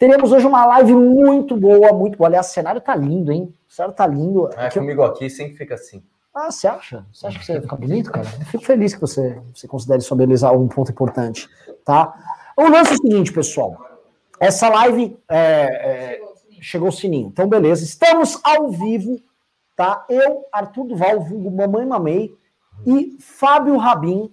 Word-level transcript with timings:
Teremos 0.00 0.32
hoje 0.32 0.46
uma 0.46 0.64
live 0.64 0.94
muito 0.94 1.54
boa, 1.54 1.92
muito 1.92 2.16
boa. 2.16 2.28
Aliás, 2.28 2.48
o 2.48 2.52
cenário 2.54 2.80
tá 2.80 2.96
lindo, 2.96 3.30
hein? 3.30 3.54
O 3.68 3.70
cenário 3.70 3.94
tá 3.94 4.06
lindo. 4.06 4.48
É, 4.56 4.64
aqui 4.64 4.78
comigo 4.78 5.02
aqui 5.02 5.28
sempre 5.28 5.58
fica 5.58 5.74
assim. 5.74 6.02
Ah, 6.34 6.50
você 6.50 6.66
acha? 6.66 7.04
Você 7.12 7.26
acha 7.26 7.38
que 7.38 7.44
você 7.44 7.60
fica 7.60 7.76
bonito, 7.76 8.10
cara? 8.10 8.26
Eu 8.26 8.46
fico 8.46 8.64
feliz 8.64 8.94
que 8.94 9.00
você, 9.02 9.38
você 9.54 9.68
considere 9.68 10.00
sua 10.00 10.16
beleza 10.16 10.50
um 10.52 10.68
ponto 10.68 10.90
importante, 10.90 11.50
tá? 11.84 12.14
O 12.56 12.62
lance 12.62 12.92
é 12.92 12.94
o 12.94 12.96
seguinte, 12.96 13.30
pessoal. 13.30 13.76
Essa 14.40 14.70
live 14.70 15.18
é, 15.28 15.38
é, 15.38 16.20
chegou 16.62 16.88
o 16.88 16.92
sininho. 16.92 17.28
Então, 17.28 17.46
beleza. 17.46 17.84
Estamos 17.84 18.40
ao 18.42 18.70
vivo, 18.70 19.20
tá? 19.76 20.06
Eu, 20.08 20.46
Arthur 20.50 20.86
Duval, 20.86 21.20
vulgo 21.20 21.50
Mamãe 21.50 21.84
Mamei, 21.84 22.34
e 22.86 23.18
Fábio 23.20 23.76
Rabin, 23.76 24.32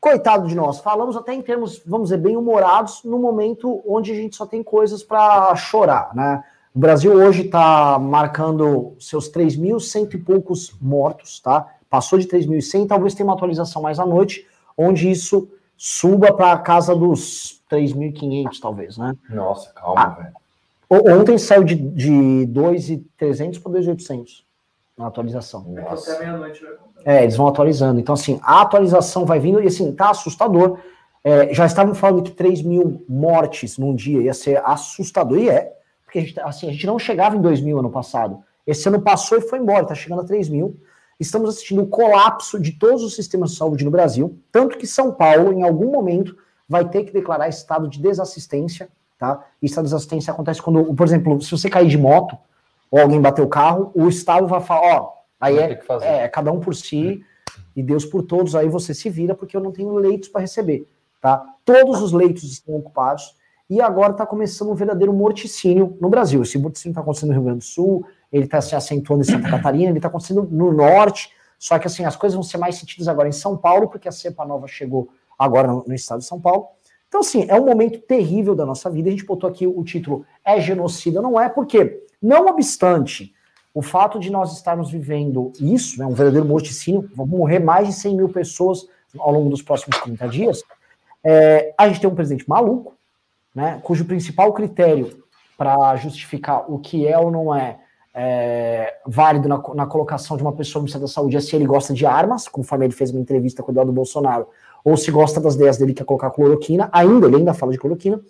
coitado 0.00 0.46
de 0.46 0.54
nós, 0.54 0.80
falamos 0.80 1.16
até 1.16 1.34
em 1.34 1.42
termos, 1.42 1.82
vamos 1.84 2.08
dizer, 2.08 2.18
bem 2.18 2.36
humorados, 2.36 3.02
no 3.04 3.18
momento 3.18 3.82
onde 3.86 4.12
a 4.12 4.14
gente 4.14 4.36
só 4.36 4.46
tem 4.46 4.62
coisas 4.62 5.02
para 5.02 5.54
chorar, 5.56 6.14
né? 6.14 6.42
O 6.74 6.78
Brasil 6.78 7.12
hoje 7.12 7.46
está 7.46 7.98
marcando 7.98 8.94
seus 9.00 9.30
3.100 9.30 10.14
e 10.14 10.18
poucos 10.18 10.76
mortos, 10.80 11.40
tá? 11.40 11.66
Passou 11.90 12.18
de 12.18 12.28
3.100, 12.28 12.86
talvez 12.86 13.14
tenha 13.14 13.26
uma 13.26 13.34
atualização 13.34 13.82
mais 13.82 13.98
à 13.98 14.06
noite, 14.06 14.46
onde 14.76 15.10
isso 15.10 15.48
suba 15.76 16.32
para 16.32 16.52
a 16.52 16.58
casa 16.58 16.94
dos 16.94 17.62
3.500, 17.70 18.60
talvez, 18.60 18.98
né? 18.98 19.14
Nossa, 19.28 19.72
calma, 19.72 20.02
ah, 20.02 20.22
velho. 20.22 21.18
Ontem 21.20 21.36
saiu 21.36 21.64
de, 21.64 21.74
de 21.74 22.10
2.300 22.52 23.60
para 23.60 23.72
2.800 23.72 24.47
na 24.98 25.06
atualização. 25.06 25.64
Nossa. 25.68 26.12
Até 26.12 26.24
meia-noite 26.24 26.62
vai 26.62 26.72
é, 27.04 27.22
eles 27.22 27.36
vão 27.36 27.46
atualizando. 27.46 28.00
Então, 28.00 28.14
assim, 28.14 28.40
a 28.42 28.62
atualização 28.62 29.24
vai 29.24 29.38
vindo 29.38 29.62
e, 29.62 29.66
assim, 29.66 29.92
tá 29.92 30.10
assustador. 30.10 30.78
É, 31.22 31.52
já 31.54 31.64
estavam 31.64 31.94
falando 31.94 32.22
que 32.22 32.32
3 32.32 32.62
mil 32.62 33.04
mortes 33.08 33.78
num 33.78 33.94
dia 33.94 34.20
ia 34.22 34.34
ser 34.34 34.62
assustador, 34.64 35.38
e 35.38 35.48
é, 35.48 35.72
porque 36.04 36.18
a 36.18 36.22
gente, 36.22 36.40
assim, 36.40 36.68
a 36.68 36.72
gente 36.72 36.86
não 36.86 36.98
chegava 36.98 37.36
em 37.36 37.40
2 37.40 37.60
mil 37.60 37.78
ano 37.78 37.90
passado. 37.90 38.42
Esse 38.66 38.88
ano 38.88 39.00
passou 39.00 39.38
e 39.38 39.40
foi 39.40 39.58
embora, 39.58 39.82
está 39.82 39.94
chegando 39.94 40.22
a 40.22 40.24
3 40.24 40.48
mil. 40.48 40.76
Estamos 41.18 41.50
assistindo 41.50 41.82
o 41.82 41.86
colapso 41.86 42.60
de 42.60 42.72
todos 42.72 43.02
os 43.02 43.14
sistemas 43.14 43.50
de 43.50 43.56
saúde 43.56 43.84
no 43.84 43.90
Brasil, 43.90 44.38
tanto 44.52 44.78
que 44.78 44.86
São 44.86 45.12
Paulo, 45.12 45.52
em 45.52 45.62
algum 45.62 45.90
momento, 45.90 46.36
vai 46.68 46.88
ter 46.88 47.04
que 47.04 47.12
declarar 47.12 47.48
estado 47.48 47.88
de 47.88 48.00
desassistência, 48.00 48.88
tá? 49.18 49.44
E 49.60 49.66
estado 49.66 49.84
de 49.84 49.90
desassistência 49.90 50.32
acontece 50.32 50.62
quando, 50.62 50.94
por 50.94 51.06
exemplo, 51.06 51.40
se 51.42 51.50
você 51.50 51.68
cair 51.68 51.88
de 51.88 51.98
moto 51.98 52.38
ou 52.90 53.00
alguém 53.00 53.20
bater 53.20 53.42
o 53.42 53.48
carro, 53.48 53.90
o 53.94 54.08
estado 54.08 54.46
vai 54.46 54.60
falar, 54.60 54.96
ó, 54.96 55.18
Aí 55.40 55.56
é, 55.56 55.80
é, 56.02 56.16
é, 56.24 56.28
cada 56.28 56.50
um 56.50 56.58
por 56.58 56.74
si 56.74 57.22
e 57.74 57.82
Deus 57.82 58.04
por 58.04 58.22
todos. 58.22 58.54
Aí 58.54 58.68
você 58.68 58.92
se 58.92 59.08
vira 59.08 59.34
porque 59.34 59.56
eu 59.56 59.60
não 59.60 59.72
tenho 59.72 59.94
leitos 59.94 60.28
para 60.28 60.40
receber, 60.40 60.88
tá? 61.20 61.44
Todos 61.64 62.02
os 62.02 62.12
leitos 62.12 62.42
estão 62.44 62.74
ocupados 62.74 63.36
e 63.70 63.80
agora 63.80 64.12
está 64.12 64.26
começando 64.26 64.70
um 64.70 64.74
verdadeiro 64.74 65.12
morticínio 65.12 65.96
no 66.00 66.08
Brasil. 66.08 66.42
Esse 66.42 66.58
morticínio 66.58 66.92
está 66.92 67.02
acontecendo 67.02 67.28
no 67.28 67.34
Rio 67.34 67.44
Grande 67.44 67.58
do 67.58 67.64
Sul, 67.64 68.04
ele 68.32 68.44
está 68.44 68.60
se 68.60 68.74
acentuando 68.74 69.22
em 69.22 69.26
Santa 69.26 69.48
Catarina, 69.48 69.90
ele 69.90 69.98
está 69.98 70.08
acontecendo 70.08 70.42
no 70.50 70.72
norte. 70.72 71.30
Só 71.58 71.78
que 71.78 71.86
assim 71.86 72.04
as 72.04 72.16
coisas 72.16 72.34
vão 72.34 72.42
ser 72.42 72.58
mais 72.58 72.76
sentidas 72.76 73.08
agora 73.08 73.28
em 73.28 73.32
São 73.32 73.56
Paulo 73.56 73.88
porque 73.88 74.08
a 74.08 74.12
cepa 74.12 74.44
nova 74.44 74.66
chegou 74.66 75.08
agora 75.38 75.68
no, 75.68 75.84
no 75.86 75.94
estado 75.94 76.18
de 76.18 76.24
São 76.24 76.40
Paulo. 76.40 76.66
Então, 77.08 77.20
assim, 77.20 77.46
é 77.48 77.54
um 77.58 77.64
momento 77.64 78.00
terrível 78.00 78.54
da 78.54 78.66
nossa 78.66 78.88
vida. 78.90 79.08
A 79.08 79.10
gente 79.10 79.24
botou 79.24 79.48
aqui 79.48 79.66
o 79.66 79.82
título 79.82 80.24
É 80.44 80.60
Genocida, 80.60 81.22
não 81.22 81.40
é? 81.40 81.48
Porque, 81.48 82.02
não 82.22 82.46
obstante 82.46 83.32
o 83.74 83.82
fato 83.82 84.18
de 84.18 84.30
nós 84.30 84.52
estarmos 84.54 84.90
vivendo 84.90 85.52
isso, 85.60 85.98
né, 85.98 86.06
um 86.06 86.12
verdadeiro 86.12 86.46
morticínio, 86.46 87.08
vão 87.14 87.26
morrer 87.26 87.60
mais 87.60 87.86
de 87.86 87.94
100 87.94 88.16
mil 88.16 88.28
pessoas 88.28 88.86
ao 89.16 89.30
longo 89.32 89.50
dos 89.50 89.62
próximos 89.62 89.98
30 89.98 90.28
dias, 90.28 90.62
é, 91.22 91.72
a 91.78 91.86
gente 91.88 92.00
tem 92.00 92.10
um 92.10 92.14
presidente 92.14 92.48
maluco, 92.48 92.96
né, 93.54 93.80
cujo 93.82 94.04
principal 94.04 94.52
critério 94.52 95.22
para 95.56 95.94
justificar 95.96 96.70
o 96.70 96.78
que 96.78 97.06
é 97.06 97.18
ou 97.18 97.30
não 97.30 97.54
é, 97.54 97.78
é 98.14 98.98
válido 99.06 99.48
na, 99.48 99.62
na, 99.74 99.86
colocação 99.86 100.36
de 100.36 100.42
uma 100.42 100.52
pessoa 100.52 100.80
no 100.80 100.84
Ministério 100.84 101.06
da 101.06 101.12
Saúde 101.12 101.36
é 101.36 101.40
se 101.40 101.54
ele 101.54 101.66
gosta 101.66 101.94
de 101.94 102.06
armas, 102.06 102.48
conforme 102.48 102.86
ele 102.86 102.94
fez 102.94 103.10
uma 103.10 103.20
entrevista 103.20 103.62
com 103.62 103.70
o 103.70 103.72
Eduardo 103.72 103.92
Bolsonaro, 103.92 104.48
ou 104.88 104.96
se 104.96 105.10
gosta 105.10 105.40
das 105.40 105.54
ideias 105.54 105.76
dele 105.78 105.94
que 105.94 106.02
é 106.02 106.04
colocar 106.04 106.30
cloroquina, 106.30 106.88
ainda, 106.92 107.26
ele 107.26 107.36
ainda 107.36 107.54
fala 107.54 107.72
de 107.72 107.78
cloroquina, 107.78 108.20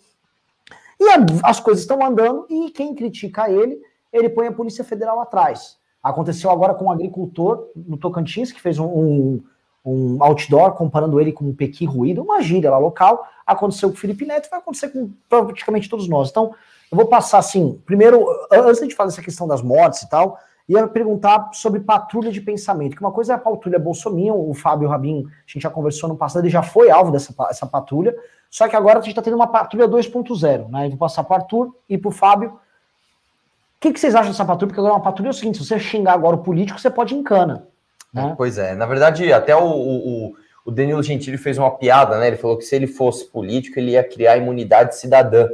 e 1.01 1.09
a, 1.11 1.25
as 1.45 1.61
coisas 1.61 1.83
estão 1.83 2.05
andando, 2.05 2.47
e 2.49 2.71
quem 2.71 2.95
critica 2.95 3.51
ele 3.51 3.81
ele 4.13 4.29
põe 4.29 4.47
a 4.47 4.53
Polícia 4.53 4.85
Federal 4.85 5.21
atrás. 5.21 5.77
Aconteceu 6.03 6.51
agora 6.51 6.75
com 6.75 6.87
um 6.87 6.91
agricultor 6.91 7.69
no 7.77 7.97
Tocantins, 7.97 8.53
que 8.53 8.61
fez 8.61 8.79
um, 8.79 8.87
um, 8.87 9.43
um 9.85 10.23
outdoor 10.23 10.73
comparando 10.73 11.21
ele 11.21 11.33
com 11.33 11.45
um 11.45 11.55
pequi 11.55 11.85
ruído, 11.85 12.23
uma 12.23 12.41
gíria 12.41 12.71
lá 12.71 12.79
local. 12.79 13.27
Aconteceu 13.47 13.91
com 13.91 13.97
o 13.97 13.99
Felipe 13.99 14.25
Neto, 14.25 14.49
vai 14.51 14.61
acontecer 14.61 14.89
com 14.89 15.11
praticamente 15.29 15.89
todos 15.89 16.09
nós. 16.09 16.31
Então, 16.31 16.55
eu 16.91 16.97
vou 16.97 17.07
passar 17.07 17.39
assim, 17.39 17.81
primeiro, 17.85 18.27
antes 18.51 18.87
de 18.87 18.95
falar 18.95 19.11
essa 19.11 19.23
questão 19.23 19.47
das 19.47 19.61
mortes 19.61 20.03
e 20.03 20.09
tal, 20.09 20.39
ia 20.69 20.87
perguntar 20.87 21.51
sobre 21.53 21.81
patrulha 21.81 22.31
de 22.31 22.41
pensamento, 22.41 22.95
que 22.95 23.01
uma 23.01 23.13
coisa 23.13 23.33
é 23.33 23.37
a 23.37 23.39
patrulha 23.39 23.79
Bolsonaro, 23.79 24.49
o 24.49 24.53
Fábio 24.53 24.89
Rabin, 24.89 25.27
a 25.27 25.51
gente 25.51 25.63
já 25.63 25.71
conversou 25.71 26.09
no 26.09 26.17
passado, 26.17 26.43
ele 26.43 26.51
já 26.51 26.63
foi 26.63 26.91
alvo 26.91 27.11
dessa 27.11 27.35
essa 27.49 27.67
patrulha, 27.67 28.15
só 28.51 28.69
que 28.69 28.77
agora 28.77 28.99
a 28.99 29.03
gente 29.03 29.13
está 29.13 29.23
tendo 29.23 29.37
uma 29.37 29.47
patrulha 29.47 29.89
2.0, 29.89 30.69
né? 30.69 30.87
Eu 30.87 30.91
vou 30.91 30.99
passar 30.99 31.25
para 31.25 31.39
o 31.39 31.41
Arthur 31.41 31.75
e 31.89 31.97
para 31.97 32.09
o 32.09 32.13
Fábio, 32.13 32.51
o 32.51 33.81
que, 33.81 33.93
que, 33.93 34.01
vocês 34.01 34.15
acham 34.15 34.33
dessa 34.33 34.45
patrulha? 34.45 34.69
Porque 34.69 34.81
agora 34.81 34.95
uma 34.95 35.03
patrulha 35.03 35.29
é 35.29 35.31
o 35.31 35.35
seguinte: 35.35 35.59
se 35.59 35.65
você 35.65 35.79
xingar 35.79 36.15
agora 36.15 36.35
o 36.35 36.43
político, 36.43 36.81
você 36.81 36.91
pode 36.91 37.15
encana. 37.15 37.67
Né? 38.13 38.35
Pois 38.37 38.59
é, 38.59 38.75
na 38.75 38.87
verdade, 38.87 39.33
até 39.33 39.55
o, 39.55 39.65
o, 39.65 40.35
o, 40.65 40.71
Danilo 40.71 41.03
Gentili 41.03 41.39
fez 41.39 41.59
uma 41.59 41.71
piada, 41.71 42.19
né? 42.19 42.27
Ele 42.27 42.37
falou 42.37 42.57
que 42.57 42.65
se 42.65 42.75
ele 42.75 42.87
fosse 42.87 43.27
político, 43.27 43.79
ele 43.79 43.93
ia 43.93 44.03
criar 44.03 44.37
imunidade 44.37 44.97
cidadã, 44.97 45.49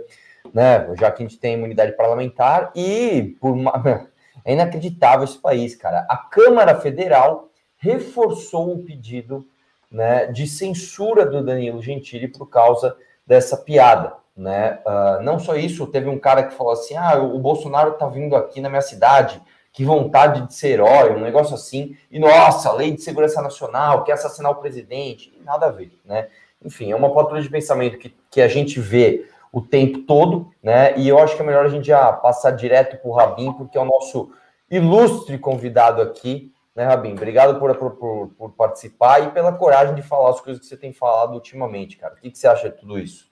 né? 0.54 0.88
Já 0.98 1.10
que 1.10 1.22
a 1.22 1.26
gente 1.26 1.38
tem 1.38 1.54
imunidade 1.54 1.92
parlamentar 1.92 2.72
e 2.74 3.36
por 3.40 3.52
uma... 3.52 4.08
é 4.44 4.52
inacreditável 4.52 5.24
esse 5.24 5.38
país, 5.38 5.74
cara. 5.74 6.06
A 6.08 6.16
Câmara 6.16 6.74
Federal 6.74 7.48
reforçou 7.76 8.74
o 8.74 8.84
pedido 8.84 9.46
né, 9.90 10.26
de 10.26 10.46
censura 10.46 11.24
do 11.24 11.42
Danilo 11.42 11.82
Gentili 11.82 12.28
por 12.28 12.46
causa 12.46 12.96
dessa 13.26 13.56
piada 13.56 14.24
né? 14.36 14.80
Uh, 14.84 15.22
não 15.22 15.38
só 15.38 15.54
isso, 15.54 15.86
teve 15.86 16.08
um 16.08 16.18
cara 16.18 16.42
que 16.42 16.54
falou 16.54 16.72
assim: 16.72 16.96
ah, 16.96 17.16
o 17.18 17.38
Bolsonaro 17.38 17.92
tá 17.92 18.06
vindo 18.06 18.34
aqui 18.34 18.60
na 18.60 18.68
minha 18.68 18.82
cidade, 18.82 19.40
que 19.72 19.84
vontade 19.84 20.46
de 20.46 20.54
ser 20.54 20.70
herói, 20.70 21.12
um 21.12 21.20
negócio 21.20 21.54
assim, 21.54 21.96
e 22.10 22.18
nossa, 22.18 22.72
lei 22.72 22.92
de 22.92 23.02
segurança 23.02 23.40
nacional, 23.40 24.02
quer 24.04 24.12
assassinar 24.12 24.52
o 24.52 24.56
presidente, 24.56 25.32
nada 25.44 25.66
a 25.66 25.70
ver, 25.70 25.98
né? 26.04 26.28
Enfim, 26.64 26.90
é 26.90 26.96
uma 26.96 27.12
patrulha 27.12 27.42
de 27.42 27.50
pensamento 27.50 27.98
que, 27.98 28.14
que 28.30 28.40
a 28.40 28.48
gente 28.48 28.80
vê 28.80 29.28
o 29.54 29.62
tempo 29.62 30.00
todo, 30.00 30.50
né? 30.60 30.98
E 30.98 31.08
eu 31.08 31.16
acho 31.20 31.36
que 31.36 31.42
é 31.42 31.44
melhor 31.44 31.64
a 31.64 31.68
gente 31.68 31.86
já 31.86 32.12
passar 32.12 32.50
direto 32.50 33.00
para 33.00 33.08
o 33.08 33.14
Rabin, 33.14 33.52
porque 33.52 33.78
é 33.78 33.80
o 33.80 33.84
nosso 33.84 34.32
ilustre 34.68 35.38
convidado 35.38 36.02
aqui, 36.02 36.52
né, 36.74 36.84
Rabin? 36.84 37.12
Obrigado 37.12 37.56
por, 37.60 37.72
por, 37.76 38.28
por, 38.36 38.50
participar 38.50 39.22
e 39.22 39.30
pela 39.30 39.52
coragem 39.52 39.94
de 39.94 40.02
falar 40.02 40.30
as 40.30 40.40
coisas 40.40 40.60
que 40.60 40.66
você 40.66 40.76
tem 40.76 40.92
falado 40.92 41.34
ultimamente, 41.34 41.96
cara. 41.96 42.14
O 42.14 42.16
que, 42.16 42.32
que 42.32 42.36
você 42.36 42.48
acha 42.48 42.68
de 42.68 42.78
tudo 42.78 42.98
isso? 42.98 43.26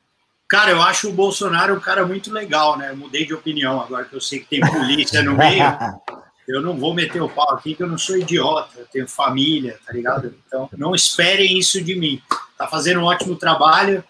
Cara, 0.49 0.71
eu 0.71 0.81
acho 0.81 1.09
o 1.09 1.13
Bolsonaro 1.13 1.75
um 1.75 1.81
cara 1.81 2.07
muito 2.07 2.33
legal, 2.33 2.79
né? 2.79 2.91
Eu 2.91 2.97
mudei 2.97 3.27
de 3.27 3.35
opinião 3.35 3.81
agora 3.81 4.05
que 4.05 4.15
eu 4.15 4.21
sei 4.21 4.39
que 4.39 4.47
tem 4.47 4.61
polícia 4.61 5.25
no 5.25 5.37
meio. 5.37 5.65
Eu 6.47 6.61
não 6.61 6.77
vou 6.77 6.93
meter 6.93 7.23
o 7.23 7.29
pau 7.29 7.55
aqui, 7.55 7.73
que 7.73 7.85
eu 7.85 7.87
não 7.87 7.97
sou 7.97 8.17
idiota, 8.17 8.73
eu 8.77 8.87
tenho 8.87 9.07
família, 9.07 9.79
tá 9.87 9.93
ligado? 9.93 10.35
Então, 10.45 10.69
não 10.77 10.93
esperem 10.93 11.57
isso 11.57 11.81
de 11.81 11.95
mim. 11.95 12.21
Tá 12.59 12.67
fazendo 12.67 12.99
um 12.99 13.05
ótimo 13.05 13.37
trabalho 13.37 14.05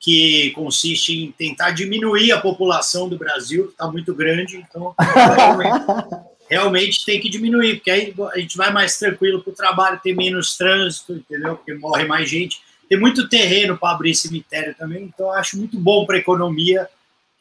que 0.00 0.50
consiste 0.52 1.24
em 1.24 1.32
tentar 1.32 1.72
diminuir 1.72 2.32
a 2.32 2.40
população 2.40 3.08
do 3.08 3.18
Brasil, 3.18 3.66
que 3.66 3.72
está 3.72 3.88
muito 3.88 4.14
grande, 4.14 4.56
então 4.56 4.94
realmente, 5.34 6.24
realmente, 6.48 7.04
tem 7.04 7.20
que 7.20 7.28
diminuir, 7.28 7.76
porque 7.76 7.90
aí 7.90 8.14
a 8.32 8.38
gente 8.38 8.56
vai 8.56 8.72
mais 8.72 8.96
tranquilo 8.98 9.42
para 9.42 9.50
o 9.50 9.56
trabalho, 9.56 10.00
tem 10.02 10.14
menos 10.14 10.56
trânsito, 10.56 11.14
entendeu? 11.14 11.56
Porque 11.56 11.74
morre 11.74 12.04
mais 12.04 12.30
gente 12.30 12.60
tem 12.88 12.98
muito 12.98 13.28
terreno 13.28 13.76
para 13.76 13.94
abrir 13.94 14.14
cemitério 14.14 14.74
também, 14.74 15.02
então 15.04 15.30
acho 15.32 15.58
muito 15.58 15.78
bom 15.78 16.06
para 16.06 16.16
a 16.16 16.20
economia 16.20 16.88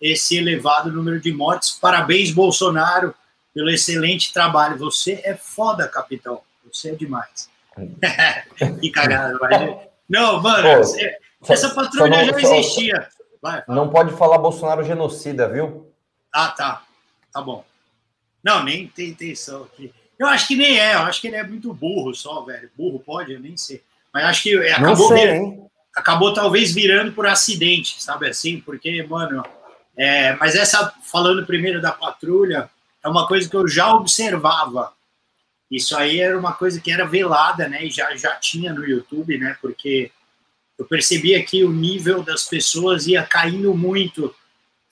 esse 0.02 0.38
elevado 0.38 0.92
número 0.92 1.20
de 1.20 1.32
mortes. 1.32 1.72
Parabéns, 1.72 2.32
Bolsonaro, 2.32 3.16
pelo 3.54 3.70
excelente 3.70 4.34
trabalho. 4.34 4.78
Você 4.78 5.22
é 5.24 5.36
foda, 5.36 5.88
capitão. 5.88 6.42
Você 6.72 6.90
é 6.90 6.96
demais. 6.96 7.50
que 8.80 8.92
cagada. 8.92 9.38
Mas... 9.42 9.76
Não, 10.08 10.42
mano, 10.42 10.82
Pô, 10.82 10.84
essa 11.48 11.70
patrulha 11.70 12.26
não, 12.26 12.40
já 12.40 12.58
existia. 12.58 13.10
Vai, 13.42 13.64
não 13.68 13.90
pode 13.90 14.16
falar 14.16 14.38
Bolsonaro 14.38 14.84
genocida, 14.84 15.48
viu? 15.48 15.92
Ah, 16.34 16.50
tá. 16.50 16.84
Tá 17.32 17.42
bom. 17.42 17.64
Não, 18.44 18.64
nem 18.64 18.88
tem 18.88 19.10
intenção 19.10 19.64
aqui. 19.64 19.94
Eu 20.18 20.28
acho 20.28 20.48
que 20.48 20.56
nem 20.56 20.80
é, 20.80 20.96
eu 20.96 21.02
acho 21.02 21.22
que 21.22 21.28
ele 21.28 21.36
é 21.36 21.44
muito 21.44 21.74
burro 21.74 22.14
só, 22.14 22.42
velho. 22.42 22.70
Burro 22.76 23.00
pode, 23.00 23.34
eu 23.34 23.40
nem 23.40 23.56
sei. 23.56 23.84
Mas 24.14 24.26
acho 24.26 24.44
que 24.44 24.58
é, 24.58 24.72
acabou, 24.74 25.08
sei, 25.10 25.28
virando, 25.28 25.72
acabou 25.96 26.34
talvez 26.34 26.74
virando 26.74 27.12
por 27.12 27.28
acidente, 27.28 28.02
sabe 28.02 28.28
assim? 28.28 28.60
Porque, 28.60 29.04
mano, 29.04 29.46
é, 29.96 30.36
mas 30.38 30.56
essa, 30.56 30.94
falando 31.04 31.46
primeiro 31.46 31.82
da 31.82 31.92
patrulha, 31.92 32.70
é 33.04 33.08
uma 33.08 33.28
coisa 33.28 33.48
que 33.48 33.56
eu 33.56 33.68
já 33.68 33.94
observava. 33.94 34.92
Isso 35.70 35.96
aí 35.98 36.20
era 36.20 36.38
uma 36.38 36.54
coisa 36.54 36.80
que 36.80 36.92
era 36.92 37.06
velada, 37.06 37.68
né? 37.68 37.86
E 37.86 37.92
já, 37.92 38.16
já 38.16 38.36
tinha 38.36 38.74
no 38.74 38.86
YouTube, 38.86 39.38
né? 39.38 39.58
Porque 39.62 40.12
eu 40.78 40.86
percebia 40.86 41.44
que 41.44 41.64
o 41.64 41.72
nível 41.72 42.22
das 42.22 42.44
pessoas 42.44 43.08
ia 43.08 43.24
caindo 43.24 43.74
muito 43.74 44.34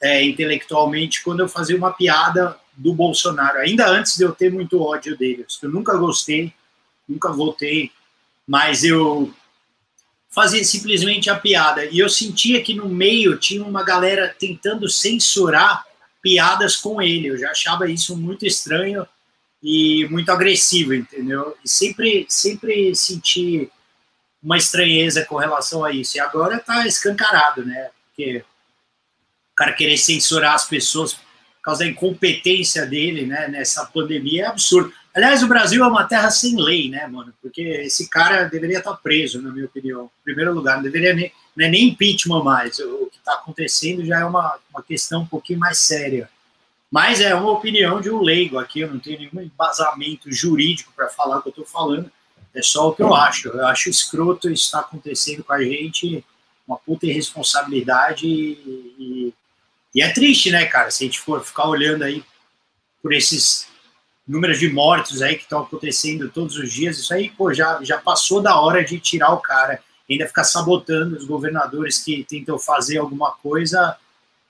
é, 0.02 0.24
intelectualmente 0.24 1.24
quando 1.24 1.42
eu 1.42 1.48
fazia 1.48 1.78
uma 1.78 1.94
piada 1.94 2.58
do 2.76 2.94
Bolsonaro, 2.94 3.60
ainda 3.60 3.88
antes 3.88 4.18
de 4.18 4.24
eu 4.24 4.34
ter 4.34 4.52
muito 4.52 4.82
ódio 4.82 5.18
dele. 5.18 5.46
Eu 5.62 5.70
nunca 5.70 5.96
gostei, 5.96 6.54
nunca 7.08 7.32
votei, 7.32 7.92
mas 8.48 8.84
eu 8.84 9.34
fazia 10.30 10.64
simplesmente 10.64 11.30
a 11.30 11.40
piada. 11.40 11.86
E 11.86 12.00
eu 12.00 12.10
sentia 12.10 12.62
que 12.62 12.74
no 12.74 12.90
meio 12.90 13.38
tinha 13.38 13.64
uma 13.64 13.84
galera 13.84 14.36
tentando 14.38 14.90
censurar 14.90 15.86
piadas 16.22 16.76
com 16.76 17.02
ele. 17.02 17.28
Eu 17.28 17.38
já 17.38 17.52
achava 17.52 17.90
isso 17.90 18.18
muito 18.18 18.46
estranho 18.46 19.08
e 19.64 20.06
muito 20.10 20.30
agressivo, 20.30 20.94
entendeu? 20.94 21.56
E 21.64 21.70
sempre, 21.70 22.26
sempre 22.28 22.94
senti 22.94 23.72
uma 24.46 24.58
estranheza 24.58 25.26
com 25.26 25.38
relação 25.38 25.84
a 25.84 25.92
isso. 25.92 26.16
E 26.16 26.20
agora 26.20 26.58
está 26.58 26.86
escancarado, 26.86 27.66
né? 27.66 27.90
Porque 28.06 28.46
o 29.52 29.56
cara 29.56 29.74
querer 29.74 29.98
censurar 29.98 30.54
as 30.54 30.68
pessoas 30.68 31.14
por 31.14 31.22
causa 31.64 31.84
da 31.84 31.90
incompetência 31.90 32.86
dele, 32.86 33.26
né? 33.26 33.48
Nessa 33.48 33.84
pandemia 33.88 34.44
é 34.44 34.48
absurdo. 34.48 34.94
Aliás, 35.16 35.42
o 35.42 35.48
Brasil 35.48 35.84
é 35.84 35.88
uma 35.88 36.04
terra 36.04 36.30
sem 36.30 36.62
lei, 36.62 36.90
né, 36.90 37.08
mano? 37.08 37.34
Porque 37.42 37.62
esse 37.62 38.08
cara 38.08 38.44
deveria 38.44 38.78
estar 38.78 38.94
preso, 38.98 39.42
na 39.42 39.52
minha 39.52 39.66
opinião. 39.66 40.12
Em 40.22 40.24
primeiro 40.24 40.54
lugar, 40.54 40.76
não 40.76 40.84
deveria 40.84 41.14
nem, 41.14 41.32
não 41.56 41.66
é 41.66 41.70
nem 41.70 41.88
impeachment 41.88 42.44
mais. 42.44 42.78
O 42.78 43.10
que 43.12 43.18
está 43.18 43.34
acontecendo 43.34 44.06
já 44.06 44.20
é 44.20 44.26
uma, 44.26 44.60
uma 44.72 44.84
questão 44.84 45.22
um 45.22 45.26
pouquinho 45.26 45.58
mais 45.58 45.80
séria. 45.80 46.30
Mas 46.92 47.20
é 47.20 47.34
uma 47.34 47.50
opinião 47.50 48.00
de 48.00 48.12
um 48.12 48.22
leigo 48.22 48.60
aqui, 48.60 48.82
eu 48.82 48.92
não 48.92 49.00
tenho 49.00 49.20
nenhum 49.20 49.42
embasamento 49.42 50.32
jurídico 50.32 50.94
para 50.96 51.10
falar 51.10 51.38
o 51.38 51.42
que 51.42 51.48
eu 51.48 51.52
estou 51.52 51.66
falando. 51.66 52.12
É 52.56 52.62
só 52.62 52.90
o 52.90 52.96
que 52.96 53.04
eu 53.04 53.14
acho. 53.14 53.50
Eu 53.50 53.68
acho 53.68 53.90
escroto 53.90 54.50
isso 54.50 54.66
está 54.66 54.80
acontecendo 54.80 55.44
com 55.44 55.52
a 55.52 55.62
gente, 55.62 56.24
uma 56.66 56.78
puta 56.78 57.06
irresponsabilidade 57.06 58.26
e, 58.26 59.34
e, 59.94 60.02
é 60.02 60.12
triste, 60.12 60.50
né, 60.50 60.66
cara? 60.66 60.90
Se 60.90 61.04
a 61.04 61.08
gente 61.08 61.20
for 61.20 61.44
ficar 61.44 61.68
olhando 61.68 62.04
aí 62.04 62.24
por 63.04 63.14
esses 63.14 63.68
números 64.28 64.58
de 64.58 64.70
mortos 64.70 65.22
aí 65.22 65.36
que 65.36 65.44
estão 65.44 65.62
acontecendo 65.62 66.30
todos 66.30 66.58
os 66.58 66.72
dias, 66.72 66.98
isso 66.98 67.14
aí, 67.14 67.30
pô, 67.30 67.54
já, 67.54 67.80
já 67.84 67.98
passou 67.98 68.42
da 68.42 68.60
hora 68.60 68.84
de 68.84 69.00
tirar 69.00 69.32
o 69.34 69.40
cara. 69.40 69.80
Ainda 70.10 70.28
ficar 70.28 70.44
sabotando 70.44 71.18
os 71.18 71.26
governadores 71.26 72.00
que 72.00 72.24
tentam 72.24 72.58
fazer 72.58 73.00
alguma 73.00 73.32
coisa 73.32 73.98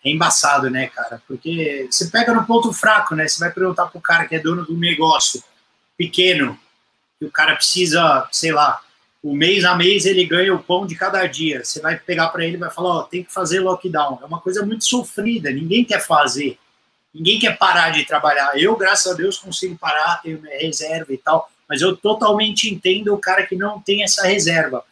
é 0.03 0.11
embaçado, 0.11 0.69
né, 0.69 0.87
cara? 0.87 1.21
Porque 1.27 1.87
você 1.89 2.07
pega 2.07 2.33
no 2.33 2.45
ponto 2.45 2.71
fraco, 2.71 3.15
né? 3.15 3.27
Você 3.27 3.39
vai 3.39 3.51
perguntar 3.51 3.87
pro 3.87 3.99
cara 3.99 4.27
que 4.27 4.35
é 4.35 4.39
dono 4.39 4.63
do 4.63 4.77
negócio 4.77 5.43
pequeno, 5.97 6.59
que 7.19 7.25
o 7.25 7.31
cara 7.31 7.55
precisa, 7.55 8.27
sei 8.31 8.51
lá, 8.51 8.81
o 9.23 9.35
mês 9.35 9.65
a 9.65 9.75
mês 9.75 10.05
ele 10.05 10.23
ganha 10.25 10.53
o 10.53 10.61
pão 10.61 10.85
de 10.85 10.95
cada 10.95 11.25
dia. 11.25 11.63
Você 11.63 11.81
vai 11.81 11.97
pegar 11.97 12.29
para 12.29 12.45
ele 12.45 12.57
e 12.57 12.59
vai 12.59 12.69
falar, 12.69 12.89
ó, 12.89 12.99
oh, 12.99 13.03
tem 13.03 13.23
que 13.23 13.33
fazer 13.33 13.59
lockdown. 13.59 14.19
É 14.21 14.25
uma 14.25 14.39
coisa 14.39 14.63
muito 14.65 14.85
sofrida, 14.85 15.49
ninguém 15.49 15.83
quer 15.83 15.99
fazer. 15.99 16.59
Ninguém 17.13 17.39
quer 17.39 17.57
parar 17.57 17.89
de 17.89 18.05
trabalhar. 18.05 18.51
Eu, 18.59 18.75
graças 18.75 19.11
a 19.11 19.15
Deus, 19.15 19.37
consigo 19.37 19.77
parar, 19.77 20.21
tenho 20.21 20.41
minha 20.41 20.59
reserva 20.59 21.11
e 21.13 21.17
tal, 21.17 21.49
mas 21.67 21.81
eu 21.81 21.95
totalmente 21.95 22.71
entendo 22.71 23.13
o 23.13 23.17
cara 23.17 23.45
que 23.47 23.55
não 23.55 23.79
tem 23.79 24.03
essa 24.03 24.27
reserva. 24.27 24.83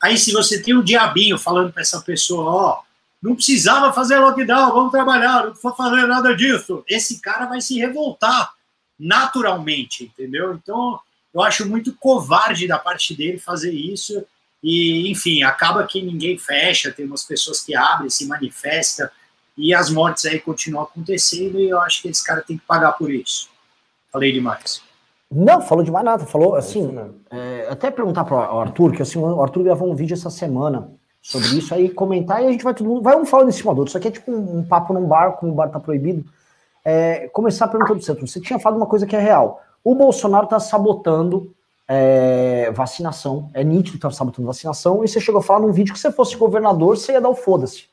Aí, 0.00 0.16
se 0.16 0.32
você 0.32 0.62
tem 0.62 0.74
um 0.74 0.82
diabinho 0.82 1.36
falando 1.36 1.72
para 1.72 1.82
essa 1.82 2.00
pessoa, 2.00 2.50
ó, 2.50 2.78
oh, 2.78 2.82
não 3.22 3.34
precisava 3.34 3.92
fazer 3.92 4.18
lockdown, 4.18 4.72
vamos 4.72 4.90
trabalhar, 4.90 5.46
não 5.46 5.54
vou 5.54 5.74
fazer 5.74 6.06
nada 6.06 6.34
disso. 6.34 6.82
Esse 6.88 7.20
cara 7.20 7.46
vai 7.46 7.60
se 7.60 7.78
revoltar 7.78 8.52
naturalmente, 8.98 10.04
entendeu? 10.04 10.54
Então, 10.54 10.98
eu 11.34 11.42
acho 11.42 11.68
muito 11.68 11.94
covarde 11.94 12.66
da 12.66 12.78
parte 12.78 13.16
dele 13.16 13.38
fazer 13.38 13.72
isso. 13.72 14.24
E, 14.62 15.10
enfim, 15.10 15.42
acaba 15.42 15.84
que 15.86 16.00
ninguém 16.00 16.38
fecha, 16.38 16.92
tem 16.92 17.04
umas 17.04 17.24
pessoas 17.24 17.60
que 17.60 17.74
abrem, 17.74 18.08
se 18.08 18.26
manifestam, 18.26 19.08
e 19.56 19.74
as 19.74 19.90
mortes 19.90 20.24
aí 20.24 20.38
continuam 20.38 20.84
acontecendo, 20.84 21.58
e 21.58 21.68
eu 21.68 21.80
acho 21.80 22.02
que 22.02 22.08
esse 22.08 22.24
cara 22.24 22.42
tem 22.42 22.56
que 22.56 22.64
pagar 22.64 22.92
por 22.92 23.12
isso. 23.12 23.48
Falei 24.12 24.32
demais. 24.32 24.82
Não, 25.30 25.62
falou 25.62 25.82
demais 25.82 26.04
nada. 26.04 26.26
Falou 26.26 26.54
assim. 26.54 26.94
É, 27.30 27.66
até 27.70 27.90
perguntar 27.90 28.24
para 28.24 28.54
o 28.54 28.60
Arthur, 28.60 28.92
que 28.92 29.02
assim, 29.02 29.18
o 29.18 29.42
Arthur 29.42 29.64
gravou 29.64 29.90
um 29.90 29.96
vídeo 29.96 30.14
essa 30.14 30.28
semana 30.28 30.90
sobre 31.22 31.48
isso, 31.56 31.74
aí 31.74 31.88
comentar 31.88 32.42
e 32.42 32.46
a 32.46 32.52
gente 32.52 32.62
vai 32.62 32.74
todo 32.74 32.86
mundo, 32.86 33.02
vai 33.02 33.16
um 33.16 33.24
falando 33.24 33.48
em 33.48 33.52
cima 33.52 33.74
do 33.74 33.78
outro. 33.78 33.90
Isso 33.90 33.98
aqui 33.98 34.08
é 34.08 34.10
tipo 34.10 34.30
um, 34.30 34.58
um 34.58 34.64
papo 34.64 34.92
num 34.92 35.06
bar, 35.06 35.32
como 35.32 35.52
o 35.52 35.54
bar 35.54 35.70
tá 35.70 35.80
proibido. 35.80 36.24
É, 36.84 37.28
começar 37.28 37.68
perguntando 37.68 38.00
do 38.00 38.04
centro. 38.04 38.26
Você 38.26 38.40
tinha 38.40 38.58
falado 38.58 38.76
uma 38.76 38.86
coisa 38.86 39.06
que 39.06 39.16
é 39.16 39.20
real. 39.20 39.62
O 39.84 39.94
Bolsonaro 39.94 40.46
tá 40.46 40.60
sabotando 40.60 41.52
é, 41.88 42.70
vacinação. 42.72 43.50
É 43.52 43.62
nítido 43.64 43.96
que 43.96 44.02
tá 44.02 44.10
sabotando 44.10 44.46
vacinação. 44.46 45.04
E 45.04 45.08
você 45.08 45.20
chegou 45.20 45.40
a 45.40 45.42
falar 45.42 45.60
num 45.60 45.72
vídeo 45.72 45.92
que 45.92 45.98
se 45.98 46.02
você 46.02 46.12
fosse 46.12 46.36
governador, 46.36 46.96
você 46.96 47.12
ia 47.12 47.20
dar 47.20 47.28
o 47.28 47.34
foda-se. 47.34 47.84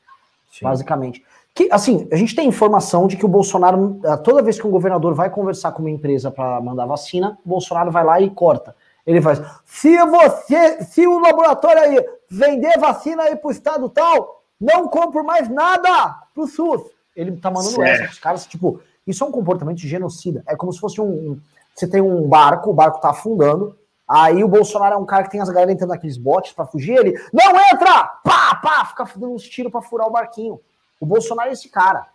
Basicamente. 0.62 1.24
Que, 1.54 1.68
assim, 1.70 2.08
a 2.12 2.16
gente 2.16 2.34
tem 2.34 2.48
informação 2.48 3.06
de 3.06 3.16
que 3.16 3.24
o 3.24 3.28
Bolsonaro, 3.28 4.00
toda 4.22 4.42
vez 4.42 4.60
que 4.60 4.66
um 4.66 4.70
governador 4.70 5.14
vai 5.14 5.30
conversar 5.30 5.72
com 5.72 5.80
uma 5.82 5.90
empresa 5.90 6.30
para 6.30 6.60
mandar 6.60 6.86
vacina, 6.86 7.38
o 7.44 7.48
Bolsonaro 7.48 7.90
vai 7.90 8.04
lá 8.04 8.20
e 8.20 8.30
corta. 8.30 8.74
Ele 9.06 9.20
faz, 9.20 9.42
se 9.64 9.96
você, 10.04 10.84
se 10.84 11.06
o 11.06 11.18
laboratório 11.18 11.82
aí 11.82 12.06
vender 12.30 12.78
vacina 12.78 13.24
aí 13.24 13.36
pro 13.36 13.50
estado 13.50 13.88
tal, 13.88 14.42
não 14.60 14.86
compro 14.88 15.24
mais 15.24 15.48
nada 15.48 16.22
pro 16.34 16.46
SUS. 16.46 16.82
Ele 17.16 17.32
tá 17.36 17.50
mandando 17.50 17.74
certo. 17.74 18.02
essa. 18.02 18.12
Os 18.12 18.18
caras, 18.18 18.46
tipo, 18.46 18.80
isso 19.06 19.24
é 19.24 19.26
um 19.26 19.32
comportamento 19.32 19.78
genocida. 19.78 20.42
É 20.46 20.54
como 20.54 20.72
se 20.72 20.78
fosse 20.78 21.00
um. 21.00 21.40
Você 21.74 21.86
tem 21.86 22.00
um 22.00 22.28
barco, 22.28 22.70
o 22.70 22.74
barco 22.74 23.00
tá 23.00 23.10
afundando. 23.10 23.76
Aí 24.08 24.42
o 24.42 24.48
Bolsonaro 24.48 24.94
é 24.94 24.98
um 24.98 25.06
cara 25.06 25.24
que 25.24 25.30
tem 25.30 25.40
as 25.40 25.48
galera 25.48 25.72
entrando 25.72 25.90
naqueles 25.90 26.16
botes 26.16 26.52
para 26.52 26.66
fugir. 26.66 26.98
Ele, 26.98 27.18
não 27.32 27.50
entra! 27.72 28.04
Pá, 28.24 28.56
pá! 28.56 28.84
Fica 28.86 29.04
dando 29.16 29.34
uns 29.34 29.48
tiros 29.48 29.70
pra 29.70 29.80
furar 29.80 30.08
o 30.08 30.10
barquinho. 30.10 30.60
O 31.00 31.06
Bolsonaro 31.06 31.48
é 31.48 31.52
esse 31.52 31.68
cara. 31.68 32.06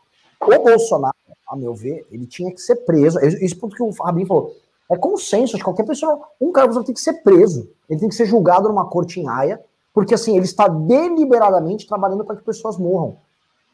O 0.41 0.59
Bolsonaro, 0.59 1.15
a 1.47 1.55
meu 1.55 1.73
ver, 1.73 2.05
ele 2.11 2.27
tinha 2.27 2.51
que 2.51 2.59
ser 2.59 2.75
preso. 2.77 3.19
Isso 3.19 3.57
porque 3.57 3.81
o 3.81 3.93
Fabinho 3.93 4.27
falou. 4.27 4.53
É 4.91 4.97
consenso 4.97 5.57
de 5.57 5.63
qualquer 5.63 5.85
pessoa. 5.85 6.19
Um 6.39 6.51
cara 6.51 6.71
tem 6.83 6.93
que 6.93 6.99
ser 6.99 7.23
preso. 7.23 7.69
Ele 7.89 7.99
tem 7.99 8.09
que 8.09 8.15
ser 8.15 8.25
julgado 8.25 8.67
numa 8.67 8.87
corte 8.87 9.19
em 9.19 9.27
Haia 9.27 9.59
porque 9.95 10.13
assim, 10.13 10.35
ele 10.35 10.43
está 10.43 10.67
deliberadamente 10.67 11.87
trabalhando 11.87 12.25
para 12.25 12.35
que 12.35 12.43
pessoas 12.43 12.77
morram. 12.77 13.15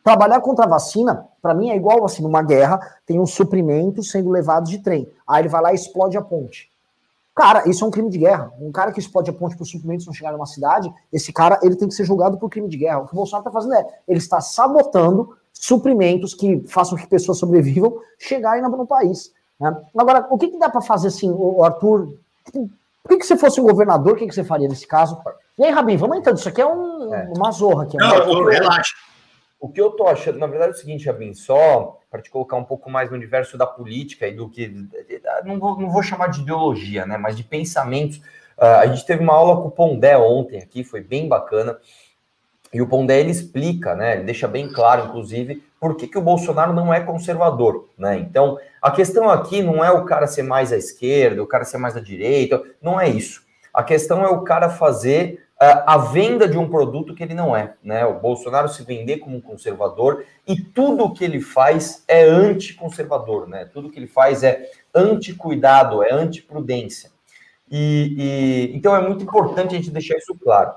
Trabalhar 0.04 0.42
contra 0.42 0.66
a 0.66 0.68
vacina, 0.68 1.28
para 1.42 1.54
mim, 1.54 1.70
é 1.70 1.76
igual 1.76 2.04
assim, 2.04 2.24
numa 2.24 2.42
guerra, 2.42 2.80
tem 3.06 3.20
um 3.20 3.26
suprimento 3.26 4.04
sendo 4.04 4.30
levados 4.30 4.70
de 4.70 4.80
trem. 4.80 5.08
Aí 5.28 5.42
ele 5.42 5.50
vai 5.50 5.62
lá 5.62 5.72
e 5.72 5.76
explode 5.76 6.18
a 6.18 6.22
ponte. 6.22 6.72
Cara, 7.36 7.68
isso 7.70 7.84
é 7.84 7.88
um 7.88 7.92
crime 7.92 8.10
de 8.10 8.18
guerra. 8.18 8.52
Um 8.60 8.72
cara 8.72 8.92
que 8.92 9.00
explode 9.00 9.30
a 9.30 9.34
ponte 9.34 9.56
para 9.56 9.64
os 9.64 9.72
suprimentos 9.72 10.06
não 10.06 10.14
chegar 10.14 10.32
numa 10.32 10.46
cidade, 10.46 10.92
esse 11.14 11.32
cara 11.32 11.60
ele 11.64 11.76
tem 11.76 11.88
que 11.88 11.94
ser 11.94 12.04
julgado 12.04 12.38
por 12.38 12.50
crime 12.50 12.68
de 12.68 12.78
guerra. 12.78 13.00
O 13.00 13.08
que 13.08 13.14
o 13.14 13.16
Bolsonaro 13.16 13.48
está 13.48 13.52
fazendo 13.52 13.76
é, 13.76 14.00
ele 14.08 14.20
está 14.20 14.42
sabotando 14.42 15.36
suprimentos 15.54 16.34
que 16.34 16.64
façam 16.68 16.98
que 16.98 17.08
pessoas 17.08 17.38
sobrevivam 17.38 17.98
chegarem 18.18 18.62
no 18.62 18.86
país. 18.86 19.32
Né? 19.60 19.76
Agora, 19.98 20.28
o 20.30 20.38
que, 20.38 20.50
que 20.50 20.58
dá 20.58 20.70
para 20.70 20.82
fazer 20.82 21.08
assim, 21.08 21.32
o 21.32 21.64
Arthur? 21.64 22.16
Por 22.52 23.10
que, 23.10 23.18
que 23.18 23.26
você 23.26 23.38
fosse 23.38 23.62
um 23.62 23.64
governador, 23.64 24.14
o 24.14 24.16
que, 24.16 24.28
que 24.28 24.34
você 24.34 24.44
faria 24.44 24.68
nesse 24.68 24.88
caso? 24.88 25.18
E 25.58 25.64
aí, 25.64 25.72
Rabin, 25.72 25.98
vamos 25.98 26.18
entrando. 26.18 26.38
Isso 26.38 26.50
aqui 26.50 26.62
é, 26.62 26.66
um, 26.66 27.14
é. 27.14 27.32
uma 27.36 27.52
zorra 27.52 27.84
aqui. 27.84 27.98
Não, 27.98 28.14
eu, 28.16 28.46
relaxa. 28.46 28.94
O 29.62 29.70
que 29.70 29.80
eu 29.80 29.92
tô 29.92 30.08
achando, 30.08 30.40
na 30.40 30.48
verdade, 30.48 30.72
é 30.72 30.76
o 30.76 30.78
seguinte, 30.78 31.06
Rabin, 31.06 31.36
só 31.36 32.00
para 32.10 32.20
te 32.20 32.32
colocar 32.32 32.58
um 32.58 32.64
pouco 32.64 32.90
mais 32.90 33.12
no 33.12 33.16
universo 33.16 33.60
da 33.60 33.68
política 33.68 34.28
e 34.28 34.34
do 34.34 34.50
que. 34.50 34.68
Não 35.46 35.60
vou, 35.60 35.80
não 35.80 35.92
vou 35.92 36.02
chamar 36.02 36.28
de 36.32 36.42
ideologia, 36.42 37.06
né? 37.06 37.16
Mas 37.16 37.38
de 37.38 37.44
pensamentos. 37.44 38.18
Uh, 38.58 38.80
a 38.82 38.88
gente 38.88 39.06
teve 39.06 39.24
uma 39.24 39.36
aula 39.36 39.62
com 39.62 39.68
o 39.68 39.72
Pondé 39.72 40.18
ontem 40.18 40.58
aqui, 40.58 40.84
foi 40.84 41.02
bem 41.02 41.28
bacana. 41.28 41.78
E 42.74 42.82
o 42.82 42.88
Pondé 42.88 43.20
ele 43.20 43.30
explica, 43.30 43.94
né? 43.94 44.16
Ele 44.16 44.24
deixa 44.24 44.48
bem 44.48 44.68
claro, 44.68 45.06
inclusive, 45.06 45.64
por 45.80 45.96
que, 45.96 46.08
que 46.08 46.18
o 46.18 46.22
Bolsonaro 46.22 46.74
não 46.74 46.92
é 46.92 47.00
conservador, 47.00 47.88
né? 47.96 48.18
Então, 48.18 48.58
a 48.82 48.90
questão 48.90 49.30
aqui 49.30 49.62
não 49.62 49.86
é 49.86 49.92
o 49.92 50.06
cara 50.06 50.26
ser 50.26 50.42
mais 50.42 50.74
à 50.74 50.78
esquerda, 50.78 51.44
o 51.44 51.48
cara 51.48 51.66
ser 51.66 51.78
mais 51.78 51.96
à 51.96 52.00
direita, 52.00 52.64
não 52.82 53.00
é 53.00 53.08
isso. 53.08 53.44
A 53.72 53.84
questão 53.84 54.24
é 54.24 54.30
o 54.30 54.42
cara 54.42 54.70
fazer 54.70 55.46
a 55.64 55.98
venda 55.98 56.48
de 56.48 56.58
um 56.58 56.68
produto 56.68 57.14
que 57.14 57.22
ele 57.22 57.36
não 57.36 57.56
é, 57.56 57.76
né? 57.84 58.04
O 58.04 58.20
Bolsonaro 58.20 58.68
se 58.68 58.84
vender 58.84 59.18
como 59.18 59.38
um 59.38 59.42
conservador 59.42 60.26
e 60.48 60.60
tudo 60.60 61.14
que 61.14 61.24
ele 61.24 61.40
faz 61.40 62.04
é 62.08 62.24
anticonservador, 62.24 63.48
né? 63.48 63.70
Tudo 63.72 63.92
que 63.92 64.00
ele 64.00 64.08
faz 64.08 64.42
é 64.42 64.72
anti-cuidado, 64.94 66.04
é 66.04 66.12
anti-prudência. 66.12 67.12
E, 67.70 68.16
e, 68.18 68.76
então 68.76 68.96
é 68.96 69.02
muito 69.08 69.24
importante 69.24 69.76
a 69.76 69.78
gente 69.78 69.92
deixar 69.92 70.18
isso 70.18 70.36
claro. 70.36 70.72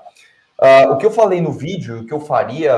Uh, 0.60 0.92
o 0.92 0.98
que 0.98 1.06
eu 1.06 1.10
falei 1.10 1.40
no 1.40 1.50
vídeo, 1.50 2.00
o 2.00 2.06
que 2.06 2.12
eu 2.12 2.20
faria, 2.20 2.76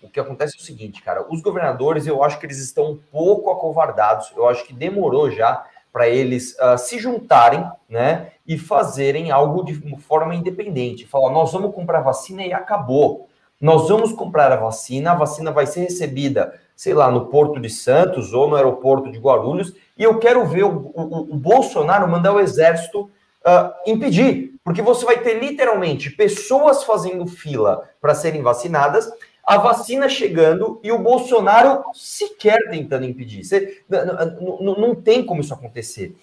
o 0.00 0.08
que 0.08 0.20
acontece 0.20 0.56
é 0.56 0.60
o 0.60 0.64
seguinte, 0.64 1.02
cara, 1.02 1.26
os 1.28 1.42
governadores, 1.42 2.06
eu 2.06 2.22
acho 2.22 2.38
que 2.38 2.46
eles 2.46 2.58
estão 2.58 2.92
um 2.92 2.96
pouco 2.96 3.50
acovardados, 3.50 4.32
eu 4.36 4.48
acho 4.48 4.64
que 4.64 4.72
demorou 4.72 5.30
já 5.30 5.66
para 5.92 6.08
eles 6.08 6.56
uh, 6.60 6.76
se 6.78 6.98
juntarem, 6.98 7.64
né, 7.88 8.32
e 8.46 8.58
fazerem 8.58 9.30
algo 9.30 9.64
de 9.64 9.74
forma 9.98 10.34
independente. 10.34 11.06
Falar, 11.06 11.30
nós 11.30 11.52
vamos 11.52 11.74
comprar 11.74 12.00
vacina 12.00 12.42
e 12.42 12.52
acabou. 12.52 13.28
Nós 13.60 13.88
vamos 13.88 14.12
comprar 14.12 14.52
a 14.52 14.56
vacina, 14.56 15.12
a 15.12 15.16
vacina 15.16 15.50
vai 15.50 15.66
ser 15.66 15.80
recebida, 15.80 16.54
sei 16.76 16.94
lá, 16.94 17.10
no 17.10 17.26
Porto 17.26 17.58
de 17.58 17.68
Santos 17.68 18.32
ou 18.32 18.48
no 18.48 18.54
aeroporto 18.54 19.10
de 19.10 19.18
Guarulhos, 19.18 19.74
e 19.96 20.02
eu 20.04 20.18
quero 20.18 20.46
ver 20.46 20.64
o, 20.64 20.92
o, 20.94 21.34
o 21.34 21.36
Bolsonaro 21.36 22.06
mandar 22.06 22.32
o 22.32 22.40
exército 22.40 23.10
uh, 23.44 23.72
impedir, 23.84 24.54
porque 24.62 24.80
você 24.80 25.04
vai 25.04 25.18
ter 25.18 25.40
literalmente 25.40 26.10
pessoas 26.10 26.84
fazendo 26.84 27.26
fila 27.26 27.88
para 28.00 28.14
serem 28.14 28.42
vacinadas, 28.42 29.10
a 29.48 29.56
vacina 29.56 30.10
chegando 30.10 30.78
e 30.84 30.92
o 30.92 30.98
Bolsonaro 30.98 31.82
sequer 31.94 32.68
tentando 32.68 33.06
impedir. 33.06 33.42
Você, 33.42 33.82
não, 33.88 34.94
tem 34.94 35.24
como 35.24 35.40
isso 35.40 35.54
acontecer. 35.54 36.14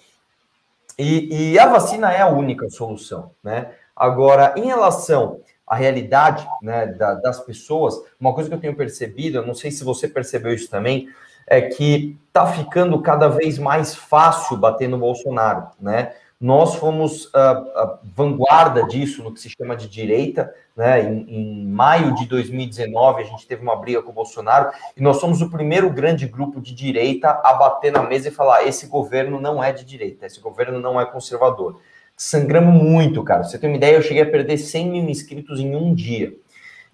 E, 0.96 1.52
e, 1.52 1.58
a 1.58 1.66
vacina 1.66 2.12
é 2.12 2.20
a 2.20 2.28
única 2.28 2.70
solução, 2.70 3.32
né? 3.42 3.72
Agora, 3.96 4.54
em 4.56 4.66
relação 4.66 5.40
à 5.66 5.74
realidade 5.74 6.48
né, 6.62 6.86
da, 6.86 7.14
das 7.14 7.40
pessoas, 7.40 8.00
uma 8.20 8.32
coisa 8.32 8.48
que 8.48 8.54
eu 8.54 8.60
tenho 8.60 8.76
percebido, 8.76 9.38
eu 9.38 9.46
não 9.46 9.54
sei 9.54 9.72
se 9.72 9.82
você 9.82 10.06
percebeu 10.06 10.54
isso 10.54 10.70
também, 10.70 11.08
é 11.48 11.60
que 11.62 12.16
tá 12.32 12.46
ficando 12.46 13.02
cada 13.02 13.26
vez 13.26 13.58
mais 13.58 13.92
fácil 13.92 14.56
bater 14.56 14.88
no 14.88 14.98
Bolsonaro, 14.98 15.66
né? 15.80 16.14
Nós 16.38 16.74
fomos 16.74 17.30
a, 17.34 17.50
a 17.50 17.98
vanguarda 18.14 18.84
disso 18.84 19.22
no 19.22 19.32
que 19.32 19.40
se 19.40 19.48
chama 19.48 19.74
de 19.74 19.88
direita, 19.88 20.54
né? 20.76 21.02
Em, 21.02 21.24
em, 21.28 21.66
maio 21.66 22.14
de 22.14 22.26
2019 22.26 23.22
a 23.22 23.24
gente 23.24 23.46
teve 23.46 23.62
uma 23.62 23.74
briga 23.74 24.02
com 24.02 24.10
o 24.10 24.14
Bolsonaro 24.14 24.70
e 24.94 25.02
nós 25.02 25.16
somos 25.16 25.40
o 25.40 25.48
primeiro 25.48 25.88
grande 25.88 26.26
grupo 26.26 26.60
de 26.60 26.74
direita 26.74 27.40
a 27.42 27.54
bater 27.54 27.90
na 27.90 28.02
mesa 28.02 28.28
e 28.28 28.32
falar: 28.32 28.66
esse 28.66 28.86
governo 28.86 29.40
não 29.40 29.64
é 29.64 29.72
de 29.72 29.84
direita, 29.84 30.26
esse 30.26 30.38
governo 30.38 30.78
não 30.78 31.00
é 31.00 31.06
conservador. 31.06 31.80
Sangramos 32.14 32.82
muito, 32.82 33.22
cara. 33.24 33.42
Você 33.42 33.58
tem 33.58 33.70
uma 33.70 33.76
ideia? 33.76 33.96
Eu 33.96 34.02
cheguei 34.02 34.22
a 34.22 34.30
perder 34.30 34.58
100 34.58 34.90
mil 34.90 35.08
inscritos 35.08 35.58
em 35.58 35.74
um 35.74 35.94
dia. 35.94 36.34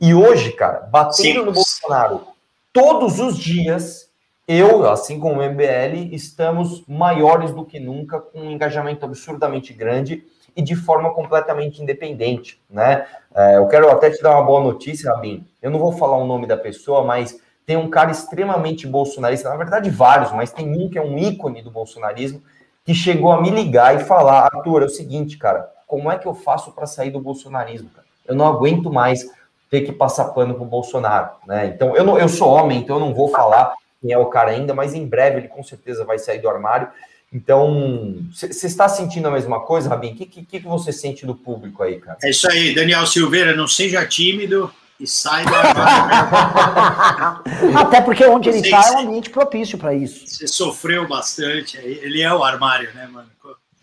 E 0.00 0.14
hoje, 0.14 0.52
cara, 0.52 0.80
batendo 0.90 1.40
Sim. 1.40 1.44
no 1.44 1.52
Bolsonaro 1.52 2.26
todos 2.72 3.18
os 3.20 3.36
dias, 3.36 4.08
eu, 4.46 4.88
assim 4.90 5.20
como 5.20 5.40
o 5.40 5.44
MBL, 5.44 6.12
estamos 6.12 6.84
maiores 6.86 7.52
do 7.52 7.64
que 7.64 7.78
nunca, 7.78 8.20
com 8.20 8.40
um 8.40 8.50
engajamento 8.50 9.04
absurdamente 9.04 9.72
grande 9.72 10.24
e 10.54 10.62
de 10.62 10.74
forma 10.74 11.14
completamente 11.14 11.82
independente, 11.82 12.60
né? 12.68 13.06
É, 13.34 13.56
eu 13.56 13.66
quero 13.68 13.90
até 13.90 14.10
te 14.10 14.22
dar 14.22 14.32
uma 14.32 14.42
boa 14.42 14.62
notícia, 14.62 15.12
Rabin. 15.12 15.46
Eu 15.62 15.70
não 15.70 15.78
vou 15.78 15.92
falar 15.92 16.16
o 16.16 16.26
nome 16.26 16.46
da 16.46 16.56
pessoa, 16.56 17.02
mas 17.04 17.40
tem 17.64 17.76
um 17.76 17.88
cara 17.88 18.10
extremamente 18.10 18.86
bolsonarista, 18.86 19.48
na 19.48 19.56
verdade 19.56 19.88
vários, 19.88 20.32
mas 20.32 20.52
tem 20.52 20.68
um 20.68 20.90
que 20.90 20.98
é 20.98 21.02
um 21.02 21.16
ícone 21.16 21.62
do 21.62 21.70
bolsonarismo, 21.70 22.42
que 22.84 22.94
chegou 22.94 23.30
a 23.30 23.40
me 23.40 23.48
ligar 23.48 23.94
e 23.94 24.00
falar, 24.00 24.50
Arthur, 24.52 24.82
é 24.82 24.86
o 24.86 24.90
seguinte, 24.90 25.38
cara, 25.38 25.70
como 25.86 26.10
é 26.10 26.18
que 26.18 26.26
eu 26.26 26.34
faço 26.34 26.72
para 26.72 26.86
sair 26.86 27.10
do 27.10 27.20
bolsonarismo? 27.20 27.88
Cara? 27.90 28.06
Eu 28.26 28.34
não 28.34 28.46
aguento 28.46 28.92
mais 28.92 29.24
ter 29.70 29.82
que 29.82 29.92
passar 29.92 30.26
pano 30.26 30.54
pro 30.54 30.64
Bolsonaro, 30.64 31.30
né? 31.46 31.66
Então, 31.66 31.96
eu, 31.96 32.04
não, 32.04 32.18
eu 32.18 32.28
sou 32.28 32.48
homem, 32.48 32.80
então 32.80 32.96
eu 32.96 33.00
não 33.00 33.14
vou 33.14 33.28
falar 33.28 33.72
quem 34.02 34.12
é 34.12 34.18
o 34.18 34.26
cara 34.26 34.50
ainda, 34.50 34.74
mas 34.74 34.92
em 34.92 35.06
breve 35.06 35.38
ele 35.38 35.48
com 35.48 35.62
certeza 35.62 36.04
vai 36.04 36.18
sair 36.18 36.40
do 36.40 36.48
armário. 36.48 36.88
Então, 37.32 38.16
você 38.30 38.66
está 38.66 38.86
sentindo 38.88 39.28
a 39.28 39.30
mesma 39.30 39.60
coisa, 39.60 39.88
Rabin? 39.88 40.12
O 40.12 40.16
que, 40.16 40.26
que, 40.26 40.44
que 40.44 40.58
você 40.60 40.92
sente 40.92 41.24
do 41.24 41.34
público 41.34 41.82
aí, 41.82 41.98
cara? 41.98 42.18
É 42.22 42.28
isso 42.28 42.46
aí, 42.50 42.74
Daniel 42.74 43.06
Silveira, 43.06 43.56
não 43.56 43.66
seja 43.66 44.04
tímido 44.04 44.70
e 45.00 45.06
sai 45.06 45.46
do 45.46 45.54
armário. 45.54 47.42
Até 47.78 48.02
porque 48.02 48.26
onde 48.26 48.50
ele 48.50 48.58
está 48.58 48.86
é 48.86 48.90
um 48.96 48.98
ambiente 48.98 49.30
propício 49.30 49.78
para 49.78 49.94
isso. 49.94 50.26
Você 50.26 50.46
sofreu 50.46 51.08
bastante, 51.08 51.78
ele 51.78 52.20
é 52.20 52.34
o 52.34 52.44
armário, 52.44 52.92
né, 52.94 53.06
mano? 53.06 53.30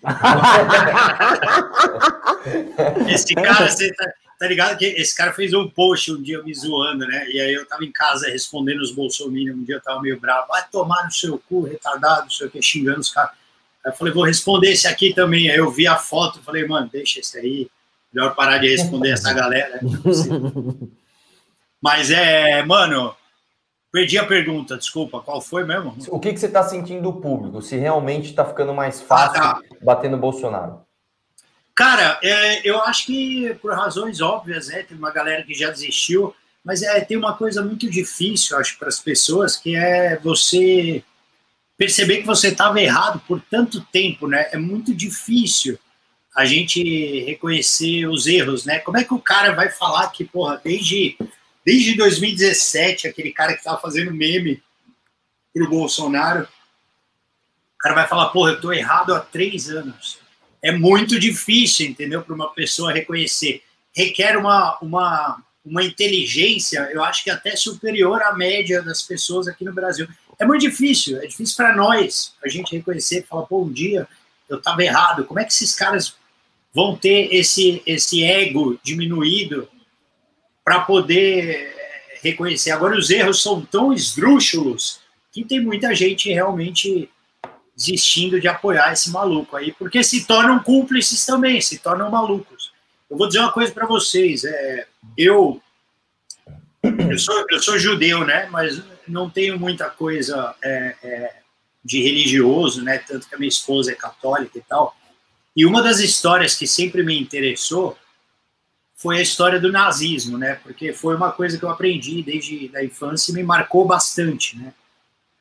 Esse 3.09 3.35
cara, 3.35 3.67
você 3.67 3.93
tá, 3.93 4.05
tá 4.39 4.47
ligado 4.47 4.77
que 4.77 4.85
esse 4.85 5.13
cara 5.13 5.33
fez 5.33 5.53
um 5.53 5.69
post 5.69 6.13
um 6.13 6.21
dia 6.21 6.41
me 6.41 6.53
zoando, 6.53 7.05
né? 7.05 7.29
E 7.29 7.41
aí 7.41 7.53
eu 7.53 7.67
tava 7.67 7.83
em 7.83 7.91
casa 7.91 8.29
respondendo 8.29 8.79
os 8.79 8.91
bolsominions, 8.91 9.57
um 9.57 9.63
dia 9.65 9.75
eu 9.75 9.81
tava 9.81 10.01
meio 10.01 10.17
bravo, 10.17 10.47
vai 10.47 10.65
tomar 10.71 11.03
no 11.03 11.11
seu 11.11 11.37
cu, 11.37 11.63
retardado, 11.63 12.23
não 12.23 12.29
sei 12.29 12.47
o 12.47 12.49
que, 12.49 12.61
xingando 12.61 13.01
os 13.01 13.11
caras. 13.11 13.31
Aí 13.85 13.91
eu 13.91 13.95
falei, 13.95 14.13
vou 14.13 14.23
responder 14.23 14.71
esse 14.71 14.87
aqui 14.87 15.13
também. 15.13 15.51
Aí 15.51 15.57
eu 15.57 15.69
vi 15.69 15.85
a 15.85 15.97
foto, 15.97 16.41
falei, 16.41 16.65
mano, 16.65 16.89
deixa 16.91 17.19
esse 17.19 17.37
aí, 17.37 17.69
melhor 18.13 18.33
parar 18.33 18.59
de 18.59 18.69
responder 18.69 19.11
essa 19.11 19.33
galera. 19.33 19.81
Mas 21.81 22.09
é, 22.09 22.63
mano, 22.63 23.13
perdi 23.91 24.17
a 24.17 24.25
pergunta, 24.25 24.77
desculpa, 24.77 25.19
qual 25.19 25.41
foi 25.41 25.65
mesmo? 25.65 25.97
O 26.07 26.19
que, 26.19 26.31
que 26.31 26.39
você 26.39 26.45
está 26.45 26.63
sentindo 26.63 27.03
do 27.03 27.13
público? 27.13 27.61
Se 27.61 27.75
realmente 27.75 28.29
está 28.29 28.45
ficando 28.45 28.73
mais 28.73 29.01
fácil 29.01 29.43
ah, 29.43 29.55
tá. 29.55 29.61
bater 29.81 30.09
no 30.09 30.17
Bolsonaro? 30.17 30.81
Cara, 31.79 32.19
é, 32.21 32.69
eu 32.69 32.77
acho 32.83 33.05
que 33.05 33.53
por 33.61 33.73
razões 33.73 34.19
óbvias, 34.19 34.67
né? 34.67 34.83
Tem 34.83 34.97
uma 34.97 35.11
galera 35.11 35.43
que 35.43 35.53
já 35.53 35.69
desistiu, 35.69 36.35
mas 36.61 36.81
é, 36.83 36.99
tem 36.99 37.15
uma 37.15 37.37
coisa 37.37 37.63
muito 37.63 37.89
difícil, 37.89 38.57
acho, 38.57 38.77
para 38.77 38.89
as 38.89 38.99
pessoas, 38.99 39.55
que 39.55 39.77
é 39.77 40.17
você 40.17 41.01
perceber 41.77 42.17
que 42.17 42.27
você 42.27 42.49
estava 42.49 42.81
errado 42.81 43.21
por 43.25 43.41
tanto 43.49 43.79
tempo, 43.93 44.27
né? 44.27 44.49
É 44.51 44.57
muito 44.57 44.93
difícil 44.93 45.79
a 46.35 46.43
gente 46.43 47.23
reconhecer 47.23 48.07
os 48.07 48.27
erros, 48.27 48.65
né? 48.65 48.79
Como 48.79 48.97
é 48.97 49.05
que 49.05 49.13
o 49.13 49.21
cara 49.21 49.53
vai 49.53 49.69
falar 49.69 50.09
que, 50.09 50.25
porra, 50.25 50.59
desde, 50.61 51.17
desde 51.65 51.95
2017, 51.95 53.07
aquele 53.07 53.31
cara 53.31 53.53
que 53.53 53.59
estava 53.59 53.79
fazendo 53.79 54.13
meme 54.13 54.61
pro 55.53 55.69
Bolsonaro, 55.69 56.43
o 56.43 57.77
cara 57.77 57.95
vai 57.95 58.05
falar, 58.05 58.31
porra, 58.31 58.51
eu 58.51 58.59
tô 58.59 58.73
errado 58.73 59.15
há 59.15 59.21
três 59.21 59.69
anos 59.69 60.19
é 60.61 60.71
muito 60.71 61.19
difícil, 61.19 61.87
entendeu? 61.87 62.21
Para 62.21 62.35
uma 62.35 62.53
pessoa 62.53 62.91
reconhecer. 62.91 63.61
Requer 63.95 64.37
uma, 64.37 64.77
uma, 64.81 65.43
uma 65.65 65.83
inteligência, 65.83 66.89
eu 66.91 67.03
acho 67.03 67.23
que 67.23 67.29
até 67.29 67.55
superior 67.55 68.21
à 68.21 68.35
média 68.35 68.81
das 68.81 69.01
pessoas 69.01 69.47
aqui 69.47 69.63
no 69.63 69.73
Brasil. 69.73 70.07
É 70.37 70.45
muito 70.45 70.61
difícil, 70.61 71.17
é 71.21 71.27
difícil 71.27 71.55
para 71.55 71.75
nós 71.75 72.33
a 72.43 72.47
gente 72.47 72.75
reconhecer, 72.75 73.25
falar, 73.27 73.43
pô, 73.43 73.63
um 73.63 73.71
dia 73.71 74.07
eu 74.49 74.57
estava 74.57 74.83
errado. 74.83 75.25
Como 75.25 75.39
é 75.39 75.43
que 75.43 75.51
esses 75.51 75.75
caras 75.75 76.15
vão 76.73 76.95
ter 76.95 77.33
esse, 77.33 77.81
esse 77.85 78.23
ego 78.23 78.79
diminuído 78.83 79.67
para 80.63 80.81
poder 80.81 81.75
reconhecer? 82.21 82.71
Agora, 82.71 82.97
os 82.97 83.09
erros 83.09 83.41
são 83.41 83.61
tão 83.61 83.93
esdrúxulos 83.93 84.99
que 85.31 85.43
tem 85.43 85.61
muita 85.61 85.93
gente 85.93 86.29
realmente 86.29 87.09
desistindo 87.79 88.41
de 88.41 88.47
apoiar 88.49 88.91
esse 88.91 89.09
maluco 89.09 89.55
aí, 89.55 89.71
porque 89.71 90.03
se 90.03 90.25
tornam 90.25 90.59
cúmplices 90.59 91.25
também, 91.25 91.61
se 91.61 91.79
tornam 91.79 92.11
malucos. 92.11 92.73
Eu 93.09 93.17
vou 93.17 93.25
dizer 93.25 93.39
uma 93.39 93.53
coisa 93.53 93.71
para 93.71 93.87
vocês, 93.87 94.43
é, 94.43 94.85
eu, 95.17 95.61
eu, 96.83 97.17
sou, 97.17 97.45
eu 97.49 97.59
sou 97.61 97.79
judeu, 97.79 98.25
né, 98.25 98.49
mas 98.51 98.83
não 99.07 99.29
tenho 99.29 99.57
muita 99.57 99.89
coisa 99.89 100.53
é, 100.61 100.95
é, 101.01 101.35
de 101.83 102.03
religioso, 102.03 102.83
né, 102.83 102.97
tanto 102.97 103.29
que 103.29 103.35
a 103.35 103.37
minha 103.37 103.47
esposa 103.47 103.93
é 103.93 103.95
católica 103.95 104.57
e 104.57 104.61
tal, 104.61 104.93
e 105.55 105.65
uma 105.65 105.81
das 105.81 105.99
histórias 105.99 106.55
que 106.55 106.67
sempre 106.67 107.01
me 107.01 107.17
interessou 107.17 107.97
foi 108.93 109.19
a 109.19 109.21
história 109.21 109.57
do 109.57 109.71
nazismo, 109.71 110.37
né, 110.37 110.55
porque 110.61 110.91
foi 110.91 111.15
uma 111.15 111.31
coisa 111.31 111.57
que 111.57 111.63
eu 111.63 111.69
aprendi 111.69 112.21
desde 112.21 112.69
a 112.75 112.83
infância 112.83 113.31
e 113.31 113.35
me 113.35 113.43
marcou 113.43 113.85
bastante, 113.85 114.57
né, 114.57 114.73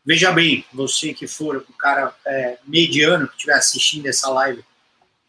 Veja 0.09 0.33
bem, 0.33 0.65
você 0.73 1.13
que 1.13 1.27
for 1.27 1.63
um 1.69 1.73
cara 1.79 2.15
é, 2.27 2.57
mediano 2.67 3.29
que 3.29 3.35
estiver 3.35 3.53
assistindo 3.53 4.07
essa 4.07 4.31
live, 4.31 4.65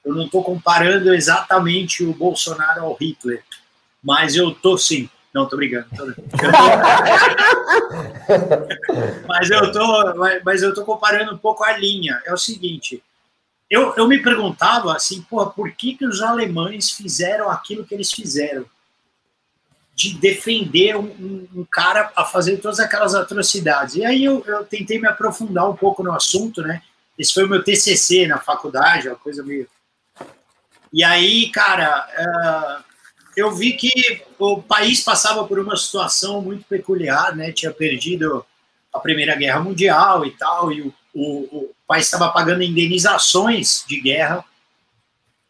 eu 0.06 0.16
não 0.16 0.24
estou 0.24 0.42
comparando 0.42 1.14
exatamente 1.14 2.02
o 2.02 2.14
Bolsonaro 2.14 2.86
ao 2.86 2.94
Hitler, 2.94 3.44
mas 4.02 4.38
eu 4.38 4.56
tô 4.56 4.78
sim. 4.78 5.10
Não, 5.34 5.50
tô 5.50 5.58
brincando. 5.58 5.86
Tô... 5.98 6.06
mas 9.28 9.50
eu 9.50 9.70
tô, 9.74 10.16
mas 10.46 10.64
eu 10.64 10.74
tô 10.74 10.86
comparando 10.86 11.34
um 11.34 11.38
pouco 11.38 11.66
a 11.66 11.78
linha. 11.78 12.22
É 12.26 12.34
o 12.34 12.38
seguinte, 12.38 13.04
eu, 13.70 13.94
eu 13.98 14.08
me 14.08 14.24
perguntava 14.24 14.96
assim, 14.96 15.22
porra, 15.24 15.50
por 15.50 15.70
que 15.74 15.96
que 15.96 16.06
os 16.06 16.22
alemães 16.22 16.92
fizeram 16.92 17.52
aquilo 17.52 17.84
que 17.84 17.94
eles 17.94 18.14
fizeram? 18.14 18.66
De 20.00 20.14
defender 20.14 20.96
um, 20.96 21.02
um, 21.02 21.48
um, 21.58 21.66
cara 21.70 22.10
a 22.16 22.24
fazer 22.24 22.56
todas 22.56 22.80
aquelas 22.80 23.14
atrocidades. 23.14 23.96
E 23.96 24.06
aí 24.06 24.24
eu, 24.24 24.42
eu, 24.48 24.64
tentei 24.64 24.98
me 24.98 25.10
aprofundar 25.10 25.70
um 25.70 25.76
pouco 25.76 26.02
no 26.02 26.14
assunto, 26.14 26.62
né? 26.62 26.82
Esse 27.18 27.34
foi 27.34 27.44
o 27.44 27.50
meu 27.50 27.62
TCC 27.62 28.26
na 28.26 28.38
faculdade, 28.38 29.10
uma 29.10 29.18
coisa 29.18 29.44
meio. 29.44 29.68
E 30.94 31.04
aí, 31.04 31.50
cara, 31.52 32.08
uh, 32.18 32.84
eu 33.36 33.52
vi 33.52 33.74
que 33.74 34.24
o 34.40 34.62
país 34.62 35.04
passava 35.04 35.46
por 35.46 35.60
uma 35.60 35.76
situação 35.76 36.42
muito 36.42 36.64
peculiar, 36.64 37.36
né? 37.36 37.52
Tinha 37.52 37.74
perdido 37.74 38.46
a 38.94 39.00
Primeira 39.00 39.36
Guerra 39.36 39.60
Mundial 39.60 40.26
e 40.26 40.32
tal, 40.32 40.72
e 40.72 40.82
o, 40.82 40.94
o, 41.14 41.58
o 41.58 41.72
país 41.86 42.06
estava 42.06 42.30
pagando 42.30 42.64
indenizações 42.64 43.84
de 43.86 44.00
guerra. 44.00 44.46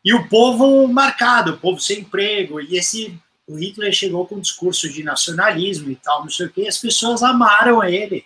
E 0.03 0.11
o 0.11 0.27
povo 0.27 0.87
marcado, 0.87 1.51
o 1.51 1.57
povo 1.57 1.79
sem 1.79 1.99
emprego, 1.99 2.59
e 2.59 2.77
esse 2.77 3.15
o 3.49 3.55
Hitler 3.57 3.91
chegou 3.91 4.27
com 4.27 4.35
um 4.35 4.39
discurso 4.39 4.87
de 4.87 5.03
nacionalismo 5.03 5.89
e 5.89 5.95
tal, 5.95 6.21
não 6.21 6.29
sei 6.29 6.45
o 6.45 6.49
que, 6.51 6.67
as 6.67 6.77
pessoas 6.77 7.23
amaram 7.23 7.83
ele, 7.83 8.23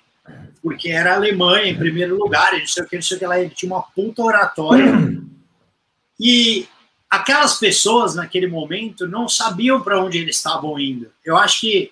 porque 0.62 0.89
era 0.89 1.15
Alemanha 1.15 1.68
em 1.68 1.77
primeiro 1.77 2.18
lugar, 2.18 2.51
não 2.51 2.68
sei 2.68 2.84
o 2.84 2.88
que, 2.88 2.98
não 2.98 3.01
sei 3.01 3.15
o 3.15 3.20
que 3.20 3.25
lá, 3.25 3.39
ele 3.39 3.50
tinha 3.50 3.72
uma 3.72 3.82
puta 3.82 4.22
oratória. 4.22 4.84
E 6.20 6.68
aquelas 7.10 7.58
pessoas 7.58 8.15
naquele 8.15 8.48
momento 8.48 9.08
não 9.08 9.30
sabiam 9.30 9.82
para 9.82 10.03
onde 10.03 10.18
eles 10.18 10.36
estavam 10.36 10.77
indo. 10.77 11.10
Eu 11.24 11.38
acho 11.38 11.62
que 11.62 11.92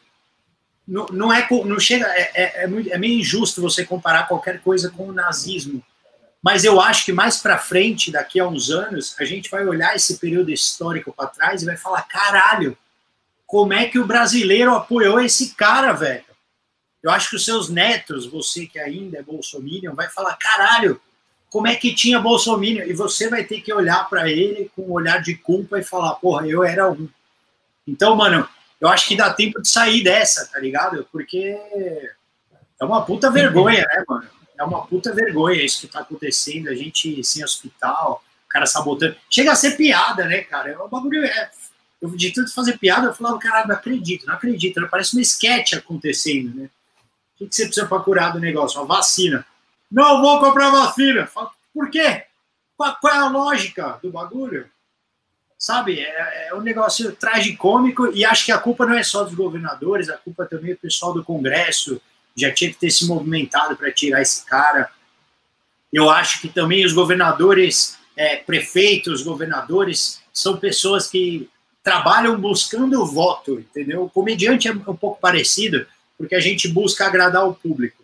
não, 0.86 1.06
não 1.08 1.34
é 1.34 1.48
não 1.66 1.80
chega 1.80 2.06
é, 2.08 2.32
é, 2.34 2.66
é, 2.66 2.70
é 2.90 2.98
meio 2.98 3.20
injusto 3.20 3.62
você 3.62 3.86
comparar 3.86 4.28
qualquer 4.28 4.62
coisa 4.62 4.90
com 4.90 5.08
o 5.08 5.14
nazismo, 5.14 5.82
mas 6.44 6.66
eu 6.66 6.82
acho 6.82 7.06
que 7.06 7.14
mais 7.14 7.38
para 7.38 7.58
frente, 7.58 8.12
daqui 8.12 8.40
a 8.40 8.48
uns 8.48 8.70
anos, 8.70 9.16
a 9.20 9.24
gente 9.24 9.50
vai 9.50 9.66
olhar 9.66 9.96
esse 9.96 10.18
período 10.18 10.52
histórico 10.52 11.14
para 11.14 11.28
trás 11.28 11.62
e 11.62 11.66
vai 11.66 11.78
falar 11.78 12.02
caralho 12.04 12.78
como 13.52 13.74
é 13.74 13.86
que 13.86 14.00
o 14.00 14.08
brasileiro 14.08 14.74
apoiou 14.74 15.20
esse 15.20 15.54
cara, 15.56 15.92
velho. 15.92 16.24
Eu 17.04 17.12
acho 17.12 17.30
que 17.30 17.36
os 17.36 17.44
seus 17.44 17.68
netos, 17.68 18.26
você 18.26 18.66
que 18.66 18.80
ainda 18.80 19.18
é 19.18 19.22
bolsominion, 19.22 19.94
vai 19.94 20.08
falar, 20.08 20.38
caralho, 20.38 21.02
como 21.50 21.68
é 21.68 21.76
que 21.76 21.94
tinha 21.94 22.18
bolsominion? 22.18 22.86
E 22.86 22.94
você 22.94 23.30
vai 23.30 23.44
ter 23.44 23.60
que 23.60 23.74
olhar 23.74 24.08
para 24.10 24.32
ele 24.32 24.72
com 24.74 24.84
um 24.84 24.94
olhar 24.94 25.22
de 25.22 25.36
culpa 25.36 25.78
e 25.78 25.84
falar, 25.84 26.16
porra, 26.16 26.48
eu 26.48 26.64
era 26.64 26.90
um. 26.90 27.10
Então, 27.86 28.16
mano, 28.16 28.48
eu 28.80 28.88
acho 28.88 29.06
que 29.06 29.18
dá 29.18 29.34
tempo 29.34 29.62
de 29.62 29.68
sair 29.68 30.02
dessa, 30.02 30.46
tá 30.46 30.58
ligado? 30.58 31.06
Porque 31.12 31.60
é 32.80 32.86
uma 32.86 33.06
puta 33.06 33.30
vergonha, 33.30 33.82
né, 33.82 34.04
mano? 34.08 34.30
É 34.58 34.64
uma 34.64 34.88
puta 34.88 35.14
vergonha 35.14 35.62
isso 35.62 35.82
que 35.82 35.88
tá 35.92 36.00
acontecendo, 36.00 36.70
a 36.70 36.74
gente 36.74 37.22
sem 37.26 37.44
hospital, 37.44 38.24
o 38.46 38.48
cara 38.48 38.66
sabotando. 38.66 39.18
Chega 39.30 39.52
a 39.52 39.56
ser 39.56 39.72
piada, 39.72 40.24
né, 40.24 40.40
cara? 40.40 40.72
É 40.72 40.78
um 40.78 40.88
bagulho. 40.88 41.26
É... 41.26 41.52
Eu, 42.02 42.10
de 42.10 42.32
tanto 42.32 42.54
fazer 42.54 42.78
piada, 42.80 43.08
eu 43.08 43.14
falava, 43.14 43.38
caralho, 43.38 43.68
não 43.68 43.76
acredito, 43.76 44.26
não 44.26 44.34
acredito. 44.34 44.82
Né? 44.82 44.88
Parece 44.90 45.14
uma 45.16 45.22
sketch 45.22 45.74
acontecendo, 45.74 46.56
né? 46.56 46.70
O 47.40 47.48
que 47.48 47.56
você 47.56 47.66
precisa 47.66 47.88
para 47.88 48.02
curar 48.02 48.34
do 48.34 48.40
negócio? 48.40 48.80
Uma 48.80 48.96
vacina. 48.96 49.46
Não 49.92 50.22
vou 50.22 50.40
comprar 50.40 50.70
vacina. 50.70 51.30
Por 51.74 51.90
quê? 51.90 52.24
Qual, 52.78 53.14
é 53.14 53.18
a 53.18 53.28
lógica 53.28 54.00
do 54.02 54.12
bagulho? 54.12 54.70
Sabe, 55.58 56.00
é, 56.00 56.48
é 56.50 56.56
um 56.56 56.62
negócio 56.62 57.12
tragicômico 57.16 58.12
e 58.16 58.26
acho 58.26 58.46
que 58.46 58.52
a 58.52 58.58
culpa 58.58 58.86
não 58.86 58.96
é 58.96 59.04
só 59.04 59.24
dos 59.24 59.36
governadores, 59.36 60.10
a 60.10 60.18
culpa 60.18 60.46
também 60.46 60.72
é 60.72 60.74
do 60.74 60.80
pessoal 60.80 61.14
do 61.14 61.24
Congresso, 61.24 62.02
já 62.36 62.52
tinha 62.52 62.72
que 62.72 62.78
ter 62.78 62.90
se 62.90 63.06
movimentado 63.06 63.76
para 63.76 63.92
tirar 63.92 64.22
esse 64.22 64.44
cara. 64.46 64.90
Eu 65.94 66.10
acho 66.10 66.42
que 66.42 66.50
também 66.50 66.84
os 66.84 66.94
governadores, 66.94 67.98
é, 68.16 68.38
prefeitos, 68.38 69.22
governadores, 69.22 70.22
são 70.34 70.58
pessoas 70.58 71.08
que 71.08 71.48
trabalham 71.84 72.40
buscando 72.40 73.02
o 73.02 73.06
voto, 73.06 73.60
entendeu? 73.60 74.04
O 74.04 74.10
comediante 74.10 74.68
é 74.68 74.72
um 74.72 74.96
pouco 74.96 75.20
parecido, 75.20 75.86
porque 76.18 76.36
a 76.36 76.40
gente 76.40 76.68
busca 76.68 77.06
agradar 77.06 77.48
o 77.48 77.54
público. 77.54 78.04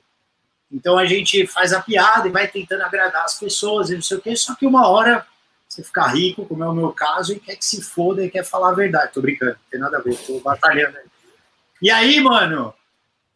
Então 0.71 0.97
a 0.97 1.05
gente 1.05 1.47
faz 1.47 1.71
a 1.71 1.81
piada 1.81 2.27
e 2.27 2.31
vai 2.31 2.47
tentando 2.47 2.83
agradar 2.83 3.23
as 3.23 3.39
pessoas 3.39 3.89
e 3.89 3.95
não 3.95 4.01
sei 4.01 4.17
o 4.17 4.21
quê, 4.21 4.35
só 4.35 4.55
que 4.55 4.65
uma 4.65 4.87
hora 4.87 5.25
você 5.67 5.83
fica 5.83 6.07
rico, 6.07 6.45
como 6.45 6.63
é 6.63 6.67
o 6.67 6.73
meu 6.73 6.91
caso, 6.91 7.33
e 7.33 7.39
quer 7.39 7.55
que 7.55 7.65
se 7.65 7.81
foda 7.81 8.23
e 8.23 8.29
quer 8.29 8.43
falar 8.43 8.69
a 8.69 8.73
verdade. 8.73 9.13
Tô 9.13 9.21
brincando, 9.21 9.51
não 9.51 9.69
tem 9.69 9.79
nada 9.79 9.97
a 9.97 10.01
ver, 10.01 10.17
tô 10.17 10.39
batalhando. 10.39 10.97
E 11.81 11.91
aí, 11.91 12.19
mano, 12.19 12.73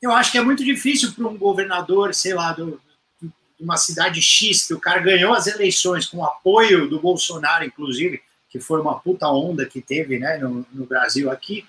eu 0.01 0.11
acho 0.11 0.31
que 0.31 0.37
é 0.37 0.41
muito 0.41 0.63
difícil 0.63 1.11
para 1.13 1.27
um 1.27 1.37
governador, 1.37 2.13
sei 2.15 2.33
lá, 2.33 2.53
do, 2.53 2.81
de 3.21 3.29
uma 3.59 3.77
cidade 3.77 4.21
X, 4.21 4.65
que 4.65 4.73
o 4.73 4.79
cara 4.79 4.99
ganhou 4.99 5.33
as 5.33 5.45
eleições 5.45 6.07
com 6.07 6.17
o 6.17 6.25
apoio 6.25 6.89
do 6.89 6.99
Bolsonaro, 6.99 7.65
inclusive, 7.65 8.21
que 8.51 8.59
foi 8.59 8.81
uma 8.81 8.99
puta 8.99 9.27
onda 9.29 9.65
que 9.65 9.81
teve 9.81 10.19
né, 10.19 10.37
no, 10.37 10.65
no 10.73 10.85
Brasil 10.85 11.31
aqui, 11.31 11.65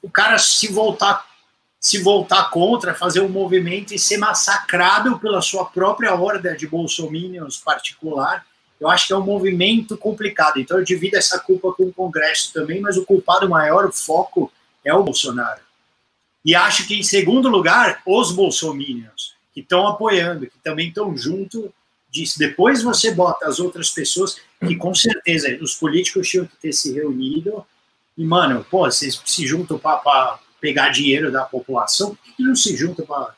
o 0.00 0.08
cara 0.08 0.38
se 0.38 0.68
voltar 0.68 1.34
se 1.80 2.02
voltar 2.02 2.48
contra, 2.48 2.94
fazer 2.94 3.20
um 3.20 3.28
movimento 3.28 3.92
e 3.92 3.98
ser 3.98 4.16
massacrado 4.16 5.18
pela 5.18 5.42
sua 5.42 5.66
própria 5.66 6.14
horda 6.14 6.56
de 6.56 6.66
bolsominions 6.66 7.58
particular, 7.58 8.46
eu 8.80 8.88
acho 8.88 9.06
que 9.06 9.12
é 9.12 9.16
um 9.18 9.22
movimento 9.22 9.94
complicado. 9.98 10.58
Então 10.58 10.78
eu 10.78 10.84
divido 10.84 11.18
essa 11.18 11.38
culpa 11.38 11.74
com 11.74 11.82
o 11.82 11.92
Congresso 11.92 12.54
também, 12.54 12.80
mas 12.80 12.96
o 12.96 13.04
culpado 13.04 13.46
maior, 13.50 13.84
o 13.84 13.92
foco, 13.92 14.50
é 14.82 14.94
o 14.94 15.02
Bolsonaro. 15.02 15.60
E 16.42 16.54
acho 16.54 16.86
que, 16.86 16.98
em 16.98 17.02
segundo 17.02 17.50
lugar, 17.50 18.00
os 18.06 18.32
bolsominions, 18.32 19.34
que 19.52 19.60
estão 19.60 19.86
apoiando, 19.86 20.46
que 20.46 20.58
também 20.62 20.88
estão 20.88 21.14
junto 21.14 21.70
disso. 22.10 22.38
Depois 22.38 22.82
você 22.82 23.10
bota 23.10 23.46
as 23.46 23.58
outras 23.58 23.90
pessoas, 23.90 24.38
que 24.64 24.76
com 24.76 24.94
certeza 24.94 25.56
os 25.60 25.74
políticos 25.74 26.28
tinham 26.28 26.46
que 26.46 26.56
ter 26.56 26.72
se 26.72 26.92
reunido, 26.92 27.64
e, 28.16 28.24
mano, 28.24 28.64
pô, 28.70 28.84
vocês 28.84 29.20
se 29.24 29.46
juntam 29.46 29.78
para 29.78 30.38
pegar 30.60 30.90
dinheiro 30.90 31.32
da 31.32 31.44
população, 31.44 32.14
por 32.14 32.36
que 32.36 32.42
não 32.42 32.54
se 32.54 32.76
junta 32.76 33.02
para 33.02 33.34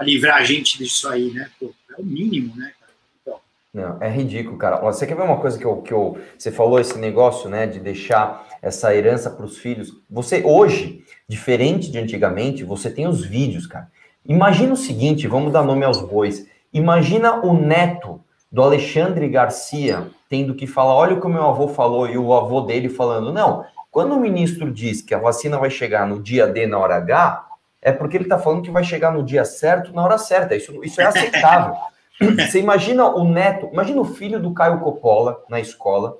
livrar 0.00 0.38
a 0.38 0.44
gente 0.44 0.78
disso 0.78 1.08
aí, 1.08 1.30
né? 1.30 1.50
Pô, 1.60 1.72
é 1.96 2.00
o 2.00 2.04
mínimo, 2.04 2.56
né, 2.56 2.72
Então. 3.20 3.38
Não, 3.72 4.02
é 4.02 4.10
ridículo, 4.10 4.56
cara. 4.56 4.80
Você 4.80 5.06
quer 5.06 5.14
ver 5.14 5.22
uma 5.22 5.40
coisa 5.40 5.58
que 5.58 5.64
eu, 5.64 5.82
que 5.82 5.92
eu. 5.92 6.18
Você 6.38 6.50
falou 6.50 6.80
esse 6.80 6.98
negócio, 6.98 7.50
né, 7.50 7.66
de 7.66 7.78
deixar 7.78 8.46
essa 8.62 8.94
herança 8.94 9.30
para 9.30 9.44
os 9.44 9.58
filhos. 9.58 9.92
Você, 10.10 10.42
hoje, 10.44 11.04
diferente 11.28 11.90
de 11.90 11.98
antigamente, 11.98 12.64
você 12.64 12.90
tem 12.90 13.06
os 13.06 13.24
vídeos, 13.24 13.66
cara. 13.66 13.90
Imagina 14.24 14.72
o 14.72 14.76
seguinte: 14.76 15.28
vamos 15.28 15.52
dar 15.52 15.62
nome 15.62 15.84
aos 15.84 16.00
bois. 16.00 16.46
Imagina 16.72 17.44
o 17.44 17.52
neto 17.52 18.24
do 18.50 18.62
Alexandre 18.62 19.28
Garcia 19.28 20.10
tendo 20.34 20.54
que 20.54 20.66
falar: 20.66 20.94
olha 20.94 21.14
o 21.14 21.20
que 21.20 21.26
o 21.26 21.30
meu 21.30 21.44
avô 21.44 21.68
falou, 21.68 22.08
e 22.08 22.18
o 22.18 22.34
avô 22.34 22.62
dele 22.62 22.88
falando: 22.88 23.32
não, 23.32 23.64
quando 23.90 24.14
o 24.14 24.20
ministro 24.20 24.72
diz 24.72 25.00
que 25.00 25.14
a 25.14 25.18
vacina 25.18 25.56
vai 25.58 25.70
chegar 25.70 26.06
no 26.08 26.20
dia 26.20 26.44
D, 26.48 26.66
na 26.66 26.76
hora 26.76 26.96
H, 26.96 27.46
é 27.80 27.92
porque 27.92 28.16
ele 28.16 28.24
está 28.24 28.38
falando 28.38 28.62
que 28.62 28.70
vai 28.70 28.82
chegar 28.82 29.12
no 29.12 29.22
dia 29.22 29.44
certo, 29.44 29.92
na 29.92 30.02
hora 30.02 30.18
certa. 30.18 30.56
Isso, 30.56 30.84
isso 30.84 31.00
é 31.00 31.04
aceitável. 31.04 31.76
Você 32.18 32.58
imagina 32.58 33.06
o 33.06 33.24
neto, 33.24 33.68
imagina 33.72 34.00
o 34.00 34.04
filho 34.04 34.40
do 34.40 34.52
Caio 34.52 34.80
Coppola 34.80 35.42
na 35.48 35.60
escola, 35.60 36.18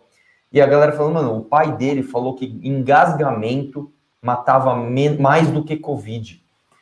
e 0.52 0.60
a 0.60 0.66
galera 0.66 0.92
falando, 0.92 1.14
mano, 1.14 1.36
o 1.36 1.44
pai 1.44 1.72
dele 1.72 2.02
falou 2.02 2.34
que 2.34 2.60
engasgamento 2.62 3.92
matava 4.22 4.76
mais 4.76 5.48
do 5.50 5.64
que 5.64 5.76
Covid. 5.76 6.40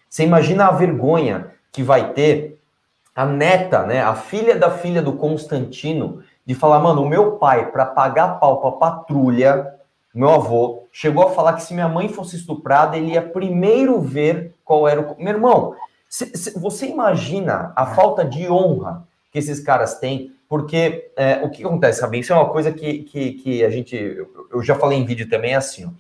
Você 0.09 0.25
imagina 0.25 0.67
a 0.67 0.73
vergonha 0.73 1.53
que 1.71 1.83
vai 1.83 2.13
ter 2.13 2.59
a 3.15 3.27
neta, 3.27 3.85
né, 3.85 4.03
a 4.03 4.15
filha 4.15 4.57
da 4.57 4.71
filha 4.71 5.03
do 5.03 5.13
Constantino, 5.15 6.23
de 6.45 6.55
falar, 6.55 6.81
mano, 6.81 7.03
o 7.03 7.09
meu 7.09 7.33
pai, 7.33 7.71
para 7.71 7.87
pagar 7.87 8.41
pau 8.41 8.61
pra 8.61 8.73
patrulha, 8.73 9.75
meu 10.15 10.31
avô, 10.31 10.85
chegou 10.93 11.27
a 11.27 11.31
falar 11.31 11.55
que 11.55 11.63
se 11.63 11.73
minha 11.73 11.89
mãe 11.89 12.09
fosse 12.09 12.37
estuprada, 12.37 12.97
ele 12.97 13.13
ia 13.13 13.23
primeiro 13.23 14.01
ver 14.01 14.55
qual 14.65 14.87
era 14.87 15.01
o. 15.01 15.17
Meu 15.19 15.35
irmão, 15.35 15.75
se, 16.09 16.27
se, 16.37 16.59
você 16.59 16.87
imagina 16.87 17.73
a 17.75 17.87
falta 17.87 18.25
de 18.25 18.51
honra 18.51 19.07
que 19.31 19.39
esses 19.39 19.61
caras 19.61 19.99
têm? 19.99 20.33
Porque 20.49 21.11
é, 21.17 21.41
o 21.43 21.49
que 21.49 21.65
acontece, 21.65 22.01
sabe? 22.01 22.19
Isso 22.19 22.33
é 22.33 22.37
uma 22.37 22.51
coisa 22.51 22.71
que, 22.71 23.05
que, 23.05 23.33
que 23.33 23.65
a 23.65 23.71
gente. 23.71 23.97
Eu 24.53 24.63
já 24.63 24.75
falei 24.75 24.99
em 24.99 25.07
vídeo 25.07 25.31
também, 25.31 25.55
é 25.55 25.57
assim. 25.57 25.87
Ó, 25.87 25.91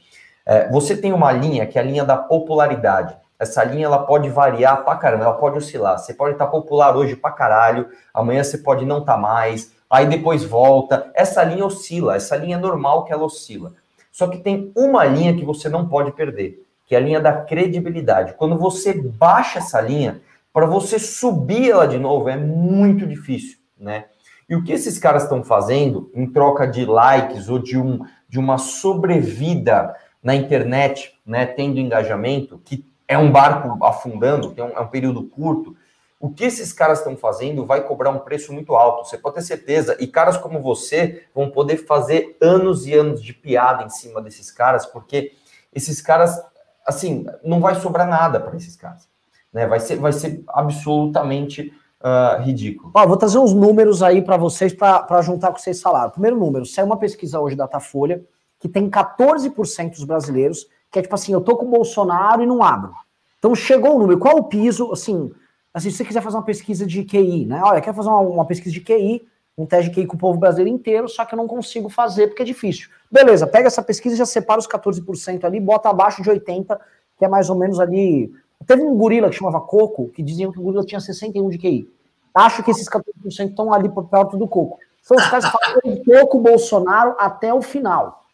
é, 0.44 0.68
você 0.68 0.96
tem 0.96 1.12
uma 1.12 1.32
linha 1.32 1.66
que 1.66 1.78
é 1.78 1.80
a 1.80 1.84
linha 1.84 2.04
da 2.04 2.16
popularidade. 2.16 3.16
Essa 3.38 3.64
linha 3.64 3.86
ela 3.86 4.00
pode 4.00 4.28
variar 4.28 4.84
pra 4.84 4.96
caramba, 4.96 5.24
ela 5.24 5.34
pode 5.34 5.56
oscilar. 5.56 5.98
Você 5.98 6.14
pode 6.14 6.34
estar 6.34 6.44
tá 6.44 6.50
popular 6.50 6.96
hoje 6.96 7.16
pra 7.16 7.30
caralho, 7.30 7.88
amanhã 8.12 8.44
você 8.44 8.58
pode 8.58 8.84
não 8.84 8.98
estar 8.98 9.14
tá 9.14 9.18
mais, 9.18 9.72
aí 9.92 10.06
depois 10.06 10.42
volta. 10.42 11.12
Essa 11.14 11.44
linha 11.44 11.66
oscila, 11.66 12.16
essa 12.16 12.34
linha 12.34 12.56
é 12.56 12.58
normal 12.58 13.04
que 13.04 13.12
ela 13.12 13.24
oscila. 13.24 13.74
Só 14.10 14.26
que 14.26 14.38
tem 14.38 14.72
uma 14.74 15.04
linha 15.04 15.36
que 15.36 15.44
você 15.44 15.68
não 15.68 15.86
pode 15.86 16.12
perder, 16.12 16.64
que 16.86 16.94
é 16.94 16.98
a 16.98 17.00
linha 17.00 17.20
da 17.20 17.32
credibilidade. 17.32 18.32
Quando 18.34 18.56
você 18.58 18.94
baixa 18.94 19.58
essa 19.58 19.82
linha, 19.82 20.22
para 20.50 20.64
você 20.64 20.98
subir 20.98 21.70
ela 21.70 21.86
de 21.86 21.98
novo 21.98 22.30
é 22.30 22.36
muito 22.36 23.06
difícil, 23.06 23.58
né? 23.78 24.06
E 24.48 24.56
o 24.56 24.64
que 24.64 24.72
esses 24.72 24.98
caras 24.98 25.24
estão 25.24 25.44
fazendo 25.44 26.10
em 26.14 26.26
troca 26.26 26.66
de 26.66 26.84
likes 26.84 27.48
ou 27.48 27.58
de, 27.58 27.78
um, 27.78 28.00
de 28.28 28.38
uma 28.38 28.58
sobrevida 28.58 29.94
na 30.22 30.34
internet, 30.34 31.18
né, 31.24 31.46
tendo 31.46 31.80
engajamento, 31.80 32.60
que 32.64 32.84
é 33.08 33.16
um 33.16 33.30
barco 33.30 33.82
afundando, 33.84 34.54
um, 34.56 34.68
é 34.76 34.80
um 34.80 34.88
período 34.88 35.24
curto, 35.24 35.74
o 36.22 36.30
que 36.30 36.44
esses 36.44 36.72
caras 36.72 36.98
estão 37.00 37.16
fazendo 37.16 37.66
vai 37.66 37.82
cobrar 37.82 38.10
um 38.10 38.20
preço 38.20 38.52
muito 38.52 38.76
alto, 38.76 39.08
você 39.08 39.18
pode 39.18 39.34
ter 39.34 39.42
certeza. 39.42 39.96
E 39.98 40.06
caras 40.06 40.36
como 40.36 40.62
você 40.62 41.24
vão 41.34 41.50
poder 41.50 41.78
fazer 41.78 42.36
anos 42.40 42.86
e 42.86 42.94
anos 42.94 43.20
de 43.20 43.34
piada 43.34 43.82
em 43.82 43.88
cima 43.88 44.22
desses 44.22 44.48
caras, 44.48 44.86
porque 44.86 45.32
esses 45.74 46.00
caras, 46.00 46.40
assim, 46.86 47.26
não 47.42 47.60
vai 47.60 47.74
sobrar 47.74 48.06
nada 48.06 48.38
para 48.38 48.56
esses 48.56 48.76
caras. 48.76 49.08
Né? 49.52 49.66
Vai, 49.66 49.80
ser, 49.80 49.96
vai 49.96 50.12
ser 50.12 50.44
absolutamente 50.46 51.74
uh, 52.00 52.40
ridículo. 52.40 52.92
Ó, 52.94 53.04
vou 53.04 53.16
trazer 53.16 53.38
uns 53.38 53.52
números 53.52 54.00
aí 54.00 54.22
para 54.22 54.36
vocês 54.36 54.72
para 54.72 55.22
juntar 55.22 55.50
com 55.50 55.58
vocês 55.58 55.82
falaram. 55.82 56.10
Primeiro 56.10 56.38
número, 56.38 56.64
saiu 56.64 56.86
uma 56.86 56.98
pesquisa 56.98 57.40
hoje 57.40 57.56
da 57.56 57.64
Datafolha 57.64 58.24
que 58.60 58.68
tem 58.68 58.88
14% 58.88 59.90
dos 59.90 60.04
brasileiros 60.04 60.68
que 60.88 60.98
é 60.98 61.02
tipo 61.02 61.14
assim, 61.14 61.32
eu 61.32 61.40
tô 61.40 61.56
com 61.56 61.64
o 61.64 61.70
Bolsonaro 61.70 62.42
e 62.42 62.46
não 62.46 62.62
abro. 62.62 62.92
Então 63.38 63.54
chegou 63.54 63.96
o 63.96 63.98
número, 63.98 64.20
qual 64.20 64.36
o 64.36 64.44
piso, 64.44 64.92
assim, 64.92 65.32
assim, 65.72 65.90
se 65.90 65.96
você 65.96 66.04
quiser 66.04 66.22
fazer 66.22 66.36
uma 66.36 66.44
pesquisa 66.44 66.86
de 66.86 67.04
QI, 67.04 67.46
né? 67.46 67.60
Olha, 67.64 67.80
quero 67.80 67.96
fazer 67.96 68.08
uma, 68.08 68.20
uma, 68.20 68.44
pesquisa 68.44 68.72
de 68.72 68.80
QI, 68.80 69.26
um 69.56 69.66
teste 69.66 69.90
de 69.90 69.94
QI 69.94 70.06
com 70.06 70.16
o 70.16 70.18
povo 70.18 70.38
brasileiro 70.38 70.74
inteiro, 70.74 71.08
só 71.08 71.24
que 71.24 71.34
eu 71.34 71.36
não 71.36 71.46
consigo 71.46 71.88
fazer 71.88 72.28
porque 72.28 72.42
é 72.42 72.46
difícil. 72.46 72.88
Beleza, 73.10 73.46
pega 73.46 73.66
essa 73.66 73.82
pesquisa 73.82 74.14
e 74.14 74.18
já 74.18 74.26
separa 74.26 74.60
os 74.60 74.66
14% 74.66 75.44
ali, 75.44 75.60
bota 75.60 75.88
abaixo 75.88 76.22
de 76.22 76.30
80%, 76.30 76.78
que 77.18 77.24
é 77.24 77.28
mais 77.28 77.50
ou 77.50 77.56
menos 77.56 77.78
ali. 77.78 78.32
Teve 78.66 78.82
um 78.82 78.96
gorila 78.96 79.28
que 79.28 79.36
chamava 79.36 79.60
Coco, 79.60 80.08
que 80.08 80.22
diziam 80.22 80.52
que 80.52 80.58
o 80.58 80.62
gorila 80.62 80.84
tinha 80.84 81.00
61 81.00 81.48
de 81.48 81.58
QI. 81.58 81.88
Acho 82.34 82.62
que 82.62 82.70
esses 82.70 82.88
14% 82.88 83.50
estão 83.50 83.72
ali 83.72 83.90
perto 84.10 84.36
do 84.36 84.48
Coco. 84.48 84.78
São 85.02 85.16
os 85.16 85.26
caras 85.26 85.44
que 85.44 85.50
falam 85.50 86.40
Bolsonaro 86.40 87.14
até 87.18 87.52
o 87.52 87.60
final. 87.60 88.24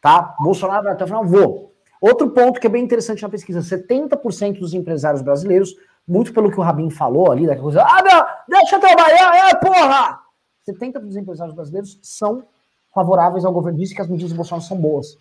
Tá? 0.00 0.36
Bolsonaro 0.38 0.88
até 0.88 1.04
o 1.04 1.06
final, 1.06 1.24
vou. 1.24 1.72
Outro 2.00 2.30
ponto 2.30 2.60
que 2.60 2.66
é 2.66 2.70
bem 2.70 2.84
interessante 2.84 3.22
na 3.22 3.28
pesquisa: 3.28 3.60
70% 3.60 4.60
dos 4.60 4.74
empresários 4.74 5.22
brasileiros 5.22 5.74
muito 6.08 6.32
pelo 6.32 6.50
que 6.50 6.58
o 6.58 6.62
Rabin 6.62 6.90
falou 6.90 7.30
ali, 7.30 7.46
daquela 7.46 7.62
coisa, 7.62 7.82
ah, 7.82 8.02
meu, 8.02 8.24
deixa 8.48 8.76
eu 8.76 8.80
trabalhar, 8.80 9.50
é, 9.50 9.54
porra! 9.54 10.20
70% 10.68 10.98
dos 11.00 11.16
empresários 11.16 11.54
brasileiros 11.54 11.98
são 12.02 12.42
favoráveis 12.94 13.44
ao 13.44 13.52
governo, 13.52 13.78
disse 13.78 13.94
que 13.94 14.00
as 14.00 14.08
medidas 14.08 14.32
do 14.32 14.36
Bolsonaro 14.36 14.66
são 14.66 14.76
boas. 14.76 15.18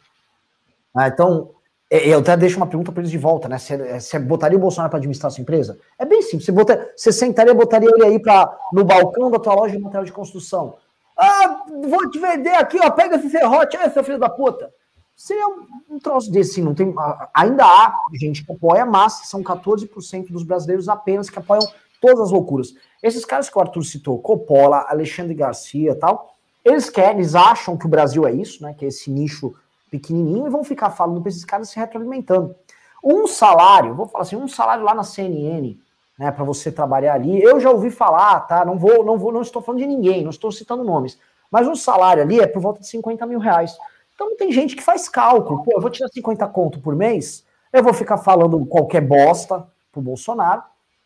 Ah, 0.96 1.08
então, 1.08 1.52
eu 1.90 2.20
até 2.20 2.36
deixo 2.36 2.58
uma 2.58 2.68
pergunta 2.68 2.92
para 2.92 3.02
eles 3.02 3.12
de 3.12 3.18
volta, 3.18 3.48
né? 3.48 3.58
Você, 3.58 4.00
você 4.00 4.20
botaria 4.20 4.58
o 4.58 4.62
Bolsonaro 4.62 4.90
para 4.90 4.98
administrar 4.98 5.32
sua 5.32 5.42
empresa? 5.42 5.78
É 5.98 6.06
bem 6.06 6.22
simples. 6.22 6.48
Você, 6.96 7.12
sentaria, 7.12 7.54
botaria 7.54 7.90
ele 7.90 8.06
aí 8.06 8.20
pra, 8.20 8.58
no 8.74 8.84
balcão 8.84 9.30
da 9.30 9.40
tua 9.40 9.54
loja 9.54 9.76
de 9.76 9.82
material 9.82 10.04
de 10.04 10.12
construção. 10.12 10.76
Ah, 11.18 11.66
vou 11.88 12.10
te 12.10 12.20
vender 12.20 12.56
aqui, 12.56 12.78
ó. 12.82 12.90
Pega 12.92 13.16
esse 13.16 13.30
ferrote 13.30 13.78
aí, 13.78 13.90
seu 13.92 14.04
filho 14.04 14.20
da 14.20 14.30
puta. 14.30 14.70
Seria 15.18 15.48
um, 15.48 15.96
um 15.96 16.00
troço 16.00 16.32
desse, 16.32 16.54
sim. 16.54 16.62
Não 16.62 16.76
tem, 16.76 16.94
ainda 17.34 17.66
há 17.66 18.00
gente 18.14 18.46
que 18.46 18.52
apoia, 18.52 18.86
mas 18.86 19.28
são 19.28 19.42
14% 19.42 20.32
dos 20.32 20.44
brasileiros 20.44 20.88
apenas 20.88 21.28
que 21.28 21.40
apoiam 21.40 21.68
todas 22.00 22.20
as 22.20 22.32
loucuras. 22.32 22.76
Esses 23.02 23.26
caras 23.26 23.50
que 23.50 23.58
o 23.58 23.62
Arthur 23.62 23.84
citou, 23.84 24.20
Coppola, 24.20 24.86
Alexandre 24.88 25.34
Garcia 25.34 25.96
tal, 25.96 26.36
eles 26.64 26.88
querem, 26.88 27.18
eles 27.18 27.34
acham 27.34 27.76
que 27.76 27.88
o 27.88 27.90
Brasil 27.90 28.28
é 28.28 28.32
isso, 28.32 28.62
né? 28.62 28.76
Que 28.78 28.86
é 28.86 28.90
esse 28.90 29.10
nicho 29.10 29.56
pequenininho 29.90 30.46
e 30.46 30.52
vão 30.52 30.64
ficar 30.64 30.92
falando 30.92 31.20
para 31.20 31.30
esses 31.30 31.44
caras 31.44 31.70
se 31.70 31.80
retroalimentando. 31.80 32.56
Um 33.04 33.26
salário, 33.26 33.96
vou 33.96 34.08
falar 34.08 34.24
assim, 34.24 34.36
um 34.36 34.48
salário 34.48 34.84
lá 34.84 34.94
na 34.94 35.04
CNN, 35.04 35.78
né, 36.20 36.32
para 36.32 36.44
você 36.44 36.72
trabalhar 36.72 37.14
ali, 37.14 37.42
eu 37.42 37.60
já 37.60 37.72
ouvi 37.72 37.90
falar, 37.90 38.42
tá? 38.42 38.66
Não 38.66 38.78
vou, 38.78 39.04
não 39.04 39.18
vou, 39.18 39.32
não 39.32 39.42
estou 39.42 39.62
falando 39.62 39.80
de 39.80 39.88
ninguém, 39.88 40.24
não 40.24 40.32
estou 40.32 40.52
citando 40.52 40.84
nomes, 40.84 41.18
mas 41.50 41.68
um 41.68 41.76
salário 41.76 42.24
ali 42.24 42.40
é 42.40 42.48
por 42.48 42.62
volta 42.62 42.82
de 42.82 42.88
50 42.88 43.26
mil 43.26 43.40
reais. 43.40 43.78
Então 44.18 44.36
tem 44.36 44.52
gente 44.52 44.76
que 44.76 44.82
faz 44.82 45.08
cálculo, 45.08 45.64
pô, 45.64 45.74
eu 45.76 45.82
vou 45.82 45.92
tirar 45.92 46.10
50 46.10 46.48
conto 46.48 46.80
por 46.80 46.96
mês, 46.96 47.46
eu 47.72 47.84
vou 47.84 47.94
ficar 47.94 48.18
falando 48.18 48.66
qualquer 48.66 49.02
bosta 49.02 49.68
pro 49.92 50.02
Bolsonaro, 50.02 50.64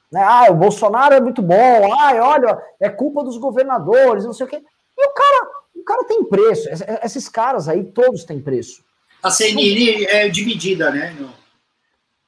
né? 0.10 0.24
Ah, 0.24 0.48
o 0.50 0.56
Bolsonaro 0.56 1.14
é 1.14 1.20
muito 1.20 1.42
bom, 1.42 1.94
ah, 1.94 2.14
olha, 2.24 2.58
é 2.80 2.90
culpa 2.90 3.22
dos 3.22 3.38
governadores, 3.38 4.24
não 4.24 4.32
sei 4.32 4.46
o 4.46 4.50
quê. 4.50 4.64
E 4.98 5.08
o 5.08 5.14
cara, 5.14 5.50
o 5.76 5.84
cara 5.84 6.06
tem 6.06 6.24
preço. 6.24 6.70
Esses 7.04 7.28
caras 7.28 7.68
aí, 7.68 7.84
todos 7.84 8.24
têm 8.24 8.40
preço. 8.40 8.82
A 9.22 9.30
CNN 9.30 10.06
é 10.06 10.30
dividida, 10.30 10.90
né? 10.90 11.14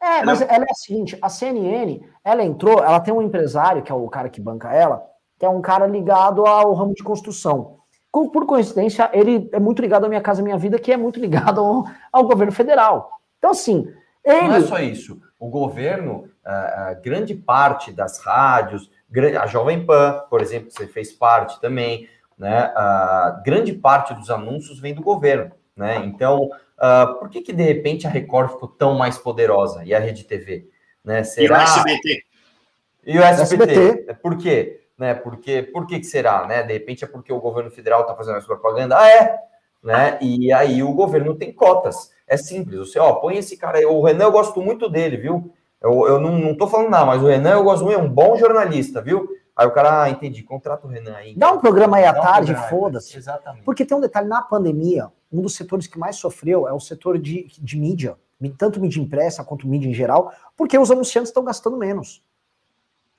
É, 0.01 0.21
mas 0.25 0.41
ela 0.41 0.65
é 0.65 0.71
a 0.71 0.75
seguinte: 0.75 1.17
a 1.21 1.29
CNN, 1.29 2.01
ela 2.25 2.43
entrou, 2.43 2.83
ela 2.83 2.99
tem 2.99 3.13
um 3.13 3.21
empresário, 3.21 3.81
que 3.81 3.91
é 3.91 3.95
o 3.95 4.09
cara 4.09 4.27
que 4.27 4.41
banca 4.41 4.73
ela, 4.73 5.01
que 5.39 5.45
é 5.45 5.49
um 5.49 5.61
cara 5.61 5.87
ligado 5.87 6.45
ao 6.45 6.73
ramo 6.73 6.93
de 6.93 7.03
construção. 7.03 7.79
Por 8.13 8.45
coincidência, 8.45 9.09
ele 9.11 9.49
é 9.51 9.59
muito 9.59 9.81
ligado 9.81 10.05
à 10.05 10.07
Minha 10.07 10.21
Casa 10.21 10.43
Minha 10.43 10.57
Vida, 10.57 10.77
que 10.77 10.91
é 10.91 10.97
muito 10.97 11.19
ligado 11.19 11.59
ao, 11.59 11.85
ao 12.11 12.23
governo 12.27 12.51
federal. 12.51 13.19
Então, 13.39 13.49
assim. 13.49 13.91
Ele... 14.23 14.47
Não 14.47 14.55
é 14.55 14.61
só 14.61 14.77
isso. 14.77 15.19
O 15.39 15.49
governo, 15.49 16.29
a 16.45 16.93
grande 16.93 17.33
parte 17.33 17.91
das 17.91 18.19
rádios, 18.19 18.89
a 19.41 19.47
Jovem 19.47 19.83
Pan, 19.83 20.23
por 20.29 20.41
exemplo, 20.41 20.69
você 20.69 20.85
fez 20.85 21.11
parte 21.11 21.59
também, 21.59 22.07
né? 22.37 22.71
A 22.75 23.41
grande 23.43 23.73
parte 23.73 24.13
dos 24.13 24.29
anúncios 24.29 24.79
vem 24.79 24.93
do 24.93 25.01
governo, 25.01 25.51
né? 25.75 25.97
Então, 26.05 26.45
uh, 26.45 27.19
por 27.19 27.29
que 27.29 27.41
que 27.41 27.51
de 27.51 27.63
repente 27.63 28.07
a 28.07 28.09
Record 28.09 28.51
ficou 28.51 28.69
tão 28.69 28.95
mais 28.95 29.17
poderosa 29.17 29.83
e 29.83 29.93
a 29.93 29.99
Rede 29.99 30.23
TV, 30.23 30.69
né? 31.03 31.23
Será... 31.23 31.57
E 31.57 31.59
o 31.59 31.63
SBT. 31.63 32.23
E 33.05 33.19
o 33.19 33.23
SBT. 33.23 33.71
SBT. 33.73 34.13
Por 34.21 34.37
quê? 34.37 34.82
Né? 34.97 35.13
Porque, 35.13 35.63
por 35.63 35.87
que 35.87 35.99
que 35.99 36.05
será, 36.05 36.45
né? 36.45 36.63
De 36.63 36.73
repente 36.73 37.03
é 37.03 37.07
porque 37.07 37.33
o 37.33 37.39
governo 37.39 37.71
federal 37.71 38.01
está 38.01 38.15
fazendo 38.15 38.37
essa 38.37 38.47
propaganda? 38.47 38.97
Ah, 38.99 39.09
é! 39.09 39.39
Né? 39.83 40.17
E 40.21 40.53
aí 40.53 40.81
o 40.81 40.93
governo 40.93 41.35
tem 41.35 41.51
cotas. 41.51 42.11
É 42.27 42.37
simples. 42.37 42.79
Você, 42.79 42.99
ó, 42.99 43.15
põe 43.15 43.37
esse 43.37 43.57
cara 43.57 43.79
aí. 43.79 43.85
O 43.85 44.01
Renan, 44.01 44.25
eu 44.25 44.31
gosto 44.31 44.61
muito 44.61 44.89
dele, 44.89 45.17
viu? 45.17 45.53
Eu, 45.81 46.07
eu 46.07 46.19
não, 46.19 46.39
não 46.39 46.55
tô 46.55 46.67
falando 46.67 46.89
nada, 46.89 47.05
mas 47.05 47.21
o 47.21 47.27
Renan 47.27 47.51
eu 47.51 47.63
gosto 47.63 47.83
muito, 47.83 47.99
é 47.99 48.01
um 48.01 48.09
bom 48.09 48.37
jornalista, 48.37 49.01
viu? 49.01 49.27
Aí 49.55 49.67
o 49.67 49.71
cara, 49.71 50.03
ah, 50.03 50.09
entendi, 50.09 50.41
contrata 50.41 50.87
o 50.87 50.89
Renan 50.89 51.15
aí. 51.15 51.35
Dá 51.35 51.51
um 51.51 51.59
programa 51.59 51.97
aí 51.97 52.05
à 52.05 52.13
tarde, 52.13 52.55
foda-se. 52.69 53.17
Exatamente. 53.17 53.65
Porque 53.65 53.85
tem 53.85 53.95
um 53.95 54.01
detalhe, 54.01 54.27
na 54.27 54.41
pandemia, 54.41 55.11
um 55.31 55.41
dos 55.41 55.55
setores 55.55 55.85
que 55.85 55.99
mais 55.99 56.15
sofreu 56.15 56.67
é 56.67 56.73
o 56.73 56.79
setor 56.79 57.19
de, 57.19 57.47
de 57.59 57.77
mídia, 57.77 58.15
tanto 58.57 58.79
mídia 58.79 59.01
impressa 59.01 59.43
quanto 59.43 59.67
mídia 59.67 59.89
em 59.89 59.93
geral, 59.93 60.31
porque 60.55 60.77
os 60.77 60.89
anunciantes 60.89 61.29
estão 61.29 61.43
gastando 61.43 61.77
menos. 61.77 62.23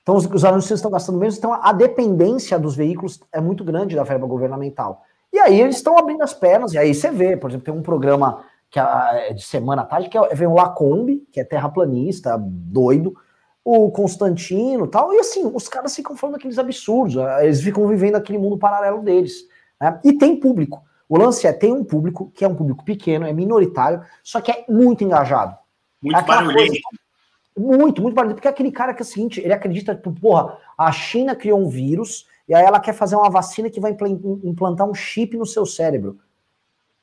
Então 0.05 0.15
os, 0.15 0.25
os 0.27 0.45
anunciantes 0.45 0.77
estão 0.77 0.91
gastando 0.91 1.17
menos, 1.17 1.35
então 1.35 1.51
a 1.51 1.73
dependência 1.73 2.59
dos 2.59 2.75
veículos 2.75 3.19
é 3.33 3.41
muito 3.41 3.63
grande 3.63 3.95
da 3.95 4.03
verba 4.03 4.27
governamental. 4.27 5.01
E 5.33 5.39
aí 5.39 5.59
eles 5.59 5.77
estão 5.77 5.97
abrindo 5.97 6.21
as 6.21 6.31
pernas, 6.31 6.73
e 6.73 6.77
aí 6.77 6.93
você 6.93 7.09
vê, 7.09 7.35
por 7.35 7.49
exemplo, 7.49 7.65
tem 7.65 7.73
um 7.73 7.81
programa 7.81 8.43
que 8.69 8.79
é 8.79 9.33
de 9.33 9.43
semana 9.43 9.81
à 9.81 9.85
tarde, 9.85 10.07
que 10.07 10.15
é, 10.15 10.35
vem 10.35 10.47
o 10.47 10.53
Lacombe, 10.53 11.27
que 11.31 11.39
é 11.39 11.43
terraplanista, 11.43 12.37
doido, 12.39 13.15
o 13.63 13.89
Constantino 13.89 14.85
tal, 14.85 15.11
e 15.11 15.17
assim, 15.17 15.49
os 15.51 15.67
caras 15.67 15.95
ficam 15.95 16.15
falando 16.15 16.35
aqueles 16.35 16.59
absurdos, 16.59 17.15
eh, 17.15 17.45
eles 17.45 17.61
ficam 17.61 17.87
vivendo 17.87 18.15
aquele 18.15 18.37
mundo 18.37 18.59
paralelo 18.59 19.01
deles. 19.01 19.47
Né? 19.81 19.99
E 20.03 20.13
tem 20.13 20.39
público. 20.39 20.83
O 21.09 21.17
lance 21.17 21.47
é, 21.47 21.51
tem 21.51 21.73
um 21.73 21.83
público, 21.83 22.31
que 22.31 22.45
é 22.45 22.47
um 22.47 22.53
público 22.53 22.85
pequeno, 22.85 23.25
é 23.25 23.33
minoritário, 23.33 24.03
só 24.23 24.39
que 24.39 24.51
é 24.51 24.65
muito 24.69 25.03
engajado. 25.03 25.57
Muito 25.99 26.19
é 26.19 26.21
barulhento. 26.21 26.79
Muito, 27.57 28.01
muito 28.01 28.13
barulhento, 28.13 28.35
porque 28.35 28.47
é 28.47 28.51
aquele 28.51 28.71
cara 28.71 28.93
que 28.93 29.01
é 29.01 29.05
o 29.05 29.07
seguinte, 29.07 29.39
ele 29.41 29.53
acredita, 29.53 29.95
tipo, 29.95 30.11
porra, 30.11 30.57
a 30.77 30.91
China 30.91 31.35
criou 31.35 31.59
um 31.59 31.69
vírus, 31.69 32.27
e 32.47 32.53
aí 32.53 32.63
ela 32.63 32.79
quer 32.79 32.93
fazer 32.93 33.15
uma 33.15 33.29
vacina 33.29 33.69
que 33.69 33.79
vai 33.79 33.95
implantar 34.43 34.87
um 34.87 34.93
chip 34.93 35.35
no 35.37 35.45
seu 35.45 35.65
cérebro. 35.65 36.19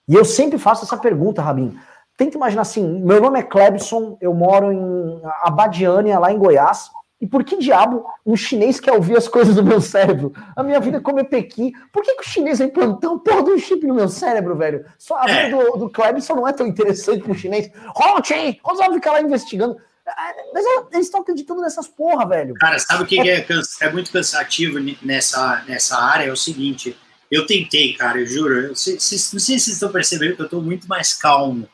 E 0.08 0.14
eu 0.14 0.24
sempre 0.24 0.58
faço 0.58 0.84
essa 0.84 0.96
pergunta, 0.96 1.42
Rabin. 1.42 1.76
Tenta 2.16 2.36
imaginar 2.36 2.62
assim: 2.62 3.00
meu 3.00 3.20
nome 3.20 3.38
é 3.38 3.42
Clebson, 3.42 4.16
eu 4.20 4.34
moro 4.34 4.72
em 4.72 5.20
Abadiânia, 5.42 6.18
lá 6.18 6.32
em 6.32 6.38
Goiás. 6.38 6.90
E 7.20 7.26
por 7.26 7.44
que 7.44 7.56
diabo 7.56 8.04
um 8.26 8.34
chinês 8.34 8.80
quer 8.80 8.92
ouvir 8.92 9.16
as 9.16 9.28
coisas 9.28 9.54
do 9.54 9.62
meu 9.62 9.80
cérebro? 9.80 10.32
A 10.56 10.62
minha 10.64 10.80
vida 10.80 10.96
é 10.96 11.00
comer 11.00 11.24
pequi. 11.24 11.72
Por 11.92 12.02
que, 12.02 12.16
que 12.16 12.22
o 12.22 12.28
chinês 12.28 12.58
vai 12.58 12.66
implantar 12.66 13.12
um 13.12 13.18
porra 13.20 13.44
de 13.44 13.50
um 13.52 13.58
chip 13.58 13.86
no 13.86 13.94
meu 13.94 14.08
cérebro, 14.08 14.56
velho? 14.56 14.84
Só 14.98 15.16
a 15.16 15.26
vida 15.26 15.56
do, 15.56 15.76
do 15.76 15.90
Clebson 15.90 16.34
não 16.34 16.48
é 16.48 16.52
tão 16.52 16.66
interessante 16.66 17.22
pro 17.22 17.32
chinês. 17.32 17.70
Rote! 17.94 18.60
Resolve 18.66 18.94
ficar 18.94 19.12
lá 19.12 19.22
investigando. 19.22 19.76
Mas 20.52 20.64
eles 20.92 21.06
estão 21.06 21.20
acreditando 21.20 21.60
nessas 21.60 21.86
porra, 21.86 22.28
velho. 22.28 22.54
Cara, 22.54 22.78
sabe 22.78 23.04
o 23.04 23.06
que 23.06 23.20
é, 23.20 23.46
é, 23.80 23.92
muito 23.92 24.10
cansativo 24.10 24.78
nessa, 25.00 25.64
nessa 25.66 25.96
área? 25.96 26.24
É 26.24 26.32
o 26.32 26.36
seguinte. 26.36 26.96
Eu 27.30 27.46
tentei, 27.46 27.94
cara, 27.94 28.18
eu 28.18 28.26
juro. 28.26 28.58
Eu, 28.58 28.76
se, 28.76 28.98
se, 28.98 29.32
não 29.32 29.40
sei 29.40 29.58
se 29.58 29.64
vocês 29.66 29.76
estão 29.76 29.92
percebendo 29.92 30.36
que 30.36 30.42
eu 30.42 30.46
estou 30.46 30.60
muito 30.60 30.86
mais 30.88 31.14
calmo 31.14 31.68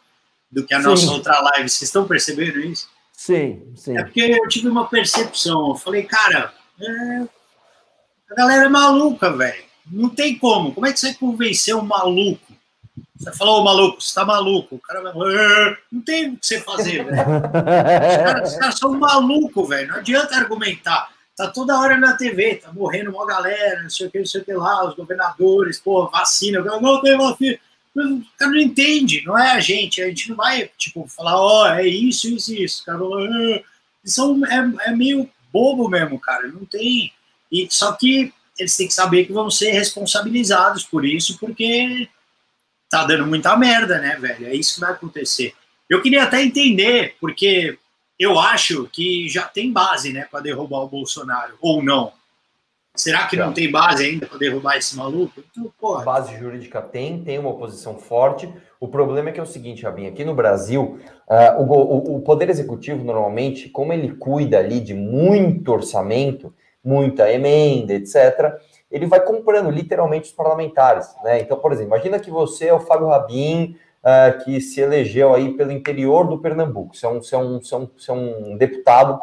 do 0.51 0.65
que 0.65 0.75
a 0.75 0.79
sim. 0.79 0.85
nossa 0.85 1.11
outra 1.11 1.41
live. 1.41 1.69
Vocês 1.69 1.89
estão 1.89 2.07
percebendo 2.07 2.61
isso? 2.61 2.89
Sim, 3.13 3.73
sim. 3.75 3.99
É 3.99 4.05
porque 4.05 4.21
eu 4.21 4.49
tive 4.49 4.69
uma 4.69 4.89
percepção. 4.89 5.71
Eu 5.71 5.75
falei, 5.75 6.05
cara, 6.05 6.53
é... 6.81 7.27
a 8.31 8.35
galera 8.35 8.67
é 8.67 8.69
maluca, 8.69 9.37
velho. 9.37 9.65
Não 9.91 10.11
tem 10.11 10.39
como. 10.39 10.73
Como 10.75 10.87
é 10.87 10.93
que 10.93 11.01
você 11.01 11.15
convencer 11.15 11.75
um 11.75 11.83
maluco? 11.83 12.48
Você 13.19 13.33
falou, 13.33 13.65
maluco, 13.65 14.01
você 14.01 14.15
tá 14.15 14.25
maluco. 14.25 14.77
O 14.77 14.79
cara 14.79 15.01
vai 15.01 15.35
é, 15.35 15.77
não 15.91 16.01
tem 16.01 16.31
o 16.31 16.37
que 16.37 16.47
você 16.47 16.61
fazer, 16.61 17.05
velho. 17.05 17.19
Os 18.45 18.57
caras, 18.57 18.79
são 18.79 18.93
malucos, 18.95 19.69
velho. 19.69 19.89
Não 19.89 19.97
adianta 19.97 20.37
argumentar. 20.37 21.11
Tá 21.37 21.49
toda 21.49 21.79
hora 21.79 21.97
na 21.97 22.17
TV, 22.17 22.57
tá 22.57 22.73
morrendo 22.73 23.11
uma 23.11 23.27
galera, 23.27 23.83
não 23.83 23.91
sei 23.91 24.07
o 24.07 24.11
que, 24.11 24.19
não 24.19 24.27
sei 24.27 24.41
o 24.41 24.45
que 24.45 24.53
lá, 24.53 24.89
os 24.89 24.97
governadores, 24.97 25.79
pô, 25.79 26.09
vacina, 26.09 26.61
não 26.61 27.01
tem 27.01 27.17
vacina 27.17 27.59
o 28.07 28.23
cara 28.37 28.53
não 28.53 28.59
entende, 28.59 29.23
não 29.25 29.39
é 29.39 29.53
a 29.53 29.61
gente. 29.61 30.03
A 30.03 30.09
gente 30.09 30.31
não 30.31 30.37
vai, 30.37 30.71
tipo, 30.77 31.07
falar, 31.09 31.37
ó, 31.37 31.63
oh, 31.63 31.67
é 31.67 31.87
isso, 31.87 32.29
isso, 32.29 32.55
isso. 32.55 32.83
O 32.83 32.87
cara 32.87 32.99
ah. 32.99 33.61
isso 34.05 34.45
é, 34.47 34.91
é 34.91 34.97
meio 34.97 35.29
bobo 35.53 35.89
mesmo, 35.89 36.19
cara. 36.19 36.47
Não 36.49 36.65
tem. 36.65 37.13
E, 37.51 37.67
só 37.71 37.93
que 37.93 38.33
eles 38.59 38.77
têm 38.77 38.89
que 38.89 38.95
saber 38.95 39.25
que 39.25 39.33
vão 39.33 39.51
ser 39.51 39.71
responsabilizados 39.71 40.85
por 40.85 41.05
isso, 41.05 41.39
porque 41.39 42.09
tá 42.91 43.05
dando 43.05 43.27
muita 43.27 43.57
merda, 43.57 43.99
né, 43.99 44.17
velho? 44.21 44.47
É 44.47 44.55
isso 44.55 44.75
que 44.75 44.81
vai 44.81 44.93
acontecer. 44.93 45.55
Eu 45.89 46.03
queria 46.03 46.25
até 46.25 46.43
entender, 46.43 47.17
porque 47.21 47.79
eu 48.19 48.39
acho 48.39 48.89
que 48.93 49.29
já 49.29 49.43
tem 49.43 49.73
base, 49.73 50.13
né, 50.13 50.27
para 50.31 50.41
derrubar 50.41 50.81
o 50.81 50.89
Bolsonaro, 50.89 51.55
ou 51.61 51.83
não. 51.83 52.13
Será 52.99 53.29
que 53.29 53.37
Já. 53.37 53.47
não 53.47 53.53
tem 53.53 53.71
base 53.71 54.05
ainda 54.05 54.27
para 54.27 54.39
derrubar 54.39 54.77
esse 54.77 54.97
maluco? 54.97 55.41
Então, 55.51 55.73
porra. 55.79 56.05
Base 56.05 56.37
jurídica 56.37 56.83
tem, 56.83 57.23
tem 57.23 57.39
uma 57.39 57.51
oposição 57.51 57.97
forte. 57.97 58.53
O 58.81 58.89
problema 58.89 59.29
é 59.29 59.33
que 59.33 59.39
é 59.39 59.43
o 59.43 59.47
seguinte, 59.47 59.85
Rabinho, 59.85 60.11
aqui 60.11 60.25
no 60.25 60.35
Brasil, 60.35 60.99
uh, 61.29 61.63
o, 61.63 62.17
o, 62.17 62.21
Poder 62.23 62.51
Executivo, 62.51 63.05
normalmente, 63.05 63.69
como 63.69 63.93
ele 63.93 64.17
cuida 64.17 64.59
ali 64.59 64.81
de 64.81 64.95
muito 64.95 65.73
orçamento, 65.73 66.53
muita 66.83 67.33
emenda, 67.33 67.95
etc., 67.95 68.57
ele 68.91 69.07
vai 69.07 69.21
comprando 69.21 69.71
literalmente 69.71 70.29
os 70.29 70.33
parlamentares. 70.33 71.15
Né? 71.23 71.41
Então, 71.41 71.59
por 71.59 71.73
exemplo, 71.73 71.95
imagina 71.95 72.19
que 72.19 72.31
você 72.31 72.69
é 72.69 72.75
o 72.75 72.81
Fábio 72.81 73.09
Rabin, 73.09 73.77
uh, 74.03 74.45
que 74.45 74.61
se 74.61 74.81
elegeu 74.81 75.35
aí 75.35 75.55
pelo 75.55 75.73
interior 75.73 76.27
do 76.27 76.39
Pernambuco. 76.39 76.97
Você 76.97 77.07
é 77.07 77.09
um, 77.09 77.23
você 77.23 77.35
é 77.35 77.39
um, 77.39 77.61
você 77.61 77.75
é 77.75 77.79
um, 77.79 77.91
você 77.97 78.11
é 78.11 78.15
um 78.15 78.57
deputado 78.57 79.21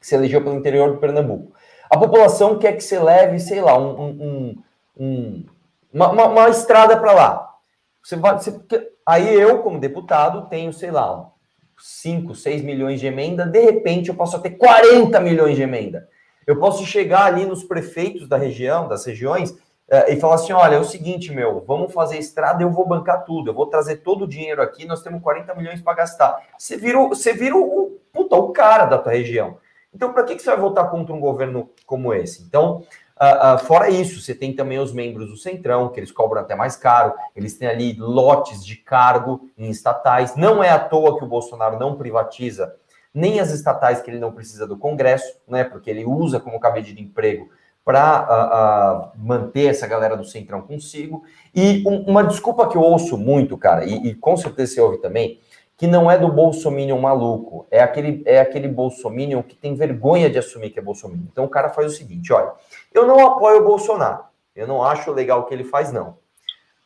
que 0.00 0.06
se 0.06 0.14
elegeu 0.14 0.42
pelo 0.42 0.56
interior 0.56 0.92
do 0.92 0.98
Pernambuco. 0.98 1.52
A 1.90 1.98
população 1.98 2.58
quer 2.58 2.72
que 2.72 2.82
você 2.82 2.98
leve, 2.98 3.38
sei 3.38 3.60
lá, 3.60 3.78
um, 3.78 4.00
um, 4.00 4.62
um, 4.98 5.44
uma, 5.92 6.10
uma, 6.10 6.24
uma, 6.26 6.48
estrada 6.48 6.96
para 6.96 7.12
lá. 7.12 7.54
Você 8.02 8.16
vai, 8.16 8.38
você, 8.38 8.58
aí 9.06 9.34
eu, 9.34 9.62
como 9.62 9.78
deputado, 9.78 10.48
tenho, 10.48 10.72
sei 10.72 10.90
lá, 10.90 11.30
5, 11.78 12.34
6 12.34 12.62
milhões 12.62 13.00
de 13.00 13.06
emenda, 13.06 13.46
de 13.46 13.60
repente 13.60 14.08
eu 14.08 14.14
posso 14.14 14.40
ter 14.40 14.50
40 14.50 15.20
milhões 15.20 15.56
de 15.56 15.62
emenda. 15.62 16.08
Eu 16.46 16.58
posso 16.58 16.84
chegar 16.84 17.24
ali 17.24 17.46
nos 17.46 17.64
prefeitos 17.64 18.28
da 18.28 18.36
região, 18.36 18.88
das 18.88 19.04
regiões, 19.04 19.56
é, 19.88 20.12
e 20.12 20.20
falar 20.20 20.36
assim: 20.36 20.52
olha, 20.52 20.76
é 20.76 20.78
o 20.78 20.84
seguinte, 20.84 21.32
meu, 21.32 21.62
vamos 21.66 21.92
fazer 21.92 22.18
estrada, 22.18 22.62
eu 22.62 22.70
vou 22.70 22.86
bancar 22.86 23.24
tudo, 23.24 23.50
eu 23.50 23.54
vou 23.54 23.66
trazer 23.66 23.96
todo 23.96 24.24
o 24.24 24.28
dinheiro 24.28 24.62
aqui, 24.62 24.86
nós 24.86 25.02
temos 25.02 25.22
40 25.22 25.54
milhões 25.54 25.80
para 25.80 25.94
gastar. 25.94 26.40
Você 26.58 26.76
vira, 26.76 26.98
você 27.06 27.32
vira 27.32 27.56
o, 27.56 27.98
puta, 28.12 28.36
o 28.36 28.52
cara 28.52 28.86
da 28.86 28.98
tua 28.98 29.12
região. 29.12 29.58
Então, 29.94 30.12
para 30.12 30.24
que, 30.24 30.34
que 30.34 30.42
você 30.42 30.50
vai 30.50 30.58
votar 30.58 30.90
contra 30.90 31.14
um 31.14 31.20
governo 31.20 31.70
como 31.86 32.12
esse? 32.12 32.42
Então, 32.42 32.82
uh, 33.20 33.54
uh, 33.54 33.58
fora 33.58 33.88
isso, 33.88 34.20
você 34.20 34.34
tem 34.34 34.52
também 34.52 34.78
os 34.78 34.92
membros 34.92 35.30
do 35.30 35.36
Centrão, 35.36 35.88
que 35.88 36.00
eles 36.00 36.10
cobram 36.10 36.40
até 36.40 36.56
mais 36.56 36.74
caro, 36.74 37.12
eles 37.36 37.56
têm 37.56 37.68
ali 37.68 37.94
lotes 37.96 38.64
de 38.64 38.76
cargo 38.76 39.48
em 39.56 39.70
estatais. 39.70 40.34
Não 40.34 40.64
é 40.64 40.70
à 40.70 40.80
toa 40.80 41.16
que 41.16 41.24
o 41.24 41.28
Bolsonaro 41.28 41.78
não 41.78 41.94
privatiza 41.94 42.74
nem 43.14 43.38
as 43.38 43.52
estatais 43.52 44.02
que 44.02 44.10
ele 44.10 44.18
não 44.18 44.32
precisa 44.32 44.66
do 44.66 44.76
Congresso, 44.76 45.38
né? 45.46 45.62
Porque 45.62 45.88
ele 45.88 46.04
usa 46.04 46.40
como 46.40 46.58
cabide 46.58 46.92
de 46.92 47.02
emprego 47.02 47.48
para 47.84 49.12
manter 49.16 49.66
essa 49.66 49.86
galera 49.86 50.16
do 50.16 50.24
Centrão 50.24 50.62
consigo. 50.62 51.22
E 51.54 51.84
um, 51.86 52.02
uma 52.10 52.24
desculpa 52.24 52.66
que 52.66 52.76
eu 52.76 52.80
ouço 52.80 53.16
muito, 53.16 53.56
cara, 53.58 53.84
e, 53.84 54.08
e, 54.08 54.14
com 54.14 54.36
certeza 54.36 54.74
você 54.74 54.80
ouve 54.80 54.98
também, 54.98 55.38
que 55.76 55.86
não 55.86 56.10
é 56.10 56.16
do 56.16 56.32
bolsominion 56.32 56.98
maluco, 56.98 57.66
é 57.70 57.82
aquele, 57.82 58.22
é 58.24 58.40
aquele 58.40 58.68
bolsominion 58.68 59.42
que 59.42 59.54
tem 59.54 59.74
vergonha 59.74 60.30
de 60.30 60.38
assumir 60.38 60.70
que 60.70 60.78
é 60.78 60.82
bolsominion. 60.82 61.26
Então 61.30 61.44
o 61.44 61.48
cara 61.48 61.68
faz 61.68 61.92
o 61.92 61.96
seguinte, 61.96 62.32
olha, 62.32 62.52
eu 62.92 63.06
não 63.06 63.26
apoio 63.26 63.60
o 63.60 63.64
Bolsonaro, 63.64 64.24
eu 64.56 64.66
não 64.66 64.82
acho 64.82 65.12
legal 65.12 65.40
o 65.40 65.44
que 65.44 65.52
ele 65.52 65.64
faz, 65.64 65.92
não. 65.92 66.16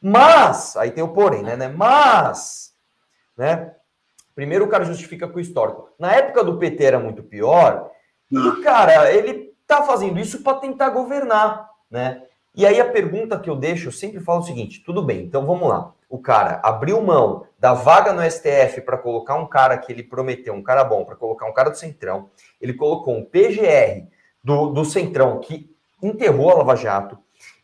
Mas, 0.00 0.76
aí 0.76 0.90
tem 0.90 1.04
o 1.04 1.08
porém, 1.08 1.42
né, 1.42 1.56
né? 1.56 1.68
Mas, 1.68 2.74
né? 3.36 3.72
Primeiro 4.38 4.66
o 4.66 4.68
cara 4.68 4.84
justifica 4.84 5.26
com 5.26 5.38
o 5.38 5.40
histórico. 5.40 5.88
Na 5.98 6.12
época 6.12 6.44
do 6.44 6.58
PT 6.58 6.84
era 6.84 7.00
muito 7.00 7.24
pior, 7.24 7.90
e, 8.30 8.62
cara, 8.62 9.12
ele 9.12 9.52
está 9.60 9.82
fazendo 9.82 10.16
isso 10.20 10.44
para 10.44 10.58
tentar 10.60 10.90
governar, 10.90 11.68
né? 11.90 12.22
E 12.54 12.64
aí 12.64 12.80
a 12.80 12.88
pergunta 12.88 13.36
que 13.36 13.50
eu 13.50 13.56
deixo, 13.56 13.88
eu 13.88 13.92
sempre 13.92 14.20
falo 14.20 14.38
o 14.38 14.44
seguinte: 14.44 14.80
tudo 14.86 15.02
bem, 15.02 15.24
então 15.24 15.44
vamos 15.44 15.68
lá. 15.68 15.92
O 16.08 16.20
cara 16.20 16.60
abriu 16.62 17.02
mão 17.02 17.46
da 17.58 17.74
vaga 17.74 18.12
no 18.12 18.22
STF 18.22 18.80
para 18.82 18.96
colocar 18.96 19.34
um 19.34 19.44
cara 19.44 19.76
que 19.76 19.90
ele 19.90 20.04
prometeu, 20.04 20.54
um 20.54 20.62
cara 20.62 20.84
bom, 20.84 21.04
para 21.04 21.16
colocar 21.16 21.44
um 21.44 21.52
cara 21.52 21.70
do 21.70 21.76
Centrão. 21.76 22.30
Ele 22.60 22.74
colocou 22.74 23.16
um 23.16 23.24
PGR 23.24 24.06
do, 24.44 24.68
do 24.68 24.84
Centrão 24.84 25.40
que 25.40 25.68
enterrou 26.00 26.50
a 26.50 26.58
Lava 26.58 26.76
Jato. 26.76 27.18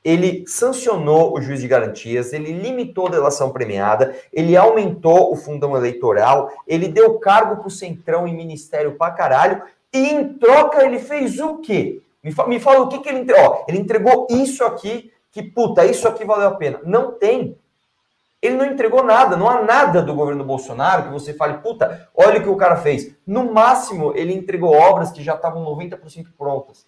Ele 0.05 0.45
sancionou 0.47 1.35
o 1.35 1.41
juiz 1.41 1.61
de 1.61 1.67
garantias, 1.67 2.33
ele 2.33 2.53
limitou 2.53 3.07
a 3.07 3.11
delação 3.11 3.51
premiada, 3.51 4.15
ele 4.33 4.55
aumentou 4.57 5.33
o 5.33 5.37
fundão 5.37 5.75
eleitoral, 5.77 6.53
ele 6.69 6.89
deu 6.89 7.19
cargo 7.19 7.57
para 7.57 7.69
o 7.69 7.71
Centrão 7.71 8.29
e 8.29 8.33
Ministério 8.33 8.97
para 8.97 9.15
caralho, 9.15 9.63
e 9.93 10.11
em 10.11 10.35
troca 10.35 10.85
ele 10.85 10.99
fez 10.99 11.41
o 11.41 11.59
quê? 11.59 12.03
Me, 12.23 12.33
fa 12.33 12.47
me 12.47 12.61
fala 12.61 12.81
o 12.81 12.89
que, 12.89 12.99
que 12.99 13.09
ele 13.09 13.21
entregou. 13.21 13.65
ele 13.69 13.79
entregou 13.79 14.27
isso 14.31 14.65
aqui, 14.65 15.13
que 15.31 15.43
puta, 15.43 15.85
isso 15.85 16.07
aqui 16.07 16.25
valeu 16.25 16.49
a 16.49 16.55
pena. 16.55 16.81
Não 16.85 17.13
tem. 17.13 17.57
Ele 18.41 18.57
não 18.57 18.67
entregou 18.67 19.03
nada, 19.03 19.37
não 19.37 19.49
há 19.49 19.63
nada 19.63 20.03
do 20.03 20.15
governo 20.15 20.45
Bolsonaro 20.45 21.05
que 21.05 21.09
você 21.11 21.33
fale, 21.33 21.59
puta, 21.59 22.09
olha 22.15 22.41
o 22.41 22.43
que 22.43 22.49
o 22.49 22.57
cara 22.57 22.77
fez. 22.77 23.15
No 23.27 23.53
máximo, 23.53 24.13
ele 24.15 24.35
entregou 24.35 24.75
obras 24.75 25.11
que 25.11 25.23
já 25.23 25.35
estavam 25.35 25.65
90% 25.65 26.27
prontas. 26.37 26.87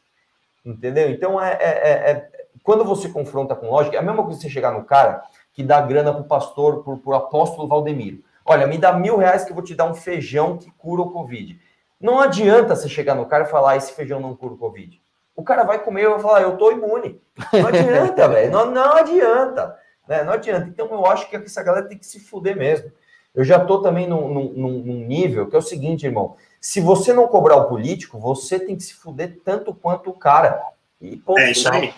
Entendeu? 0.65 1.11
Então, 1.11 1.41
é, 1.41 1.53
é, 1.53 1.69
é, 1.69 2.11
é, 2.11 2.31
quando 2.67 2.85
você 2.85 3.09
confronta 3.09 3.55
com 3.55 3.71
lógica, 3.71 3.95
é 3.95 4.01
a 4.01 4.03
mesma 4.03 4.25
coisa 4.25 4.41
que 4.41 4.45
você 4.45 4.51
chegar 4.51 4.73
no 4.73 4.83
cara 4.83 5.23
que 5.53 5.63
dá 5.63 5.81
grana 5.81 6.13
pro 6.13 6.25
pastor, 6.25 6.83
pro, 6.83 6.97
pro 6.97 7.15
apóstolo 7.15 7.69
Valdemiro. 7.69 8.25
Olha, 8.45 8.67
me 8.67 8.77
dá 8.77 8.93
mil 8.93 9.17
reais 9.17 9.45
que 9.45 9.53
eu 9.53 9.55
vou 9.55 9.63
te 9.63 9.73
dar 9.73 9.85
um 9.85 9.95
feijão 9.95 10.59
que 10.59 10.69
cura 10.73 11.03
o 11.03 11.13
Covid. 11.13 11.61
Não 12.01 12.19
adianta 12.19 12.75
você 12.75 12.89
chegar 12.89 13.15
no 13.15 13.27
cara 13.27 13.45
e 13.45 13.49
falar, 13.49 13.77
esse 13.77 13.93
feijão 13.93 14.19
não 14.19 14.35
cura 14.35 14.55
o 14.55 14.59
Covid. 14.59 15.01
O 15.37 15.45
cara 15.45 15.63
vai 15.63 15.79
comer 15.79 16.03
e 16.03 16.09
vai 16.09 16.19
falar, 16.19 16.43
eu 16.43 16.57
tô 16.57 16.73
imune. 16.73 17.21
Não 17.53 17.69
adianta, 17.69 18.27
velho. 18.29 18.51
Não, 18.51 18.69
não 18.69 18.97
adianta. 18.97 19.79
Né? 20.09 20.25
Não 20.25 20.33
adianta. 20.33 20.67
Então 20.69 20.89
eu 20.91 21.07
acho 21.07 21.31
que 21.31 21.37
essa 21.37 21.63
galera 21.63 21.87
tem 21.87 21.97
que 21.97 22.05
se 22.05 22.19
fuder 22.19 22.57
mesmo. 22.57 22.91
Eu 23.33 23.45
já 23.45 23.61
tô 23.61 23.81
também 23.81 24.09
num, 24.09 24.29
num, 24.29 24.53
num 24.53 25.07
nível 25.07 25.49
que 25.49 25.55
é 25.55 25.59
o 25.59 25.63
seguinte, 25.63 26.05
irmão. 26.05 26.35
Se 26.61 26.81
você 26.81 27.13
não 27.13 27.29
cobrar 27.29 27.55
o 27.59 27.69
político, 27.69 28.19
você 28.19 28.59
tem 28.59 28.75
que 28.75 28.83
se 28.83 28.95
fuder 28.95 29.39
tanto 29.45 29.73
quanto 29.73 30.11
o 30.11 30.19
cara. 30.19 30.61
E, 31.01 31.17
pô, 31.17 31.39
é 31.39 31.53
isso 31.53 31.73
aí. 31.73 31.95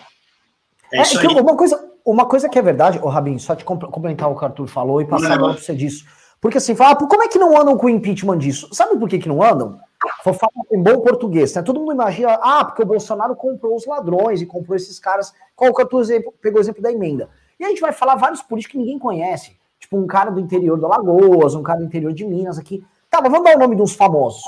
É, 0.91 0.97
é 0.97 1.01
aí. 1.01 1.27
Uma, 1.27 1.55
coisa, 1.55 1.91
uma 2.05 2.25
coisa 2.25 2.49
que 2.49 2.57
é 2.57 2.61
verdade, 2.61 2.99
ô 3.01 3.07
Rabin, 3.07 3.37
só 3.37 3.55
te 3.55 3.63
complementar 3.63 4.29
o 4.29 4.35
que 4.35 4.43
o 4.43 4.45
Arthur 4.45 4.67
falou 4.67 5.01
e 5.01 5.05
passar 5.05 5.37
para 5.37 5.53
você 5.53 5.75
disso. 5.75 6.05
Porque 6.41 6.57
assim, 6.57 6.75
fala, 6.75 6.91
ah, 6.91 6.95
como 6.95 7.23
é 7.23 7.27
que 7.27 7.37
não 7.37 7.59
andam 7.59 7.77
com 7.77 7.87
o 7.87 7.89
impeachment 7.89 8.37
disso? 8.37 8.69
Sabe 8.73 8.97
por 8.97 9.09
que, 9.09 9.19
que 9.19 9.27
não 9.27 9.43
andam? 9.43 9.77
Vou 10.23 10.33
falar 10.33 10.51
em 10.71 10.81
bom 10.81 11.01
português, 11.01 11.53
né? 11.53 11.61
Todo 11.61 11.81
mundo 11.81 11.91
imagina, 11.91 12.39
ah, 12.41 12.63
porque 12.63 12.81
o 12.81 12.85
Bolsonaro 12.85 13.35
comprou 13.35 13.75
os 13.75 13.85
ladrões 13.85 14.41
e 14.41 14.45
comprou 14.45 14.75
esses 14.75 14.97
caras. 14.97 15.33
Qual 15.55 15.73
que 15.73 15.85
tu 15.85 15.99
exemplo, 15.99 16.33
pegou 16.41 16.59
o 16.59 16.61
exemplo 16.61 16.81
da 16.81 16.91
emenda? 16.91 17.29
E 17.59 17.65
a 17.65 17.67
gente 17.67 17.81
vai 17.81 17.91
falar 17.91 18.15
vários 18.15 18.41
políticos 18.41 18.71
que 18.71 18.77
ninguém 18.77 18.97
conhece. 18.97 19.57
Tipo, 19.77 19.97
um 19.97 20.07
cara 20.07 20.31
do 20.31 20.39
interior 20.39 20.77
do 20.77 20.85
Alagoas, 20.85 21.55
um 21.55 21.63
cara 21.63 21.79
do 21.79 21.85
interior 21.85 22.13
de 22.13 22.25
Minas 22.25 22.57
aqui. 22.57 22.85
Tá, 23.09 23.21
mas 23.21 23.31
vamos 23.31 23.45
dar 23.45 23.57
o 23.57 23.59
nome 23.59 23.75
dos 23.75 23.93
famosos. 23.93 24.43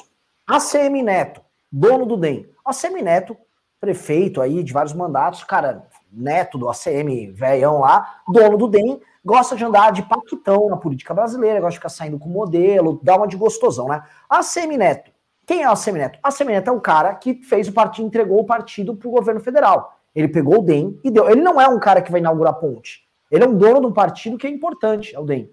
ACM 0.48 1.04
Neto, 1.04 1.42
dono 1.70 2.06
do 2.06 2.16
DEM. 2.16 2.48
ACM 2.66 3.02
Neto, 3.02 3.36
prefeito 3.80 4.42
aí 4.42 4.64
de 4.64 4.72
vários 4.72 4.94
mandatos, 4.94 5.44
cara, 5.44 5.88
neto 6.12 6.58
do 6.58 6.70
ACM, 6.70 7.32
velhão 7.32 7.80
lá, 7.80 8.22
dono 8.28 8.58
do 8.58 8.68
DEM, 8.68 9.00
gosta 9.24 9.56
de 9.56 9.64
andar 9.64 9.92
de 9.92 10.04
paquitão 10.04 10.68
na 10.68 10.78
política 10.78 11.14
brasileira, 11.14 11.60
gosta 11.60 11.72
de 11.72 11.78
ficar 11.78 11.90
saindo 11.90 12.20
com 12.20 12.30
modelo, 12.30 13.00
dá 13.02 13.16
uma 13.16 13.28
de 13.28 13.38
gostosão, 13.38 13.88
né? 13.88 14.04
ACM 14.30 14.78
Neto, 14.78 15.12
quem 15.46 15.64
é 15.64 15.70
o 15.70 15.76
Semineto? 15.76 16.20
A 16.24 16.32
Semineto 16.32 16.70
é 16.70 16.74
um 16.74 16.80
cara 16.80 17.14
que 17.16 17.36
fez 17.44 17.68
o 17.68 17.74
partido, 17.74 18.08
entregou 18.08 18.40
o 18.40 18.46
partido 18.46 18.96
para 18.96 19.08
o 19.08 19.12
governo 19.12 19.42
federal. 19.42 19.98
Ele 20.16 20.28
pegou 20.28 20.60
o 20.60 20.62
DEM 20.62 21.00
e 21.04 21.12
deu. 21.12 21.30
Ele 21.30 21.42
não 21.42 21.60
é 21.60 21.68
um 21.68 21.80
cara 21.80 22.02
que 22.02 22.12
vai 22.12 22.20
inaugurar 22.22 22.54
ponte. 22.54 23.02
Ele 23.30 23.44
é 23.44 23.48
um 23.48 23.58
dono 23.58 23.82
de 23.82 23.88
um 23.88 23.94
partido 23.94 24.38
que 24.38 24.46
é 24.46 24.50
importante, 24.50 25.16
é 25.16 25.20
o 25.20 25.26
DEM. 25.26 25.50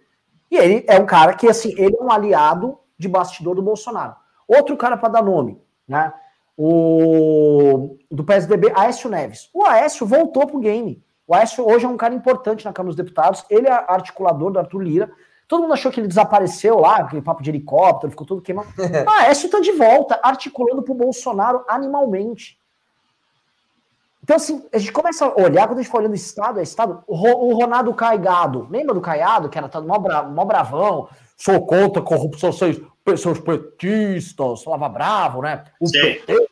E 0.51 0.57
ele 0.57 0.85
é 0.87 1.01
um 1.01 1.07
cara 1.07 1.35
que, 1.35 1.49
assim, 1.49 1.75
ele 1.77 1.97
é 1.99 2.03
um 2.03 2.11
aliado 2.11 2.79
de 2.99 3.09
bastidor 3.09 3.55
do 3.55 3.63
Bolsonaro. 3.63 4.15
Outro 4.47 4.77
cara 4.77 4.97
para 4.97 5.09
dar 5.09 5.23
nome, 5.23 5.61
né? 5.87 6.13
O 6.61 7.97
do 8.11 8.25
PSDB, 8.25 8.73
Aécio 8.75 9.09
Neves. 9.09 9.49
O 9.55 9.65
Aécio 9.65 10.05
voltou 10.05 10.45
pro 10.45 10.59
game. 10.59 11.01
O 11.25 11.35
Aécio 11.35 11.65
hoje 11.65 11.85
é 11.85 11.89
um 11.89 11.97
cara 11.97 12.15
importante 12.15 12.65
na 12.65 12.73
Câmara 12.73 12.89
dos 12.89 12.97
Deputados. 12.97 13.45
Ele 13.49 13.69
é 13.69 13.73
articulador 13.73 14.51
do 14.51 14.59
Arthur 14.59 14.81
Lira. 14.81 15.11
Todo 15.47 15.63
mundo 15.63 15.73
achou 15.73 15.93
que 15.93 16.01
ele 16.01 16.09
desapareceu 16.09 16.81
lá, 16.81 16.97
aquele 16.97 17.23
papo 17.23 17.43
de 17.43 17.51
helicóptero, 17.51 18.11
ficou 18.11 18.27
tudo 18.27 18.43
queimado. 18.43 18.69
Ah, 19.09 19.29
Écio 19.29 19.49
tá 19.49 19.61
de 19.61 19.73
volta, 19.73 20.19
articulando 20.23 20.83
pro 20.83 20.95
Bolsonaro 20.95 21.65
animalmente. 21.69 22.59
Então, 24.23 24.37
assim, 24.37 24.63
a 24.75 24.79
gente 24.79 24.93
começa 24.93 25.25
a 25.25 25.41
olhar, 25.41 25.67
quando 25.67 25.79
a 25.79 25.83
gente 25.83 25.91
for 25.91 26.01
olhando 26.01 26.15
Estado, 26.15 26.61
é 26.61 26.63
Estado, 26.63 27.03
o, 27.07 27.55
Ronaldo 27.55 27.95
Caigado, 27.95 28.67
lembra 28.71 28.93
do 28.93 29.01
Caiado, 29.01 29.49
que 29.49 29.57
era 29.57 29.71
todo 29.71 29.87
mó, 29.87 29.99
bra, 29.99 30.23
mó 30.23 30.45
bravão, 30.45 31.09
sou 31.35 31.65
contra 31.65 32.03
a 32.03 32.05
corrupção, 32.05 32.53
seus, 32.53 32.79
seus 33.17 33.41
petistas, 33.41 34.63
falava 34.63 34.87
bravo, 34.87 35.41
né? 35.41 35.65
O, 35.81 35.91
PT, 35.91 36.48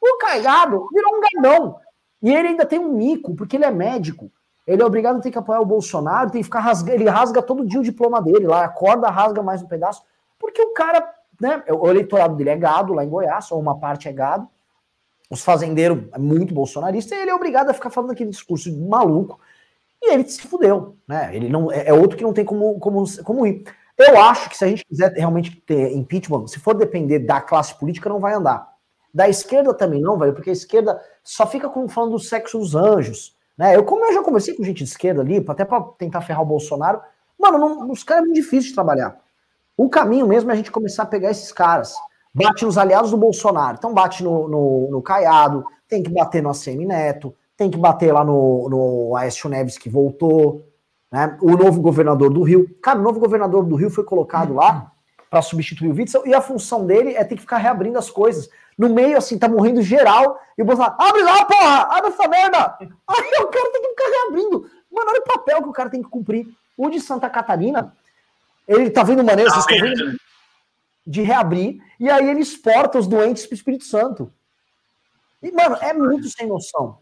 o 0.00 0.18
Caigado 0.18 0.88
virou 0.92 1.16
um 1.16 1.20
gadão. 1.20 1.76
E 2.22 2.32
ele 2.32 2.48
ainda 2.48 2.66
tem 2.66 2.78
um 2.78 2.92
mico, 2.92 3.34
porque 3.34 3.56
ele 3.56 3.64
é 3.64 3.70
médico. 3.70 4.30
Ele 4.66 4.82
é 4.82 4.84
obrigado 4.84 5.16
a 5.16 5.20
ter 5.20 5.30
que 5.30 5.38
apoiar 5.38 5.60
o 5.60 5.66
Bolsonaro, 5.66 6.30
tem 6.30 6.40
que 6.40 6.44
ficar 6.44 6.60
rasgando, 6.60 7.02
ele 7.02 7.10
rasga 7.10 7.42
todo 7.42 7.66
dia 7.66 7.80
o 7.80 7.82
diploma 7.82 8.22
dele 8.22 8.46
lá, 8.46 8.64
acorda, 8.64 9.08
rasga 9.08 9.42
mais 9.42 9.62
um 9.62 9.66
pedaço, 9.66 10.02
porque 10.38 10.62
o 10.62 10.72
cara, 10.72 11.12
né, 11.40 11.64
o 11.68 11.88
eleitorado 11.88 12.36
dele 12.36 12.50
é 12.50 12.56
gado 12.56 12.92
lá 12.92 13.04
em 13.04 13.08
Goiás, 13.08 13.50
ou 13.50 13.58
uma 13.58 13.78
parte 13.80 14.06
é 14.06 14.12
gado, 14.12 14.46
os 15.28 15.42
fazendeiros 15.42 16.04
é 16.12 16.18
muito 16.18 16.54
bolsonarista, 16.54 17.14
e 17.14 17.18
ele 17.18 17.30
é 17.30 17.34
obrigado 17.34 17.70
a 17.70 17.74
ficar 17.74 17.90
falando 17.90 18.12
aquele 18.12 18.30
discurso 18.30 18.72
maluco, 18.88 19.40
e 20.00 20.12
ele 20.12 20.28
se 20.28 20.42
fudeu, 20.42 20.96
né, 21.08 21.34
ele 21.34 21.48
não, 21.48 21.72
é, 21.72 21.88
é 21.88 21.92
outro 21.92 22.16
que 22.16 22.22
não 22.22 22.32
tem 22.32 22.44
como, 22.44 22.78
como, 22.78 23.04
como 23.24 23.46
ir. 23.46 23.64
Eu 23.98 24.20
acho 24.20 24.48
que 24.48 24.56
se 24.56 24.64
a 24.64 24.68
gente 24.68 24.84
quiser 24.86 25.12
realmente 25.12 25.56
ter 25.66 25.92
impeachment, 25.96 26.46
se 26.46 26.60
for 26.60 26.74
depender 26.74 27.18
da 27.18 27.40
classe 27.40 27.74
política, 27.76 28.08
não 28.08 28.20
vai 28.20 28.34
andar. 28.34 28.69
Da 29.12 29.28
esquerda 29.28 29.74
também 29.74 30.00
não, 30.00 30.18
velho, 30.18 30.32
porque 30.32 30.50
a 30.50 30.52
esquerda 30.52 31.00
só 31.22 31.46
fica 31.46 31.68
como 31.68 31.88
falando 31.88 32.12
do 32.12 32.18
sexo 32.18 32.58
dos 32.58 32.74
anjos, 32.74 33.36
né? 33.58 33.76
Eu, 33.76 33.84
como 33.84 34.04
eu 34.06 34.14
já 34.14 34.22
conversei 34.22 34.54
com 34.54 34.64
gente 34.64 34.78
de 34.78 34.84
esquerda 34.84 35.20
ali, 35.20 35.44
até 35.48 35.64
para 35.64 35.82
tentar 35.98 36.20
ferrar 36.20 36.42
o 36.42 36.46
Bolsonaro, 36.46 37.00
mano, 37.38 37.58
não, 37.58 37.90
os 37.90 38.04
caras 38.04 38.22
é 38.22 38.26
muito 38.26 38.36
difícil 38.36 38.70
de 38.70 38.74
trabalhar. 38.74 39.18
O 39.76 39.88
caminho 39.88 40.26
mesmo 40.26 40.50
é 40.50 40.54
a 40.54 40.56
gente 40.56 40.70
começar 40.70 41.04
a 41.04 41.06
pegar 41.06 41.30
esses 41.30 41.50
caras. 41.50 41.94
Bate 42.32 42.64
nos 42.64 42.78
aliados 42.78 43.10
do 43.10 43.16
Bolsonaro. 43.16 43.76
Então 43.78 43.92
bate 43.92 44.22
no, 44.22 44.46
no, 44.48 44.90
no 44.90 45.02
Caiado, 45.02 45.64
tem 45.88 46.02
que 46.02 46.10
bater 46.10 46.42
no 46.42 46.50
ACM 46.50 46.86
Neto, 46.86 47.34
tem 47.56 47.70
que 47.70 47.78
bater 47.78 48.12
lá 48.12 48.24
no, 48.24 48.68
no 48.68 49.16
Aécio 49.16 49.48
Neves 49.50 49.76
que 49.76 49.88
voltou, 49.88 50.64
né? 51.10 51.36
O 51.40 51.56
novo 51.56 51.80
governador 51.80 52.30
do 52.30 52.42
Rio. 52.42 52.68
Cara, 52.80 52.98
o 52.98 53.02
novo 53.02 53.18
governador 53.18 53.64
do 53.64 53.74
Rio 53.74 53.90
foi 53.90 54.04
colocado 54.04 54.54
lá 54.54 54.92
para 55.28 55.42
substituir 55.42 55.90
o 55.90 55.94
Witzel 55.94 56.26
e 56.26 56.34
a 56.34 56.40
função 56.40 56.86
dele 56.86 57.14
é 57.14 57.24
ter 57.24 57.34
que 57.34 57.42
ficar 57.42 57.58
reabrindo 57.58 57.98
as 57.98 58.10
coisas 58.10 58.48
no 58.80 58.88
meio, 58.88 59.18
assim, 59.18 59.38
tá 59.38 59.46
morrendo 59.46 59.82
geral, 59.82 60.40
e 60.56 60.62
o 60.62 60.64
Bolsonaro, 60.64 60.96
abre 60.98 61.22
lá, 61.22 61.44
porra, 61.44 61.82
abre 61.90 62.10
essa 62.10 62.26
merda! 62.26 62.78
Aí 62.80 63.42
o 63.42 63.46
cara 63.48 63.72
tem 63.72 63.82
que 63.82 63.88
ficar 63.90 64.08
reabrindo. 64.08 64.70
Mano, 64.90 65.10
olha 65.10 65.20
o 65.20 65.24
papel 65.24 65.62
que 65.62 65.68
o 65.68 65.72
cara 65.72 65.90
tem 65.90 66.02
que 66.02 66.08
cumprir. 66.08 66.46
O 66.78 66.88
de 66.88 66.98
Santa 66.98 67.28
Catarina, 67.28 67.94
ele 68.66 68.88
tá 68.88 69.02
vendo 69.02 69.22
maneira, 69.22 69.50
vocês 69.50 69.66
estão 69.66 69.86
vendo, 69.86 70.18
de 71.06 71.20
reabrir, 71.20 71.78
e 72.00 72.08
aí 72.08 72.26
ele 72.30 72.40
exporta 72.40 72.98
os 72.98 73.06
doentes 73.06 73.44
pro 73.44 73.54
Espírito 73.54 73.84
Santo. 73.84 74.32
E, 75.42 75.52
mano, 75.52 75.76
é 75.82 75.92
muito 75.92 76.30
sem 76.30 76.46
noção. 76.46 76.98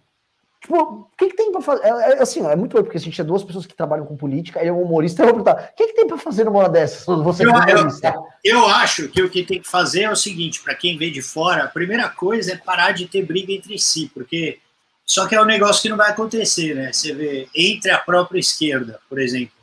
Tipo, 0.61 0.77
o 0.77 1.09
que, 1.17 1.29
que 1.29 1.37
tem 1.37 1.53
para 1.53 1.61
fazer? 1.61 1.85
É, 1.85 1.89
é, 1.89 2.23
assim, 2.23 2.45
é 2.45 2.57
muito 2.57 2.77
bom, 2.77 2.83
porque 2.83 2.99
a 2.99 3.01
gente 3.01 3.21
é 3.21 3.25
duas 3.25 3.45
pessoas 3.45 3.65
que 3.65 3.75
trabalham 3.75 4.05
com 4.05 4.17
política, 4.17 4.59
aí 4.59 4.67
é 4.67 4.73
um 4.73 4.83
humorista, 4.83 5.23
eu 5.23 5.27
vou 5.27 5.45
perguntar, 5.45 5.71
o 5.73 5.77
que, 5.77 5.87
que 5.87 5.95
tem 5.95 6.07
para 6.07 6.19
fazer 6.19 6.45
numa 6.45 6.59
hora 6.59 6.69
dessas? 6.69 7.05
Você 7.05 7.45
eu, 7.45 7.51
eu, 7.51 8.27
eu, 8.45 8.67
acho 8.67 9.09
que 9.09 9.23
o 9.23 9.31
que 9.31 9.45
tem 9.45 9.61
que 9.61 9.69
fazer 9.69 10.03
é 10.03 10.11
o 10.11 10.17
seguinte, 10.17 10.61
para 10.61 10.75
quem 10.75 10.99
vê 10.99 11.11
de 11.11 11.23
fora, 11.23 11.65
a 11.65 11.69
primeira 11.69 12.09
coisa 12.09 12.53
é 12.53 12.57
parar 12.57 12.91
de 12.91 13.07
ter 13.07 13.25
briga 13.25 13.53
entre 13.53 13.79
si, 13.79 14.11
porque 14.13 14.59
só 15.07 15.27
que 15.27 15.35
é 15.35 15.41
um 15.41 15.47
negócio 15.47 15.81
que 15.81 15.89
não 15.89 15.97
vai 15.97 16.11
acontecer, 16.11 16.75
né? 16.75 16.93
Você 16.93 17.15
vê, 17.15 17.49
entre 17.55 17.91
a 17.91 17.99
própria 17.99 18.39
esquerda, 18.39 19.01
por 19.09 19.19
exemplo, 19.19 19.55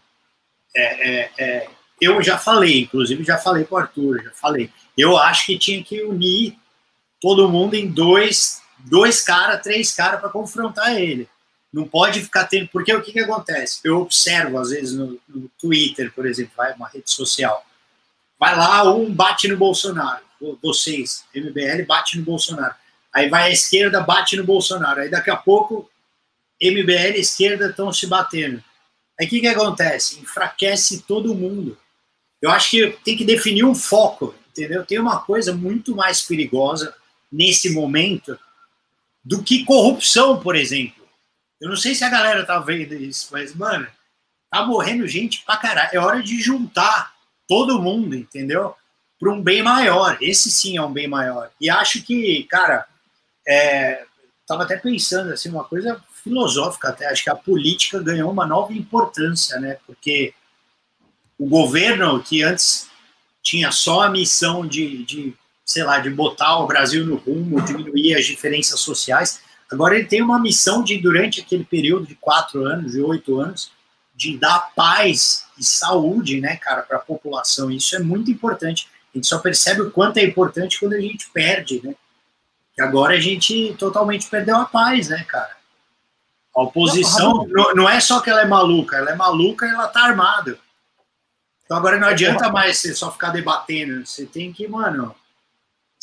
é, 0.75 1.09
é, 1.09 1.31
é 1.37 1.67
eu 2.01 2.21
já 2.21 2.37
falei, 2.37 2.81
inclusive 2.81 3.23
já 3.23 3.37
falei 3.37 3.63
com 3.63 3.75
o 3.75 3.77
Arthur, 3.77 4.23
já 4.23 4.31
falei, 4.31 4.69
eu 4.97 5.17
acho 5.17 5.45
que 5.45 5.57
tinha 5.57 5.83
que 5.83 6.01
unir 6.03 6.57
todo 7.21 7.49
mundo 7.49 7.75
em 7.75 7.87
dois, 7.87 8.61
dois 8.89 9.21
caras, 9.21 9.61
três 9.61 9.91
caras 9.91 10.19
para 10.19 10.29
confrontar 10.29 10.95
ele. 10.95 11.27
Não 11.71 11.87
pode 11.87 12.21
ficar 12.21 12.45
tendo. 12.45 12.69
Porque 12.69 12.93
o 12.93 13.01
que, 13.01 13.11
que 13.11 13.19
acontece? 13.19 13.79
Eu 13.83 14.01
observo, 14.01 14.57
às 14.57 14.69
vezes, 14.69 14.93
no, 14.93 15.19
no 15.27 15.49
Twitter, 15.59 16.11
por 16.13 16.25
exemplo, 16.25 16.53
vai 16.55 16.73
uma 16.73 16.87
rede 16.87 17.11
social. 17.11 17.65
Vai 18.39 18.55
lá, 18.55 18.83
um 18.93 19.13
bate 19.13 19.47
no 19.47 19.57
Bolsonaro. 19.57 20.23
Vocês, 20.61 21.25
MBL, 21.33 21.85
bate 21.85 22.17
no 22.17 22.23
Bolsonaro. 22.23 22.75
Aí 23.13 23.29
vai 23.29 23.43
a 23.43 23.51
esquerda, 23.51 24.01
bate 24.01 24.37
no 24.37 24.43
Bolsonaro. 24.43 25.01
Aí 25.01 25.09
daqui 25.09 25.29
a 25.29 25.35
pouco, 25.35 25.89
MBL 26.61 27.17
e 27.17 27.21
esquerda 27.21 27.69
estão 27.69 27.91
se 27.91 28.07
batendo. 28.07 28.63
Aí 29.19 29.25
o 29.27 29.29
que, 29.29 29.39
que 29.39 29.47
acontece? 29.47 30.19
Enfraquece 30.19 31.01
todo 31.01 31.33
mundo. 31.33 31.77
Eu 32.41 32.51
acho 32.51 32.69
que 32.69 32.87
tem 33.03 33.17
que 33.17 33.23
definir 33.23 33.63
um 33.63 33.73
foco, 33.73 34.35
entendeu? 34.49 34.85
Tem 34.85 34.99
uma 34.99 35.21
coisa 35.21 35.53
muito 35.53 35.95
mais 35.95 36.21
perigosa 36.21 36.93
nesse 37.31 37.69
momento 37.71 38.37
do 39.25 39.41
que 39.41 39.65
corrupção, 39.65 40.39
por 40.39 40.55
exemplo. 40.55 41.03
Eu 41.59 41.69
não 41.69 41.75
sei 41.75 41.95
se 41.95 42.03
a 42.03 42.09
galera 42.09 42.45
tá 42.45 42.59
vendo 42.59 42.93
isso, 42.93 43.29
mas, 43.31 43.55
mano, 43.55 43.87
tá 44.51 44.63
morrendo 44.63 45.07
gente 45.07 45.43
pra 45.43 45.57
caralho. 45.57 45.89
É 45.91 45.97
hora 45.97 46.21
de 46.21 46.39
juntar 46.39 47.13
todo 47.47 47.81
mundo, 47.81 48.15
entendeu? 48.15 48.75
Para 49.19 49.31
um 49.31 49.41
bem 49.41 49.63
maior. 49.63 50.17
Esse 50.21 50.51
sim 50.51 50.77
é 50.77 50.81
um 50.81 50.93
bem 50.93 51.07
maior. 51.07 51.49
E 51.59 51.69
acho 51.69 52.03
que, 52.03 52.43
cara, 52.43 52.85
é, 53.47 54.05
tava 54.45 54.63
até 54.63 54.77
pensando 54.77 55.33
assim, 55.33 55.49
uma 55.49 55.63
coisa 55.63 56.03
filosófica 56.23 56.89
até. 56.89 57.07
Acho 57.07 57.23
que 57.23 57.29
a 57.29 57.35
política 57.35 57.99
ganhou 57.99 58.31
uma 58.31 58.45
nova 58.45 58.73
importância, 58.73 59.59
né? 59.59 59.77
Porque 59.87 60.33
o 61.37 61.47
governo 61.47 62.21
que 62.21 62.43
antes 62.43 62.89
tinha 63.41 63.71
só 63.71 64.01
a 64.01 64.09
missão 64.09 64.67
de, 64.67 65.03
de, 65.03 65.33
sei 65.65 65.83
lá, 65.83 65.97
de 65.97 66.11
botar 66.11 66.59
o 66.59 66.67
Brasil 66.67 67.03
no 67.05 67.15
rumo, 67.15 67.59
diminuir 67.61 68.15
as 68.15 68.25
diferenças 68.25 68.79
sociais, 68.79 69.41
agora 69.69 69.95
ele 69.95 70.05
tem 70.05 70.21
uma 70.21 70.39
missão 70.39 70.83
de, 70.83 70.97
durante 70.99 71.41
aquele 71.41 71.65
período 71.65 72.05
de 72.05 72.13
quatro 72.15 72.63
anos, 72.65 72.91
de 72.91 73.01
oito 73.01 73.39
anos, 73.39 73.71
de 74.15 74.37
dar 74.37 74.71
paz 74.75 75.45
e 75.57 75.63
saúde, 75.63 76.39
né, 76.39 76.55
cara, 76.57 76.83
para 76.83 76.97
a 76.97 77.01
população. 77.01 77.71
Isso 77.71 77.95
é 77.95 77.99
muito 77.99 78.29
importante. 78.29 78.87
A 79.13 79.17
gente 79.17 79.27
só 79.27 79.39
percebe 79.39 79.81
o 79.81 79.91
quanto 79.91 80.17
é 80.17 80.23
importante 80.23 80.79
quando 80.79 80.93
a 80.93 81.01
gente 81.01 81.29
perde, 81.31 81.81
né? 81.83 81.95
E 82.77 82.81
agora 82.81 83.15
a 83.15 83.19
gente 83.19 83.73
totalmente 83.79 84.27
perdeu 84.29 84.57
a 84.57 84.65
paz, 84.65 85.09
né, 85.09 85.25
cara? 85.27 85.55
A 86.55 86.61
oposição 86.61 87.45
não, 87.49 87.73
não 87.73 87.89
é 87.89 87.99
só 87.99 88.19
que 88.19 88.29
ela 88.29 88.41
é 88.41 88.45
maluca, 88.45 88.97
ela 88.97 89.11
é 89.11 89.15
maluca 89.15 89.65
e 89.65 89.69
ela 89.69 89.87
tá 89.87 90.03
armada. 90.03 90.57
Então 91.65 91.75
agora 91.75 91.97
não 91.97 92.07
adianta 92.07 92.49
mais 92.49 92.77
você 92.77 92.93
só 92.93 93.11
ficar 93.11 93.31
debatendo. 93.31 94.05
Você 94.05 94.25
tem 94.25 94.53
que, 94.53 94.67
mano, 94.67 95.15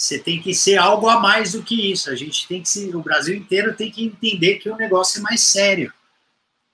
você 0.03 0.19
tem 0.19 0.43
que 0.43 0.53
ser 0.53 0.79
algo 0.79 1.09
a 1.09 1.21
mais 1.21 1.53
do 1.53 1.63
que 1.63 1.93
isso. 1.93 2.11
A 2.11 2.17
gente 2.17 2.49
tem 2.49 2.61
que 2.61 2.69
se, 2.69 2.89
o 2.93 3.01
Brasil 3.01 3.37
inteiro 3.37 3.77
tem 3.77 3.89
que 3.89 4.05
entender 4.05 4.57
que 4.57 4.69
o 4.69 4.77
negócio 4.77 5.21
é 5.21 5.23
mais 5.23 5.43
sério. 5.43 5.93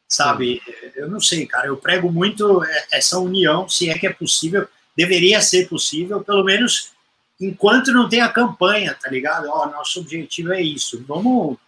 Sabe? 0.08 0.62
Eu 0.96 1.10
não 1.10 1.20
sei, 1.20 1.44
cara. 1.44 1.66
Eu 1.66 1.76
prego 1.76 2.10
muito 2.10 2.62
essa 2.90 3.18
união, 3.18 3.68
se 3.68 3.90
é 3.90 3.98
que 3.98 4.06
é 4.06 4.12
possível. 4.14 4.66
Deveria 4.96 5.42
ser 5.42 5.68
possível, 5.68 6.24
pelo 6.24 6.42
menos 6.42 6.92
enquanto 7.38 7.92
não 7.92 8.08
tem 8.08 8.22
a 8.22 8.32
campanha, 8.32 8.94
tá 8.98 9.10
ligado? 9.10 9.46
Ó, 9.50 9.66
nosso 9.66 10.00
objetivo 10.00 10.54
é 10.54 10.62
isso. 10.62 11.04
Vamos 11.06 11.58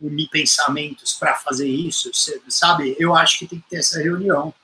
unir 0.00 0.28
pensamentos 0.28 1.14
para 1.14 1.34
fazer 1.34 1.68
isso, 1.68 2.12
sabe? 2.48 2.94
Eu 2.96 3.16
acho 3.16 3.40
que 3.40 3.48
tem 3.48 3.58
que 3.58 3.68
ter 3.68 3.78
essa 3.78 4.00
reunião. 4.00 4.54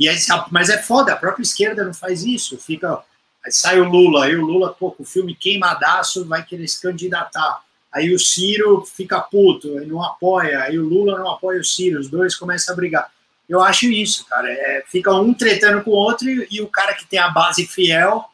E 0.00 0.08
aí, 0.08 0.16
mas 0.50 0.70
é 0.70 0.78
foda, 0.78 1.12
a 1.12 1.16
própria 1.16 1.42
esquerda 1.42 1.84
não 1.84 1.92
faz 1.92 2.24
isso. 2.24 2.56
Fica, 2.56 2.98
aí 3.44 3.52
sai 3.52 3.80
o 3.80 3.88
Lula, 3.88 4.24
aí 4.24 4.36
o 4.36 4.44
Lula, 4.44 4.72
pô, 4.72 4.94
o 4.98 5.04
filme 5.04 5.34
queimadaço 5.34 6.24
vai 6.26 6.44
querer 6.44 6.68
se 6.68 6.80
candidatar. 6.80 7.62
Aí 7.92 8.14
o 8.14 8.18
Ciro 8.18 8.84
fica 8.84 9.20
puto, 9.20 9.68
não 9.86 10.02
apoia, 10.02 10.62
aí 10.62 10.78
o 10.78 10.86
Lula 10.86 11.18
não 11.18 11.30
apoia 11.30 11.60
o 11.60 11.64
Ciro, 11.64 11.98
os 11.98 12.08
dois 12.08 12.36
começam 12.36 12.74
a 12.74 12.76
brigar. 12.76 13.10
Eu 13.48 13.62
acho 13.62 13.86
isso, 13.86 14.26
cara. 14.26 14.50
É, 14.50 14.84
fica 14.86 15.12
um 15.14 15.32
tretando 15.32 15.82
com 15.82 15.90
o 15.90 15.94
outro 15.94 16.28
e, 16.28 16.46
e, 16.50 16.60
o 16.60 16.68
cara 16.68 16.94
que 16.94 17.06
tem 17.06 17.18
a 17.18 17.30
base 17.30 17.66
fiel, 17.66 18.24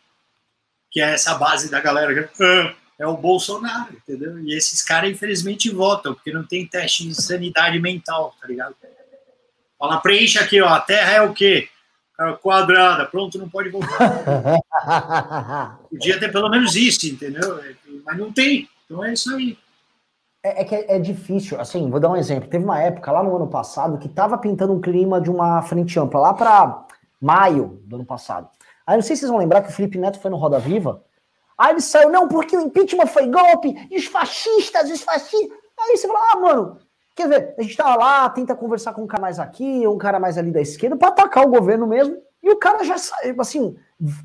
que 0.90 1.00
é 1.00 1.12
essa 1.12 1.34
base 1.34 1.70
da 1.70 1.80
galera, 1.80 2.28
é 2.98 3.06
o 3.06 3.16
Bolsonaro, 3.16 3.94
entendeu? 3.94 4.40
E 4.40 4.56
esses 4.56 4.82
caras, 4.82 5.10
infelizmente, 5.10 5.70
votam, 5.70 6.14
porque 6.14 6.32
não 6.32 6.44
tem 6.44 6.66
teste 6.66 7.06
de 7.06 7.14
sanidade 7.14 7.78
mental, 7.78 8.34
tá 8.40 8.46
ligado? 8.46 8.74
Fala, 9.78 10.00
preencha 10.00 10.40
aqui, 10.40 10.60
ó. 10.60 10.68
A 10.68 10.80
Terra 10.80 11.12
é 11.12 11.22
o 11.22 11.32
quê? 11.32 11.68
Quadrada, 12.40 13.07
pronto, 13.07 13.38
não 13.38 13.48
pode 13.48 13.70
voltar. 13.70 13.98
Podia 15.90 16.20
ter 16.20 16.31
pelo 16.31 16.48
menos 16.48 16.77
isso, 16.77 17.07
entendeu? 17.07 17.61
Mas 18.05 18.18
não 18.18 18.33
tem. 18.33 18.68
Então 18.85 19.05
é 19.05 19.12
isso 19.12 19.35
aí. 19.35 19.59
É, 20.44 20.61
é 20.61 20.64
que 20.64 20.74
é, 20.74 20.96
é, 20.96 20.98
difícil, 20.98 21.61
assim, 21.61 21.90
vou 21.90 21.98
dar 21.98 22.11
um 22.11 22.16
exemplo. 22.16 22.48
Teve 22.48 22.64
uma 22.64 22.81
época 22.81 23.11
lá 23.11 23.22
no 23.22 23.35
ano 23.35 23.48
passado 23.48 23.98
que 23.98 24.09
tava 24.09 24.38
pintando 24.38 24.74
um 24.74 24.81
clima 24.81 25.20
de 25.20 25.31
uma 25.31 25.62
frente 25.62 25.98
ampla, 25.98 26.20
lá 26.20 26.35
para 26.35 26.87
maio 27.20 27.81
do 27.85 27.96
ano 27.96 28.05
passado. 28.05 28.48
Aí 28.87 28.96
não 28.96 29.03
sei 29.03 29.16
se 29.16 29.20
vocês 29.20 29.31
vão 29.31 29.40
lembrar 29.40 29.62
que 29.62 29.70
o 29.70 29.72
Felipe 29.72 29.98
Neto 29.98 30.20
foi 30.20 30.31
no 30.31 30.37
Roda 30.37 30.59
Viva. 30.59 31.03
Aí 31.57 31.72
ele 31.72 31.81
saiu, 31.81 32.11
não, 32.11 32.29
porque 32.29 32.57
o 32.57 32.61
impeachment 32.61 33.07
foi 33.07 33.27
golpe, 33.27 33.88
e 33.90 33.96
os 33.96 34.05
fascistas, 34.05 34.90
os 34.90 35.00
fascistas. 35.00 35.59
Aí 35.81 35.96
você 35.96 36.07
fala, 36.07 36.20
ah, 36.33 36.40
mano, 36.40 36.79
Quer 37.14 37.29
dizer, 37.29 37.55
a 37.57 37.62
gente 37.62 37.77
tá 37.77 37.94
lá, 37.94 38.29
tenta 38.29 38.57
conversar 38.57 38.92
com 38.92 39.03
um 39.03 39.07
cara 39.07 39.22
mais 39.22 39.38
aqui, 39.38 39.87
um 39.87 39.96
cara 39.96 40.18
mais 40.18 40.37
ali 40.37 40.50
da 40.50 40.61
esquerda, 40.61 40.96
para 40.96 41.09
atacar 41.09 41.44
o 41.44 41.50
governo 41.50 41.87
mesmo, 41.87 42.16
e 42.42 42.50
o 42.50 42.59
cara 42.59 42.83
já 42.85 42.98
sai, 42.98 43.35
assim, 43.38 43.77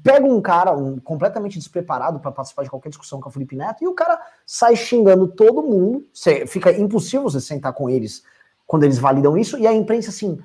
pega 0.04 0.26
um 0.26 0.42
cara 0.42 0.76
um, 0.76 1.00
completamente 1.00 1.58
despreparado 1.58 2.20
para 2.20 2.32
participar 2.32 2.64
de 2.64 2.70
qualquer 2.70 2.90
discussão 2.90 3.22
com 3.22 3.30
o 3.30 3.32
Felipe 3.32 3.56
Neto, 3.56 3.84
e 3.84 3.88
o 3.88 3.94
cara 3.94 4.20
sai 4.46 4.76
xingando 4.76 5.28
todo 5.28 5.62
mundo, 5.62 6.06
Cê, 6.12 6.48
fica 6.48 6.72
impossível 6.72 7.24
você 7.24 7.40
sentar 7.40 7.74
com 7.74 7.90
eles 7.90 8.24
quando 8.70 8.84
eles 8.84 9.00
validam 9.00 9.36
isso, 9.36 9.58
e 9.58 9.66
a 9.66 9.74
imprensa 9.74 10.12
assim, 10.12 10.38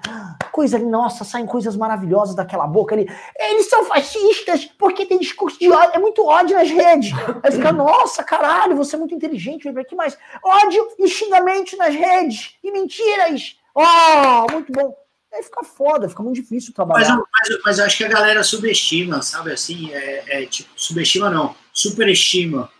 coisa 0.50 0.78
ali, 0.78 0.86
nossa, 0.86 1.24
saem 1.24 1.44
coisas 1.44 1.76
maravilhosas 1.76 2.34
daquela 2.34 2.66
boca 2.66 2.94
ali. 2.94 3.06
Eles 3.38 3.68
são 3.68 3.84
fascistas 3.84 4.64
porque 4.78 5.04
tem 5.04 5.18
discurso 5.18 5.58
de 5.58 5.70
ódio, 5.70 5.90
é 5.92 5.98
muito 5.98 6.24
ódio 6.24 6.56
nas 6.56 6.70
redes. 6.70 7.12
Aí 7.42 7.52
fica, 7.52 7.70
nossa, 7.70 8.24
caralho, 8.24 8.78
você 8.78 8.96
é 8.96 8.98
muito 8.98 9.14
inteligente, 9.14 9.70
que 9.86 9.94
mais? 9.94 10.16
Ódio 10.42 10.88
e 10.98 11.06
xingamento 11.06 11.76
nas 11.76 11.94
redes, 11.94 12.54
e 12.64 12.72
mentiras. 12.72 13.58
Oh, 13.74 14.50
muito 14.50 14.72
bom. 14.72 14.96
Aí 15.30 15.42
fica 15.42 15.62
foda, 15.62 16.08
fica 16.08 16.22
muito 16.22 16.36
difícil 16.36 16.72
trabalhar. 16.72 17.16
Mas, 17.16 17.50
mas, 17.50 17.58
mas 17.62 17.80
acho 17.80 17.98
que 17.98 18.04
a 18.04 18.08
galera 18.08 18.42
subestima, 18.42 19.20
sabe 19.20 19.52
assim? 19.52 19.92
É, 19.92 20.44
é 20.44 20.46
tipo, 20.46 20.70
subestima 20.74 21.28
não, 21.28 21.54
superestima 21.74 22.70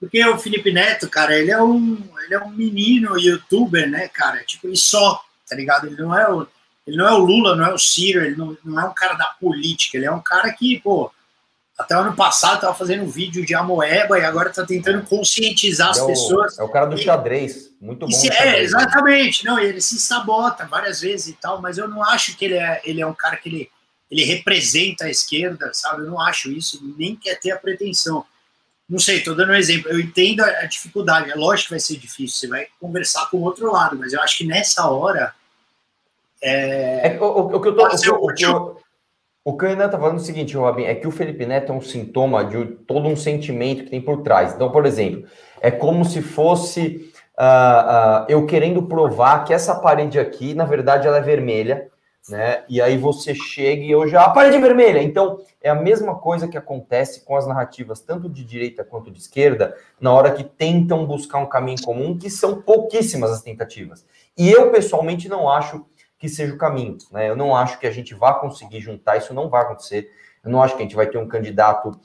porque 0.00 0.24
o 0.24 0.38
Felipe 0.38 0.72
Neto, 0.72 1.10
cara, 1.10 1.38
ele 1.38 1.50
é 1.50 1.62
um, 1.62 2.02
ele 2.24 2.34
é 2.34 2.38
um 2.42 2.50
menino 2.50 3.18
youtuber, 3.18 3.88
né, 3.88 4.08
cara? 4.08 4.42
Tipo, 4.44 4.68
e 4.70 4.76
só, 4.76 5.22
tá 5.46 5.54
ligado? 5.54 5.86
Ele 5.86 5.96
não 5.96 6.18
é 6.18 6.26
o, 6.32 6.46
ele 6.86 6.96
não 6.96 7.06
é 7.06 7.12
o 7.12 7.18
Lula, 7.18 7.54
não 7.54 7.66
é 7.66 7.74
o 7.74 7.78
Ciro, 7.78 8.24
ele 8.24 8.34
não, 8.34 8.56
não 8.64 8.80
é 8.80 8.84
um 8.86 8.94
cara 8.94 9.12
da 9.12 9.26
política, 9.38 9.98
ele 9.98 10.06
é 10.06 10.10
um 10.10 10.22
cara 10.22 10.50
que, 10.52 10.80
pô, 10.80 11.12
até 11.78 11.94
ano 11.94 12.14
passado 12.14 12.62
tava 12.62 12.74
fazendo 12.74 13.04
um 13.04 13.10
vídeo 13.10 13.44
de 13.44 13.54
Amoeba 13.54 14.18
e 14.18 14.24
agora 14.24 14.50
tá 14.50 14.64
tentando 14.64 15.02
conscientizar 15.06 15.90
as 15.90 15.98
é 15.98 16.02
o, 16.02 16.06
pessoas. 16.06 16.58
É 16.58 16.62
o 16.62 16.68
cara 16.68 16.86
do 16.86 16.96
xadrez, 16.96 17.70
muito 17.78 18.06
bom. 18.06 18.12
Se, 18.12 18.32
é, 18.32 18.62
exatamente. 18.62 19.44
Não, 19.44 19.58
ele 19.58 19.82
se 19.82 19.98
sabota 19.98 20.66
várias 20.66 21.02
vezes 21.02 21.28
e 21.28 21.32
tal, 21.34 21.60
mas 21.60 21.76
eu 21.76 21.88
não 21.88 22.02
acho 22.02 22.36
que 22.36 22.46
ele 22.46 22.54
é, 22.54 22.80
ele 22.84 23.02
é 23.02 23.06
um 23.06 23.14
cara 23.14 23.36
que 23.36 23.48
ele, 23.50 23.70
ele 24.10 24.24
representa 24.24 25.04
a 25.04 25.10
esquerda, 25.10 25.70
sabe? 25.74 26.02
Eu 26.02 26.06
não 26.06 26.20
acho 26.20 26.50
isso, 26.50 26.80
nem 26.98 27.14
quer 27.16 27.38
ter 27.38 27.50
a 27.50 27.58
pretensão 27.58 28.24
não 28.90 28.98
sei, 28.98 29.18
estou 29.18 29.36
dando 29.36 29.52
um 29.52 29.54
exemplo. 29.54 29.88
Eu 29.88 30.00
entendo 30.00 30.42
a, 30.42 30.66
dificuldade, 30.66 31.30
é 31.30 31.34
lógico 31.36 31.68
que 31.68 31.74
vai 31.74 31.80
ser 31.80 31.96
difícil, 31.96 32.40
você 32.40 32.48
vai 32.48 32.66
conversar 32.80 33.30
com 33.30 33.36
o 33.36 33.42
outro 33.42 33.70
lado, 33.70 33.96
mas 33.96 34.12
eu 34.12 34.20
acho 34.20 34.38
que 34.38 34.46
nessa 34.46 34.90
hora. 34.90 35.32
É... 36.42 37.14
é 37.14 37.20
o, 37.20 37.24
o, 37.24 37.56
o, 37.56 37.60
que 37.60 37.68
eu 37.68 37.76
tô. 37.76 37.84
O, 37.84 38.26
o, 38.26 38.34
que 38.34 38.44
eu, 38.44 38.80
o 39.44 39.56
que 39.56 39.64
o 39.64 39.68
Renan 39.68 39.88
tá 39.88 39.96
falando 39.96 40.18
é 40.18 40.20
o 40.20 40.24
seguinte, 40.24 40.56
Robin, 40.56 40.82
é 40.82 40.94
que 40.96 41.06
o 41.06 41.12
Felipe 41.12 41.46
Neto 41.46 41.72
é 41.72 41.74
um 41.76 41.80
sintoma 41.80 42.44
de 42.44 42.66
todo 42.86 43.08
um 43.08 43.14
sentimento 43.14 43.84
que 43.84 43.90
tem 43.90 44.00
por 44.00 44.22
trás. 44.22 44.54
Então, 44.54 44.72
por 44.72 44.84
exemplo, 44.84 45.24
é 45.60 45.70
como 45.70 46.04
se 46.04 46.20
fosse 46.20 47.12
uh, 47.38 48.24
uh, 48.24 48.26
eu 48.28 48.44
querendo 48.44 48.82
provar 48.82 49.44
que 49.44 49.54
essa 49.54 49.76
parede 49.76 50.18
aqui, 50.18 50.52
na 50.52 50.64
verdade, 50.64 51.06
ela 51.06 51.18
é 51.18 51.22
vermelha, 51.22 51.89
né? 52.28 52.64
E 52.68 52.80
aí 52.80 52.96
você 52.96 53.34
chega 53.34 53.82
e 53.82 53.90
eu 53.90 54.06
já. 54.06 54.24
A 54.24 54.30
parede 54.30 54.58
vermelha! 54.58 55.02
Então, 55.02 55.40
é 55.60 55.70
a 55.70 55.74
mesma 55.74 56.16
coisa 56.18 56.48
que 56.48 56.56
acontece 56.56 57.24
com 57.24 57.36
as 57.36 57.46
narrativas, 57.46 58.00
tanto 58.00 58.28
de 58.28 58.44
direita 58.44 58.84
quanto 58.84 59.10
de 59.10 59.18
esquerda, 59.18 59.76
na 60.00 60.12
hora 60.12 60.32
que 60.32 60.44
tentam 60.44 61.06
buscar 61.06 61.38
um 61.38 61.46
caminho 61.46 61.82
comum, 61.82 62.18
que 62.18 62.30
são 62.30 62.60
pouquíssimas 62.62 63.30
as 63.30 63.42
tentativas. 63.42 64.04
E 64.36 64.50
eu, 64.50 64.70
pessoalmente, 64.70 65.28
não 65.28 65.48
acho 65.48 65.84
que 66.18 66.28
seja 66.28 66.54
o 66.54 66.58
caminho. 66.58 66.98
Né? 67.10 67.28
Eu 67.28 67.36
não 67.36 67.56
acho 67.56 67.78
que 67.78 67.86
a 67.86 67.90
gente 67.90 68.14
vá 68.14 68.34
conseguir 68.34 68.80
juntar, 68.80 69.16
isso 69.16 69.32
não 69.32 69.48
vai 69.48 69.62
acontecer. 69.62 70.10
Eu 70.44 70.50
não 70.50 70.62
acho 70.62 70.76
que 70.76 70.82
a 70.82 70.84
gente 70.84 70.96
vai 70.96 71.06
ter 71.06 71.18
um 71.18 71.28
candidato 71.28 71.98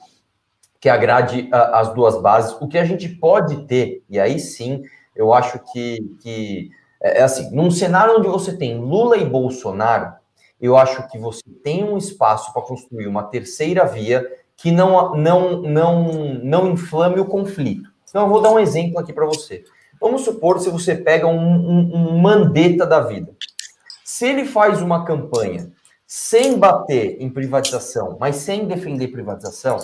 que 0.79 0.89
agrade 0.89 1.49
uh, 1.51 1.75
as 1.75 1.93
duas 1.93 2.21
bases. 2.21 2.55
O 2.61 2.67
que 2.67 2.77
a 2.77 2.85
gente 2.85 3.09
pode 3.09 3.65
ter, 3.67 4.03
e 4.09 4.19
aí 4.19 4.39
sim, 4.39 4.83
eu 5.15 5.33
acho 5.33 5.59
que, 5.71 6.15
que 6.21 6.69
é, 7.05 7.19
é 7.19 7.21
assim, 7.21 7.51
num 7.51 7.69
cenário 7.69 8.17
onde 8.17 8.27
você 8.27 8.57
tem 8.57 8.79
Lula 8.79 9.15
e 9.17 9.23
Bolsonaro, 9.23 10.13
eu 10.59 10.75
acho 10.75 11.07
que 11.09 11.19
você 11.19 11.43
tem 11.63 11.83
um 11.83 11.97
espaço 11.97 12.51
para 12.51 12.63
construir 12.63 13.05
uma 13.05 13.23
terceira 13.23 13.85
via 13.85 14.25
que 14.57 14.71
não, 14.71 15.15
não, 15.15 15.61
não, 15.61 16.13
não 16.41 16.71
inflame 16.71 17.19
o 17.19 17.25
conflito. 17.25 17.89
Então, 18.09 18.23
eu 18.23 18.29
vou 18.29 18.41
dar 18.41 18.51
um 18.51 18.59
exemplo 18.59 18.97
aqui 18.97 19.13
para 19.13 19.25
você. 19.25 19.63
Vamos 20.01 20.21
supor 20.21 20.59
se 20.59 20.69
você 20.69 20.95
pega 20.95 21.27
um, 21.27 21.37
um, 21.37 21.95
um 21.95 22.17
mandeta 22.17 22.85
da 22.85 23.01
vida. 23.01 23.31
Se 24.03 24.25
ele 24.25 24.45
faz 24.45 24.81
uma 24.81 25.05
campanha 25.05 25.71
sem 26.07 26.57
bater 26.57 27.17
em 27.19 27.29
privatização, 27.29 28.17
mas 28.19 28.37
sem 28.37 28.65
defender 28.65 29.09
privatização, 29.09 29.79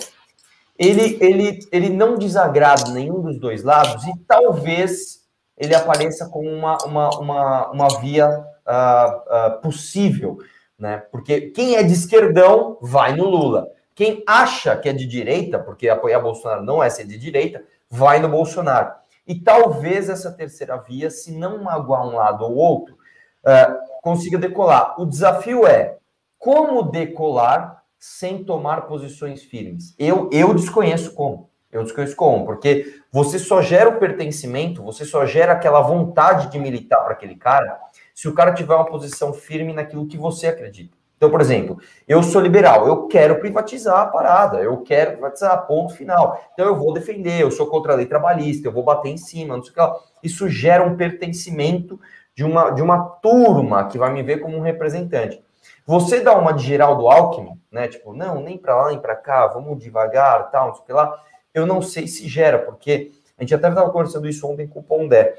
ele, 0.78 1.18
ele, 1.20 1.58
ele 1.70 1.88
não 1.90 2.16
desagrada 2.16 2.90
nenhum 2.90 3.20
dos 3.20 3.38
dois 3.38 3.62
lados 3.62 4.04
e 4.06 4.12
talvez 4.26 5.21
ele 5.56 5.74
apareça 5.74 6.28
como 6.28 6.48
uma, 6.48 6.78
uma, 6.84 7.10
uma, 7.18 7.70
uma 7.70 8.00
via 8.00 8.28
uh, 8.28 9.56
uh, 9.56 9.60
possível, 9.60 10.38
né? 10.78 10.98
Porque 11.10 11.52
quem 11.52 11.76
é 11.76 11.82
de 11.82 11.92
esquerdão 11.92 12.78
vai 12.80 13.14
no 13.14 13.28
Lula. 13.28 13.68
Quem 13.94 14.22
acha 14.26 14.76
que 14.76 14.88
é 14.88 14.92
de 14.92 15.06
direita, 15.06 15.58
porque 15.58 15.88
apoiar 15.88 16.20
Bolsonaro 16.20 16.64
não 16.64 16.82
é 16.82 16.88
ser 16.88 17.06
de 17.06 17.18
direita, 17.18 17.62
vai 17.90 18.18
no 18.18 18.28
Bolsonaro. 18.28 18.92
E 19.26 19.38
talvez 19.38 20.08
essa 20.08 20.32
terceira 20.32 20.76
via, 20.78 21.10
se 21.10 21.30
não 21.30 21.62
magoar 21.62 22.06
um 22.06 22.16
lado 22.16 22.44
ou 22.44 22.56
outro, 22.56 22.94
uh, 22.94 24.00
consiga 24.02 24.38
decolar. 24.38 25.00
O 25.00 25.06
desafio 25.06 25.66
é 25.66 25.98
como 26.38 26.82
decolar 26.82 27.84
sem 27.98 28.42
tomar 28.42 28.88
posições 28.88 29.44
firmes. 29.44 29.94
Eu, 29.96 30.28
eu 30.32 30.52
desconheço 30.52 31.14
como. 31.14 31.51
Eu 31.72 31.82
desconheço 31.82 32.14
como, 32.14 32.44
porque 32.44 33.00
você 33.10 33.38
só 33.38 33.62
gera 33.62 33.88
o 33.88 33.98
pertencimento, 33.98 34.82
você 34.82 35.06
só 35.06 35.24
gera 35.24 35.52
aquela 35.52 35.80
vontade 35.80 36.50
de 36.50 36.58
militar 36.58 37.02
para 37.02 37.14
aquele 37.14 37.34
cara 37.34 37.80
se 38.14 38.28
o 38.28 38.34
cara 38.34 38.52
tiver 38.52 38.74
uma 38.74 38.84
posição 38.84 39.32
firme 39.32 39.72
naquilo 39.72 40.06
que 40.06 40.18
você 40.18 40.48
acredita. 40.48 40.94
Então, 41.16 41.30
por 41.30 41.40
exemplo, 41.40 41.78
eu 42.06 42.20
sou 42.20 42.40
liberal, 42.40 42.86
eu 42.86 43.06
quero 43.06 43.38
privatizar 43.38 44.00
a 44.00 44.06
parada, 44.06 44.58
eu 44.58 44.78
quero 44.82 45.12
privatizar, 45.12 45.66
ponto 45.68 45.94
final. 45.94 46.38
Então 46.52 46.66
eu 46.66 46.76
vou 46.76 46.92
defender, 46.92 47.40
eu 47.40 47.50
sou 47.50 47.68
contra 47.68 47.92
a 47.92 47.96
lei 47.96 48.06
trabalhista, 48.06 48.66
eu 48.66 48.72
vou 48.72 48.82
bater 48.82 49.08
em 49.08 49.16
cima, 49.16 49.56
não 49.56 49.62
sei 49.62 49.70
o 49.70 49.74
que 49.74 49.80
lá. 49.80 49.96
Isso 50.20 50.48
gera 50.48 50.84
um 50.84 50.96
pertencimento 50.96 51.98
de 52.34 52.44
uma, 52.44 52.70
de 52.70 52.82
uma 52.82 52.98
turma 53.22 53.86
que 53.86 53.98
vai 53.98 54.12
me 54.12 54.22
ver 54.22 54.40
como 54.40 54.56
um 54.56 54.62
representante. 54.62 55.40
Você 55.86 56.20
dá 56.20 56.36
uma 56.36 56.52
de 56.52 56.64
Geraldo 56.64 57.08
Alckmin, 57.08 57.60
né? 57.70 57.86
Tipo, 57.86 58.12
não, 58.12 58.42
nem 58.42 58.58
para 58.58 58.74
lá, 58.74 58.88
nem 58.88 58.98
para 58.98 59.14
cá, 59.14 59.46
vamos 59.46 59.78
devagar, 59.78 60.50
tal, 60.50 60.68
não 60.68 60.74
sei 60.74 60.82
o 60.82 60.86
que 60.86 60.92
lá. 60.92 61.22
Eu 61.54 61.66
não 61.66 61.82
sei 61.82 62.06
se 62.06 62.28
gera, 62.28 62.58
porque 62.58 63.12
a 63.36 63.42
gente 63.42 63.54
até 63.54 63.68
estava 63.68 63.90
conversando 63.90 64.28
isso 64.28 64.46
ontem 64.46 64.66
com 64.66 64.80
o 64.80 64.82
Pondé. 64.82 65.34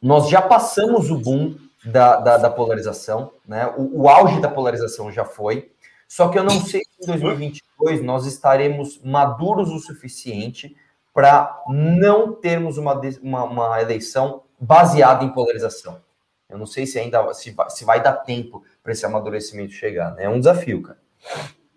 Nós 0.00 0.28
já 0.28 0.42
passamos 0.42 1.10
o 1.10 1.18
boom 1.18 1.56
da, 1.84 2.16
da, 2.16 2.36
da 2.36 2.50
polarização, 2.50 3.32
né? 3.46 3.66
O, 3.76 4.02
o, 4.02 4.08
auge 4.08 4.40
da 4.40 4.48
polarização 4.48 5.10
já 5.10 5.24
foi. 5.24 5.70
Só 6.08 6.28
que 6.28 6.38
eu 6.38 6.44
não 6.44 6.60
sei 6.60 6.82
se 6.82 7.02
em 7.02 7.06
2022 7.06 8.02
nós 8.02 8.26
estaremos 8.26 9.00
maduros 9.02 9.70
o 9.70 9.78
suficiente 9.78 10.76
para 11.14 11.62
não 11.68 12.32
termos 12.32 12.76
uma, 12.76 13.00
uma, 13.22 13.44
uma 13.44 13.80
eleição 13.80 14.42
baseada 14.60 15.24
em 15.24 15.32
polarização. 15.32 16.00
Eu 16.48 16.58
não 16.58 16.66
sei 16.66 16.86
se 16.86 16.98
ainda 16.98 17.32
se 17.32 17.50
vai, 17.50 17.70
se 17.70 17.84
vai 17.84 18.02
dar 18.02 18.12
tempo 18.12 18.62
para 18.82 18.92
esse 18.92 19.04
amadurecimento 19.04 19.72
chegar. 19.72 20.14
Né? 20.14 20.24
É 20.24 20.28
um 20.28 20.38
desafio, 20.38 20.82
cara. 20.82 20.98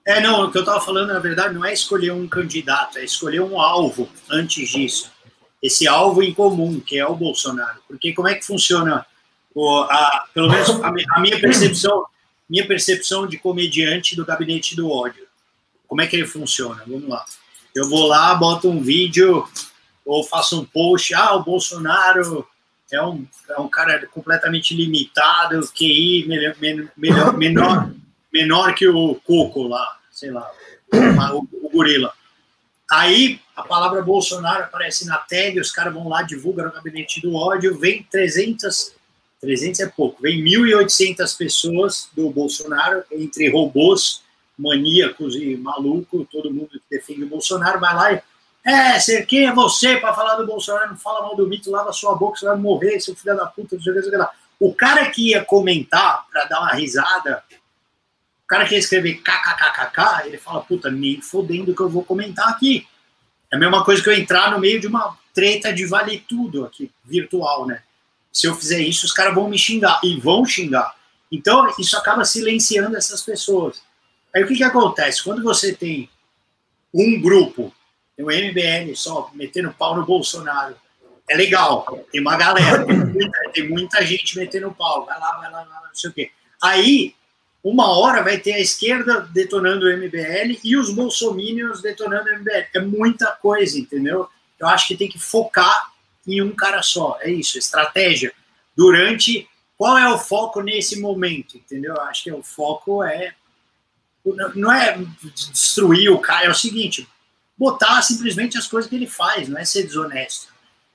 É, 0.10 0.20
não, 0.20 0.46
o 0.46 0.52
que 0.52 0.58
eu 0.58 0.64
estava 0.64 0.82
falando, 0.82 1.14
na 1.14 1.20
verdade, 1.20 1.54
não 1.54 1.64
é 1.64 1.72
escolher 1.72 2.10
um 2.10 2.28
candidato, 2.28 2.98
é 2.98 3.04
escolher 3.04 3.42
um 3.42 3.62
alvo 3.62 4.10
antes 4.28 4.68
disso. 4.68 5.12
Esse 5.62 5.88
alvo 5.88 6.24
em 6.24 6.34
comum, 6.34 6.80
que 6.80 6.98
é 6.98 7.06
o 7.06 7.16
Bolsonaro. 7.16 7.80
Porque 7.88 8.12
como 8.12 8.28
é 8.28 8.34
que 8.34 8.44
funciona, 8.44 9.06
o, 9.54 9.82
a, 9.82 10.26
pelo 10.34 10.50
menos 10.50 10.68
a, 10.68 10.88
a 10.88 11.20
minha 11.20 11.40
percepção, 11.40 12.04
minha 12.50 12.68
percepção 12.68 13.28
de 13.28 13.38
comediante 13.38 14.16
do 14.16 14.26
gabinete 14.26 14.76
do 14.76 14.90
ódio. 14.90 15.28
Como 15.88 16.02
é 16.02 16.08
que 16.08 16.16
ele 16.16 16.26
funciona? 16.26 16.82
Vamos 16.88 17.08
lá. 17.08 17.24
Eu 17.76 17.88
vou 17.88 18.08
lá, 18.08 18.34
boto 18.34 18.68
um 18.68 18.82
vídeo 18.82 19.48
ou 20.04 20.24
faço 20.24 20.60
um 20.60 20.66
post, 20.66 21.14
ah, 21.14 21.36
o 21.36 21.44
Bolsonaro 21.44 22.48
é 22.92 23.00
um, 23.00 23.28
é 23.48 23.60
um 23.62 23.68
cara 23.68 24.08
completamente 24.08 24.74
limitado, 24.74 25.72
QI 25.72 26.26
melhor, 26.28 27.38
menor, 27.38 27.92
menor 28.34 28.74
que 28.74 28.88
o 28.88 29.14
Coco 29.24 29.68
lá, 29.68 29.99
sei 30.20 30.32
lá, 30.32 30.52
o, 31.34 31.48
o, 31.66 31.70
gorila. 31.70 32.14
Aí 32.92 33.40
a 33.56 33.64
palavra 33.64 34.02
Bolsonaro 34.02 34.64
aparece 34.64 35.06
na 35.06 35.18
tag, 35.18 35.60
os 35.60 35.72
caras 35.72 35.94
vão 35.94 36.10
lá, 36.10 36.24
divulgam 36.24 36.66
no 36.66 36.72
gabinete 36.72 37.22
do 37.22 37.36
ódio, 37.36 37.78
vem 37.78 38.04
300, 38.04 38.94
300 39.40 39.80
é 39.80 39.88
pouco, 39.88 40.22
vem 40.22 40.44
1.800 40.44 41.38
pessoas 41.38 42.10
do 42.14 42.30
Bolsonaro, 42.32 43.04
entre 43.12 43.50
robôs, 43.50 44.24
maníacos 44.58 45.36
e 45.36 45.56
malucos, 45.56 46.28
todo 46.32 46.54
mundo 46.54 46.70
que 46.70 46.82
defende 46.90 47.24
o 47.24 47.30
Bolsonaro, 47.30 47.80
vai 47.80 47.96
lá 47.96 48.14
e 48.14 48.22
é, 48.66 49.00
ser 49.00 49.26
quem 49.26 49.48
é 49.48 49.54
você 49.54 49.98
para 49.98 50.14
falar 50.14 50.36
do 50.36 50.46
Bolsonaro? 50.46 50.90
Não 50.90 50.98
fala 50.98 51.22
mal 51.22 51.36
do 51.36 51.48
mito, 51.48 51.72
lava 51.72 51.94
sua 51.94 52.16
boca, 52.16 52.38
você 52.38 52.46
vai 52.46 52.58
morrer, 52.58 53.00
seu 53.00 53.16
filho 53.16 53.36
da 53.36 53.46
puta, 53.46 53.76
não 53.76 53.82
sei 53.82 53.94
o 53.94 54.04
que, 54.04 54.18
lá. 54.18 54.30
O 54.60 54.74
cara 54.74 55.10
que 55.10 55.30
ia 55.30 55.46
comentar 55.46 56.26
para 56.30 56.46
dar 56.46 56.60
uma 56.60 56.74
risada, 56.74 57.42
o 57.52 57.59
cara 58.50 58.66
que 58.66 58.74
ia 58.74 58.80
escrever 58.80 59.22
kkkk, 59.22 60.28
ele 60.28 60.38
fala, 60.38 60.62
puta, 60.62 60.90
nem 60.92 61.22
fodendo 61.22 61.74
que 61.74 61.82
eu 61.82 61.90
vou 61.90 62.04
comentar 62.04 62.50
aqui. 62.50 62.88
É 63.52 63.56
a 63.56 63.60
mesma 63.60 63.86
coisa 63.86 64.04
que 64.04 64.10
eu 64.10 64.14
entrar 64.14 64.52
no 64.52 64.60
meio 64.60 64.80
de 64.80 64.88
uma 64.88 65.18
treta 65.34 65.72
de 65.72 65.86
vale 65.86 66.24
tudo 66.28 66.66
aqui, 66.66 66.92
virtual, 67.06 67.66
né? 67.66 67.82
Se 68.32 68.48
eu 68.48 68.56
fizer 68.56 68.80
isso, 68.80 69.06
os 69.06 69.14
caras 69.14 69.34
vão 69.34 69.50
me 69.50 69.58
xingar, 69.58 70.00
e 70.04 70.20
vão 70.20 70.46
xingar. 70.46 70.96
Então, 71.32 71.74
isso 71.80 71.96
acaba 71.98 72.26
silenciando 72.26 72.98
essas 72.98 73.22
pessoas. 73.22 73.82
Aí 74.36 74.44
o 74.44 74.48
que, 74.48 74.56
que 74.56 74.64
acontece? 74.64 75.24
Quando 75.24 75.44
você 75.44 75.74
tem 75.74 76.10
um 76.94 77.22
grupo 77.22 77.74
tem 78.20 78.26
o 78.26 78.30
MBL 78.30 78.94
só 78.96 79.32
metendo 79.34 79.72
pau 79.72 79.96
no 79.96 80.06
Bolsonaro. 80.06 80.76
É 81.30 81.38
legal, 81.38 81.86
tem 82.12 82.20
uma 82.20 82.36
galera, 82.36 82.86
tem 82.86 82.98
muita, 82.98 83.52
tem 83.54 83.70
muita 83.70 84.06
gente 84.06 84.38
metendo 84.38 84.74
pau, 84.74 85.06
vai 85.06 85.18
lá, 85.18 85.38
vai 85.38 85.50
lá, 85.50 85.64
vai 85.64 85.70
lá, 85.70 85.88
não 85.88 85.96
sei 85.96 86.10
o 86.10 86.14
quê. 86.14 86.32
Aí, 86.62 87.16
uma 87.64 87.90
hora 87.98 88.24
vai 88.24 88.38
ter 88.38 88.54
a 88.54 88.60
esquerda 88.60 89.22
detonando 89.34 89.86
o 89.86 89.98
MBL 89.98 90.60
e 90.64 90.78
os 90.78 90.94
bolsominions 90.94 91.82
detonando 91.82 92.30
o 92.30 92.40
MBL. 92.40 92.68
É 92.74 92.80
muita 92.80 93.28
coisa, 93.34 93.78
entendeu? 93.78 94.30
Eu 94.58 94.68
acho 94.68 94.88
que 94.88 94.98
tem 94.98 95.10
que 95.10 95.20
focar 95.20 95.92
em 96.26 96.42
um 96.42 96.56
cara 96.56 96.82
só. 96.82 97.18
É 97.22 97.30
isso, 97.30 97.58
estratégia. 97.58 98.34
Durante. 98.76 99.48
Qual 99.78 99.98
é 99.98 100.12
o 100.12 100.18
foco 100.18 100.62
nesse 100.62 101.00
momento? 101.00 101.56
Entendeu? 101.56 101.96
Eu 101.96 102.02
acho 102.02 102.24
que 102.24 102.32
o 102.32 102.44
foco 102.44 103.04
é. 103.04 103.34
Não 104.56 104.72
é 104.72 104.98
destruir 105.34 106.12
o 106.12 106.20
cara, 106.20 106.48
é 106.48 106.50
o 106.50 106.56
seguinte: 106.56 107.08
botar 107.58 108.02
simplesmente 108.02 108.58
as 108.58 108.68
coisas 108.68 108.90
que 108.90 108.96
ele 108.96 109.08
faz, 109.08 109.48
não 109.48 109.58
é 109.58 109.66
ser 109.66 109.84
desonesto. 109.84 110.48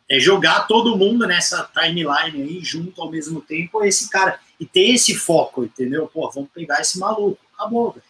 É 0.08 0.18
jogar 0.18 0.66
todo 0.66 0.96
mundo 0.96 1.26
nessa 1.26 1.64
timeline 1.64 2.42
aí 2.42 2.60
junto 2.62 3.00
ao 3.00 3.10
mesmo 3.10 3.40
tempo, 3.40 3.82
esse 3.82 4.10
cara. 4.10 4.38
E 4.58 4.66
ter 4.66 4.94
esse 4.94 5.14
foco, 5.14 5.64
entendeu? 5.64 6.08
Pô, 6.12 6.30
vamos 6.30 6.50
pegar 6.50 6.80
esse 6.80 6.98
maluco. 6.98 7.38
Acabou, 7.54 7.92
velho. 7.92 8.04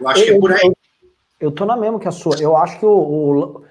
Eu 0.00 0.08
acho 0.08 0.20
eu, 0.22 0.26
que 0.26 0.32
é 0.32 0.40
por 0.40 0.52
aí. 0.52 0.60
Eu, 0.64 0.76
eu 1.40 1.52
tô 1.52 1.64
na 1.64 1.76
mesma 1.76 2.00
que 2.00 2.08
a 2.08 2.12
sua. 2.12 2.36
Eu 2.40 2.56
acho 2.56 2.78
que 2.78 2.86
o, 2.86 2.92
o. 2.92 3.64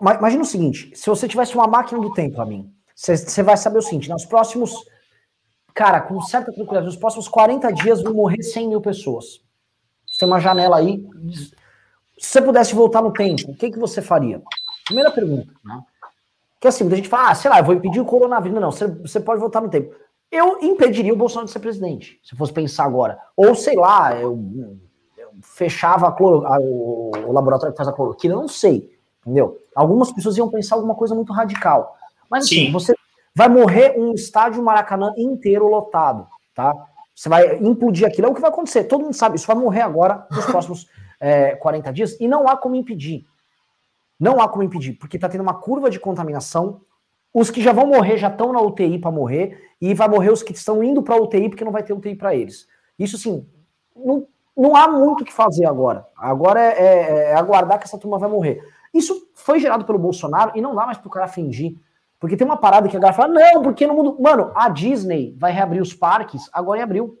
Imagina 0.00 0.42
o 0.42 0.46
seguinte: 0.46 0.92
se 0.94 1.08
você 1.08 1.26
tivesse 1.28 1.54
uma 1.54 1.66
máquina 1.66 2.00
do 2.00 2.12
tempo 2.12 2.40
a 2.40 2.46
mim, 2.46 2.72
você 2.94 3.42
vai 3.42 3.56
saber 3.56 3.78
o 3.78 3.82
seguinte: 3.82 4.08
nos 4.08 4.24
próximos. 4.24 4.72
Cara, 5.74 6.00
com 6.00 6.18
certa 6.22 6.50
tranquilidade, 6.50 6.86
nos 6.86 6.96
próximos 6.96 7.28
40 7.28 7.70
dias 7.70 8.02
vão 8.02 8.14
morrer 8.14 8.42
100 8.42 8.68
mil 8.68 8.80
pessoas. 8.80 9.42
Você 10.06 10.20
tem 10.20 10.28
uma 10.28 10.40
janela 10.40 10.78
aí 10.78 11.04
se 12.18 12.28
você 12.28 12.42
pudesse 12.42 12.74
voltar 12.74 13.02
no 13.02 13.12
tempo, 13.12 13.50
o 13.50 13.54
que, 13.54 13.70
que 13.70 13.78
você 13.78 14.00
faria? 14.00 14.42
Primeira 14.86 15.10
pergunta. 15.10 15.52
Né? 15.64 15.82
Que 16.60 16.68
assim, 16.68 16.90
a 16.90 16.96
gente 16.96 17.08
fala, 17.08 17.30
ah, 17.30 17.34
sei 17.34 17.50
lá, 17.50 17.58
eu 17.58 17.64
vou 17.64 17.74
impedir 17.74 18.00
o 18.00 18.06
coronavírus. 18.06 18.58
Não, 18.58 18.72
você, 18.72 18.86
você 18.86 19.20
pode 19.20 19.40
voltar 19.40 19.60
no 19.60 19.68
tempo. 19.68 19.94
Eu 20.30 20.58
impediria 20.60 21.12
o 21.12 21.16
Bolsonaro 21.16 21.46
de 21.46 21.52
ser 21.52 21.60
presidente, 21.60 22.20
se 22.22 22.34
fosse 22.36 22.52
pensar 22.52 22.84
agora. 22.84 23.18
Ou, 23.36 23.54
sei 23.54 23.76
lá, 23.76 24.14
eu, 24.16 24.38
eu 25.16 25.28
fechava 25.42 26.10
cloro, 26.12 26.46
a, 26.46 26.58
o, 26.58 27.12
o, 27.26 27.32
laboratório 27.32 27.72
que 27.72 27.76
faz 27.76 27.88
a 27.88 27.92
cloroquina, 27.92 28.34
não 28.34 28.48
sei, 28.48 28.90
entendeu? 29.20 29.58
Algumas 29.74 30.12
pessoas 30.12 30.36
iam 30.36 30.50
pensar 30.50 30.74
alguma 30.74 30.94
coisa 30.94 31.14
muito 31.14 31.32
radical. 31.32 31.96
Mas 32.30 32.44
assim, 32.44 32.66
Sim. 32.66 32.72
você 32.72 32.94
vai 33.34 33.48
morrer 33.48 33.94
um 33.98 34.14
estádio 34.14 34.62
Maracanã 34.62 35.12
inteiro 35.16 35.68
lotado, 35.68 36.26
tá? 36.54 36.74
Você 37.14 37.28
vai 37.28 37.56
implodir 37.58 38.06
aquilo, 38.06 38.26
é 38.26 38.30
o 38.30 38.34
que 38.34 38.40
vai 38.40 38.50
acontecer. 38.50 38.84
Todo 38.84 39.04
mundo 39.04 39.14
sabe, 39.14 39.36
isso 39.36 39.46
vai 39.46 39.56
morrer 39.56 39.80
agora 39.80 40.26
nos 40.30 40.44
próximos 40.44 40.86
é, 41.20 41.54
40 41.56 41.92
dias 41.92 42.16
e 42.20 42.28
não 42.28 42.48
há 42.48 42.56
como 42.56 42.74
impedir. 42.74 43.24
Não 44.18 44.40
há 44.40 44.48
como 44.48 44.62
impedir, 44.62 44.94
porque 44.94 45.16
está 45.16 45.28
tendo 45.28 45.42
uma 45.42 45.54
curva 45.54 45.88
de 45.88 46.00
contaminação. 46.00 46.80
Os 47.32 47.50
que 47.50 47.62
já 47.62 47.72
vão 47.72 47.86
morrer 47.86 48.16
já 48.16 48.28
estão 48.28 48.52
na 48.52 48.60
UTI 48.60 48.98
para 48.98 49.10
morrer, 49.10 49.66
e 49.80 49.94
vai 49.94 50.08
morrer 50.08 50.30
os 50.30 50.42
que 50.42 50.52
estão 50.52 50.82
indo 50.82 51.02
para 51.02 51.14
a 51.14 51.20
UTI 51.20 51.48
porque 51.48 51.64
não 51.64 51.72
vai 51.72 51.82
ter 51.82 51.92
UTI 51.92 52.14
para 52.14 52.34
eles. 52.34 52.66
Isso, 52.98 53.18
sim, 53.18 53.46
não, 53.94 54.26
não 54.56 54.74
há 54.74 54.88
muito 54.88 55.22
o 55.22 55.24
que 55.24 55.32
fazer 55.32 55.66
agora. 55.66 56.06
Agora 56.16 56.60
é, 56.60 56.78
é, 56.78 57.22
é, 57.30 57.34
aguardar 57.34 57.78
que 57.78 57.84
essa 57.84 57.98
turma 57.98 58.18
vai 58.18 58.28
morrer. 58.28 58.62
Isso 58.92 59.28
foi 59.34 59.60
gerado 59.60 59.84
pelo 59.84 59.98
Bolsonaro 59.98 60.52
e 60.54 60.60
não 60.60 60.74
dá 60.74 60.86
mais 60.86 60.98
para 60.98 61.08
o 61.08 61.10
cara 61.10 61.28
fingir. 61.28 61.76
Porque 62.18 62.36
tem 62.36 62.46
uma 62.46 62.56
parada 62.56 62.88
que 62.88 62.96
a 62.96 63.00
galera 63.00 63.16
fala, 63.16 63.28
não, 63.28 63.62
porque 63.62 63.86
no 63.86 63.94
mundo. 63.94 64.16
Mano, 64.18 64.50
a 64.54 64.70
Disney 64.70 65.36
vai 65.38 65.52
reabrir 65.52 65.82
os 65.82 65.92
parques 65.92 66.48
agora 66.52 66.80
em 66.80 66.82
abril. 66.82 67.18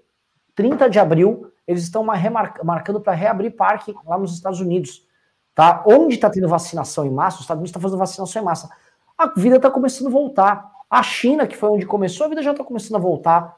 30 0.54 0.88
de 0.88 0.98
abril, 0.98 1.52
eles 1.66 1.82
estão 1.82 2.02
marcando 2.02 2.98
para 2.98 3.12
reabrir 3.12 3.54
parque 3.54 3.94
lá 4.06 4.16
nos 4.16 4.32
Estados 4.32 4.58
Unidos. 4.58 5.06
Tá? 5.54 5.82
Onde 5.86 6.14
está 6.14 6.30
tendo 6.30 6.48
vacinação 6.48 7.04
em 7.04 7.10
massa, 7.10 7.36
os 7.36 7.42
Estados 7.42 7.60
Unidos 7.60 7.70
está 7.70 7.80
fazendo 7.80 7.98
vacinação 7.98 8.40
em 8.40 8.44
massa. 8.44 8.70
A 9.16 9.26
vida 9.36 9.56
está 9.56 9.70
começando 9.70 10.08
a 10.08 10.10
voltar. 10.10 10.70
A 10.90 11.02
China, 11.02 11.46
que 11.46 11.56
foi 11.56 11.68
onde 11.70 11.86
começou, 11.86 12.26
a 12.26 12.28
vida 12.28 12.42
já 12.42 12.52
está 12.52 12.62
começando 12.62 12.96
a 12.96 13.00
voltar. 13.00 13.56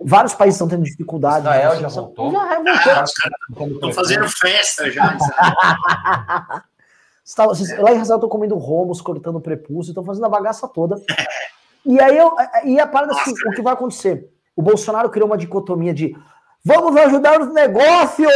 Vários 0.00 0.34
países 0.34 0.56
estão 0.56 0.68
tendo 0.68 0.82
dificuldade. 0.82 1.40
Israel 1.40 1.80
já 1.80 1.88
voltou. 1.88 2.32
Já 2.32 2.38
voltou. 2.56 2.92
Ah, 2.92 3.04
os 3.04 3.14
caras 3.14 3.40
estão 3.50 3.92
fazendo 3.92 4.28
festa 4.28 4.90
já. 4.90 5.16
lá 7.78 7.92
em 7.92 8.00
Israel 8.00 8.16
estão 8.16 8.28
comendo 8.28 8.56
romos, 8.56 9.00
cortando 9.00 9.40
prepúcio, 9.40 9.90
estão 9.90 10.04
fazendo 10.04 10.26
a 10.26 10.28
bagaça 10.28 10.66
toda. 10.66 11.00
E 11.84 12.00
aí 12.00 12.16
eu, 12.16 12.32
e 12.64 12.80
a 12.80 12.86
parada 12.86 13.12
assim, 13.12 13.32
o 13.46 13.50
que 13.52 13.62
vai 13.62 13.72
acontecer? 13.72 14.28
O 14.54 14.62
Bolsonaro 14.62 15.10
criou 15.10 15.28
uma 15.28 15.38
dicotomia 15.38 15.94
de 15.94 16.16
vamos 16.64 16.96
ajudar 16.96 17.40
os 17.40 17.52
negócios, 17.52 18.32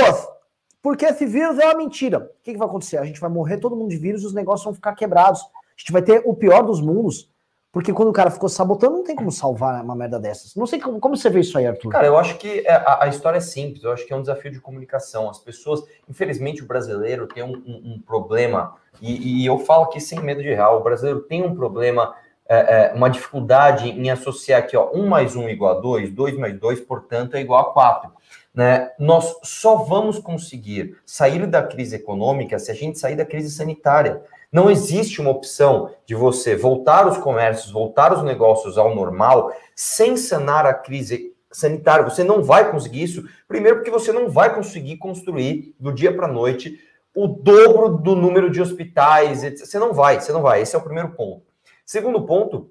porque 0.83 1.05
esse 1.05 1.27
vírus 1.27 1.59
é 1.59 1.65
uma 1.65 1.75
mentira. 1.77 2.19
O 2.19 2.43
que, 2.43 2.53
que 2.53 2.59
vai 2.59 2.69
acontecer? 2.69 2.99
A 2.99 3.05
gente 3.05 3.21
vai 3.21 3.31
morrer 3.31 3.59
todo 3.59 3.77
mundo 3.77 3.91
de 3.91 3.99
vírus 3.99 4.23
e 4.23 4.27
os 4.27 4.35
negócios 4.35 4.65
vão 4.65 4.75
ficar 4.75 4.95
quebrados. 4.95 5.41
A 5.77 5.81
gente 5.81 5.93
vai 5.93 6.03
ter 6.03 6.22
o 6.24 6.35
pior 6.35 6.62
dos 6.62 6.81
mundos. 6.81 7.31
Porque 7.77 7.93
quando 7.93 8.09
o 8.09 8.12
cara 8.12 8.31
ficou 8.31 8.49
sabotando, 8.49 8.97
não 8.97 9.05
tem 9.05 9.14
como 9.14 9.31
salvar 9.31 9.85
uma 9.85 9.95
merda 9.95 10.18
dessas. 10.18 10.55
Não 10.55 10.66
sei 10.66 10.81
como, 10.81 10.99
como 10.99 11.14
você 11.14 11.29
vê 11.29 11.41
isso 11.41 11.59
aí, 11.59 11.66
Arthur. 11.66 11.91
Cara, 11.91 12.07
eu 12.07 12.16
acho 12.16 12.39
que 12.39 12.61
é, 12.61 12.72
a, 12.72 13.05
a, 13.05 13.09
história 13.09 13.37
é 13.37 13.41
simples. 13.41 13.85
Eu 13.85 13.93
acho 13.93 14.07
que 14.07 14.14
é 14.14 14.16
um 14.16 14.22
desafio 14.22 14.51
de 14.51 14.59
comunicação. 14.59 15.29
As 15.29 15.39
pessoas, 15.39 15.83
infelizmente, 16.09 16.62
o 16.62 16.66
brasileiro 16.66 17.27
tem 17.27 17.43
um, 17.43 17.53
um, 17.53 17.93
um 17.93 18.01
problema, 18.01 18.77
e, 19.03 19.43
e, 19.43 19.47
eu 19.47 19.59
falo 19.59 19.85
aqui 19.85 20.01
sem 20.01 20.18
medo 20.20 20.43
de 20.43 20.49
real, 20.49 20.81
o 20.81 20.83
brasileiro 20.83 21.20
tem 21.20 21.43
um 21.43 21.55
problema, 21.55 22.14
é, 22.49 22.57
é, 22.57 22.95
uma 22.95 23.11
dificuldade 23.11 23.91
em 23.91 24.09
associar 24.09 24.61
aqui, 24.61 24.74
ó, 24.74 24.91
1 24.95 25.07
mais 25.07 25.37
1 25.37 25.49
igual 25.51 25.77
a 25.77 25.81
2, 25.81 26.12
2 26.12 26.39
mais 26.39 26.59
2, 26.59 26.81
portanto, 26.81 27.35
é 27.35 27.41
igual 27.41 27.61
a 27.61 27.72
4. 27.74 28.11
Né? 28.55 28.91
Nós 28.99 29.37
só 29.43 29.77
vamos 29.77 30.18
conseguir 30.18 30.97
sair 31.05 31.47
da 31.47 31.62
crise 31.62 31.97
econômica 31.97 32.59
se 32.59 32.70
a 32.70 32.74
gente 32.74 32.99
sair 32.99 33.16
da 33.16 33.27
crise 33.27 33.51
sanitária. 33.51 34.22
Não 34.57 34.71
existe 34.71 35.21
uma 35.21 35.33
opção 35.33 35.91
de 36.07 36.15
você 36.15 36.57
voltar 36.57 37.07
os 37.07 37.19
comércios, 37.19 37.71
voltar 37.71 38.11
os 38.15 38.23
negócios 38.23 38.79
ao 38.79 38.95
normal 38.95 39.53
sem 39.75 40.17
sanar 40.17 40.65
a 40.65 40.73
crise 40.73 41.37
sanitária. 41.53 42.09
Você 42.09 42.25
não 42.25 42.43
vai 42.43 42.71
conseguir 42.71 43.03
isso, 43.03 43.29
primeiro 43.47 43.77
porque 43.77 43.91
você 43.91 44.13
não 44.13 44.31
vai 44.31 44.55
conseguir 44.55 44.97
construir 44.97 45.77
do 45.79 45.93
dia 45.93 46.17
para 46.17 46.25
a 46.25 46.33
noite 46.33 46.81
o 47.15 47.27
dobro 47.27 47.99
do 47.99 48.17
número 48.17 48.51
de 48.51 48.63
hospitais. 48.63 49.43
Você 49.43 49.79
não 49.79 49.93
vai, 49.93 50.23
você 50.23 50.33
não 50.33 50.41
vai. 50.41 50.63
Esse 50.63 50.75
é 50.75 50.79
o 50.79 50.83
primeiro 50.83 51.11
ponto. 51.11 51.45
Segundo 51.85 52.25
ponto, 52.25 52.71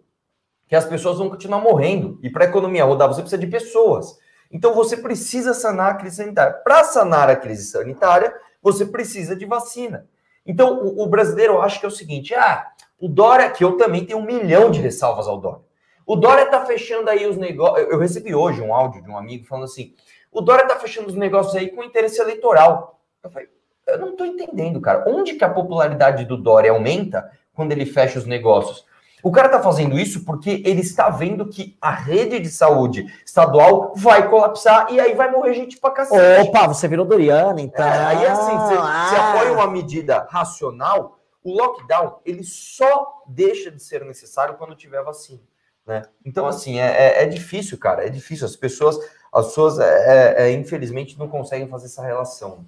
que 0.68 0.76
as 0.76 0.86
pessoas 0.86 1.20
vão 1.20 1.30
continuar 1.30 1.62
morrendo. 1.62 2.18
E 2.24 2.32
para 2.32 2.46
a 2.46 2.48
economia 2.48 2.84
rodar, 2.84 3.10
você 3.10 3.22
precisa 3.22 3.40
de 3.40 3.46
pessoas. 3.46 4.18
Então 4.52 4.74
você 4.74 4.98
precisa 4.98 5.54
sanar 5.54 5.92
a 5.92 5.96
crise 5.98 6.16
sanitária. 6.16 6.54
Para 6.64 6.84
sanar 6.84 7.30
a 7.30 7.36
crise 7.36 7.66
sanitária, 7.66 8.34
você 8.60 8.88
precisa 8.88 9.36
de 9.36 9.46
vacina. 9.46 10.08
Então, 10.46 10.80
o, 10.84 11.04
o 11.04 11.08
brasileiro 11.08 11.62
acha 11.62 11.80
que 11.80 11.86
é 11.86 11.90
o 11.90 11.92
seguinte: 11.92 12.34
ah, 12.34 12.72
o 13.00 13.08
Dória, 13.08 13.50
que 13.50 13.64
eu 13.64 13.78
também 13.78 14.06
tenho 14.06 14.20
um 14.20 14.26
milhão 14.26 14.70
de 14.70 14.80
ressalvas 14.80 15.28
ao 15.28 15.40
Dória. 15.40 15.64
O 16.06 16.16
Dória 16.16 16.46
tá 16.46 16.66
fechando 16.66 17.10
aí 17.10 17.26
os 17.26 17.36
negócios. 17.36 17.88
Eu 17.90 17.98
recebi 18.00 18.36
hoje 18.36 18.62
um 18.62 18.74
áudio 18.74 19.02
de 19.02 19.10
um 19.10 19.18
amigo 19.18 19.46
falando 19.46 19.66
assim: 19.66 19.96
o 20.32 20.42
Dória 20.42 20.68
tá 20.68 20.78
fechando 20.78 21.08
os 21.08 21.16
negócios 21.16 21.56
aí 21.56 21.70
com 21.70 21.84
interesse 21.84 22.22
eleitoral. 22.22 23.00
Eu 23.24 23.30
falei, 23.30 23.50
eu 23.88 24.00
não 24.00 24.16
tô 24.16 24.26
entendendo, 24.26 24.82
cara. 24.82 25.06
Onde 25.08 25.36
que 25.36 25.44
a 25.44 25.50
popularidade 25.50 26.26
do 26.26 26.38
Dória 26.38 26.72
aumenta 26.72 27.32
quando 27.54 27.72
ele 27.72 27.86
fecha 27.86 28.20
os 28.20 28.26
negócios? 28.26 28.86
O 29.26 29.32
cara 29.32 29.48
está 29.48 29.60
fazendo 29.60 29.98
isso 29.98 30.24
porque 30.24 30.62
ele 30.64 30.82
está 30.82 31.10
vendo 31.10 31.48
que 31.48 31.76
a 31.82 31.90
rede 31.90 32.40
de 32.40 32.48
saúde 32.48 33.12
estadual 33.26 33.92
vai 33.96 34.30
colapsar 34.30 34.86
e 34.92 35.00
aí 35.00 35.16
vai 35.16 35.32
morrer 35.32 35.56
gente 35.56 35.78
pra 35.78 35.90
cacete. 35.90 36.48
Opa, 36.48 36.68
você 36.68 36.88
virou 36.88 37.08
Doriana, 37.08 37.60
então. 37.60 37.84
É, 37.84 38.06
aí 38.06 38.28
assim, 38.28 38.56
você, 38.56 38.76
ah. 38.78 39.08
você 39.10 39.16
apoia 39.16 39.52
uma 39.52 39.66
medida 39.66 40.28
racional, 40.30 41.18
o 41.44 41.58
lockdown, 41.58 42.20
ele 42.24 42.44
só 42.44 43.24
deixa 43.26 43.72
de 43.72 43.82
ser 43.82 44.06
necessário 44.06 44.58
quando 44.60 44.76
tiver 44.76 45.04
vacina. 45.04 45.42
Né? 45.88 46.04
Então, 46.24 46.46
assim, 46.46 46.80
é, 46.80 46.86
é, 46.86 47.24
é 47.24 47.26
difícil, 47.26 47.80
cara, 47.80 48.06
é 48.06 48.10
difícil. 48.10 48.46
As 48.46 48.56
pessoas, 48.56 48.96
as 49.34 49.48
pessoas, 49.48 49.80
é, 49.80 50.44
é, 50.44 50.44
é 50.44 50.52
infelizmente, 50.52 51.18
não 51.18 51.28
conseguem 51.28 51.68
fazer 51.68 51.88
essa 51.88 52.04
relação. 52.04 52.64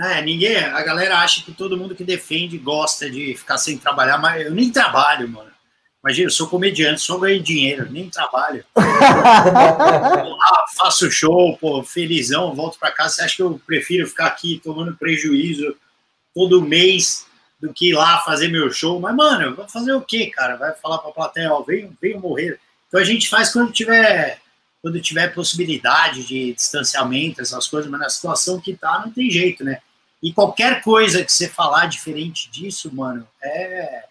É, 0.00 0.22
ninguém, 0.22 0.56
a 0.56 0.82
galera 0.82 1.18
acha 1.18 1.42
que 1.42 1.52
todo 1.52 1.76
mundo 1.76 1.94
que 1.94 2.04
defende 2.04 2.56
gosta 2.56 3.10
de 3.10 3.34
ficar 3.34 3.58
sem 3.58 3.76
trabalhar, 3.76 4.18
mas 4.18 4.46
eu 4.46 4.50
nem 4.50 4.70
trabalho, 4.70 5.28
mano. 5.28 5.52
Imagina, 6.02 6.26
eu 6.26 6.32
sou 6.32 6.48
comediante, 6.48 7.00
só 7.00 7.16
ganho 7.16 7.40
dinheiro, 7.40 7.88
nem 7.90 8.10
trabalho. 8.10 8.64
lá, 8.74 10.64
faço 10.76 11.08
show, 11.10 11.56
pô, 11.58 11.82
felizão, 11.84 12.54
volto 12.54 12.78
para 12.78 12.90
casa. 12.90 13.14
Você 13.14 13.22
acha 13.22 13.36
que 13.36 13.42
eu 13.42 13.60
prefiro 13.64 14.08
ficar 14.08 14.26
aqui 14.26 14.60
tomando 14.64 14.96
prejuízo 14.96 15.76
todo 16.34 16.60
mês 16.60 17.24
do 17.60 17.72
que 17.72 17.90
ir 17.90 17.94
lá 17.94 18.18
fazer 18.22 18.48
meu 18.48 18.72
show? 18.72 18.98
Mas, 18.98 19.14
mano, 19.14 19.54
vou 19.54 19.68
fazer 19.68 19.92
o 19.92 20.00
quê, 20.00 20.26
cara? 20.26 20.56
Vai 20.56 20.74
falar 20.74 20.98
pra 20.98 21.12
plateia, 21.12 21.52
ó, 21.52 21.62
venho, 21.62 21.96
venho 22.02 22.18
morrer. 22.18 22.58
Então 22.88 23.00
a 23.00 23.04
gente 23.04 23.28
faz 23.28 23.52
quando 23.52 23.70
tiver 23.70 24.41
quando 24.82 25.00
tiver 25.00 25.32
possibilidade 25.32 26.24
de 26.24 26.52
distanciamento, 26.54 27.40
essas 27.40 27.68
coisas, 27.68 27.88
mas 27.88 28.00
na 28.00 28.08
situação 28.08 28.60
que 28.60 28.74
tá, 28.74 29.00
não 29.04 29.12
tem 29.12 29.30
jeito, 29.30 29.62
né? 29.62 29.78
E 30.20 30.32
qualquer 30.32 30.82
coisa 30.82 31.24
que 31.24 31.32
você 31.32 31.48
falar 31.48 31.86
diferente 31.86 32.50
disso, 32.50 32.92
mano, 32.92 33.26
é 33.40 34.04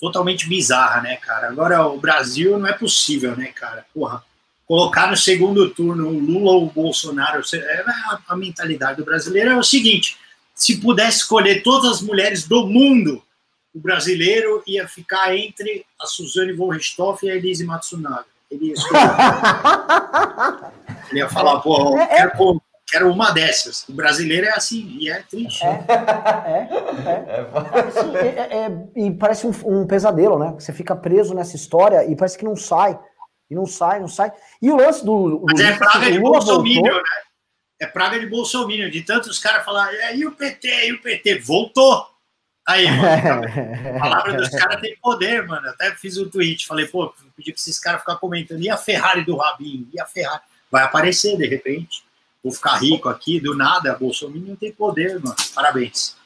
totalmente 0.00 0.48
bizarra, 0.48 1.00
né, 1.00 1.16
cara? 1.16 1.48
Agora, 1.48 1.86
o 1.86 1.98
Brasil 1.98 2.58
não 2.58 2.66
é 2.66 2.72
possível, 2.72 3.36
né, 3.36 3.46
cara? 3.46 3.86
Porra, 3.94 4.22
colocar 4.66 5.08
no 5.08 5.16
segundo 5.16 5.70
turno 5.70 6.08
o 6.08 6.18
Lula 6.18 6.52
ou 6.52 6.66
o 6.66 6.70
Bolsonaro, 6.70 7.42
é, 7.54 7.84
a, 8.28 8.36
mentalidade 8.36 8.98
do 8.98 9.04
brasileiro 9.04 9.50
é 9.50 9.56
o 9.56 9.62
seguinte: 9.62 10.16
se 10.54 10.80
pudesse 10.80 11.18
escolher 11.18 11.62
todas 11.62 11.92
as 11.92 12.02
mulheres 12.02 12.46
do 12.46 12.66
mundo, 12.66 13.22
o 13.72 13.78
brasileiro 13.80 14.62
ia 14.66 14.88
ficar 14.88 15.36
entre 15.36 15.86
a 16.00 16.06
Suzane 16.06 16.52
von 16.52 16.70
Richthofen 16.70 17.28
e 17.28 17.32
a 17.32 17.36
Elise 17.36 17.64
Matsunaga. 17.64 18.35
Ele 18.56 18.68
ia, 18.68 18.74
ele 21.10 21.20
ia 21.20 21.28
falar, 21.28 21.60
pô, 21.60 21.96
é, 21.98 22.06
quero, 22.06 22.62
quero, 22.86 23.10
uma 23.10 23.30
dessas. 23.30 23.86
O 23.88 23.92
brasileiro 23.92 24.46
é 24.46 24.50
assim, 24.50 24.96
e 24.98 25.10
é 25.10 25.22
triste. 25.22 25.62
É, 25.64 25.68
é, 26.46 26.68
é. 28.24 28.28
é, 28.28 28.66
é 28.66 28.70
e 28.96 29.10
parece 29.12 29.46
um, 29.46 29.52
um, 29.64 29.86
pesadelo, 29.86 30.38
né? 30.38 30.54
Você 30.58 30.72
fica 30.72 30.96
preso 30.96 31.34
nessa 31.34 31.54
história 31.56 32.04
e 32.10 32.16
parece 32.16 32.38
que 32.38 32.44
não 32.44 32.56
sai. 32.56 32.98
E 33.50 33.54
não 33.54 33.66
sai, 33.66 34.00
não 34.00 34.08
sai. 34.08 34.32
E 34.60 34.70
o 34.70 34.76
lance 34.76 35.04
do. 35.04 35.44
Mas 35.46 35.60
é 35.60 35.76
praga 35.76 36.10
de 36.10 36.18
Bolsonaro, 36.18 36.82
né? 36.82 37.02
É 37.78 37.86
praga 37.86 38.18
de 38.18 38.26
Bolsonaro, 38.26 38.90
de 38.90 39.02
tantos 39.02 39.38
caras 39.38 39.64
falar, 39.64 39.92
e 40.14 40.26
o 40.26 40.32
PT, 40.32 40.88
e 40.88 40.92
o 40.92 41.02
PT? 41.02 41.40
Voltou. 41.40 42.15
Aí, 42.66 42.86
mano, 42.90 43.46
a 43.96 44.00
palavra 44.00 44.34
dos 44.34 44.48
caras 44.50 44.80
tem 44.80 44.96
poder, 45.00 45.46
mano. 45.46 45.68
Até 45.68 45.92
fiz 45.92 46.18
um 46.18 46.28
tweet, 46.28 46.66
falei, 46.66 46.86
pô, 46.86 47.14
pedi 47.36 47.52
pra 47.52 47.60
esses 47.60 47.78
caras 47.78 48.00
ficar 48.00 48.16
comentando, 48.16 48.60
e 48.60 48.68
a 48.68 48.76
Ferrari 48.76 49.24
do 49.24 49.36
Rabinho? 49.36 49.86
E 49.94 50.00
a 50.00 50.04
Ferrari? 50.04 50.42
Vai 50.70 50.82
aparecer, 50.82 51.36
de 51.36 51.46
repente. 51.46 52.04
Vou 52.42 52.52
ficar 52.52 52.76
rico 52.76 53.08
aqui, 53.08 53.40
do 53.40 53.56
nada. 53.56 53.96
Bolsonaro 53.98 54.40
não 54.40 54.56
tem 54.56 54.72
poder, 54.72 55.20
mano. 55.20 55.36
Parabéns. 55.54 56.16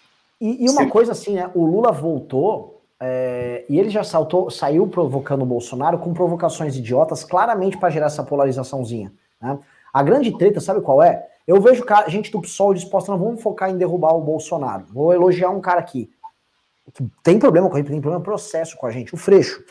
E, 0.41 0.65
e 0.65 0.71
uma 0.71 0.85
Sim. 0.85 0.89
coisa 0.89 1.13
assim, 1.13 1.35
né? 1.35 1.51
O 1.55 1.65
Lula 1.65 1.93
voltou 1.93 2.83
é, 2.99 3.65
e 3.69 3.79
ele 3.79 3.91
já 3.91 4.03
saltou, 4.03 4.51
saiu 4.51 4.87
provocando 4.87 5.43
o 5.43 5.47
Bolsonaro 5.47 5.99
com 5.99 6.15
provocações 6.15 6.77
idiotas, 6.77 7.23
claramente 7.23 7.79
para 7.79 7.91
gerar 7.91 8.07
essa 8.07 8.23
polarizaçãozinha. 8.23 9.13
Né? 9.41 9.59
A 9.93 10.03
grande 10.03 10.37
treta, 10.37 10.61
sabe 10.61 10.81
qual 10.81 11.03
é? 11.03 11.27
Eu 11.47 11.61
vejo 11.61 11.85
gente 12.09 12.31
do 12.31 12.41
PSOL 12.41 12.75
disposta, 12.75 13.11
não 13.11 13.19
vamos 13.19 13.43
focar 13.43 13.71
em 13.71 13.77
derrubar 13.79 14.15
o 14.15 14.21
Bolsonaro. 14.21 14.87
Vou 14.91 15.13
elogiar 15.13 15.51
um 15.51 15.61
cara 15.61 15.81
aqui 15.81 16.11
tem 17.23 17.39
problema 17.39 17.69
com 17.69 17.77
a 17.77 17.79
gente, 17.79 17.91
tem 17.91 18.01
problema 18.01 18.23
processo 18.23 18.77
com 18.77 18.87
a 18.87 18.91
gente. 18.91 19.15
O 19.15 19.19
Freixo, 19.19 19.63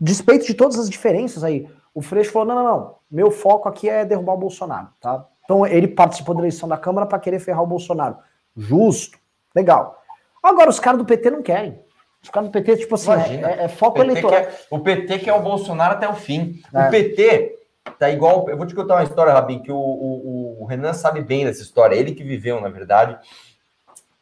despeito 0.00 0.46
de 0.46 0.54
todas 0.54 0.78
as 0.78 0.90
diferenças 0.90 1.44
aí, 1.44 1.68
o 1.94 2.02
Freixo 2.02 2.32
falou: 2.32 2.48
não, 2.48 2.54
não, 2.54 2.64
não, 2.64 2.94
meu 3.10 3.30
foco 3.30 3.68
aqui 3.68 3.88
é 3.88 4.04
derrubar 4.04 4.34
o 4.34 4.38
Bolsonaro, 4.38 4.88
tá? 5.00 5.26
Então 5.44 5.66
ele 5.66 5.88
participou 5.88 6.34
da 6.34 6.40
eleição 6.40 6.68
da 6.68 6.76
Câmara 6.76 7.06
para 7.06 7.18
querer 7.18 7.38
ferrar 7.38 7.62
o 7.62 7.66
Bolsonaro. 7.66 8.16
Justo, 8.56 9.18
legal. 9.54 10.02
Agora 10.42 10.70
os 10.70 10.80
caras 10.80 10.98
do 10.98 11.04
PT 11.04 11.30
não 11.30 11.42
querem. 11.42 11.78
Os 12.22 12.30
caras 12.30 12.48
do 12.48 12.52
PT, 12.52 12.78
tipo 12.78 12.94
assim, 12.94 13.12
é, 13.12 13.64
é, 13.64 13.68
foco 13.68 13.98
o 13.98 14.02
eleitoral. 14.02 14.46
O 14.70 14.80
PT 14.80 15.18
quer 15.18 15.34
o 15.34 15.42
Bolsonaro 15.42 15.94
até 15.94 16.08
o 16.08 16.14
fim. 16.14 16.62
É. 16.72 16.86
O 16.86 16.90
PT 16.90 17.58
tá 17.98 18.10
igual. 18.10 18.48
Eu 18.48 18.56
vou 18.56 18.66
te 18.66 18.74
contar 18.74 18.94
uma 18.94 19.04
história, 19.04 19.32
Rabin, 19.32 19.60
que 19.60 19.70
o, 19.70 19.76
o, 19.76 20.62
o 20.62 20.64
Renan 20.64 20.94
sabe 20.94 21.20
bem 21.20 21.44
dessa 21.44 21.60
história, 21.60 21.94
ele 21.94 22.12
que 22.12 22.24
viveu, 22.24 22.60
na 22.60 22.70
verdade. 22.70 23.18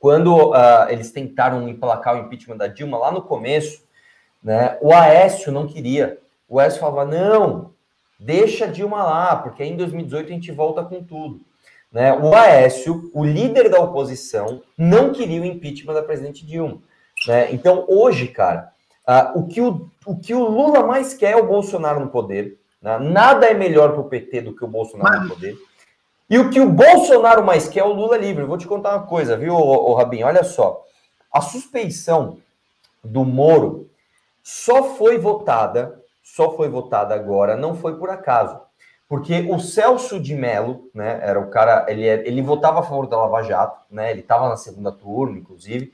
Quando 0.03 0.51
uh, 0.51 0.89
eles 0.89 1.13
tentaram 1.13 1.69
emplacar 1.69 2.17
o 2.17 2.19
impeachment 2.19 2.57
da 2.57 2.67
Dilma 2.67 2.99
lá 2.99 3.13
no 3.13 3.23
começo, 3.23 3.85
né, 4.43 4.77
o 4.81 4.93
Aécio 4.93 5.53
não 5.53 5.65
queria. 5.65 6.19
O 6.49 6.59
Aécio 6.59 6.81
falava: 6.81 7.05
não, 7.05 7.71
deixa 8.19 8.65
a 8.65 8.69
Dilma 8.69 9.01
lá, 9.05 9.37
porque 9.37 9.63
aí 9.63 9.71
em 9.71 9.77
2018 9.77 10.27
a 10.27 10.33
gente 10.33 10.51
volta 10.51 10.83
com 10.83 11.05
tudo. 11.05 11.41
Né? 11.93 12.13
O 12.15 12.35
Aécio, 12.35 13.13
o 13.15 13.25
líder 13.25 13.71
da 13.71 13.79
oposição, 13.79 14.61
não 14.77 15.13
queria 15.13 15.41
o 15.41 15.45
impeachment 15.45 15.95
da 15.95 16.03
presidente 16.03 16.45
Dilma. 16.45 16.79
Né? 17.29 17.53
Então, 17.53 17.87
hoje, 17.89 18.27
cara, 18.27 18.73
uh, 19.07 19.39
o, 19.39 19.47
que 19.47 19.61
o, 19.61 19.89
o 20.05 20.19
que 20.19 20.35
o 20.35 20.43
Lula 20.43 20.85
mais 20.85 21.15
quer 21.15 21.35
é 21.35 21.37
o 21.37 21.47
Bolsonaro 21.47 22.01
no 22.01 22.09
poder. 22.09 22.59
Né? 22.83 22.99
Nada 22.99 23.47
é 23.47 23.55
melhor 23.55 23.93
para 23.93 24.01
o 24.01 24.09
PT 24.09 24.41
do 24.41 24.57
que 24.57 24.65
o 24.65 24.69
Bolsonaro 24.69 25.21
Mas... 25.21 25.23
no 25.23 25.29
poder. 25.29 25.57
E 26.33 26.39
o 26.39 26.49
que 26.49 26.59
o 26.59 26.71
Bolsonaro 26.71 27.45
mais 27.45 27.69
quer 27.69 27.81
é 27.81 27.85
o 27.85 27.93
Lula 27.93 28.17
livre. 28.17 28.47
vou 28.47 28.57
te 28.57 28.67
contar 28.67 28.97
uma 28.97 29.07
coisa, 29.07 29.37
viu, 29.37 29.55
ô, 29.55 29.93
Rabinho? 29.93 30.27
Olha 30.27 30.43
só. 30.43 30.83
A 31.31 31.43
suspeição 31.43 32.39
do 33.05 33.23
Moro 33.23 33.91
só 34.43 34.95
foi 34.95 35.19
votada, 35.19 36.03
só 36.23 36.57
foi 36.57 36.71
votada 36.71 37.15
agora, 37.15 37.55
não 37.55 37.75
foi 37.75 37.99
por 37.99 38.09
acaso. 38.09 38.59
Porque 39.07 39.47
o 39.51 39.61
Celso 39.61 40.19
de 40.19 40.35
Mello, 40.35 40.89
né, 40.95 41.21
era 41.23 41.39
o 41.39 41.51
cara, 41.51 41.85
ele, 41.87 42.09
é, 42.09 42.27
ele 42.27 42.41
votava 42.41 42.81
a 42.81 42.83
favor 42.83 43.07
da 43.07 43.19
Lava 43.19 43.43
Jato, 43.43 43.83
né, 43.91 44.11
ele 44.11 44.21
estava 44.21 44.49
na 44.49 44.57
segunda 44.57 44.91
turma, 44.91 45.37
inclusive. 45.37 45.93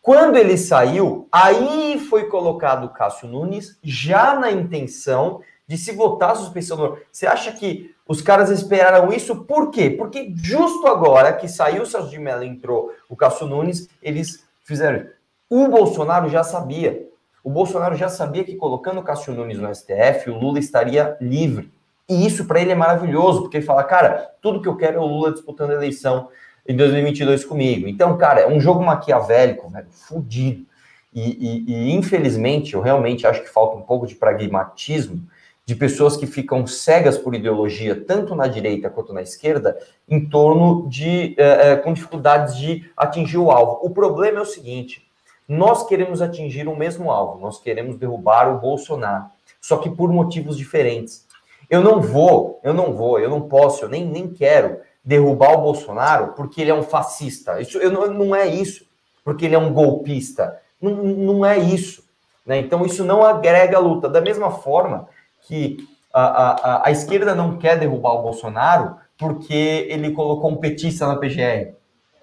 Quando 0.00 0.38
ele 0.38 0.56
saiu, 0.56 1.28
aí 1.30 2.00
foi 2.08 2.30
colocado 2.30 2.84
o 2.84 2.94
Cássio 2.94 3.28
Nunes, 3.28 3.78
já 3.82 4.38
na 4.38 4.50
intenção 4.50 5.42
de 5.66 5.76
se 5.76 5.92
votar 5.92 6.30
a 6.30 6.34
suspensão 6.36 6.76
do 6.76 6.98
Você 7.10 7.26
acha 7.26 7.52
que 7.52 7.94
os 8.06 8.22
caras 8.22 8.50
esperaram 8.50 9.12
isso? 9.12 9.44
Por 9.44 9.70
quê? 9.70 9.90
Porque 9.90 10.32
justo 10.36 10.86
agora 10.86 11.32
que 11.32 11.48
saiu 11.48 11.82
o 11.82 11.86
Celso 11.86 12.10
de 12.10 12.18
Mello 12.18 12.44
entrou 12.44 12.92
o 13.08 13.16
Cássio 13.16 13.46
Nunes, 13.46 13.88
eles 14.00 14.44
fizeram. 14.64 15.06
O 15.50 15.68
Bolsonaro 15.68 16.28
já 16.28 16.44
sabia. 16.44 17.06
O 17.42 17.50
Bolsonaro 17.50 17.96
já 17.96 18.08
sabia 18.08 18.44
que 18.44 18.56
colocando 18.56 19.00
o 19.00 19.02
Cássio 19.02 19.34
Nunes 19.34 19.58
no 19.58 19.72
STF, 19.74 20.30
o 20.30 20.38
Lula 20.38 20.58
estaria 20.58 21.16
livre. 21.20 21.72
E 22.08 22.24
isso 22.24 22.44
para 22.44 22.60
ele 22.60 22.70
é 22.70 22.74
maravilhoso, 22.74 23.42
porque 23.42 23.56
ele 23.56 23.66
fala, 23.66 23.82
cara, 23.82 24.30
tudo 24.40 24.62
que 24.62 24.68
eu 24.68 24.76
quero 24.76 24.98
é 24.98 25.00
o 25.00 25.06
Lula 25.06 25.32
disputando 25.32 25.70
a 25.70 25.74
eleição 25.74 26.28
em 26.68 26.76
2022 26.76 27.44
comigo. 27.44 27.88
Então, 27.88 28.16
cara, 28.16 28.40
é 28.40 28.48
um 28.48 28.60
jogo 28.60 28.84
maquiavélico, 28.84 29.68
velho, 29.68 29.86
fudido. 29.90 30.64
E, 31.12 31.20
e, 31.22 31.72
e, 31.72 31.92
infelizmente, 31.92 32.74
eu 32.74 32.80
realmente 32.80 33.26
acho 33.26 33.42
que 33.42 33.48
falta 33.48 33.76
um 33.76 33.82
pouco 33.82 34.06
de 34.06 34.14
pragmatismo 34.14 35.26
de 35.66 35.74
pessoas 35.74 36.16
que 36.16 36.28
ficam 36.28 36.64
cegas 36.64 37.18
por 37.18 37.34
ideologia, 37.34 38.00
tanto 38.06 38.36
na 38.36 38.46
direita 38.46 38.88
quanto 38.88 39.12
na 39.12 39.20
esquerda, 39.20 39.76
em 40.08 40.24
torno 40.24 40.88
de 40.88 41.34
é, 41.36 41.74
com 41.74 41.92
dificuldades 41.92 42.56
de 42.56 42.88
atingir 42.96 43.38
o 43.38 43.50
alvo. 43.50 43.80
O 43.82 43.90
problema 43.90 44.38
é 44.38 44.42
o 44.42 44.46
seguinte: 44.46 45.04
nós 45.48 45.84
queremos 45.84 46.22
atingir 46.22 46.68
o 46.68 46.76
mesmo 46.76 47.10
alvo, 47.10 47.40
nós 47.40 47.60
queremos 47.60 47.96
derrubar 47.96 48.54
o 48.54 48.60
Bolsonaro, 48.60 49.24
só 49.60 49.78
que 49.78 49.90
por 49.90 50.12
motivos 50.12 50.56
diferentes. 50.56 51.26
Eu 51.68 51.82
não 51.82 52.00
vou, 52.00 52.60
eu 52.62 52.72
não 52.72 52.92
vou, 52.92 53.18
eu 53.18 53.28
não 53.28 53.40
posso, 53.40 53.84
eu 53.84 53.88
nem, 53.88 54.06
nem 54.06 54.28
quero 54.28 54.78
derrubar 55.04 55.54
o 55.54 55.62
Bolsonaro 55.62 56.32
porque 56.36 56.60
ele 56.60 56.70
é 56.70 56.74
um 56.74 56.84
fascista. 56.84 57.60
Isso 57.60 57.78
eu 57.78 57.90
não, 57.90 58.06
não 58.06 58.36
é 58.36 58.46
isso, 58.46 58.86
porque 59.24 59.44
ele 59.44 59.56
é 59.56 59.58
um 59.58 59.72
golpista. 59.72 60.60
Não, 60.80 60.94
não 60.94 61.44
é 61.44 61.58
isso. 61.58 62.06
Né? 62.46 62.58
Então, 62.58 62.86
isso 62.86 63.04
não 63.04 63.24
agrega 63.24 63.76
a 63.76 63.80
luta. 63.80 64.08
Da 64.08 64.20
mesma 64.20 64.52
forma 64.52 65.08
que 65.46 65.88
a, 66.12 66.22
a, 66.22 66.88
a 66.88 66.90
esquerda 66.90 67.34
não 67.34 67.58
quer 67.58 67.78
derrubar 67.78 68.14
o 68.14 68.22
Bolsonaro 68.22 68.96
porque 69.18 69.86
ele 69.88 70.12
colocou 70.12 70.50
um 70.50 70.56
petista 70.56 71.06
na 71.06 71.16
PGR, 71.16 71.74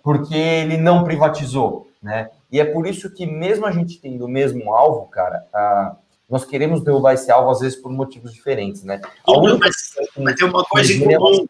porque 0.04 0.36
ele 0.36 0.78
não 0.78 1.04
privatizou, 1.04 1.88
né? 2.02 2.30
E 2.52 2.60
é 2.60 2.66
por 2.66 2.86
isso 2.86 3.12
que, 3.12 3.26
mesmo 3.26 3.66
a 3.66 3.72
gente 3.72 4.00
tendo 4.00 4.26
o 4.26 4.30
mesmo 4.30 4.74
alvo, 4.74 5.08
cara, 5.08 5.44
a, 5.54 5.96
nós 6.30 6.46
queremos 6.46 6.84
derrubar 6.84 7.14
esse 7.14 7.32
alvo, 7.32 7.50
às 7.50 7.60
vezes, 7.62 7.80
por 7.80 7.92
motivos 7.92 8.34
diferentes, 8.34 8.84
né? 8.84 9.02
Mas, 9.60 9.94
mas 10.18 10.36
tem 10.36 10.48
uma 10.48 10.64
coisa 10.64 10.94
em 10.94 11.04
comum, 11.04 11.48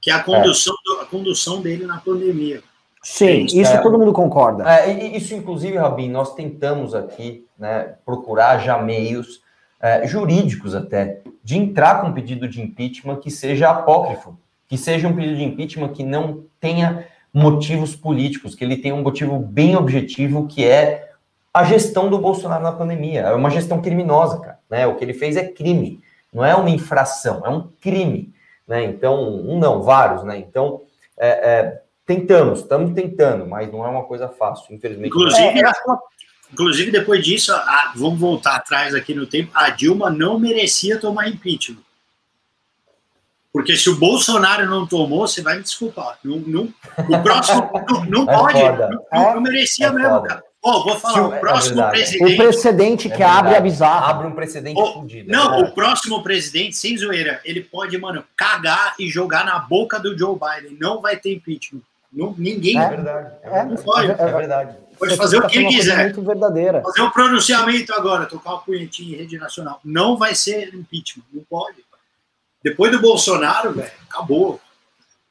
que 0.00 0.10
é 0.10 0.14
a 0.14 0.22
condução, 0.22 0.74
é. 0.98 1.02
a 1.02 1.06
condução 1.06 1.60
dele 1.60 1.84
na 1.86 1.98
pandemia. 1.98 2.62
Sim, 3.02 3.44
isso 3.44 3.70
é, 3.70 3.82
todo 3.82 3.98
mundo 3.98 4.14
concorda. 4.14 4.64
É, 4.66 4.90
isso, 5.14 5.34
inclusive, 5.34 5.76
Rabin, 5.76 6.10
nós 6.10 6.34
tentamos 6.34 6.94
aqui 6.94 7.46
né, 7.58 7.96
procurar 8.04 8.58
já 8.58 8.78
meios 8.78 9.43
é, 9.84 10.06
jurídicos 10.06 10.74
até, 10.74 11.20
de 11.42 11.58
entrar 11.58 12.00
com 12.00 12.06
um 12.06 12.12
pedido 12.14 12.48
de 12.48 12.62
impeachment 12.62 13.16
que 13.16 13.30
seja 13.30 13.68
apócrifo, 13.68 14.34
que 14.66 14.78
seja 14.78 15.06
um 15.06 15.14
pedido 15.14 15.36
de 15.36 15.44
impeachment 15.44 15.92
que 15.92 16.02
não 16.02 16.46
tenha 16.58 17.06
motivos 17.30 17.94
políticos, 17.94 18.54
que 18.54 18.64
ele 18.64 18.78
tenha 18.78 18.94
um 18.94 19.02
motivo 19.02 19.38
bem 19.38 19.76
objetivo, 19.76 20.46
que 20.46 20.64
é 20.64 21.10
a 21.52 21.64
gestão 21.64 22.08
do 22.08 22.18
Bolsonaro 22.18 22.64
na 22.64 22.72
pandemia. 22.72 23.20
É 23.20 23.34
uma 23.34 23.50
gestão 23.50 23.82
criminosa, 23.82 24.40
cara. 24.40 24.58
Né? 24.70 24.86
O 24.86 24.94
que 24.94 25.04
ele 25.04 25.12
fez 25.12 25.36
é 25.36 25.46
crime, 25.46 26.00
não 26.32 26.42
é 26.42 26.54
uma 26.54 26.70
infração, 26.70 27.42
é 27.44 27.50
um 27.50 27.68
crime. 27.78 28.32
Né? 28.66 28.84
Então, 28.84 29.22
um 29.22 29.58
não, 29.58 29.82
vários, 29.82 30.24
né? 30.24 30.38
Então, 30.38 30.80
é, 31.18 31.28
é, 31.28 31.82
tentamos, 32.06 32.60
estamos 32.60 32.94
tentando, 32.94 33.46
mas 33.46 33.70
não 33.70 33.84
é 33.84 33.88
uma 33.88 34.04
coisa 34.04 34.30
fácil, 34.30 34.74
infelizmente. 34.74 35.08
Inclusive, 35.08 35.60
é, 35.60 35.72
Inclusive, 36.54 36.92
depois 36.92 37.24
disso, 37.24 37.52
a, 37.52 37.92
vamos 37.96 38.20
voltar 38.20 38.54
atrás 38.54 38.94
aqui 38.94 39.12
no 39.12 39.26
tempo, 39.26 39.50
a 39.52 39.70
Dilma 39.70 40.08
não 40.08 40.38
merecia 40.38 41.00
tomar 41.00 41.28
impeachment. 41.28 41.82
Porque 43.52 43.76
se 43.76 43.90
o 43.90 43.96
Bolsonaro 43.96 44.64
não 44.64 44.86
tomou, 44.86 45.26
você 45.26 45.42
vai 45.42 45.56
me 45.56 45.62
desculpar. 45.62 46.16
Não, 46.22 46.38
não, 46.38 46.72
o 47.08 47.22
próximo 47.24 47.70
não, 48.08 48.24
não 48.24 48.30
é 48.30 48.36
pode, 48.36 48.62
não, 49.12 49.34
não, 49.34 49.40
merecia 49.40 49.86
é 49.86 49.90
mesmo, 49.90 50.22
cara. 50.22 50.44
Oh, 50.62 50.84
vou 50.84 50.96
falar, 50.98 51.28
o 51.28 51.34
é 51.34 51.38
próximo 51.40 51.82
é 51.82 51.90
presidente. 51.90 52.32
O 52.32 52.36
precedente 52.36 53.10
que 53.10 53.22
abre 53.22 53.56
a 53.56 53.60
bizarra. 53.60 54.10
Abre 54.10 54.28
um 54.28 54.32
precedente 54.32 54.80
oh, 54.80 54.92
fudido. 54.94 55.30
Não, 55.30 55.60
o 55.60 55.72
próximo 55.72 56.22
presidente, 56.22 56.76
sem 56.76 56.96
zoeira, 56.96 57.40
ele 57.44 57.62
pode, 57.62 57.98
mano, 57.98 58.24
cagar 58.36 58.94
e 58.98 59.08
jogar 59.08 59.44
na 59.44 59.58
boca 59.58 59.98
do 59.98 60.16
Joe 60.16 60.38
Biden. 60.38 60.78
Não 60.80 61.00
vai 61.00 61.16
ter 61.16 61.34
impeachment. 61.34 61.82
Não, 62.12 62.32
ninguém. 62.38 62.78
É 62.78 62.88
verdade. 62.88 63.32
É, 63.42 64.32
verdade. 64.32 64.83
Pode 64.98 65.16
fazer 65.16 65.38
o 65.38 65.46
que 65.46 65.58
ele 65.58 65.68
quiser. 65.68 66.04
Muito 66.04 66.22
verdadeira. 66.22 66.82
Fazer 66.82 67.02
um 67.02 67.10
pronunciamento 67.10 67.92
agora, 67.94 68.26
tocar 68.26 68.54
o 68.54 68.58
punhetinho 68.60 69.14
em 69.14 69.18
rede 69.18 69.38
nacional. 69.38 69.80
Não 69.84 70.16
vai 70.16 70.34
ser 70.34 70.74
impeachment, 70.74 71.24
não 71.32 71.42
pode. 71.44 71.84
Depois 72.62 72.90
do 72.90 73.00
Bolsonaro, 73.00 73.72
velho, 73.72 73.92
acabou. 74.08 74.60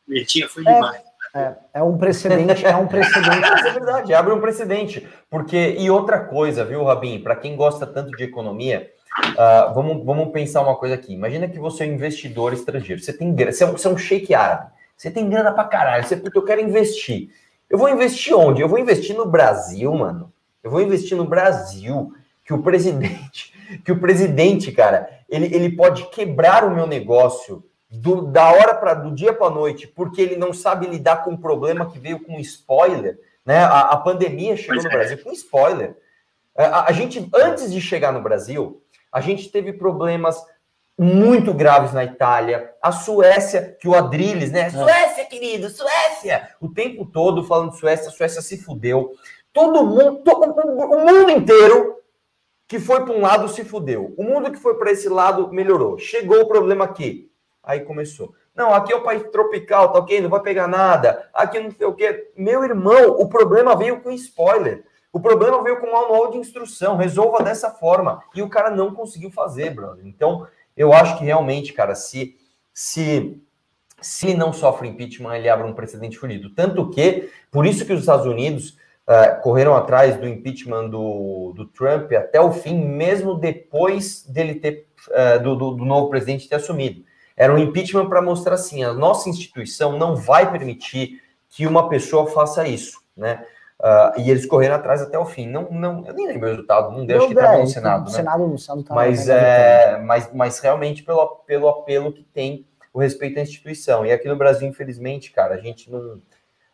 Punhetinha 0.05 0.47
foi 0.47 0.64
é, 0.68 0.74
demais. 0.74 1.01
É, 1.36 1.53
é 1.74 1.84
um 1.84 1.97
precedente, 1.97 2.64
é 2.64 2.76
um 2.76 2.86
precedente. 2.86 3.43
é 3.68 3.72
verdade, 3.72 4.14
abre 4.14 4.34
um 4.34 4.39
precedente. 4.39 5.07
Porque, 5.30 5.76
e 5.80 5.89
outra 5.89 6.20
coisa, 6.20 6.64
viu, 6.64 6.84
Rabin, 6.84 7.24
para 7.24 7.36
quem 7.36 7.55
gosta 7.55 7.88
tanto 7.88 8.11
de 8.11 8.24
economia, 8.24 8.91
uh, 9.32 9.74
vamos, 9.74 10.05
vamos 10.05 10.32
pensar 10.32 10.61
uma 10.61 10.76
coisa 10.76 10.93
aqui. 10.93 11.11
Imagina 11.14 11.47
que 11.47 11.57
você 11.57 11.86
é 11.86 11.88
um 11.88 11.93
investidor 11.93 12.53
estrangeiro, 12.53 13.01
você 13.01 13.11
tem 13.11 13.34
você 13.34 13.64
é 13.64 13.68
um, 13.68 13.72
você 13.72 13.88
é 13.88 13.89
um 13.89 13.97
shake 13.97 14.36
árabe, 14.36 14.72
você 14.95 15.09
tem 15.09 15.28
grana 15.28 15.51
pra 15.51 15.64
caralho, 15.64 16.05
você, 16.05 16.22
eu 16.34 16.45
quero 16.45 16.61
investir. 16.61 17.32
Eu 17.70 17.78
vou 17.78 17.89
investir 17.89 18.36
onde? 18.36 18.61
Eu 18.61 18.70
vou 18.70 18.80
investir 18.80 19.16
no 19.16 19.26
Brasil, 19.26 19.93
mano. 19.93 20.32
Eu 20.64 20.72
vou 20.72 20.82
investir 20.82 21.18
no 21.18 21.26
Brasil, 21.26 22.14
que 22.45 22.53
o 22.53 22.61
presidente, 22.61 23.53
que 23.84 23.91
o 23.91 23.99
presidente, 23.99 24.72
cara, 24.72 25.09
ele, 25.30 25.53
ele 25.53 25.76
pode 25.76 26.09
quebrar 26.09 26.64
o 26.64 26.74
meu 26.74 26.88
negócio 26.88 27.64
do, 27.89 28.24
da 28.24 28.51
hora 28.51 28.74
para 28.74 28.93
do 28.93 29.14
dia 29.14 29.34
para 29.34 29.49
noite, 29.49 29.88
porque 29.88 30.22
ele 30.22 30.36
não 30.36 30.53
sabe 30.53 30.88
lidar 30.88 31.24
com 31.24 31.32
um 31.32 31.38
problema 31.38 31.89
que 31.89 31.99
veio 31.99 32.20
com 32.20 32.39
spoiler, 32.39 33.20
né? 33.45 33.59
A, 33.59 33.82
a 33.91 33.97
pandemia 33.97 34.55
chegou 34.55 34.76
pois 34.76 34.84
no 34.84 34.91
é. 34.91 34.93
Brasil 34.93 35.24
com 35.24 35.32
spoiler. 35.32 35.95
A, 36.57 36.89
a 36.89 36.91
gente 36.91 37.30
antes 37.36 37.72
de 37.72 37.82
chegar 37.82 38.11
no 38.11 38.22
Brasil, 38.22 38.82
a 39.11 39.22
gente 39.22 39.49
teve 39.49 39.74
problemas 39.74 40.43
muito 40.98 41.54
graves 41.54 41.91
na 41.94 42.04
Itália, 42.04 42.74
a 42.82 42.91
Suécia, 42.91 43.76
que 43.80 43.88
o 43.88 43.96
Adrilles, 43.96 44.52
né? 44.52 44.62
É. 44.62 44.70
Suécia, 44.70 45.26
querido, 45.26 45.70
Suécia! 45.70 46.50
O 46.62 46.70
tempo 46.70 47.06
todo 47.06 47.44
falando 47.44 47.74
Suécia, 47.74 48.10
a 48.10 48.12
Suécia 48.12 48.41
se 48.41 48.58
fudeu. 48.58 49.12
Todo 49.52 49.86
mundo, 49.86 50.22
todo, 50.24 50.52
o 50.52 51.06
mundo 51.06 51.32
inteiro 51.32 51.98
que 52.68 52.80
foi 52.80 53.04
para 53.06 53.14
um 53.14 53.22
lado 53.22 53.48
se 53.50 53.64
fudeu. 53.64 54.14
O 54.18 54.24
mundo 54.24 54.52
que 54.52 54.58
foi 54.58 54.76
para 54.76 54.91
esse 54.91 55.08
lado 55.08 55.52
melhorou. 55.52 55.98
Chegou 55.98 56.41
o 56.41 56.48
problema 56.48 56.86
aqui. 56.86 57.30
Aí 57.62 57.82
começou. 57.82 58.34
Não, 58.56 58.74
aqui 58.74 58.91
é 58.91 58.96
o 58.96 59.04
país 59.04 59.24
tropical, 59.32 59.91
tá 59.91 60.00
ok? 60.00 60.22
Não 60.22 60.30
vai 60.30 60.41
pegar 60.41 60.68
nada. 60.68 61.30
Aqui 61.34 61.60
não 61.60 61.72
sei 61.72 61.86
o 61.86 61.94
quê. 61.94 62.32
Meu 62.36 62.64
irmão, 62.64 63.12
o 63.20 63.28
problema 63.28 63.76
veio 63.76 64.02
com 64.02 64.12
spoiler. 64.12 64.86
O 65.12 65.20
problema 65.20 65.62
veio 65.62 65.80
com 65.80 65.91
manual 65.91 66.32
de 66.32 66.38
instrução. 66.38 66.98
Resolva 66.98 67.44
dessa 67.44 67.70
forma. 67.70 68.24
E 68.36 68.41
o 68.41 68.50
cara 68.50 68.72
não 68.72 68.94
conseguiu 68.94 69.30
fazer, 69.30 69.70
brother. 69.72 70.06
Então, 70.06 70.48
eu 70.76 70.93
acho 70.93 71.17
que 71.17 71.24
realmente, 71.24 71.74
cara, 71.74 71.95
se, 71.95 72.36
se, 72.74 73.38
se 74.01 74.28
ele 74.28 74.38
não 74.38 74.51
sofre 74.51 74.88
impeachment, 74.88 75.36
ele 75.36 75.49
abre 75.49 75.67
um 75.67 75.74
precedente 75.74 76.17
funido. 76.17 76.53
Tanto 76.53 76.89
que, 76.89 77.30
por 77.51 77.65
isso 77.65 77.86
que 77.86 77.93
os 77.93 78.01
Estados 78.01 78.26
Unidos 78.26 78.78
uh, 79.07 79.41
correram 79.41 79.76
atrás 79.76 80.17
do 80.17 80.28
impeachment 80.28 80.89
do, 80.89 81.53
do 81.55 81.65
Trump 81.65 82.11
até 82.13 82.39
o 82.39 82.51
fim, 82.51 82.76
mesmo 82.76 83.36
depois 83.36 84.24
dele 84.24 84.55
ter, 84.55 84.88
uh, 85.09 85.41
do, 85.41 85.55
do, 85.55 85.71
do, 85.76 85.86
novo 85.86 86.09
presidente 86.09 86.49
ter 86.49 86.55
assumido. 86.55 87.03
Era 87.36 87.53
um 87.53 87.57
impeachment 87.57 88.09
para 88.09 88.21
mostrar 88.21 88.55
assim: 88.55 88.84
a 88.84 88.93
nossa 88.93 89.30
instituição 89.30 89.97
não 89.97 90.15
vai 90.15 90.51
permitir 90.51 91.21
que 91.49 91.67
uma 91.67 91.88
pessoa 91.89 92.28
faça 92.28 92.67
isso, 92.67 93.01
né? 93.15 93.45
Uh, 93.80 94.19
e 94.21 94.32
eles 94.32 94.45
correram 94.45 94.76
atrás 94.76 95.01
até 95.01 95.19
o 95.19 95.26
fim. 95.26 95.47
Não, 95.47 95.69
não, 95.69 96.05
eu 96.05 96.13
nem 96.13 96.28
lembro 96.28 96.47
o 96.47 96.51
resultado, 96.51 96.95
não 96.95 97.05
deu, 97.05 97.17
acho 97.17 97.28
que 97.28 97.34
estava 97.34 97.57
no 97.57 97.67
Senado. 97.67 97.99
No 97.99 98.05
né? 98.05 98.11
Senado, 98.11 98.47
no 98.47 98.57
Senado 98.57 98.84
tá 98.84 98.95
mas, 98.95 99.28
é, 99.28 99.97
mas, 99.97 100.32
mas 100.34 100.59
realmente 100.59 101.03
pelo, 101.03 101.28
pelo 101.45 101.67
apelo 101.67 102.13
que 102.13 102.24
tem 102.24 102.65
o 102.93 102.99
respeito 102.99 103.39
à 103.39 103.41
instituição. 103.41 104.05
E 104.05 104.11
aqui 104.11 104.28
no 104.28 104.38
Brasil, 104.38 104.67
infelizmente, 104.67 105.32
cara, 105.32 105.55
a 105.55 105.57
gente 105.57 105.91
não, 105.91 106.21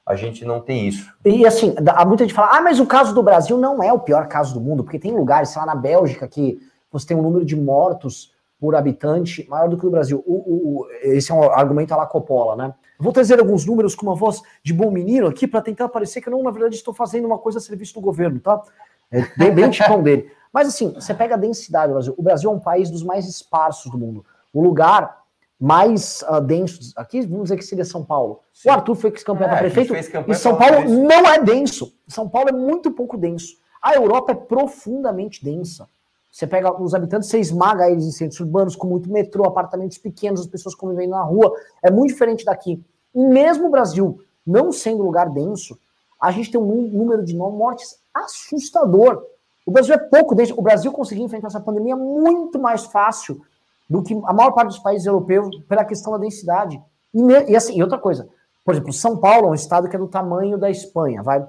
a 0.06 0.16
gente 0.16 0.44
não 0.44 0.60
tem 0.60 0.88
isso. 0.88 1.12
E 1.24 1.46
assim, 1.46 1.76
há 1.88 2.06
muita 2.06 2.24
gente 2.26 2.34
fala, 2.34 2.58
ah, 2.58 2.62
mas 2.62 2.80
o 2.80 2.86
caso 2.86 3.14
do 3.14 3.24
Brasil 3.24 3.58
não 3.58 3.82
é 3.82 3.92
o 3.92 4.00
pior 4.00 4.28
caso 4.28 4.54
do 4.54 4.62
mundo, 4.62 4.84
porque 4.84 5.00
tem 5.00 5.12
lugares, 5.12 5.50
sei 5.50 5.62
lá, 5.62 5.66
na 5.66 5.76
Bélgica, 5.76 6.28
que 6.28 6.60
você 6.92 7.08
tem 7.08 7.18
um 7.18 7.22
número 7.22 7.46
de 7.46 7.56
mortos 7.56 8.34
por 8.60 8.76
habitante 8.76 9.48
maior 9.50 9.70
do 9.70 9.78
que 9.78 9.86
o 9.86 9.90
Brasil. 9.90 10.22
O, 10.26 10.34
o, 10.82 10.88
esse 11.02 11.32
é 11.32 11.36
um 11.36 11.44
argumento 11.44 11.94
à 11.94 11.98
la 11.98 12.06
Coppola, 12.06 12.56
né? 12.56 12.74
Vou 13.00 13.14
trazer 13.14 13.40
alguns 13.40 13.66
números 13.66 13.96
com 13.96 14.06
uma 14.06 14.16
voz 14.16 14.42
de 14.62 14.74
bom 14.74 14.92
menino 14.92 15.28
aqui 15.28 15.48
para 15.48 15.62
tentar 15.62 15.88
parecer 15.88 16.22
que 16.22 16.28
eu 16.28 16.32
não, 16.32 16.44
na 16.44 16.52
verdade, 16.52 16.76
estou 16.76 16.94
fazendo 16.94 17.26
uma 17.26 17.38
coisa 17.38 17.58
a 17.58 17.62
serviço 17.62 17.94
do 17.94 18.02
governo, 18.02 18.40
tá? 18.40 18.62
É 19.10 19.22
bem, 19.38 19.52
bem 19.54 19.70
tipão 19.70 20.04
dele. 20.04 20.30
Mas 20.52 20.68
assim, 20.68 20.92
você 20.94 21.14
pega 21.14 21.36
a 21.36 21.38
densidade 21.38 21.88
do 21.88 21.94
Brasil. 21.94 22.14
O 22.18 22.22
Brasil 22.22 22.50
é 22.50 22.54
um 22.54 22.60
país 22.60 22.90
dos 22.90 23.04
mais 23.04 23.26
esparsos 23.26 23.90
do 23.90 23.98
mundo. 23.98 24.26
O 24.54 24.62
lugar 24.62 25.20
mais 25.60 26.24
uh, 26.24 26.42
denso, 26.42 26.94
aqui 26.96 27.22
vamos 27.22 27.44
dizer 27.44 27.58
que 27.58 27.64
seria 27.64 27.86
São 27.86 28.04
Paulo. 28.04 28.42
Sim. 28.54 28.70
O 28.70 28.72
Arthur 28.72 28.96
foi 28.96 29.12
campeão 29.12 29.48
é, 29.48 29.50
para 29.50 29.58
prefeito, 29.60 29.94
e 30.28 30.34
São 30.34 30.58
Paulo 30.58 30.90
não 30.90 31.26
é 31.28 31.42
denso. 31.42 31.94
São 32.08 32.30
Paulo 32.30 32.50
é 32.50 32.54
muito 32.54 32.92
pouco 32.92 33.18
denso. 33.18 33.58
A 33.82 33.94
Europa 33.94 34.32
é 34.32 34.36
profundamente 34.36 35.44
densa. 35.44 35.88
Você 36.32 36.46
pega 36.46 36.72
os 36.82 36.94
habitantes, 36.94 37.30
você 37.30 37.40
esmaga 37.40 37.90
eles 37.90 38.06
em 38.06 38.12
centros 38.12 38.40
urbanos, 38.40 38.76
com 38.76 38.88
muito 38.88 39.12
metrô, 39.12 39.46
apartamentos 39.46 39.98
pequenos, 39.98 40.42
as 40.42 40.48
pessoas 40.48 40.76
convivendo 40.76 41.12
na 41.12 41.24
rua. 41.24 41.54
É 41.82 41.90
muito 41.90 42.12
diferente 42.12 42.46
daqui. 42.46 42.84
E 43.14 43.20
mesmo 43.20 43.68
o 43.68 43.72
Brasil 43.72 44.22
não 44.46 44.72
sendo 44.72 45.04
lugar 45.04 45.30
denso, 45.30 45.78
a 46.22 46.32
gente 46.32 46.52
tem 46.52 46.60
um 46.60 46.88
número 46.88 47.24
de 47.24 47.36
mortes 47.36 48.00
assustador. 48.14 49.24
O 49.66 49.72
Brasil 49.72 49.94
é 49.94 49.98
pouco 49.98 50.36
denso. 50.36 50.54
O 50.58 50.62
Brasil 50.62 50.92
conseguiu 50.92 51.26
enfrentar 51.26 51.48
essa 51.48 51.60
pandemia 51.60 51.96
muito 51.96 52.60
mais 52.60 52.86
fácil 52.86 53.42
do 53.90 54.04
que 54.04 54.14
a 54.26 54.34
maior 54.34 54.52
parte 54.52 54.70
dos 54.70 54.80
países 54.80 55.08
europeus 55.08 55.50
pela 55.68 55.86
questão 55.86 56.12
da 56.14 56.20
densidade. 56.20 56.82
E, 57.14 57.22
e 57.52 57.56
assim, 57.56 57.76
e 57.76 57.82
outra 57.82 57.98
coisa, 57.98 58.30
por 58.64 58.74
exemplo, 58.74 58.94
São 58.94 59.18
Paulo 59.18 59.48
é 59.48 59.52
um 59.52 59.56
estado 59.56 59.90
que 59.90 59.96
é 59.96 60.00
do 60.00 60.08
tamanho 60.08 60.58
da 60.58 60.70
Espanha, 60.70 61.24
vai. 61.24 61.46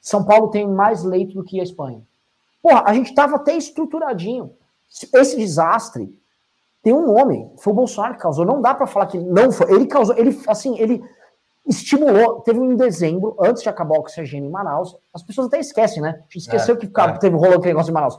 São 0.00 0.24
Paulo 0.24 0.48
tem 0.48 0.66
mais 0.66 1.04
leito 1.04 1.34
do 1.34 1.44
que 1.44 1.60
a 1.60 1.62
Espanha. 1.62 2.02
Porra, 2.62 2.84
a 2.86 2.94
gente 2.94 3.10
estava 3.10 3.36
até 3.36 3.56
estruturadinho. 3.56 4.52
Esse 5.14 5.36
desastre 5.36 6.16
tem 6.82 6.92
um 6.92 7.06
nome, 7.06 7.50
foi 7.58 7.72
o 7.72 7.76
Bolsonaro 7.76 8.14
que 8.14 8.20
causou. 8.20 8.44
Não 8.44 8.60
dá 8.60 8.74
para 8.74 8.86
falar 8.86 9.06
que 9.06 9.18
não 9.18 9.50
foi. 9.50 9.72
Ele 9.72 9.86
causou, 9.86 10.16
ele 10.16 10.38
assim, 10.46 10.78
ele 10.78 11.02
estimulou. 11.66 12.40
Teve 12.40 12.60
um 12.60 12.72
em 12.72 12.76
dezembro, 12.76 13.36
antes 13.40 13.62
de 13.62 13.68
acabar 13.68 13.96
o 13.96 14.00
oxigênio 14.00 14.48
em 14.48 14.52
Manaus. 14.52 14.96
As 15.12 15.22
pessoas 15.22 15.48
até 15.48 15.60
esquecem, 15.60 16.02
né? 16.02 16.10
A 16.10 16.22
gente 16.22 16.38
esqueceu 16.38 16.74
é, 16.74 16.78
que 16.78 16.86
é. 16.86 17.18
teve 17.18 17.36
rolou 17.36 17.54
aquele 17.54 17.68
negócio 17.68 17.90
em 17.90 17.94
Manaus. 17.94 18.18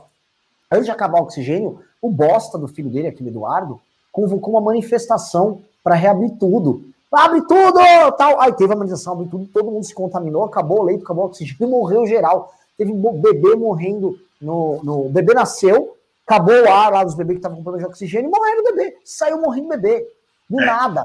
Antes 0.70 0.86
de 0.86 0.90
acabar 0.90 1.20
o 1.20 1.24
oxigênio, 1.24 1.80
o 2.00 2.10
bosta 2.10 2.58
do 2.58 2.66
filho 2.66 2.90
dele, 2.90 3.08
aquele 3.08 3.30
Eduardo, 3.30 3.80
convocou 4.10 4.54
uma 4.54 4.60
manifestação 4.60 5.60
para 5.82 5.94
reabrir 5.94 6.30
tudo. 6.38 6.84
Abre 7.12 7.42
tudo! 7.42 7.78
Tal. 8.16 8.40
Aí 8.40 8.52
teve 8.54 8.72
a 8.72 8.76
manifestação, 8.76 9.12
abre 9.12 9.28
tudo, 9.28 9.46
todo 9.46 9.70
mundo 9.70 9.84
se 9.84 9.94
contaminou, 9.94 10.44
acabou 10.44 10.80
o 10.80 10.82
leito, 10.82 11.04
acabou 11.04 11.24
o 11.24 11.26
oxigênio, 11.28 11.68
morreu 11.68 12.06
geral. 12.06 12.52
Teve 12.76 12.92
um 12.92 13.20
bebê 13.20 13.54
morrendo 13.54 14.18
no, 14.44 14.82
no, 14.82 15.06
o 15.06 15.08
bebê 15.08 15.34
nasceu, 15.34 15.96
acabou 16.26 16.54
o 16.54 16.70
ar 16.70 16.92
lá 16.92 17.04
dos 17.04 17.14
bebês 17.14 17.36
que 17.36 17.38
estavam 17.38 17.58
com 17.58 17.64
problema 17.64 17.86
de 17.86 17.92
oxigênio, 17.92 18.30
morreu 18.30 18.60
o 18.60 18.74
bebê, 18.74 18.96
saiu 19.04 19.40
morrendo 19.40 19.66
o 19.66 19.70
bebê, 19.70 20.06
do 20.48 20.60
é. 20.60 20.66
nada. 20.66 21.04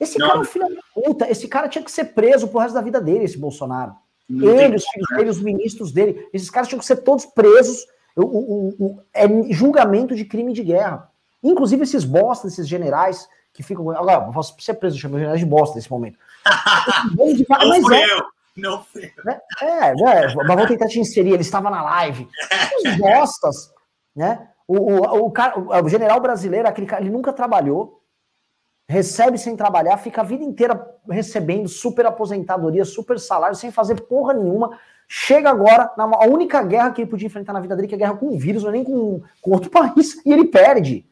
Esse 0.00 0.18
Não. 0.18 0.26
cara 0.26 0.38
é 0.38 0.42
um 0.42 0.44
filho 0.44 0.68
da 0.68 0.80
puta, 0.94 1.30
esse 1.30 1.48
cara 1.48 1.68
tinha 1.68 1.84
que 1.84 1.90
ser 1.90 2.06
preso 2.06 2.48
pro 2.48 2.60
resto 2.60 2.74
da 2.74 2.80
vida 2.80 3.00
dele, 3.00 3.24
esse 3.24 3.38
Bolsonaro. 3.38 3.94
Não 4.28 4.58
ele, 4.58 4.76
os 4.76 4.86
filhos 4.86 5.08
dele, 5.16 5.30
os 5.30 5.40
ministros 5.40 5.92
dele, 5.92 6.28
esses 6.32 6.50
caras 6.50 6.68
tinham 6.68 6.80
que 6.80 6.86
ser 6.86 6.96
todos 6.96 7.26
presos, 7.26 7.86
o, 8.16 8.22
o, 8.22 8.68
o, 8.78 9.00
é 9.12 9.26
julgamento 9.52 10.14
de 10.14 10.24
crime 10.24 10.52
de 10.52 10.62
guerra. 10.62 11.10
Inclusive 11.42 11.82
esses 11.82 12.04
bostas, 12.04 12.52
esses 12.52 12.66
generais 12.66 13.28
que 13.52 13.62
ficam. 13.62 13.90
Agora, 13.90 14.32
posso 14.32 14.54
ser 14.60 14.74
preso, 14.74 14.98
chama 14.98 15.18
generais 15.18 15.40
de 15.40 15.46
bosta 15.46 15.76
nesse 15.76 15.90
momento. 15.90 16.18
Fui 17.16 17.96
é. 17.96 18.33
Não 18.56 18.82
foi. 18.84 19.12
Né? 19.24 19.40
É, 19.60 19.88
é, 19.88 19.94
mas 20.34 20.56
vou 20.56 20.66
tentar 20.66 20.86
te 20.86 21.00
inserir, 21.00 21.32
ele 21.32 21.42
estava 21.42 21.70
na 21.70 21.82
live. 21.82 22.28
Os 22.86 22.96
bostas, 22.96 23.72
né? 24.14 24.48
O, 24.66 24.76
o, 24.76 25.26
o, 25.26 25.30
cara, 25.30 25.58
o 25.58 25.88
general 25.88 26.20
brasileiro, 26.20 26.68
aquele 26.68 26.86
cara, 26.86 27.02
ele 27.02 27.10
nunca 27.10 27.32
trabalhou, 27.32 28.00
recebe 28.88 29.36
sem 29.36 29.56
trabalhar, 29.56 29.98
fica 29.98 30.20
a 30.20 30.24
vida 30.24 30.44
inteira 30.44 30.98
recebendo 31.10 31.68
super 31.68 32.06
aposentadoria, 32.06 32.84
super 32.84 33.18
salário, 33.18 33.56
sem 33.56 33.70
fazer 33.70 34.02
porra 34.02 34.34
nenhuma. 34.34 34.78
Chega 35.06 35.50
agora, 35.50 35.92
na 35.98 36.04
a 36.04 36.26
única 36.26 36.62
guerra 36.62 36.90
que 36.92 37.02
ele 37.02 37.10
podia 37.10 37.26
enfrentar 37.26 37.52
na 37.52 37.60
vida 37.60 37.76
dele, 37.76 37.88
que 37.88 37.94
é 37.94 37.96
a 37.96 37.98
guerra 37.98 38.16
com 38.16 38.28
o 38.28 38.38
vírus, 38.38 38.62
não 38.62 38.70
é 38.70 38.72
nem 38.72 38.84
com, 38.84 39.22
com 39.42 39.50
outro 39.50 39.70
país, 39.70 40.24
e 40.24 40.32
ele 40.32 40.46
perde. 40.46 41.06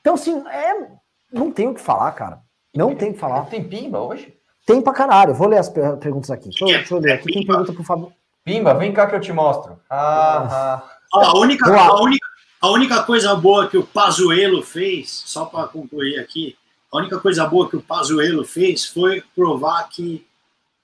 Então, 0.00 0.14
assim, 0.14 0.42
é, 0.48 0.88
não 1.30 1.50
tem 1.50 1.68
o 1.68 1.74
que 1.74 1.80
falar, 1.80 2.10
cara. 2.12 2.40
Não 2.74 2.94
tem 2.94 3.10
o 3.10 3.12
que 3.12 3.18
falar. 3.18 3.46
Tem 3.46 3.62
pimba 3.62 4.00
hoje? 4.00 4.39
Tem 4.70 4.80
pra 4.80 4.92
caralho. 4.92 5.34
Vou 5.34 5.48
ler 5.48 5.58
as 5.58 5.68
perguntas 5.68 6.30
aqui. 6.30 6.48
Deixa 6.50 6.64
eu, 6.64 6.68
deixa 6.68 6.94
eu 6.94 7.00
ler 7.00 7.12
aqui. 7.14 7.32
Tem 7.32 7.44
pergunta 7.44 7.72
pro 7.72 7.82
Fábio. 7.82 8.12
Pimba, 8.44 8.72
vem 8.74 8.92
cá 8.92 9.08
que 9.08 9.16
eu 9.16 9.20
te 9.20 9.32
mostro. 9.32 9.80
Ah, 9.90 10.80
ah. 11.12 11.22
a, 11.26 11.38
única, 11.38 11.68
a, 11.68 12.00
única, 12.00 12.26
a 12.60 12.70
única 12.70 13.02
coisa 13.02 13.34
boa 13.34 13.68
que 13.68 13.76
o 13.76 13.84
Pazuello 13.84 14.62
fez, 14.62 15.24
só 15.26 15.44
para 15.44 15.66
concluir 15.66 16.20
aqui, 16.20 16.56
a 16.92 16.98
única 16.98 17.18
coisa 17.18 17.44
boa 17.46 17.68
que 17.68 17.76
o 17.76 17.82
Pazuello 17.82 18.44
fez 18.44 18.86
foi 18.86 19.24
provar 19.34 19.88
que 19.88 20.24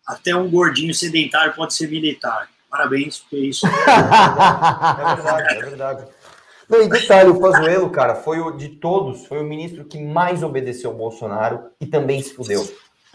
até 0.05 0.35
um 0.35 0.51
gordinho 0.51 0.93
sedentário 0.93 1.55
pode 1.55 1.73
ser 1.73 1.89
militar. 1.89 2.49
Parabéns, 2.69 3.19
porque 3.19 3.37
isso. 3.37 3.67
é 3.71 5.15
verdade, 5.15 5.55
é 5.55 5.63
verdade. 5.63 6.05
Não, 6.69 6.83
e 6.83 6.89
detalhe, 6.89 7.31
o 7.31 7.41
Pazuello, 7.41 7.89
cara, 7.91 8.17
foi 8.17 8.41
o 8.41 8.51
de 8.51 8.69
todos, 8.69 9.27
foi 9.27 9.39
o 9.39 9.45
ministro 9.45 9.85
que 9.85 10.03
mais 10.03 10.43
obedeceu 10.43 10.91
ao 10.91 10.97
Bolsonaro 10.97 11.71
e 11.81 11.87
também 11.87 12.21
se 12.21 12.35
fudeu. 12.35 12.67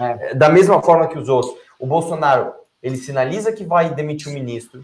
É. 0.01 0.33
Da 0.33 0.49
mesma 0.49 0.81
forma 0.81 1.07
que 1.07 1.17
os 1.17 1.29
outros. 1.29 1.53
O 1.79 1.85
Bolsonaro, 1.85 2.53
ele 2.81 2.97
sinaliza 2.97 3.51
que 3.51 3.63
vai 3.63 3.93
demitir 3.93 4.29
o 4.29 4.33
ministro, 4.33 4.83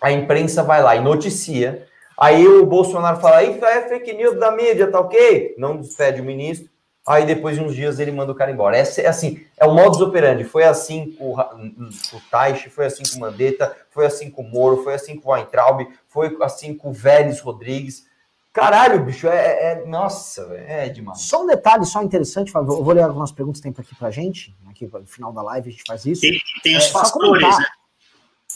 a 0.00 0.12
imprensa 0.12 0.62
vai 0.62 0.82
lá 0.82 0.96
e 0.96 1.00
noticia, 1.00 1.86
aí 2.16 2.46
o 2.46 2.64
Bolsonaro 2.64 3.20
fala, 3.20 3.42
isso 3.42 3.64
é 3.64 3.88
fake 3.88 4.12
news 4.12 4.38
da 4.38 4.50
mídia, 4.50 4.90
tá 4.90 5.00
ok? 5.00 5.54
Não 5.58 5.76
despede 5.76 6.20
o 6.20 6.24
ministro, 6.24 6.70
aí 7.06 7.24
depois 7.24 7.56
de 7.56 7.62
uns 7.62 7.74
dias 7.74 7.98
ele 7.98 8.12
manda 8.12 8.32
o 8.32 8.34
cara 8.34 8.50
embora. 8.50 8.76
É, 8.76 8.80
é 8.80 9.06
assim, 9.06 9.44
é 9.56 9.66
o 9.66 9.74
modus 9.74 10.00
operandi. 10.00 10.44
Foi 10.44 10.64
assim 10.64 11.12
com, 11.12 11.34
com 11.34 12.16
o 12.16 12.20
Taish, 12.30 12.68
foi 12.70 12.86
assim 12.86 13.02
com 13.10 13.16
o 13.16 13.20
Mandetta, 13.20 13.74
foi 13.90 14.06
assim 14.06 14.30
com 14.30 14.42
o 14.42 14.48
Moro, 14.48 14.84
foi 14.84 14.94
assim 14.94 15.18
com 15.18 15.30
o 15.30 15.32
Weintraub, 15.32 15.86
foi 16.06 16.36
assim 16.42 16.74
com 16.74 16.90
o 16.90 16.92
Vélez 16.92 17.40
Rodrigues. 17.40 18.06
Caralho, 18.52 19.04
bicho, 19.04 19.28
é, 19.28 19.72
é 19.72 19.86
nossa, 19.86 20.42
é 20.66 20.88
demais. 20.88 21.20
Só 21.20 21.42
um 21.42 21.46
detalhe, 21.46 21.84
só 21.84 22.02
interessante, 22.02 22.52
eu 22.54 22.64
vou 22.64 22.92
ler 22.92 23.02
algumas 23.02 23.30
perguntas 23.30 23.60
que 23.60 23.70
tem 23.70 23.84
aqui 23.84 23.94
pra 23.94 24.10
gente, 24.10 24.56
aqui 24.68 24.86
no 24.86 25.06
final 25.06 25.32
da 25.32 25.42
live 25.42 25.68
a 25.68 25.72
gente 25.72 25.84
faz 25.86 26.04
isso. 26.06 26.22
Tem, 26.22 26.40
tem 26.62 26.76
os 26.76 26.88
é, 26.88 26.92
pastores, 26.92 27.42
né? 27.42 27.66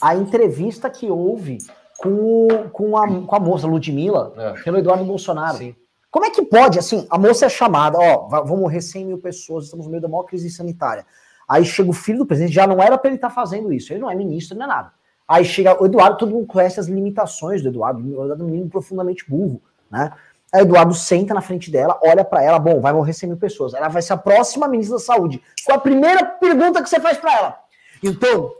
A 0.01 0.15
entrevista 0.15 0.89
que 0.89 1.09
houve 1.09 1.59
com, 1.99 2.69
com, 2.71 2.97
a, 2.97 3.07
com 3.07 3.35
a 3.35 3.39
moça 3.39 3.67
Ludmilla, 3.67 4.33
é. 4.35 4.63
pelo 4.63 4.79
Eduardo 4.79 5.05
Bolsonaro. 5.05 5.57
Sim. 5.57 5.75
Como 6.11 6.25
é 6.25 6.29
que 6.29 6.43
pode, 6.43 6.77
assim, 6.77 7.07
a 7.09 7.17
moça 7.17 7.45
é 7.45 7.49
chamada, 7.49 7.97
ó, 7.97 8.43
vão 8.43 8.57
morrer 8.57 8.81
100 8.81 9.05
mil 9.05 9.17
pessoas, 9.19 9.65
estamos 9.65 9.85
no 9.85 9.91
meio 9.91 10.01
da 10.01 10.07
maior 10.07 10.23
crise 10.23 10.49
sanitária. 10.49 11.05
Aí 11.47 11.63
chega 11.65 11.89
o 11.89 11.93
filho 11.93 12.19
do 12.19 12.25
presidente, 12.25 12.53
já 12.53 12.67
não 12.67 12.81
era 12.81 12.97
para 12.97 13.09
ele 13.09 13.15
estar 13.15 13.29
tá 13.29 13.33
fazendo 13.33 13.71
isso, 13.71 13.93
ele 13.93 14.01
não 14.01 14.11
é 14.11 14.15
ministro, 14.15 14.57
não 14.57 14.65
é 14.65 14.67
nada. 14.67 14.91
Aí 15.27 15.45
chega 15.45 15.81
o 15.81 15.85
Eduardo, 15.85 16.17
todo 16.17 16.31
mundo 16.31 16.45
conhece 16.45 16.79
as 16.79 16.87
limitações 16.87 17.61
do 17.61 17.69
Eduardo, 17.69 17.99
o 17.99 18.23
Eduardo 18.25 18.43
é 18.43 18.45
um 18.45 18.49
menino 18.49 18.69
profundamente 18.69 19.27
burro 19.27 19.61
né? 19.93 20.11
A 20.51 20.61
Eduardo 20.61 20.93
senta 20.93 21.33
na 21.33 21.41
frente 21.41 21.71
dela, 21.71 21.99
olha 22.03 22.23
para 22.23 22.43
ela, 22.43 22.59
bom, 22.59 22.79
vai 22.79 22.93
morrer 22.93 23.13
100 23.13 23.29
mil 23.29 23.37
pessoas. 23.37 23.73
Ela 23.73 23.87
vai 23.87 24.01
ser 24.01 24.13
a 24.13 24.17
próxima 24.17 24.67
ministra 24.67 24.97
da 24.97 25.03
Saúde. 25.03 25.41
Qual 25.65 25.77
a 25.77 25.81
primeira 25.81 26.25
pergunta 26.25 26.81
que 26.83 26.89
você 26.89 26.99
faz 26.99 27.17
para 27.17 27.35
ela? 27.35 27.59
Então, 28.03 28.53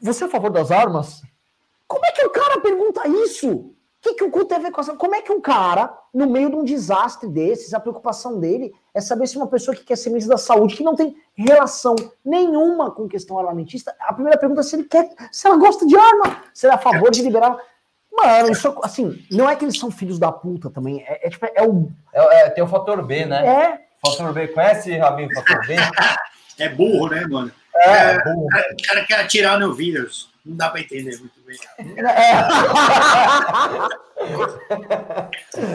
você 0.00 0.24
é 0.24 0.26
a 0.26 0.30
favor 0.30 0.50
das 0.50 0.70
armas? 0.70 1.22
Como 1.86 2.04
é 2.06 2.12
que 2.12 2.24
o 2.24 2.30
cara 2.30 2.60
pergunta 2.60 3.06
isso? 3.06 3.50
O 3.50 4.02
que, 4.02 4.14
que 4.14 4.24
o 4.24 4.30
cu 4.30 4.46
tem 4.46 4.56
a 4.56 4.60
ver 4.60 4.72
com 4.72 4.80
essa? 4.80 4.96
Como 4.96 5.14
é 5.14 5.20
que 5.20 5.30
um 5.30 5.40
cara, 5.40 5.94
no 6.12 6.26
meio 6.26 6.48
de 6.48 6.56
um 6.56 6.64
desastre 6.64 7.28
desses, 7.28 7.74
a 7.74 7.78
preocupação 7.78 8.40
dele 8.40 8.72
é 8.94 9.00
saber 9.00 9.26
se 9.26 9.36
uma 9.36 9.46
pessoa 9.46 9.76
que 9.76 9.84
quer 9.84 9.96
ser 9.96 10.08
ministra 10.08 10.36
da 10.36 10.42
saúde, 10.42 10.74
que 10.74 10.82
não 10.82 10.96
tem 10.96 11.14
relação 11.34 11.94
nenhuma 12.24 12.90
com 12.90 13.06
questão 13.06 13.38
armamentista, 13.38 13.94
a 14.00 14.12
primeira 14.14 14.38
pergunta 14.38 14.60
é 14.60 14.64
se 14.64 14.74
ele 14.74 14.84
quer, 14.84 15.14
se 15.30 15.46
ela 15.46 15.56
gosta 15.56 15.86
de 15.86 15.94
arma, 15.94 16.42
se 16.54 16.64
ela 16.64 16.74
é 16.74 16.78
a 16.78 16.80
favor 16.80 17.10
de 17.10 17.22
liberar. 17.22 17.58
Mano, 18.22 18.52
isso, 18.52 18.78
assim, 18.82 19.24
não 19.30 19.48
é 19.48 19.56
que 19.56 19.64
eles 19.64 19.78
são 19.78 19.90
filhos 19.90 20.18
da 20.18 20.30
puta 20.30 20.68
também. 20.70 21.02
É, 21.06 21.26
é 21.26 21.30
tipo, 21.30 21.46
é 21.54 21.62
o. 21.62 21.90
É, 22.12 22.40
é, 22.42 22.50
tem 22.50 22.62
o 22.62 22.68
fator 22.68 23.02
B, 23.02 23.24
né? 23.24 23.46
É. 23.46 23.80
Fator 24.04 24.32
B, 24.32 24.48
conhece, 24.48 24.96
Rabinho, 24.96 25.28
o 25.28 25.34
fator 25.34 25.66
B? 25.66 25.76
é 26.58 26.68
burro, 26.68 27.08
né, 27.08 27.26
mano? 27.26 27.50
É, 27.74 28.12
é 28.12 28.24
burro. 28.24 28.46
O 28.46 28.86
cara 28.86 29.04
quer 29.04 29.20
atirar 29.20 29.58
no 29.58 29.74
vírus. 29.74 30.30
Não 30.44 30.56
dá 30.56 30.70
pra 30.70 30.80
entender 30.80 31.18
muito 31.18 31.40
bem. 31.46 31.58
É. 32.08 32.34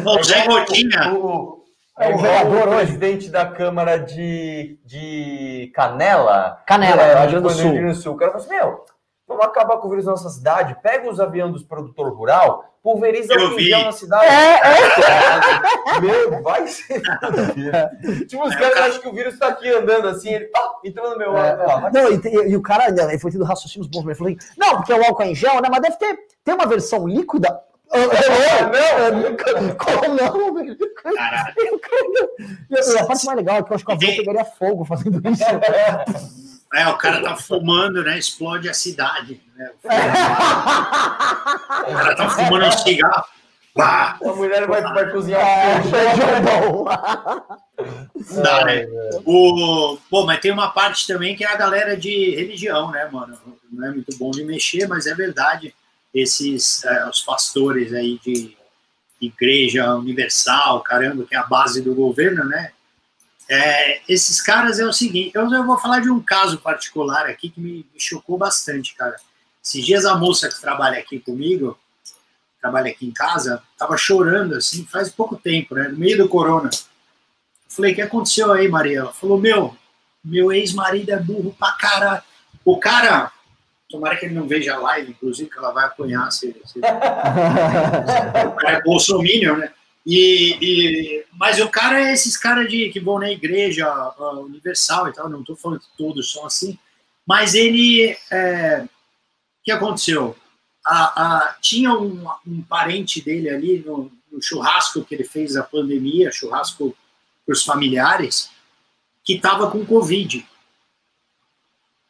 o 0.09 0.23
Zé 0.23 0.45
Gotinha. 0.45 1.13
O, 1.13 1.63
É, 1.99 2.13
o 2.13 2.17
vereador 2.17 2.67
o 2.67 2.75
presidente 2.75 3.29
da 3.29 3.45
Câmara 3.45 3.97
de, 3.97 4.77
de 4.83 5.71
Canela. 5.73 6.61
Canela, 6.67 7.01
é, 7.01 7.19
Rio 7.27 7.41
Grande 7.41 7.41
do 7.41 7.49
Sul. 7.49 7.71
Rio 7.71 7.87
do 7.87 7.95
Sul. 7.95 8.13
O 8.13 8.17
cara 8.17 8.31
falou 8.31 8.45
assim, 8.45 8.55
meu, 8.55 8.85
vamos 9.27 9.45
acabar 9.45 9.77
com 9.77 9.87
o 9.87 9.89
vírus 9.89 10.05
na 10.05 10.11
nossa 10.11 10.29
cidade, 10.29 10.77
pega 10.81 11.09
os 11.09 11.19
aviões 11.19 11.51
dos 11.51 11.63
produtores 11.63 12.13
rural, 12.13 12.63
pulveriza 12.83 13.33
o 13.33 13.55
feijão 13.55 13.85
na 13.85 13.91
cidade. 13.91 14.25
É, 14.25 14.59
é. 14.61 15.99
Meu, 16.01 16.43
vai 16.43 16.67
ser. 16.67 17.01
tipo, 18.27 18.45
os 18.45 18.53
é, 18.53 18.59
caras 18.59 18.77
acham 18.77 19.01
que 19.01 19.07
o 19.07 19.13
vírus 19.13 19.39
tá 19.39 19.47
aqui 19.47 19.67
andando 19.69 20.07
assim, 20.07 20.29
ele 20.29 20.45
tá 20.45 20.61
entrando 20.83 21.11
no 21.11 21.17
meu 21.17 21.37
é, 21.37 21.57
ó, 21.65 21.89
Não, 21.91 22.11
e, 22.11 22.21
e, 22.23 22.51
e, 22.51 22.55
o 22.55 22.61
cara, 22.61 22.89
ele 22.89 23.19
foi 23.19 23.31
tendo 23.31 23.43
raciocínios 23.43 23.87
bons, 23.87 24.05
ele 24.05 24.15
falou 24.15 24.31
assim, 24.31 24.49
não, 24.57 24.77
porque 24.77 24.93
é 24.93 24.99
o 24.99 25.03
álcool 25.03 25.23
em 25.23 25.33
gel, 25.33 25.61
né, 25.61 25.69
mas 25.71 25.81
deve 25.81 25.97
ter, 25.97 26.19
ter 26.43 26.53
uma 26.53 26.67
versão 26.67 27.07
líquida. 27.07 27.59
Não, 27.95 28.09
como 29.77 30.15
não, 30.15 30.53
velho? 30.55 30.75
E 32.69 32.97
a 32.97 33.05
parte 33.05 33.25
mais 33.25 33.37
legal 33.37 33.57
é 33.57 33.63
que 33.63 33.71
eu 33.71 33.75
acho 33.75 33.85
que 33.85 33.91
o 33.91 33.93
avião 33.93 34.15
pegaria 34.15 34.43
fogo 34.43 34.83
fazendo 34.83 35.21
isso. 35.29 35.43
É, 36.75 36.87
o 36.87 36.97
cara 36.97 37.21
tá 37.21 37.35
fumando, 37.35 38.03
né? 38.03 38.19
Explode 38.19 38.67
a 38.67 38.73
cidade. 38.73 39.39
Né? 39.55 39.71
O 39.83 39.87
cara 39.87 40.15
tá 42.15 42.29
fumando 42.29 42.65
um 42.65 42.71
cigarro. 42.71 43.25
A 43.77 44.17
mulher 44.33 44.65
vai, 44.67 44.81
vai 44.81 45.11
cozinhar 45.11 45.41
é, 45.41 45.83
feijão 45.83 46.85
Não 48.15 48.41
dá, 48.41 48.65
né? 48.65 48.87
O, 49.25 49.97
pô, 50.09 50.25
mas 50.25 50.39
tem 50.39 50.51
uma 50.51 50.71
parte 50.71 51.05
também 51.05 51.35
que 51.35 51.43
é 51.43 51.47
a 51.47 51.57
galera 51.57 51.97
de 51.97 52.33
religião, 52.35 52.89
né, 52.91 53.09
mano? 53.11 53.37
Não 53.71 53.87
é 53.87 53.91
muito 53.91 54.17
bom 54.17 54.31
de 54.31 54.45
mexer, 54.45 54.87
mas 54.87 55.05
é 55.07 55.13
verdade 55.13 55.75
esses 56.13 56.85
é, 56.85 57.09
os 57.09 57.21
pastores 57.21 57.93
aí 57.93 58.17
de 58.23 58.55
igreja 59.19 59.93
universal, 59.95 60.79
caramba, 60.81 61.25
que 61.25 61.35
é 61.35 61.37
a 61.37 61.43
base 61.43 61.81
do 61.81 61.93
governo, 61.93 62.45
né? 62.45 62.71
É, 63.47 64.01
esses 64.09 64.41
caras 64.41 64.79
é 64.79 64.85
o 64.85 64.93
seguinte, 64.93 65.31
eu, 65.35 65.65
vou 65.65 65.77
falar 65.77 65.99
de 65.99 66.09
um 66.09 66.19
caso 66.19 66.57
particular 66.57 67.27
aqui 67.27 67.49
que 67.49 67.59
me, 67.59 67.85
me, 67.93 67.99
chocou 67.99 68.37
bastante, 68.37 68.95
cara. 68.95 69.15
Esses 69.63 69.85
dias 69.85 70.05
a 70.05 70.15
moça 70.15 70.49
que 70.49 70.59
trabalha 70.59 70.99
aqui 70.99 71.19
comigo, 71.19 71.77
trabalha 72.59 72.91
aqui 72.91 73.05
em 73.05 73.11
casa, 73.11 73.61
tava 73.77 73.97
chorando 73.97 74.55
assim, 74.55 74.85
faz 74.85 75.09
pouco 75.09 75.35
tempo, 75.35 75.75
né? 75.75 75.87
No 75.87 75.97
meio 75.97 76.17
do 76.17 76.29
corona. 76.29 76.69
Eu 76.73 76.79
falei, 77.69 77.91
o 77.91 77.95
que 77.95 78.01
aconteceu 78.01 78.51
aí, 78.51 78.67
Maria? 78.67 78.99
Ela 78.99 79.13
falou, 79.13 79.39
meu, 79.39 79.75
meu 80.23 80.51
ex-marido 80.51 81.11
é 81.11 81.17
burro 81.17 81.55
pra 81.57 81.73
caralho. 81.73 82.23
O 82.63 82.79
cara 82.79 83.31
Tomara 83.89 84.15
que 84.17 84.25
ele 84.25 84.33
não 84.33 84.47
veja 84.47 84.73
a 84.73 84.79
live, 84.79 85.11
inclusive, 85.11 85.49
que 85.49 85.57
ela 85.57 85.71
vai 85.71 85.85
apanhar 85.85 86.31
se. 86.31 86.55
se... 86.65 86.79
o 86.79 88.51
cara 88.51 88.77
é 88.77 88.81
bolsominion, 88.81 89.57
né? 89.57 89.71
E, 90.05 90.57
e, 90.61 91.25
mas 91.33 91.59
o 91.59 91.67
cara 91.67 91.99
é 91.99 92.13
esses 92.13 92.37
caras 92.37 92.69
de 92.69 92.89
que 92.89 92.99
vão 92.99 93.17
na 93.17 93.31
igreja 93.31 93.87
universal 94.39 95.07
e 95.07 95.13
tal, 95.13 95.27
não 95.27 95.41
estou 95.41 95.55
falando 95.55 95.79
que 95.79 95.97
todos 95.97 96.31
são 96.31 96.45
assim, 96.45 96.77
mas 97.25 97.55
ele. 97.55 98.15
É, 98.31 98.83
o 98.83 98.89
que 99.63 99.71
aconteceu? 99.71 100.35
A, 100.85 101.23
a, 101.23 101.53
tinha 101.59 101.91
um, 101.93 102.23
um, 102.45 102.61
parente 102.61 103.19
dele 103.19 103.49
ali 103.49 103.79
no, 103.79 104.11
no, 104.31 104.39
churrasco 104.39 105.03
que 105.03 105.15
ele 105.15 105.23
fez 105.23 105.53
da 105.53 105.63
pandemia, 105.63 106.31
churrasco 106.31 106.95
para 107.43 107.53
os 107.53 107.63
familiares, 107.63 108.51
que 109.23 109.33
estava 109.33 109.71
com 109.71 109.83
Covid. 109.83 110.47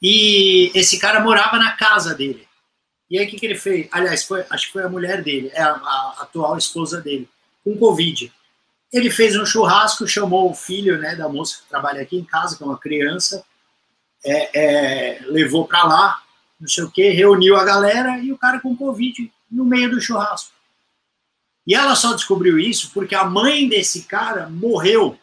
E 0.01 0.69
esse 0.75 0.99
cara 0.99 1.21
morava 1.21 1.57
na 1.57 1.71
casa 1.71 2.13
dele. 2.13 2.45
E 3.09 3.17
aí 3.17 3.25
o 3.25 3.29
que, 3.29 3.39
que 3.39 3.45
ele 3.45 3.55
fez? 3.55 3.87
Aliás, 3.91 4.25
foi, 4.25 4.45
acho 4.49 4.67
que 4.67 4.73
foi 4.73 4.83
a 4.83 4.89
mulher 4.89 5.23
dele, 5.23 5.49
é 5.53 5.61
a, 5.61 5.71
a, 5.71 6.15
atual 6.23 6.57
esposa 6.57 6.99
dele, 6.99 7.29
com 7.65 7.77
Covid. 7.77 8.31
Ele 8.93 9.11
fez 9.11 9.35
um 9.35 9.45
churrasco, 9.45 10.07
chamou 10.07 10.49
o 10.49 10.53
filho 10.53 10.97
né, 10.97 11.15
da 11.15 11.27
moça 11.27 11.57
que 11.57 11.67
trabalha 11.67 12.01
aqui 12.01 12.15
em 12.15 12.23
casa, 12.23 12.55
que 12.55 12.63
é 12.63 12.65
uma 12.65 12.77
criança, 12.77 13.43
é, 14.23 15.17
é, 15.17 15.21
levou 15.25 15.67
para 15.67 15.83
lá, 15.83 16.23
não 16.57 16.67
sei 16.67 16.85
o 16.85 16.91
que, 16.91 17.09
reuniu 17.09 17.57
a 17.57 17.65
galera 17.65 18.19
e 18.19 18.31
o 18.31 18.37
cara 18.37 18.61
com 18.61 18.77
Covid 18.77 19.29
no 19.51 19.65
meio 19.65 19.91
do 19.91 19.99
churrasco. 19.99 20.53
E 21.67 21.75
ela 21.75 21.95
só 21.95 22.13
descobriu 22.13 22.57
isso 22.57 22.91
porque 22.93 23.15
a 23.15 23.25
mãe 23.25 23.67
desse 23.67 24.03
cara 24.03 24.47
morreu. 24.47 25.19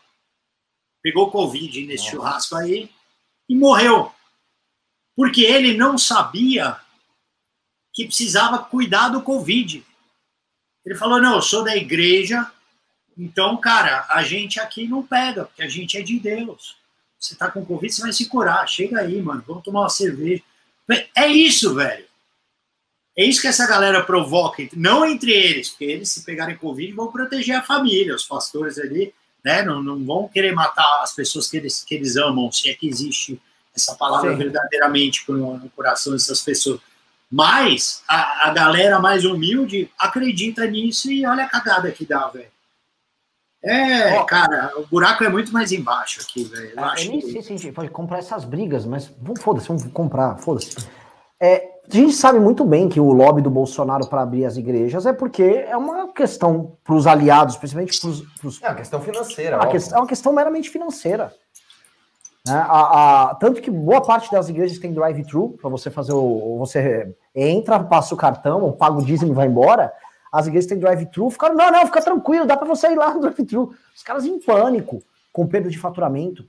Pegou 1.01 1.30
Covid 1.30 1.86
nesse 1.86 2.05
Nossa. 2.05 2.11
churrasco 2.11 2.57
aí 2.57 2.90
e 3.49 3.55
morreu 3.55 4.12
porque 5.16 5.43
ele 5.43 5.76
não 5.76 5.99
sabia 5.99 6.78
que 7.93 8.07
precisava 8.07 8.59
cuidar 8.59 9.11
do 9.11 9.22
Covid. 9.22 9.84
Ele 10.85 10.95
falou: 10.95 11.20
não, 11.20 11.37
eu 11.37 11.43
sou 11.43 11.64
da 11.64 11.76
igreja, 11.76 12.51
então, 13.16 13.57
cara, 13.57 14.07
a 14.09 14.22
gente 14.22 14.59
aqui 14.59 14.87
não 14.87 15.03
pega, 15.03 15.45
porque 15.45 15.62
a 15.62 15.68
gente 15.68 15.97
é 15.97 16.03
de 16.03 16.18
Deus. 16.18 16.76
Você 17.18 17.37
tá 17.37 17.51
com 17.51 17.64
Covid, 17.64 17.93
você 17.93 18.03
vai 18.03 18.12
se 18.12 18.26
curar. 18.26 18.68
Chega 18.68 19.01
aí, 19.01 19.20
mano, 19.22 19.45
vamos 19.47 19.62
tomar 19.62 19.80
uma 19.80 19.89
cerveja. 19.89 20.43
É 21.14 21.26
isso, 21.28 21.74
velho. 21.74 22.05
É 23.16 23.24
isso 23.24 23.41
que 23.43 23.47
essa 23.47 23.66
galera 23.66 24.03
provoca, 24.03 24.66
não 24.74 25.05
entre 25.05 25.30
eles, 25.30 25.68
porque 25.68 25.85
eles, 25.85 26.09
se 26.09 26.24
pegarem 26.24 26.57
Covid, 26.57 26.93
vão 26.95 27.12
proteger 27.12 27.55
a 27.57 27.62
família, 27.62 28.14
os 28.14 28.24
pastores 28.24 28.78
ali, 28.78 29.12
né? 29.45 29.62
Não, 29.62 29.83
não 29.83 30.03
vão 30.03 30.28
querer 30.28 30.53
matar 30.55 31.03
as 31.03 31.14
pessoas 31.14 31.49
que 31.49 31.59
eles, 31.59 31.85
que 31.85 31.95
eles 31.95 32.16
amam, 32.16 32.51
se 32.51 32.70
é 32.70 32.74
que 32.74 32.89
existe 32.89 33.41
essa 33.76 33.95
palavra 33.95 34.33
Sim. 34.33 34.39
verdadeiramente 34.39 35.24
no, 35.28 35.59
no, 35.59 35.70
coração 35.70 36.14
dessas 36.14 36.41
pessoas. 36.41 36.80
Mas 37.33 38.03
a, 38.07 38.49
a, 38.49 38.53
galera 38.53 38.99
mais 39.01 39.24
humilde 39.24 39.91
acredita 39.99 40.66
nisso 40.66 41.11
e 41.11 41.24
olha 41.24 41.45
a 41.45 41.49
cagada 41.49 41.91
que 41.91 42.05
dá, 42.05 42.28
velho. 42.28 42.53
É, 43.64 44.20
oh. 44.20 44.24
cara, 44.26 44.72
o 44.76 44.87
buraco 44.87 45.24
é 45.24 45.30
muito 45.30 45.51
mais 45.51 45.72
embaixo 45.72 46.20
aqui, 46.20 46.45
velho. 46.45 46.72
Eu, 46.76 46.85
é, 46.85 47.05
eu 47.05 47.11
nem 47.11 47.20
que... 47.20 47.33
sei 47.33 47.41
se 47.41 47.53
a 47.55 47.57
gente 47.57 47.72
pode 47.72 47.89
comprar 47.89 48.18
essas 48.18 48.45
brigas, 48.45 48.85
mas 48.85 49.11
vamos, 49.18 49.41
foda-se, 49.41 49.66
vamos 49.66 49.85
comprar, 49.93 50.37
foda-se. 50.37 50.76
É, 51.41 51.70
a 51.91 51.97
gente 51.97 52.12
sabe 52.12 52.39
muito 52.39 52.66
bem 52.66 52.87
que 52.87 53.01
o 53.01 53.12
lobby 53.12 53.41
do 53.41 53.51
Bolsonaro 53.51 54.07
para 54.09 54.22
abrir 54.22 54.45
as 54.45 54.59
igrejas 54.59 55.07
é 55.07 55.12
porque 55.14 55.43
é 55.43 55.76
uma 55.76 56.12
questão 56.12 56.76
para 56.85 56.95
os 56.95 57.07
aliados, 57.07 57.57
principalmente 57.57 57.99
para 57.99 58.49
os. 58.49 58.62
É 58.62 58.68
uma 58.68 58.74
questão 58.74 59.01
financeira. 59.01 59.57
É 59.57 59.97
uma 59.97 60.07
questão 60.07 60.35
meramente 60.35 60.68
financeira. 60.68 61.35
Né? 62.47 62.55
A, 62.55 63.30
a, 63.30 63.34
tanto 63.36 63.61
que 63.61 63.70
boa 63.70 64.01
parte 64.01 64.30
das 64.30 64.49
igrejas 64.49 64.78
tem 64.78 64.93
drive-thru, 64.93 65.51
para 65.61 65.70
você 65.70 65.90
fazer 65.90 66.12
o. 66.12 66.59
Você 66.59 67.14
entra, 67.34 67.82
passa 67.82 68.14
o 68.14 68.16
cartão, 68.16 68.72
paga 68.72 68.99
o 68.99 69.05
dízimo 69.05 69.32
e 69.32 69.34
vai 69.34 69.47
embora. 69.47 69.93
As 70.30 70.47
igrejas 70.47 70.68
têm 70.68 70.78
drive-thru, 70.78 71.30
ficaram, 71.30 71.55
não, 71.55 71.70
não, 71.70 71.86
fica 71.86 72.01
tranquilo, 72.01 72.47
dá 72.47 72.57
para 72.57 72.66
você 72.66 72.88
ir 72.88 72.97
lá 72.97 73.14
no 73.14 73.20
drive-thru. 73.20 73.74
Os 73.95 74.03
caras 74.03 74.24
em 74.24 74.40
pânico, 74.40 75.03
com 75.32 75.47
perda 75.47 75.70
de 75.70 75.78
faturamento. 75.78 76.45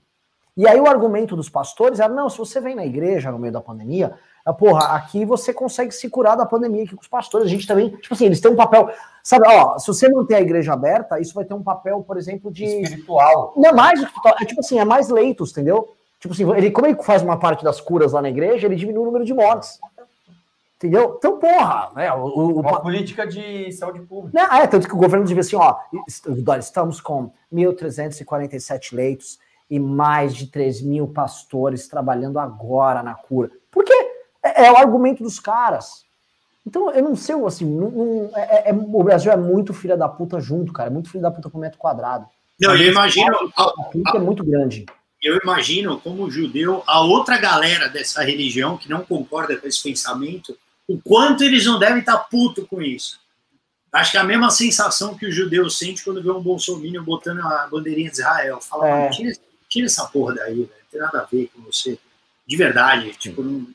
E 0.56 0.68
aí 0.68 0.80
o 0.80 0.88
argumento 0.88 1.36
dos 1.36 1.50
pastores 1.50 2.00
era: 2.00 2.12
não, 2.12 2.30
se 2.30 2.38
você 2.38 2.60
vem 2.60 2.76
na 2.76 2.86
igreja 2.86 3.32
no 3.32 3.40
meio 3.40 3.54
da 3.54 3.62
pandemia, 3.62 4.14
porra, 4.52 4.96
aqui 4.96 5.24
você 5.24 5.54
consegue 5.54 5.94
se 5.94 6.10
curar 6.10 6.36
da 6.36 6.46
pandemia 6.46 6.84
aqui 6.84 6.96
com 6.96 7.02
os 7.02 7.08
pastores. 7.08 7.48
A 7.48 7.50
gente 7.50 7.66
também, 7.66 7.90
tipo 7.92 8.14
assim, 8.14 8.26
eles 8.26 8.42
têm 8.42 8.52
um 8.52 8.58
papel. 8.58 8.92
Sabe, 9.24 9.48
ó, 9.48 9.80
se 9.80 9.88
você 9.88 10.10
manter 10.10 10.36
a 10.36 10.42
igreja 10.42 10.74
aberta, 10.74 11.20
isso 11.20 11.34
vai 11.34 11.46
ter 11.46 11.54
um 11.54 11.64
papel, 11.64 12.02
por 12.02 12.18
exemplo, 12.18 12.52
de. 12.52 12.66
Espiritual. 12.66 13.54
Não 13.56 13.70
é 13.70 13.72
mais 13.72 14.02
espiritual, 14.02 14.36
é 14.42 14.46
tipo 14.46 14.60
assim, 14.60 14.80
é 14.80 14.84
mais 14.84 15.08
leitos, 15.08 15.52
entendeu? 15.52 15.94
Tipo 16.20 16.34
assim, 16.34 16.52
ele, 16.58 16.72
como 16.72 16.88
ele 16.88 17.02
faz 17.02 17.22
uma 17.22 17.38
parte 17.38 17.64
das 17.64 17.80
curas 17.80 18.12
lá 18.12 18.22
na 18.22 18.30
igreja, 18.30 18.68
ele 18.68 18.76
diminui 18.76 19.04
o 19.04 19.06
número 19.06 19.24
de 19.24 19.34
mortes. 19.34 19.80
Entendeu? 20.76 21.16
Então, 21.18 21.40
porra, 21.40 21.92
né? 21.96 22.12
O, 22.14 22.26
o, 22.26 22.60
uma 22.60 22.82
política 22.82 23.26
de 23.26 23.72
saúde 23.72 24.02
pública. 24.02 24.38
Não, 24.38 24.58
é, 24.58 24.68
tanto 24.68 24.86
que 24.86 24.94
o 24.94 24.98
governo 24.98 25.26
devia 25.26 25.40
assim, 25.40 25.56
ó, 25.56 25.78
estamos 26.60 27.00
com 27.00 27.32
1.347 27.54 28.94
leitos 28.94 29.40
e 29.70 29.80
mais 29.80 30.36
de 30.36 30.48
3 30.48 30.82
mil 30.82 31.08
pastores 31.08 31.88
trabalhando 31.88 32.38
agora 32.38 33.02
na 33.02 33.16
cura. 33.16 33.50
Por 33.72 33.86
quê? 33.86 34.13
É, 34.44 34.66
é, 34.66 34.72
o 34.72 34.78
argumento 34.78 35.24
dos 35.24 35.40
caras. 35.40 36.04
Então, 36.66 36.92
eu 36.92 37.04
não 37.04 37.16
sei, 37.16 37.36
assim, 37.46 37.66
não, 37.66 37.90
não, 37.90 38.32
é, 38.36 38.42
é, 38.42 38.70
é 38.70 38.74
o 38.74 39.04
Brasil 39.04 39.32
é 39.32 39.38
muito 39.38 39.74
filha 39.74 39.98
da 39.98 40.08
puta 40.08 40.40
junto, 40.40 40.72
cara. 40.74 40.90
É 40.90 40.94
muito 40.94 41.10
filha 41.10 41.24
da 41.24 41.32
puta 41.32 41.50
por 41.50 41.60
metro 41.60 41.78
quadrado. 41.78 42.26
Não, 42.60 42.76
eu 42.76 42.92
imagino. 42.92 43.36
A, 43.58 43.64
a, 43.64 44.16
é 44.16 44.20
muito 44.20 44.44
grande. 44.44 44.86
Eu 45.22 45.40
imagino, 45.42 46.00
como 46.00 46.30
judeu, 46.30 46.84
a 46.86 47.02
outra 47.02 47.38
galera 47.38 47.88
dessa 47.88 48.22
religião 48.24 48.78
que 48.78 48.90
não 48.90 49.06
concorda 49.06 49.56
com 49.56 49.68
esse 49.68 49.82
pensamento, 49.82 50.58
o 50.88 51.00
quanto 51.02 51.44
eles 51.44 51.66
não 51.66 51.80
devem 51.80 52.00
estar 52.00 52.18
puto 52.18 52.68
com 52.68 52.82
isso. 52.82 53.20
Acho 53.92 54.12
que 54.12 54.18
é 54.18 54.20
a 54.20 54.26
mesma 54.26 54.50
sensação 54.50 55.16
que 55.16 55.26
o 55.26 55.32
judeu 55.32 55.70
sente 55.70 56.04
quando 56.04 56.22
vê 56.22 56.32
um 56.32 56.42
bolsominion 56.42 57.04
botando 57.04 57.40
a 57.40 57.68
bandeirinha 57.68 58.10
de 58.10 58.18
Israel. 58.18 58.60
Fala, 58.60 58.90
é. 58.90 59.10
tira, 59.10 59.34
tira, 59.70 59.86
essa 59.86 60.06
porra 60.08 60.36
daí, 60.36 60.56
velho. 60.56 60.70
Não 60.70 60.90
tem 60.92 61.00
nada 61.00 61.20
a 61.22 61.26
ver 61.26 61.50
com 61.56 61.62
você. 61.62 61.98
De 62.46 62.58
verdade, 62.58 63.14
tipo, 63.14 63.44
não, 63.44 63.68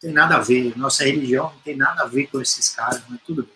tem 0.00 0.12
nada 0.12 0.36
a 0.36 0.40
ver. 0.40 0.76
Nossa 0.76 1.04
religião 1.04 1.44
não 1.44 1.60
tem 1.64 1.76
nada 1.76 2.02
a 2.02 2.06
ver 2.06 2.26
com 2.26 2.40
esses 2.40 2.74
caras, 2.74 3.02
mas 3.08 3.20
tudo 3.22 3.48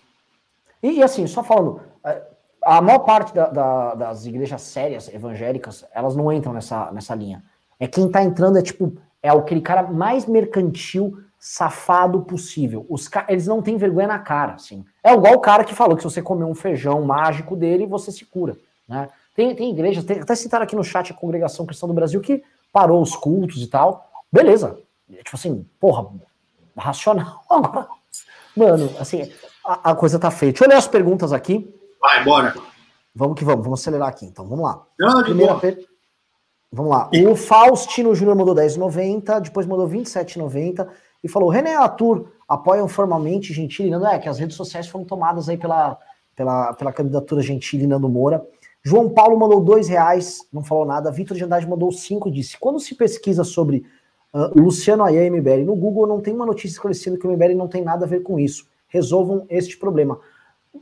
bem. 0.82 0.96
E 0.96 1.02
assim, 1.02 1.26
só 1.26 1.42
falando, 1.42 1.80
é, 2.04 2.22
a 2.62 2.80
maior 2.80 3.00
parte 3.00 3.34
da, 3.34 3.48
da, 3.48 3.94
das 3.94 4.26
igrejas 4.26 4.62
sérias 4.62 5.08
evangélicas, 5.08 5.84
elas 5.92 6.16
não 6.16 6.32
entram 6.32 6.52
nessa, 6.52 6.90
nessa 6.92 7.14
linha. 7.14 7.42
É 7.78 7.86
quem 7.86 8.10
tá 8.10 8.22
entrando 8.22 8.58
é 8.58 8.62
tipo, 8.62 8.96
é 9.22 9.30
aquele 9.30 9.60
cara 9.60 9.82
mais 9.82 10.26
mercantil, 10.26 11.18
safado 11.38 12.20
possível. 12.22 12.84
Os 12.88 13.08
eles 13.28 13.46
não 13.46 13.62
têm 13.62 13.78
vergonha 13.78 14.08
na 14.08 14.18
cara, 14.18 14.54
assim. 14.54 14.84
É 15.02 15.14
igual 15.14 15.34
o 15.34 15.40
cara 15.40 15.64
que 15.64 15.74
falou 15.74 15.96
que 15.96 16.02
se 16.02 16.10
você 16.10 16.20
comer 16.20 16.44
um 16.44 16.54
feijão 16.54 17.00
mágico 17.02 17.56
dele, 17.56 17.86
você 17.86 18.12
se 18.12 18.26
cura, 18.26 18.56
né? 18.86 19.08
Tem, 19.34 19.54
tem 19.54 19.70
igrejas, 19.70 20.04
tem, 20.04 20.20
até 20.20 20.34
citaram 20.34 20.64
aqui 20.64 20.76
no 20.76 20.84
chat 20.84 21.12
a 21.12 21.16
Congregação 21.16 21.64
Cristã 21.64 21.86
do 21.86 21.94
Brasil 21.94 22.20
que 22.20 22.42
parou 22.70 23.00
os 23.00 23.16
cultos 23.16 23.62
e 23.62 23.66
tal. 23.66 24.10
Beleza. 24.30 24.78
Tipo 25.08 25.34
assim, 25.36 25.66
porra, 25.80 26.10
racional. 26.76 27.44
Agora, 27.50 27.88
mano, 28.56 28.90
assim, 28.98 29.30
a, 29.64 29.90
a, 29.90 29.94
coisa 29.94 30.18
tá 30.18 30.30
feia. 30.30 30.52
Deixa 30.52 30.64
eu 30.64 30.68
ler 30.68 30.76
as 30.76 30.88
perguntas 30.88 31.32
aqui. 31.32 31.72
Vai, 32.00 32.24
bora. 32.24 32.54
Vamos 33.14 33.38
que 33.38 33.44
vamos, 33.44 33.64
vamos 33.64 33.80
acelerar 33.80 34.08
aqui, 34.08 34.26
então. 34.26 34.46
Vamos 34.46 34.64
lá. 34.64 34.86
Não, 34.98 35.22
Primeira 35.22 35.54
per... 35.56 35.78
Vamos 36.72 36.92
lá. 36.92 37.10
O 37.28 37.34
Faustino 37.34 38.14
Júnior 38.14 38.36
mandou 38.36 38.54
10,90, 38.54 39.40
depois 39.40 39.66
mandou 39.66 39.88
27,90 39.88 40.88
e 41.22 41.28
falou: 41.28 41.48
René 41.48 41.74
Atur 41.74 42.30
apoiam 42.48 42.86
formalmente 42.86 43.52
Gentili 43.52 43.88
e 43.88 43.90
Nando. 43.90 44.06
É, 44.06 44.18
que 44.18 44.28
as 44.28 44.38
redes 44.38 44.56
sociais 44.56 44.86
foram 44.86 45.04
tomadas 45.04 45.48
aí 45.48 45.56
pela, 45.56 45.98
pela, 46.36 46.72
pela 46.74 46.92
candidatura 46.92 47.42
Gentili 47.42 47.84
e 47.84 47.86
Nando 47.86 48.08
Moura. 48.08 48.46
João 48.82 49.10
Paulo 49.10 49.38
mandou 49.38 49.60
dois 49.60 49.88
reais, 49.88 50.38
não 50.52 50.62
falou 50.62 50.86
nada. 50.86 51.10
Vitor 51.10 51.36
de 51.36 51.44
Andrade 51.44 51.68
mandou 51.68 51.90
cinco, 51.92 52.30
disse: 52.30 52.56
quando 52.56 52.78
se 52.78 52.94
pesquisa 52.94 53.44
sobre 53.44 53.84
uh, 54.32 54.60
Luciano 54.60 55.04
Ayan 55.04 55.26
e 55.26 55.30
MBL 55.30 55.64
no 55.64 55.76
Google, 55.76 56.06
não 56.06 56.20
tem 56.20 56.34
uma 56.34 56.46
notícia 56.46 56.74
esclarecendo 56.74 57.18
que 57.18 57.26
o 57.26 57.30
MBL 57.30 57.54
não 57.54 57.68
tem 57.68 57.82
nada 57.82 58.04
a 58.04 58.08
ver 58.08 58.22
com 58.22 58.38
isso. 58.38 58.66
Resolvam 58.88 59.46
este 59.48 59.76
problema. 59.76 60.18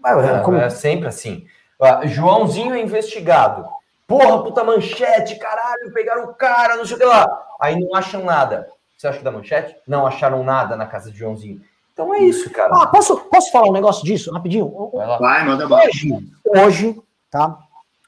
É, 0.05 0.40
Como... 0.40 0.57
é 0.57 0.70
sempre 0.70 1.09
assim. 1.09 1.46
Uh, 1.80 2.07
Joãozinho 2.07 2.74
é 2.74 2.80
investigado. 2.80 3.66
Porra, 4.07 4.42
puta 4.42 4.64
manchete, 4.64 5.36
caralho, 5.36 5.92
pegaram 5.92 6.24
o 6.24 6.34
cara, 6.34 6.76
não 6.76 6.86
sei 6.86 6.96
o 6.96 6.99
que 6.99 7.05
lá. 7.05 7.26
Aí 7.61 7.78
não 7.78 7.94
acham 7.94 8.24
nada. 8.24 8.66
Você 8.96 9.07
acha 9.07 9.18
que 9.18 9.24
da 9.24 9.30
manchete? 9.30 9.76
Não 9.86 10.07
acharam 10.07 10.42
nada 10.42 10.76
na 10.76 10.86
casa 10.86 11.11
de 11.11 11.18
Joãozinho. 11.18 11.61
Então 11.92 12.14
é 12.14 12.20
isso, 12.20 12.49
cara. 12.51 12.72
Ah, 12.74 12.86
posso, 12.86 13.16
posso 13.16 13.53
falar 13.53 13.68
um 13.68 13.72
negócio 13.72 14.05
disso 14.05 14.32
rapidinho? 14.32 14.72
Vai, 14.92 15.18
Vai 15.18 15.44
manda 15.44 15.66
hoje, 15.66 16.16
hoje, 16.46 17.03
tá? 17.30 17.59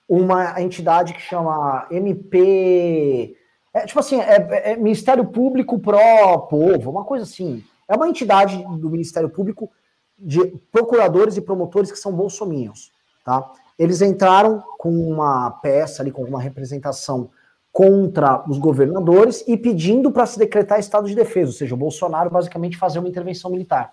Uma 0.09 0.61
entidade 0.61 1.13
que 1.13 1.21
chama 1.21 1.87
MP. 1.91 3.37
É, 3.73 3.87
tipo 3.87 4.01
assim, 4.01 4.21
é, 4.21 4.73
é 4.73 4.77
Ministério 4.77 5.25
Público 5.25 5.79
Pró 5.79 6.39
Povo, 6.39 6.91
uma 6.91 7.05
coisa 7.05 7.25
assim. 7.25 7.65
É 7.89 7.95
uma 7.95 8.09
entidade 8.09 8.65
do 8.79 8.91
Ministério 8.91 9.29
Público 9.29 9.71
de 10.19 10.47
procuradores 10.71 11.37
e 11.37 11.41
promotores 11.41 11.91
que 11.91 11.99
são 11.99 12.13
bolsominions, 12.13 12.93
tá? 13.25 13.51
Eles 13.79 14.03
entraram 14.03 14.63
com 14.79 14.91
uma 14.91 15.51
peça 15.51 16.03
ali, 16.03 16.13
com 16.13 16.23
uma 16.23 16.41
representação 16.41 17.31
contra 17.73 18.45
os 18.49 18.59
governadores 18.59 19.45
e 19.47 19.57
pedindo 19.57 20.11
para 20.11 20.27
se 20.27 20.39
decretar 20.39 20.79
estado 20.79 21.09
de 21.09 21.15
defesa, 21.15 21.51
ou 21.51 21.57
seja, 21.57 21.75
o 21.75 21.79
Bolsonaro 21.79 22.29
basicamente 22.29 22.77
fazer 22.77 22.99
uma 22.99 23.09
intervenção 23.09 23.51
militar. 23.51 23.93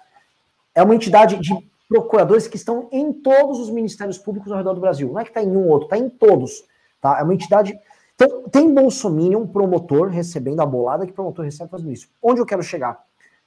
É 0.75 0.83
uma 0.83 0.95
entidade 0.95 1.37
de 1.37 1.53
procuradores 1.87 2.47
que 2.47 2.57
estão 2.57 2.89
em 2.91 3.13
todos 3.13 3.59
os 3.59 3.69
ministérios 3.69 4.17
públicos 4.17 4.51
ao 4.51 4.57
redor 4.57 4.73
do 4.73 4.81
Brasil. 4.81 5.11
Não 5.11 5.19
é 5.19 5.23
que 5.23 5.29
está 5.29 5.41
em 5.41 5.55
um 5.55 5.65
ou 5.65 5.69
outro, 5.69 5.85
está 5.85 5.97
em 5.97 6.09
todos. 6.09 6.63
Tá? 7.01 7.19
É 7.19 7.23
uma 7.23 7.33
entidade. 7.33 7.79
Então, 8.19 8.49
tem 8.49 8.73
Bolsonaro, 8.73 9.37
um 9.37 9.47
promotor 9.47 10.07
recebendo 10.07 10.59
a 10.59 10.65
bolada 10.65 11.05
que 11.05 11.13
promotor 11.13 11.45
recebe 11.45 11.69
fazendo 11.69 11.91
isso. 11.91 12.07
Onde 12.19 12.41
eu 12.41 12.47
quero 12.47 12.63
chegar? 12.63 12.99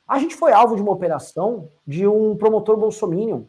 A 0.07 0.17
gente 0.21 0.37
foi 0.37 0.53
alvo 0.53 0.77
de 0.77 0.83
uma 0.83 0.93
operação 0.93 1.69
de 1.85 2.07
um 2.07 2.37
promotor 2.37 2.77
Bolsonaro. 2.77 3.49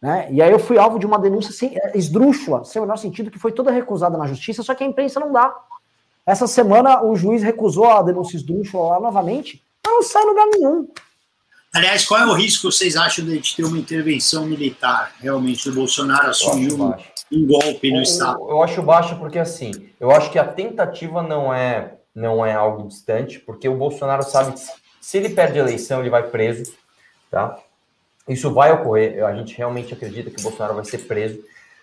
Né? 0.00 0.28
E 0.30 0.40
aí 0.40 0.52
eu 0.52 0.60
fui 0.60 0.78
alvo 0.78 0.96
de 1.00 1.06
uma 1.06 1.18
denúncia 1.18 1.52
sem, 1.52 1.76
é, 1.76 1.98
esdrúxula, 1.98 2.64
sem 2.64 2.80
o 2.80 2.84
menor 2.84 2.98
sentido, 2.98 3.32
que 3.32 3.38
foi 3.38 3.50
toda 3.50 3.72
recusada 3.72 4.16
na 4.16 4.28
justiça, 4.28 4.62
só 4.62 4.74
que 4.76 4.84
a 4.84 4.86
imprensa 4.86 5.18
não 5.18 5.32
dá. 5.32 5.52
Essa 6.24 6.46
semana 6.46 7.02
o 7.02 7.16
juiz 7.16 7.42
recusou 7.42 7.90
a 7.90 8.00
denúncia 8.00 8.36
esdrúxula 8.36 8.90
lá 8.90 9.00
novamente, 9.00 9.60
mas 9.84 9.92
não 9.92 10.02
sai 10.04 10.24
lugar 10.24 10.46
nenhum. 10.46 10.88
Aliás, 11.74 12.04
qual 12.04 12.20
é 12.20 12.26
o 12.26 12.34
risco 12.34 12.70
vocês 12.70 12.96
acham 12.96 13.24
de 13.24 13.56
ter 13.56 13.64
uma 13.64 13.78
intervenção 13.78 14.46
militar? 14.46 15.14
Realmente, 15.18 15.68
o 15.68 15.74
Bolsonaro 15.74 16.28
assumir 16.28 16.72
um, 16.74 16.92
um, 17.32 17.46
golpe 17.46 17.90
no 17.90 17.98
eu, 17.98 18.02
Estado? 18.02 18.38
Eu 18.48 18.62
acho 18.62 18.82
baixo 18.82 19.16
porque, 19.16 19.38
assim, 19.38 19.88
eu 19.98 20.10
acho 20.10 20.30
que 20.30 20.38
a 20.38 20.44
tentativa 20.44 21.22
não 21.22 21.52
é, 21.52 21.94
não 22.14 22.44
é 22.44 22.52
algo 22.52 22.86
distante, 22.88 23.38
porque 23.40 23.68
o 23.68 23.76
Bolsonaro 23.76 24.22
sabe 24.22 24.52
que 24.52 24.60
se 25.00 25.18
ele 25.18 25.30
perde 25.30 25.58
a 25.58 25.62
eleição, 25.62 26.00
ele 26.00 26.10
vai 26.10 26.22
preso, 26.22 26.72
tá? 27.30 27.58
Isso 28.28 28.52
vai 28.52 28.72
ocorrer, 28.72 29.24
a 29.24 29.34
gente 29.34 29.56
realmente 29.56 29.92
acredita 29.92 30.30
que 30.30 30.38
o 30.38 30.42
Bolsonaro 30.42 30.74
vai 30.74 30.84
ser 30.84 30.98
preso. 30.98 31.40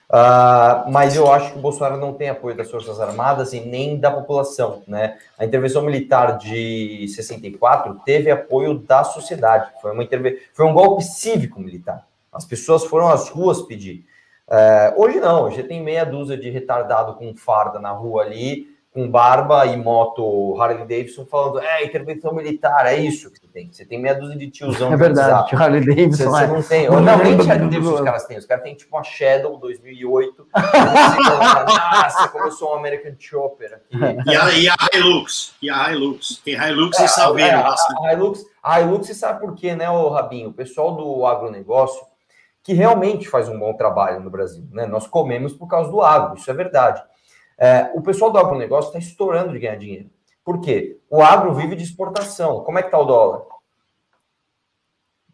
Uh, 0.10 0.90
mas 0.90 1.16
eu 1.16 1.32
acho 1.32 1.52
que 1.52 1.60
o 1.60 1.62
Bolsonaro 1.62 1.98
não 1.98 2.14
tem 2.14 2.30
apoio 2.30 2.56
das 2.56 2.72
Forças 2.72 3.00
Armadas 3.00 3.54
e 3.54 3.60
nem 3.60 4.00
da 4.00 4.10
população. 4.10 4.82
Né? 4.88 5.20
A 5.38 5.46
intervenção 5.46 5.84
militar 5.84 6.38
de 6.40 7.08
64 7.10 8.02
teve 8.04 8.32
apoio 8.32 8.74
da 8.74 9.04
sociedade, 9.04 9.70
foi, 9.82 9.92
uma 9.92 10.04
interve... 10.04 10.42
foi 10.54 10.66
um 10.66 10.74
golpe 10.74 11.04
cívico-militar. 11.04 12.08
As 12.34 12.44
pessoas 12.44 12.86
foram 12.86 13.10
às 13.10 13.30
ruas 13.30 13.62
pedir. 13.62 14.06
Uh, 14.50 15.00
hoje 15.00 15.20
não, 15.20 15.44
hoje 15.44 15.62
tem 15.62 15.82
meia 15.82 16.04
dúzia 16.04 16.36
de 16.36 16.50
retardado 16.50 17.14
com 17.14 17.36
farda 17.36 17.80
na 17.80 17.92
rua 17.92 18.24
ali, 18.24 18.68
com 18.92 19.08
barba 19.08 19.68
e 19.68 19.78
moto 19.78 20.60
Harley 20.60 20.80
Davidson 20.80 21.24
falando, 21.24 21.60
é, 21.60 21.86
intervenção 21.86 22.34
militar, 22.34 22.88
é 22.88 22.96
isso 22.96 23.32
que 23.32 23.40
você 23.40 23.48
tem. 23.48 23.72
Você 23.72 23.86
tem 23.86 24.02
meia 24.02 24.16
dúzia 24.16 24.36
de 24.36 24.50
tiozão. 24.50 24.92
É 24.92 24.98
verdade, 24.98 25.56
Harley 25.56 25.86
Davidson. 25.86 26.24
Você, 26.24 26.26
você 26.26 26.44
é. 26.44 26.48
não 26.48 26.64
tem. 26.64 26.90
Não, 26.90 27.00
não 27.00 27.18
nem 27.24 27.34
Harley 27.34 27.70
Davidson 27.70 27.94
os 27.94 28.02
caras 28.02 28.26
têm. 28.26 28.38
Os 28.40 28.46
caras 28.46 28.64
têm 28.64 28.74
tipo 28.74 28.96
uma 28.96 29.04
Shadow 29.04 29.58
2008. 29.58 30.48
Nossa, 30.56 32.28
começou 32.30 32.72
um 32.74 32.80
American 32.80 33.14
Chopper 33.20 33.76
aqui. 33.76 33.98
E 34.26 34.36
a, 34.36 34.52
e 34.52 34.68
a 34.68 34.76
Hilux. 34.92 35.54
E 35.62 35.70
a 35.70 35.92
Hilux. 35.92 36.42
Tem 36.44 36.56
Hilux 36.56 37.00
é, 37.00 37.06
e 37.06 37.08
Saveiro. 37.08 37.58
É, 37.58 37.62
a, 37.62 37.76
a, 38.04 38.14
Hilux, 38.14 38.46
a 38.64 38.82
Hilux, 38.82 39.06
você 39.06 39.14
sabe 39.14 39.40
por 39.40 39.54
quê, 39.54 39.76
né, 39.76 39.90
o 39.90 40.10
Rabinho? 40.10 40.50
O 40.50 40.54
pessoal 40.54 40.96
do 40.96 41.26
agronegócio, 41.28 42.09
que 42.70 42.76
realmente 42.76 43.28
faz 43.28 43.50
um 43.50 43.58
bom 43.58 43.74
trabalho 43.74 44.20
no 44.20 44.30
Brasil. 44.30 44.64
Né? 44.72 44.86
Nós 44.86 45.08
comemos 45.08 45.54
por 45.54 45.66
causa 45.66 45.90
do 45.90 46.04
agro, 46.04 46.38
isso 46.38 46.52
é 46.52 46.54
verdade. 46.54 47.04
É, 47.58 47.90
o 47.96 48.02
pessoal 48.04 48.30
do 48.30 48.38
agronegócio 48.38 48.90
está 48.90 49.00
estourando 49.00 49.54
de 49.54 49.58
ganhar 49.58 49.76
dinheiro. 49.76 50.08
Por 50.46 50.62
quê? 50.62 51.00
O 51.10 51.20
agro 51.20 51.52
vive 51.56 51.76
de 51.76 51.82
exportação. 51.82 52.64
Como 52.64 52.78
é 52.78 52.84
que 52.84 52.92
tá 52.92 53.00
o 53.00 53.06
dólar? 53.06 53.42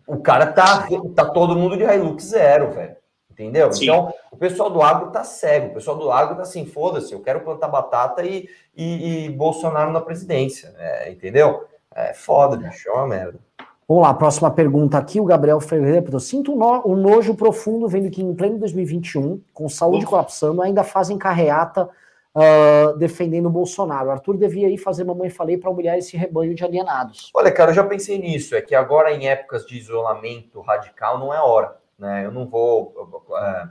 O 0.07 0.21
cara 0.21 0.53
tá, 0.53 0.87
tá 1.13 1.25
todo 1.25 1.57
mundo 1.57 1.75
de 1.75 1.83
Hilux 1.83 2.23
zero, 2.23 2.71
velho. 2.71 2.95
Entendeu? 3.29 3.69
Sim. 3.73 3.83
Então, 3.83 4.13
o 4.31 4.37
pessoal 4.37 4.69
do 4.69 4.81
agro 4.81 5.11
tá 5.11 5.25
cego. 5.25 5.71
O 5.71 5.73
pessoal 5.73 5.97
do 5.97 6.09
agro 6.09 6.37
tá 6.37 6.43
assim, 6.43 6.65
foda-se, 6.65 7.11
eu 7.11 7.19
quero 7.19 7.41
plantar 7.41 7.67
batata 7.67 8.23
e, 8.23 8.47
e, 8.73 9.25
e 9.25 9.29
Bolsonaro 9.29 9.91
na 9.91 9.99
presidência. 9.99 10.73
É, 10.77 11.11
entendeu? 11.11 11.67
É 11.93 12.13
foda, 12.13 12.55
bicho, 12.55 12.87
é 12.87 12.93
uma 12.93 13.07
merda. 13.07 13.39
Vamos 13.87 14.03
lá, 14.03 14.13
próxima 14.13 14.49
pergunta 14.49 14.97
aqui. 14.97 15.19
O 15.19 15.25
Gabriel 15.25 15.59
Ferreira 15.59 16.01
perguntou: 16.01 16.19
Sinto 16.19 16.53
um, 16.53 16.55
no, 16.57 16.87
um 16.87 16.95
nojo 16.95 17.35
profundo 17.35 17.87
vendo 17.87 18.09
que 18.09 18.21
em 18.21 18.33
pleno 18.33 18.57
2021, 18.57 19.41
com 19.53 19.69
saúde 19.69 20.05
colapsando, 20.05 20.61
ainda 20.61 20.83
fazem 20.83 21.17
carreata 21.17 21.87
uh, 22.35 22.97
defendendo 22.97 23.45
o 23.45 23.51
Bolsonaro. 23.51 24.09
O 24.09 24.11
Arthur 24.11 24.37
devia 24.37 24.69
ir 24.69 24.77
fazer 24.77 25.03
mamãe 25.03 25.29
falei 25.29 25.57
para 25.57 25.69
humilhar 25.69 25.97
esse 25.97 26.17
rebanho 26.17 26.55
de 26.55 26.63
alienados. 26.63 27.31
Olha, 27.33 27.51
cara, 27.51 27.71
eu 27.71 27.75
já 27.75 27.83
pensei 27.83 28.17
nisso. 28.17 28.55
É 28.55 28.61
que 28.61 28.73
agora, 28.73 29.13
em 29.13 29.27
épocas 29.27 29.65
de 29.65 29.77
isolamento 29.77 30.59
radical, 30.61 31.19
não 31.19 31.33
é 31.33 31.39
hora. 31.39 31.77
Né? 31.97 32.25
Eu 32.25 32.31
não 32.31 32.47
vou 32.47 32.93
uh, 33.29 33.69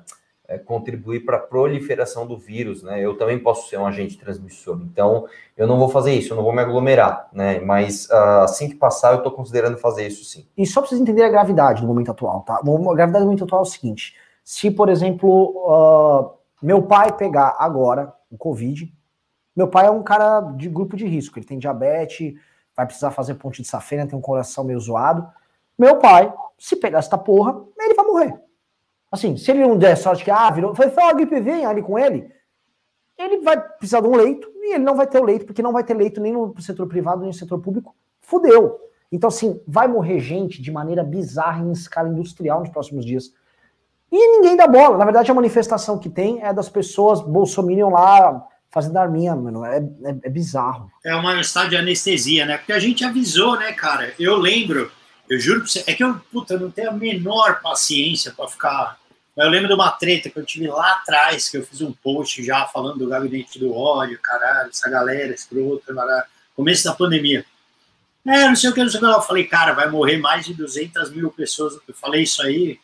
contribuir 0.67 1.25
para 1.25 1.39
a 1.39 1.41
proliferação 1.41 2.27
do 2.27 2.37
vírus. 2.37 2.83
Né? 2.83 3.01
Eu 3.01 3.17
também 3.17 3.39
posso 3.39 3.69
ser 3.69 3.79
um 3.79 3.87
agente 3.87 4.19
transmissor. 4.19 4.81
Então, 4.83 5.27
eu 5.57 5.67
não 5.67 5.79
vou 5.79 5.89
fazer 5.89 6.13
isso, 6.13 6.33
eu 6.33 6.37
não 6.37 6.45
vou 6.45 6.53
me 6.53 6.61
aglomerar. 6.61 7.29
Né? 7.33 7.61
Mas 7.61 8.07
uh, 8.07 8.43
assim 8.43 8.69
que 8.69 8.75
passar, 8.75 9.13
eu 9.13 9.19
estou 9.19 9.33
considerando 9.33 9.79
fazer 9.79 10.07
isso 10.07 10.25
sim. 10.25 10.47
E 10.57 10.67
só 10.67 10.81
para 10.81 10.91
vocês 10.91 11.01
entenderem 11.01 11.29
a 11.29 11.33
gravidade 11.33 11.81
do 11.81 11.87
momento 11.87 12.11
atual, 12.11 12.43
tá? 12.43 12.57
A 12.57 12.95
gravidade 12.95 13.25
do 13.25 13.27
momento 13.27 13.45
atual 13.45 13.63
é 13.63 13.63
o 13.63 13.67
seguinte: 13.67 14.15
se, 14.45 14.71
por 14.71 14.89
exemplo, 14.89 16.37
meu 16.63 16.83
pai 16.83 17.17
pegar 17.17 17.57
agora 17.59 18.13
o 18.35 18.39
Covid. 18.39 18.93
Meu 19.57 19.69
pai 19.69 19.87
é 19.87 19.91
um 19.91 20.03
cara 20.03 20.41
de 20.41 20.69
grupo 20.69 20.97
de 20.97 21.07
risco, 21.07 21.39
ele 21.39 21.47
tem 21.47 21.59
diabetes, 21.59 22.35
vai 22.77 22.87
precisar 22.87 23.13
fazer 23.13 23.35
ponte 23.35 23.63
de 23.63 23.69
safena, 23.69 24.07
tem 24.07 24.19
um 24.19 24.23
coração 24.23 24.65
meio 24.65 24.81
zoado. 24.81 25.27
Meu 25.79 25.99
pai, 25.99 26.33
se 26.59 26.77
pegar 26.77 26.99
essa 26.99 27.17
porra, 27.17 27.57
ele 27.79 27.95
vai 27.95 28.05
morrer. 28.05 28.44
Assim, 29.15 29.37
se 29.37 29.49
ele 29.51 29.61
não 29.61 29.79
der 29.79 29.97
sorte 29.97 30.25
que, 30.25 30.31
ah, 30.31 30.51
virou, 30.51 30.75
foi 30.75 30.91
só 30.91 31.09
a 31.09 31.13
gripe 31.13 31.41
vem 31.41 31.65
ali 31.65 31.81
com 31.81 31.97
ele, 31.97 32.29
ele 33.17 33.43
vai 33.43 33.61
precisar 33.61 34.01
de 34.01 34.09
um 34.09 34.17
leito 34.17 34.51
e 34.57 34.75
ele 34.75 34.83
não 34.83 34.97
vai 34.97 35.07
ter 35.07 35.21
o 35.21 35.25
leito, 35.25 35.47
porque 35.47 35.63
não 35.63 35.73
vai 35.73 35.85
ter 35.85 35.95
leito 35.95 36.21
nem 36.21 36.33
no 36.33 36.53
setor 36.61 36.89
privado, 36.89 37.21
nem 37.21 37.29
no 37.29 37.33
setor 37.33 37.61
público. 37.61 37.95
Fudeu. 38.21 38.81
Então, 39.13 39.29
assim, 39.29 39.61
vai 39.69 39.87
morrer 39.87 40.19
gente 40.19 40.61
de 40.61 40.73
maneira 40.73 41.05
bizarra 41.05 41.63
em 41.63 41.71
escala 41.71 42.09
industrial 42.09 42.59
nos 42.59 42.71
próximos 42.71 43.05
dias. 43.05 43.33
E 44.11 44.37
ninguém 44.37 44.57
dá 44.57 44.67
bola. 44.67 44.99
Na 44.99 45.05
verdade, 45.05 45.31
a 45.31 45.35
manifestação 45.35 45.97
que 45.97 46.11
tem 46.11 46.43
é 46.43 46.53
das 46.53 46.69
pessoas 46.69 47.21
bolsominion 47.21 47.91
lá 47.91 48.45
fazendo 48.69 48.97
arminha, 48.97 49.37
mano. 49.37 49.65
É, 49.65 49.77
é, 49.79 50.17
é 50.25 50.29
bizarro. 50.29 50.91
É 51.05 51.15
uma 51.15 51.41
estado 51.41 51.71
de 51.71 51.77
anestesia, 51.77 52.45
né? 52.45 52.59
Porque 52.59 52.73
a 52.73 52.81
gente 52.81 53.05
avisou, 53.05 53.57
né, 53.57 53.73
cara? 53.73 54.13
Eu 54.19 54.37
lembro, 54.37 54.91
eu 55.31 55.39
juro 55.39 55.61
pra 55.61 55.69
você, 55.69 55.85
é 55.87 55.95
que 55.95 56.03
eu, 56.03 56.21
puta, 56.33 56.59
não 56.59 56.71
tenho 56.71 56.91
a 56.91 56.93
menor 56.93 57.61
paciência 57.63 58.33
para 58.37 58.49
ficar. 58.49 59.04
Eu 59.37 59.49
lembro 59.49 59.67
de 59.67 59.75
uma 59.75 59.91
treta 59.91 60.31
que 60.31 60.39
eu 60.39 60.45
tive 60.45 60.69
lá 60.69 60.93
atrás, 60.93 61.49
que 61.49 61.57
eu 61.57 61.67
fiz 61.67 61.81
um 61.81 61.93
post 61.93 62.43
já 62.45 62.67
falando 62.67 62.99
do 62.99 63.09
gabinete 63.09 63.59
do 63.59 63.75
ódio, 63.75 64.19
caralho, 64.21 64.71
essa 64.71 64.89
galera 64.89 65.35
escrota, 65.35 65.93
começo 66.55 66.85
da 66.85 66.95
pandemia. 66.95 67.45
É, 68.27 68.49
não 68.49 68.55
sei 68.55 68.71
o 68.71 68.73
que, 68.73 68.83
não 68.83 68.89
sei 68.89 69.01
o 69.01 69.03
que. 69.03 69.09
Eu 69.09 69.21
falei, 69.23 69.45
cara, 69.45 69.73
vai 69.73 69.91
morrer 69.91 70.19
mais 70.19 70.47
de 70.47 70.55
200 70.55 71.11
mil 71.11 71.31
pessoas. 71.33 71.79
Eu 71.87 71.95
falei 71.95 72.23
isso 72.23 72.41
aí, 72.43 72.79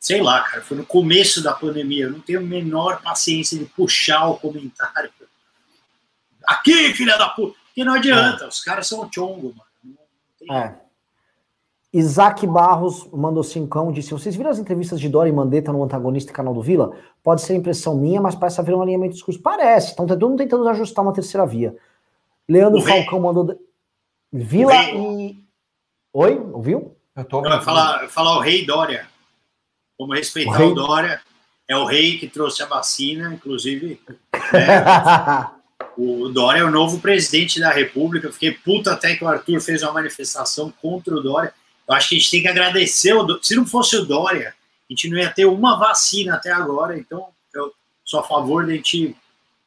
sei 0.00 0.20
lá, 0.20 0.42
cara, 0.42 0.62
foi 0.62 0.76
no 0.76 0.84
começo 0.84 1.42
da 1.42 1.54
pandemia. 1.54 2.04
Eu 2.04 2.10
não 2.10 2.20
tenho 2.20 2.40
a 2.40 2.42
menor 2.42 3.00
paciência 3.00 3.56
de 3.56 3.64
puxar 3.66 4.26
o 4.26 4.36
comentário. 4.36 5.10
Aqui, 6.44 6.92
filha 6.92 7.16
da 7.16 7.28
puta! 7.28 7.56
Porque 7.66 7.84
não 7.84 7.94
adianta, 7.94 8.44
é. 8.44 8.48
os 8.48 8.60
caras 8.60 8.88
são 8.88 9.08
chongo, 9.12 9.54
mano. 9.56 10.60
É. 10.60 10.74
Isaac 11.92 12.46
Barros 12.46 13.08
mandou 13.12 13.42
cincão, 13.42 13.90
disse: 13.90 14.12
Vocês 14.12 14.36
viram 14.36 14.50
as 14.50 14.58
entrevistas 14.58 15.00
de 15.00 15.08
Dora 15.08 15.28
e 15.28 15.32
Mandetta 15.32 15.72
no 15.72 15.82
antagonista 15.82 16.30
e 16.30 16.34
canal 16.34 16.54
do 16.54 16.62
Vila? 16.62 16.96
Pode 17.22 17.42
ser 17.42 17.54
impressão 17.54 17.96
minha, 17.96 18.20
mas 18.20 18.36
parece 18.36 18.60
haver 18.60 18.74
um 18.74 18.82
alinhamento 18.82 19.10
de 19.10 19.16
discurso. 19.16 19.42
Parece, 19.42 19.88
estão 19.88 20.06
todo 20.06 20.28
mundo 20.28 20.38
tentando 20.38 20.68
ajustar 20.68 21.04
uma 21.04 21.12
terceira 21.12 21.44
via. 21.44 21.74
Leandro 22.48 22.78
o 22.78 22.82
Falcão 22.82 23.18
rei. 23.18 23.20
mandou. 23.20 23.60
Vila 24.32 24.74
e. 24.92 25.42
Oi, 26.12 26.40
ouviu? 26.52 26.96
Eu 27.16 27.24
tô. 27.24 27.42
Falar, 27.60 28.08
falar 28.08 28.36
o 28.36 28.40
rei 28.40 28.64
Dória. 28.64 29.08
Como 29.98 30.14
respeitar 30.14 30.52
o, 30.52 30.54
rei... 30.54 30.68
o, 30.68 30.74
Dória. 30.74 31.20
É 31.68 31.76
o 31.76 31.84
rei 31.84 32.18
que 32.18 32.28
trouxe 32.28 32.62
a 32.62 32.66
vacina, 32.66 33.34
inclusive. 33.34 34.00
Né? 34.08 34.16
o 35.98 36.28
Dória 36.28 36.60
é 36.60 36.64
o 36.64 36.70
novo 36.70 37.00
presidente 37.00 37.58
da 37.58 37.70
República. 37.70 38.28
Eu 38.28 38.32
fiquei 38.32 38.52
puto 38.52 38.88
até 38.90 39.16
que 39.16 39.24
o 39.24 39.28
Arthur 39.28 39.60
fez 39.60 39.82
uma 39.82 39.92
manifestação 39.92 40.72
contra 40.80 41.14
o 41.14 41.20
Dória. 41.20 41.52
Eu 41.90 41.96
acho 41.96 42.08
que 42.08 42.14
a 42.14 42.18
gente 42.18 42.30
tem 42.30 42.42
que 42.42 42.48
agradecer. 42.48 43.12
O 43.14 43.24
Dória. 43.24 43.42
Se 43.42 43.56
não 43.56 43.66
fosse 43.66 43.96
o 43.96 44.06
Dória, 44.06 44.54
a 44.88 44.92
gente 44.92 45.10
não 45.10 45.18
ia 45.18 45.28
ter 45.28 45.44
uma 45.44 45.76
vacina 45.76 46.36
até 46.36 46.52
agora. 46.52 46.96
Então, 46.96 47.26
eu 47.52 47.72
sou 48.04 48.20
a 48.20 48.22
favor 48.22 48.64
de 48.64 48.72
a 48.72 48.76
gente 48.76 49.16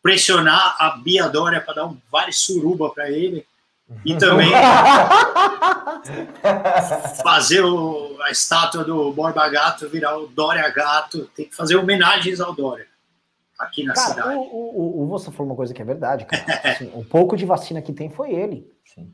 pressionar 0.02 0.78
a 0.80 0.92
Bia 0.92 1.28
Dória 1.28 1.60
para 1.60 1.74
dar 1.74 1.86
um 1.86 1.98
vale 2.10 2.32
suruba 2.32 2.90
para 2.92 3.12
ele 3.12 3.46
e 4.06 4.18
também 4.18 4.50
fazer 7.22 7.62
o, 7.62 8.18
a 8.22 8.32
estátua 8.32 8.86
do 8.86 9.12
Borba 9.12 9.48
Gato 9.50 9.90
virar 9.90 10.18
o 10.18 10.28
Dória 10.28 10.68
Gato. 10.70 11.30
Tem 11.36 11.46
que 11.46 11.56
fazer 11.56 11.76
homenagens 11.76 12.40
ao 12.40 12.54
Dória 12.54 12.88
aqui 13.60 13.84
na 13.84 13.94
cara, 13.94 14.08
cidade. 14.08 14.36
O, 14.36 14.40
o, 14.40 15.04
o, 15.04 15.08
você 15.08 15.30
falou 15.30 15.48
uma 15.48 15.58
coisa 15.58 15.74
que 15.74 15.82
é 15.82 15.86
verdade, 15.86 16.26
cara. 16.26 16.62
Assim, 16.64 16.90
um 16.96 17.04
pouco 17.04 17.36
de 17.36 17.46
vacina 17.46 17.82
que 17.82 17.92
tem 17.92 18.10
foi 18.10 18.32
ele. 18.32 18.66
Sim. 18.86 19.14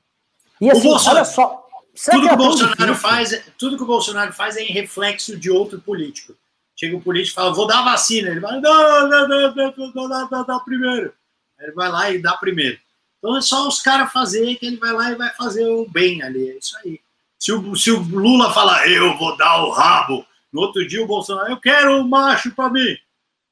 E 0.62 0.70
assim, 0.70 0.92
olha 0.92 1.26
só. 1.26 1.69
Será 2.00 2.16
tudo 2.16 2.28
que, 2.28 2.34
é 2.34 2.38
que 2.38 2.42
o 2.42 2.46
Bolsonaro 2.46 2.96
faz, 2.96 3.44
tudo 3.58 3.76
que 3.76 3.84
o 3.84 3.86
Bolsonaro 3.86 4.32
faz 4.32 4.56
é 4.56 4.64
em 4.64 4.72
reflexo 4.72 5.38
de 5.38 5.52
outro 5.52 5.82
político. 5.82 6.34
Chega 6.74 6.96
o 6.96 7.00
um 7.00 7.02
político 7.02 7.34
e 7.34 7.36
fala, 7.36 7.54
vou 7.54 7.68
dar 7.68 7.84
vacina. 7.84 8.30
Ele 8.30 8.40
vai, 8.40 8.58
não, 8.62 9.10
não, 9.10 9.28
não, 9.28 9.54
não, 9.54 9.74
não, 9.94 10.30
não, 10.32 10.46
dá 10.46 10.60
primeiro. 10.62 11.14
Ele 11.60 11.74
vai 11.74 11.92
lá 11.92 12.10
e 12.10 12.22
dá 12.22 12.38
primeiro. 12.38 12.80
Então 13.18 13.36
é 13.36 13.42
só 13.42 13.68
os 13.68 13.82
caras 13.82 14.14
fazerem 14.14 14.56
que 14.56 14.66
ele 14.66 14.78
vai 14.78 14.94
lá 14.94 15.12
e 15.12 15.16
vai 15.16 15.30
fazer 15.32 15.68
o 15.68 15.86
bem 15.90 16.24
ali. 16.24 16.52
É 16.52 16.58
isso 16.58 16.78
aí. 16.78 17.02
Se 17.38 17.52
o, 17.52 17.76
se 17.76 17.92
o 17.92 18.00
Lula 18.00 18.54
falar, 18.54 18.88
eu 18.88 19.18
vou 19.18 19.36
dar 19.36 19.62
o 19.66 19.72
rabo, 19.72 20.26
no 20.54 20.62
outro 20.62 20.88
dia 20.88 21.04
o 21.04 21.08
Bolsonaro, 21.08 21.52
eu 21.52 21.58
quero 21.58 21.98
o 21.98 22.00
um 22.00 22.08
macho 22.08 22.50
para 22.52 22.70
mim. 22.70 22.98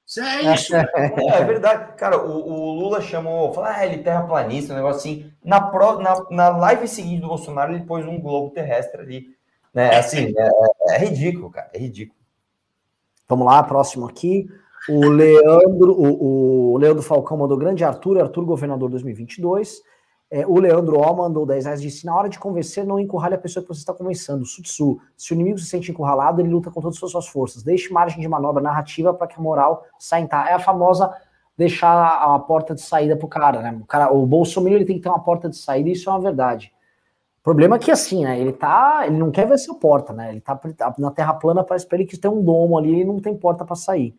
Isso 0.08 0.22
é 0.22 0.54
isso. 0.54 0.74
é, 0.74 0.88
é 1.34 1.44
verdade. 1.44 1.94
Cara, 1.98 2.26
o, 2.26 2.50
o 2.50 2.72
Lula 2.72 3.02
chamou, 3.02 3.54
falou, 3.54 3.70
ah, 3.70 3.86
ele 3.86 4.02
terraplanista, 4.02 4.72
um 4.72 4.78
negócio 4.78 5.00
assim. 5.00 5.32
Na, 5.44 5.60
pro, 5.60 6.00
na, 6.00 6.26
na 6.32 6.50
live 6.50 6.88
seguinte 6.88 7.22
do 7.22 7.28
Bolsonaro, 7.28 7.74
ele 7.74 7.84
pôs 7.84 8.06
um 8.06 8.20
globo 8.20 8.52
terrestre 8.52 9.02
ali. 9.02 9.26
Né? 9.74 9.98
Assim, 9.98 10.34
é, 10.38 10.48
é, 10.48 10.96
é 10.96 10.98
ridículo, 10.98 11.52
cara. 11.52 11.70
É 11.74 11.78
ridículo. 11.78 12.18
Vamos 13.28 13.46
lá, 13.46 13.62
próximo 13.62 14.08
aqui. 14.08 14.48
O 14.88 15.10
Leandro, 15.10 15.92
o, 15.92 16.74
o 16.74 16.78
Leandro 16.78 17.04
Falcão 17.04 17.36
mandou 17.36 17.58
grande 17.58 17.84
Arthur, 17.84 18.22
Arthur 18.22 18.46
governador 18.46 18.90
2022. 18.90 19.82
É, 20.30 20.46
o 20.46 20.60
Leandro 20.60 21.00
O 21.00 21.14
mandou 21.16 21.46
10 21.46 21.66
reais 21.66 21.82
disse: 21.82 22.06
na 22.06 22.16
hora 22.16 22.28
de 22.28 22.38
convencer, 22.38 22.86
não 22.86 23.00
encurrale 23.00 23.36
a 23.36 23.38
pessoa 23.38 23.64
que 23.64 23.70
você 23.70 23.80
está 23.80 23.94
conversando. 23.94 24.46
Sutsu, 24.46 25.00
se 25.16 25.32
o 25.32 25.36
inimigo 25.36 25.58
se 25.58 25.66
sente 25.66 25.90
encurralado, 25.90 26.42
ele 26.42 26.50
luta 26.50 26.70
com 26.70 26.82
todas 26.82 27.02
as 27.02 27.12
suas 27.12 27.28
forças. 27.28 27.64
Deixe 27.64 27.94
margem 27.94 28.20
de 28.20 28.28
manobra 28.28 28.62
narrativa 28.62 29.14
para 29.14 29.28
que 29.28 29.40
a 29.40 29.42
moral 29.42 29.86
saia 29.98 30.28
É 30.50 30.54
a 30.54 30.60
famosa 30.60 31.14
deixar 31.58 32.36
a 32.36 32.38
porta 32.40 32.76
de 32.76 32.82
saída 32.82 33.16
para 33.16 33.26
o 33.26 33.30
cara, 33.30 33.62
né? 33.62 33.78
O, 33.82 33.86
cara, 33.86 34.14
o 34.14 34.26
Bolsonaro 34.26 34.76
ele 34.76 34.86
tem 34.86 34.98
que 34.98 35.02
ter 35.02 35.10
uma 35.10 35.24
porta 35.24 35.50
de 35.50 35.58
saída, 35.58 35.90
e 35.90 35.94
isso 35.94 36.10
é 36.10 36.14
uma 36.14 36.22
verdade. 36.22 36.72
O 37.40 37.44
problema 37.44 37.78
é 37.78 37.80
que 37.80 37.90
assim, 37.90 38.26
né? 38.26 38.40
Ele 38.40 38.52
tá. 38.52 39.04
Ele 39.06 39.18
não 39.18 39.32
quer 39.32 39.48
ver 39.48 39.54
essa 39.54 39.74
porta, 39.74 40.12
né? 40.12 40.30
Ele 40.32 40.42
tá 40.42 40.60
na 41.00 41.10
terra 41.10 41.34
plana, 41.34 41.64
parece 41.64 41.88
para 41.88 41.98
ele 41.98 42.06
que 42.06 42.18
tem 42.18 42.30
um 42.30 42.44
domo 42.44 42.78
ali 42.78 43.02
e 43.02 43.06
não 43.06 43.20
tem 43.20 43.34
porta 43.36 43.64
para 43.64 43.76
sair. 43.76 44.14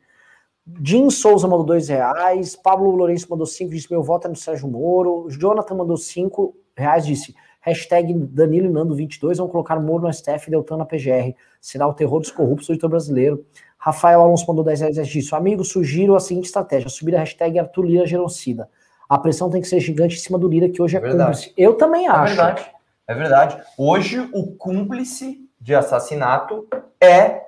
Jim 0.83 1.09
Souza 1.09 1.49
mandou 1.49 1.65
dois 1.65 1.89
reais, 1.89 2.55
Pablo 2.55 2.91
Lourenço 2.91 3.27
mandou 3.31 3.47
cinco, 3.47 3.71
disse 3.71 3.91
meu 3.91 4.03
voto 4.03 4.27
é 4.27 4.29
no 4.29 4.37
Sérgio 4.37 4.69
Moro, 4.69 5.27
Jonathan 5.31 5.75
mandou 5.75 5.97
cinco 5.97 6.55
reais, 6.77 7.07
disse 7.07 7.35
hashtag 7.61 8.13
Danilo 8.13 8.71
Nando 8.71 8.95
22, 8.95 9.39
vão 9.39 9.49
colocar 9.49 9.81
Moro 9.81 10.03
no 10.03 10.13
STF 10.13 10.49
e 10.49 10.51
Deltan 10.51 10.77
na 10.77 10.85
PGR, 10.85 11.35
será 11.61 11.87
o 11.87 11.95
terror 11.95 12.21
dos 12.21 12.31
corruptos 12.31 12.67
do 12.67 12.73
editor 12.73 12.91
brasileiro. 12.91 13.45
Rafael 13.79 14.21
Alonso 14.21 14.45
mandou 14.47 14.65
10 14.65 14.81
reais, 14.81 15.09
disse 15.09 15.35
amigo, 15.35 15.65
sugiro 15.65 16.15
a 16.15 16.21
seguinte 16.21 16.47
estratégia, 16.47 16.89
subir 16.89 17.15
a 17.17 17.21
hashtag 17.21 17.59
Arthur 17.59 17.85
Lira 17.85 18.07
genocida. 18.07 18.69
A 19.09 19.19
pressão 19.19 19.49
tem 19.49 19.63
que 19.63 19.69
ser 19.69 19.81
gigante 19.81 20.17
em 20.17 20.19
cima 20.19 20.39
do 20.39 20.49
Lira, 20.49 20.69
que 20.69 20.83
hoje 20.83 20.97
é, 20.97 21.01
é 21.01 21.11
cúmplice. 21.11 21.53
Eu 21.57 21.75
também 21.75 22.07
é 22.07 22.11
acho. 22.11 22.33
É 22.33 22.37
verdade, 22.37 22.71
é 23.07 23.15
verdade. 23.15 23.63
Hoje 23.79 24.29
o 24.35 24.53
cúmplice 24.53 25.49
de 25.61 25.75
assassinato 25.75 26.69
é 27.01 27.43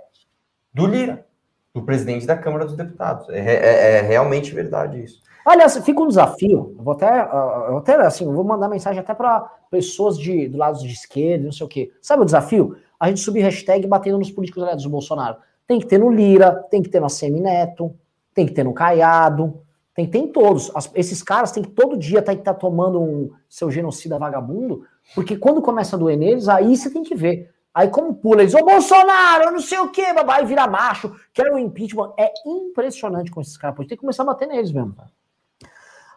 do 0.73 0.87
Lira 0.87 1.27
do 1.75 1.83
presidente 1.83 2.27
da 2.27 2.37
Câmara 2.37 2.65
dos 2.65 2.77
Deputados. 2.77 3.29
É, 3.29 3.39
é, 3.39 3.99
é 3.99 4.01
realmente 4.03 4.55
verdade 4.55 5.03
isso. 5.03 5.23
Aliás, 5.45 5.77
fica 5.79 6.01
um 6.01 6.09
desafio. 6.09 6.75
Eu 6.77 6.85
vou 6.85 6.93
até, 6.93 7.09
eu 7.09 7.79
até 7.79 7.95
assim, 7.97 8.25
eu 8.25 8.33
vou 8.33 8.45
mandar 8.45 8.69
mensagem 8.69 9.01
até 9.01 9.15
para 9.15 9.41
pessoas 9.71 10.19
de, 10.19 10.49
do 10.49 10.59
lado 10.59 10.79
de 10.79 10.93
esquerda, 10.93 11.45
não 11.45 11.53
sei 11.53 11.67
o 11.67 11.69
quê. 11.69 11.91
Sabe 12.03 12.23
o 12.23 12.27
desafio? 12.27 12.77
A 12.99 13.09
gente 13.09 13.21
subir 13.21 13.41
hashtag 13.41 13.87
batendo 13.87 14.19
nos 14.19 14.31
políticos 14.31 14.63
aliados 14.63 14.85
do 14.85 14.91
Bolsonaro. 14.91 15.39
Tem 15.67 15.79
que 15.79 15.87
ter 15.87 15.99
no 15.99 16.11
Lira, 16.11 16.53
tem 16.71 16.83
que 16.83 16.89
ter 16.89 17.01
no 17.01 17.09
Semineto, 17.09 17.95
tem 18.35 18.47
que 18.47 18.53
ter 18.53 18.65
no 18.65 18.75
Caiado, 18.75 19.63
tem 19.95 20.05
que 20.05 20.13
ter 20.13 20.19
em 20.19 20.29
todos. 20.29 20.71
As, 20.75 20.91
esses 20.95 21.23
caras 21.23 21.53
têm 21.53 21.63
que 21.63 21.71
todo 21.71 21.97
dia 21.97 22.21
tá, 22.21 22.35
tá 22.37 22.53
tomando 22.53 23.01
um 23.01 23.31
seu 23.49 23.71
genocida 23.71 24.19
vagabundo, 24.19 24.85
porque 25.15 25.37
quando 25.37 25.63
começa 25.63 25.97
a 25.97 25.99
doer 25.99 26.17
neles, 26.17 26.49
aí 26.49 26.77
você 26.77 26.91
tem 26.91 27.03
que 27.03 27.15
ver. 27.15 27.51
Aí, 27.73 27.89
como 27.89 28.15
pula, 28.15 28.43
eles, 28.43 28.55
ô 28.55 28.65
Bolsonaro, 28.65 29.53
não 29.53 29.61
sei 29.61 29.79
o 29.79 29.91
quê, 29.91 30.13
babai, 30.13 30.45
vira 30.45 30.67
macho, 30.67 31.15
quero 31.33 31.55
o 31.55 31.59
impeachment. 31.59 32.13
É 32.19 32.33
impressionante 32.45 33.31
com 33.31 33.41
esses 33.41 33.57
caras, 33.57 33.77
pode 33.77 33.89
ter 33.89 33.97
que 33.97 34.01
começar 34.01 34.25
a 34.25 34.27
bater 34.27 34.49
neles 34.49 34.73
mesmo. 34.73 34.95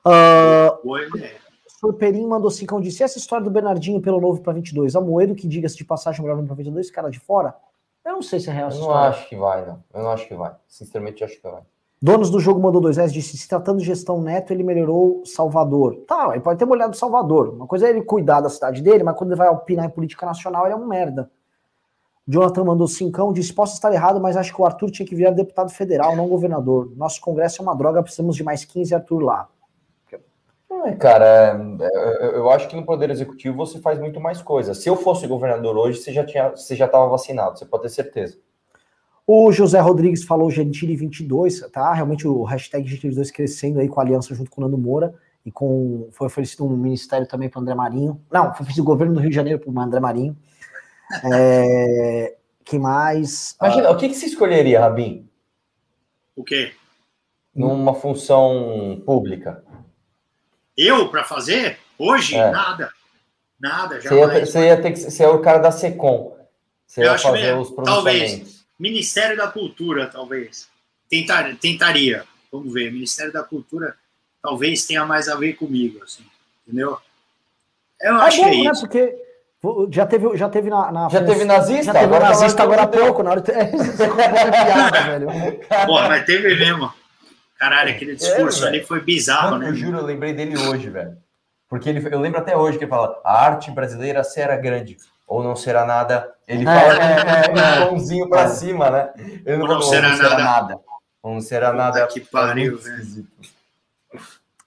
Uh, 0.05 1.87
o 1.87 1.93
Perim 1.93 2.25
mandou 2.25 2.47
assim, 2.47 2.65
como 2.65 2.81
disse, 2.81 3.03
essa 3.03 3.17
história 3.17 3.43
do 3.43 3.51
Bernardinho 3.51 4.01
pelo 4.01 4.19
novo 4.19 4.41
para 4.41 4.53
22, 4.53 4.95
a 4.95 5.01
Moedo 5.01 5.35
que 5.35 5.47
diga-se 5.47 5.77
de 5.77 5.85
passagem 5.85 6.21
melhor 6.21 6.43
para 6.43 6.55
22, 6.55 6.89
cara 6.89 7.09
de 7.09 7.19
fora, 7.19 7.55
eu 8.03 8.13
não 8.13 8.21
sei 8.21 8.39
se 8.39 8.49
é 8.49 8.53
real 8.53 8.69
Eu 8.69 8.79
não 8.79 8.93
acho 8.93 9.29
que 9.29 9.35
vai, 9.35 9.65
não. 9.65 9.81
Eu 9.93 10.03
não 10.03 10.11
acho 10.11 10.27
que 10.27 10.35
vai. 10.35 10.53
Sinceramente, 10.67 11.21
eu 11.21 11.27
acho 11.27 11.39
que 11.39 11.47
vai. 11.47 11.61
Donos 12.01 12.29
do 12.29 12.37
jogo 12.37 12.59
mandou 12.59 12.81
dois 12.81 12.97
reais, 12.97 13.13
disse, 13.13 13.37
se 13.37 13.47
tratando 13.47 13.79
de 13.79 13.85
gestão 13.85 14.21
neto, 14.21 14.51
ele 14.51 14.61
melhorou 14.61 15.23
Salvador. 15.25 16.03
Tá, 16.05 16.31
ele 16.31 16.41
pode 16.41 16.59
ter 16.59 16.67
olhado 16.67 16.97
Salvador. 16.97 17.49
Uma 17.49 17.65
coisa 17.65 17.87
é 17.87 17.91
ele 17.91 18.01
cuidar 18.01 18.41
da 18.41 18.49
cidade 18.49 18.81
dele, 18.81 19.03
mas 19.03 19.15
quando 19.15 19.31
ele 19.31 19.37
vai 19.37 19.47
opinar 19.47 19.85
em 19.85 19.89
política 19.89 20.25
nacional, 20.25 20.65
ele 20.65 20.73
é 20.73 20.75
um 20.75 20.85
merda. 20.85 21.31
Jonathan 22.27 22.63
mandou 22.63 22.87
cincão, 22.87 23.33
disse, 23.33 23.53
posso 23.53 23.73
estar 23.73 23.93
errado, 23.93 24.19
mas 24.19 24.37
acho 24.37 24.53
que 24.53 24.61
o 24.61 24.65
Arthur 24.65 24.89
tinha 24.89 25.05
que 25.05 25.15
virar 25.15 25.31
deputado 25.31 25.69
federal, 25.69 26.15
não 26.15 26.27
governador. 26.27 26.91
Nosso 26.95 27.19
congresso 27.19 27.61
é 27.61 27.63
uma 27.63 27.75
droga, 27.75 28.01
precisamos 28.01 28.35
de 28.35 28.43
mais 28.43 28.63
15 28.63 28.95
Arthur 28.95 29.19
lá. 29.19 29.49
É, 30.85 30.91
cara, 30.95 31.59
é, 31.79 32.37
eu 32.37 32.49
acho 32.49 32.67
que 32.67 32.75
no 32.75 32.85
Poder 32.85 33.09
Executivo 33.09 33.55
você 33.55 33.79
faz 33.79 33.99
muito 33.99 34.19
mais 34.19 34.41
coisa. 34.41 34.73
Se 34.73 34.89
eu 34.89 34.95
fosse 34.95 35.27
governador 35.27 35.77
hoje, 35.77 35.99
você 35.99 36.11
já 36.11 36.25
tinha, 36.25 36.49
você 36.49 36.75
já 36.75 36.85
estava 36.85 37.07
vacinado, 37.07 37.57
você 37.57 37.65
pode 37.65 37.83
ter 37.83 37.89
certeza. 37.89 38.37
O 39.25 39.51
José 39.51 39.79
Rodrigues 39.79 40.23
falou 40.23 40.51
Gentili 40.51 40.97
22, 40.97 41.61
tá? 41.71 41.93
Realmente 41.93 42.27
o 42.27 42.43
hashtag 42.43 42.85
Gentili 42.85 43.09
22 43.09 43.31
crescendo 43.31 43.79
aí 43.79 43.87
com 43.87 43.99
a 43.99 44.03
aliança 44.03 44.35
junto 44.35 44.51
com 44.51 44.59
o 44.59 44.63
Nando 44.65 44.77
Moura 44.77 45.13
e 45.45 45.51
com 45.51 46.09
foi 46.11 46.27
oferecido 46.27 46.65
um 46.65 46.75
ministério 46.75 47.25
também 47.25 47.49
para 47.49 47.59
o 47.59 47.61
André 47.61 47.75
Marinho. 47.75 48.19
Não, 48.29 48.53
foi 48.53 48.63
oferecido 48.63 48.81
o 48.81 48.85
governo 48.85 49.13
do 49.13 49.19
Rio 49.21 49.29
de 49.29 49.35
Janeiro 49.35 49.59
para 49.59 49.71
o 49.71 49.79
André 49.79 49.99
Marinho. 50.01 50.35
É, 51.33 52.35
que 52.63 52.79
mais? 52.79 53.55
Imagina, 53.61 53.87
ah, 53.89 53.91
o 53.91 53.97
que, 53.97 54.09
que 54.09 54.15
você 54.15 54.25
escolheria, 54.25 54.79
Rabin? 54.79 55.27
O 56.35 56.43
quê? 56.43 56.73
Numa 57.53 57.93
função 57.93 59.01
pública. 59.05 59.63
Eu, 60.75 61.09
para 61.09 61.23
fazer? 61.23 61.77
Hoje? 61.97 62.35
É. 62.35 62.51
Nada. 62.51 62.91
Nada. 63.59 64.01
Você 64.01 64.15
ia, 64.15 64.45
você 64.45 64.65
ia, 64.65 64.81
ter 64.81 64.91
que 64.91 64.97
ser 64.97 65.27
o 65.27 65.39
cara 65.39 65.59
da 65.59 65.71
SECOM. 65.71 66.35
Você 66.85 67.01
Eu 67.01 67.11
ia 67.11 67.17
fazer 67.17 67.57
os 67.57 67.71
Talvez. 67.75 68.65
Ministério 68.79 69.37
da 69.37 69.47
Cultura, 69.47 70.07
talvez. 70.07 70.67
Tentar, 71.09 71.55
tentaria. 71.57 72.25
Vamos 72.51 72.73
ver. 72.73 72.91
Ministério 72.91 73.31
da 73.31 73.43
Cultura 73.43 73.95
talvez 74.41 74.85
tenha 74.85 75.05
mais 75.05 75.29
a 75.29 75.35
ver 75.35 75.53
comigo, 75.53 76.03
assim. 76.03 76.25
Entendeu? 76.67 76.97
Eu 78.01 78.17
é 78.17 78.21
acho 78.23 78.37
bom, 78.37 78.49
que 78.49 78.49
é 78.49 78.63
né? 78.63 78.71
isso. 78.71 78.81
Porque 78.81 79.15
já 79.89 80.05
teve, 80.05 80.35
já 80.35 80.49
teve 80.49 80.69
na, 80.69 80.91
na 80.91 81.09
Já 81.09 81.23
teve 81.23 81.45
nazista? 81.45 81.85
Já 81.85 81.93
teve 81.93 82.05
agora 82.05 82.25
nazista 82.25 82.63
agora 82.63 82.81
há 82.83 82.87
pouco, 82.87 83.23
na 83.23 83.31
hora 83.31 83.41
de... 83.41 83.51
piada, 83.53 85.01
velho. 85.01 85.27
Pô, 85.85 85.93
mas 85.93 86.25
teve 86.25 86.55
mesmo. 86.55 86.91
Caralho, 87.57 87.91
aquele 87.91 88.11
é, 88.11 88.15
discurso 88.15 88.65
é, 88.65 88.67
ali 88.67 88.83
foi 88.83 88.99
bizarro, 88.99 89.51
Mano, 89.51 89.63
né? 89.63 89.69
Eu 89.69 89.75
juro, 89.75 89.97
eu 89.99 90.05
lembrei 90.05 90.33
dele 90.33 90.57
hoje, 90.57 90.89
velho. 90.89 91.15
Porque 91.69 91.87
ele, 91.87 92.05
eu 92.13 92.19
lembro 92.19 92.39
até 92.39 92.57
hoje 92.57 92.77
que 92.77 92.83
ele 92.83 92.91
fala: 92.91 93.19
a 93.23 93.45
arte 93.45 93.71
brasileira 93.71 94.21
será 94.23 94.57
grande, 94.57 94.97
ou 95.25 95.41
não 95.41 95.55
será 95.55 95.85
nada, 95.85 96.29
Ele 96.45 96.63
é, 96.63 96.65
fala 96.65 96.93
é, 97.01 97.81
é, 97.81 97.85
pãozinho 97.85 98.27
pra 98.27 98.49
cima, 98.49 98.89
né? 98.89 99.13
Ele 99.45 99.57
não, 99.57 99.67
não 99.67 99.81
será 99.81 100.09
nada. 100.09 100.17
será 100.17 100.37
nada. 100.43 100.79
Não 101.23 101.41
será 101.41 101.73
nada. 101.73 102.05
Que 102.07 102.19
pariu, 102.19 102.77
velho. 102.77 103.25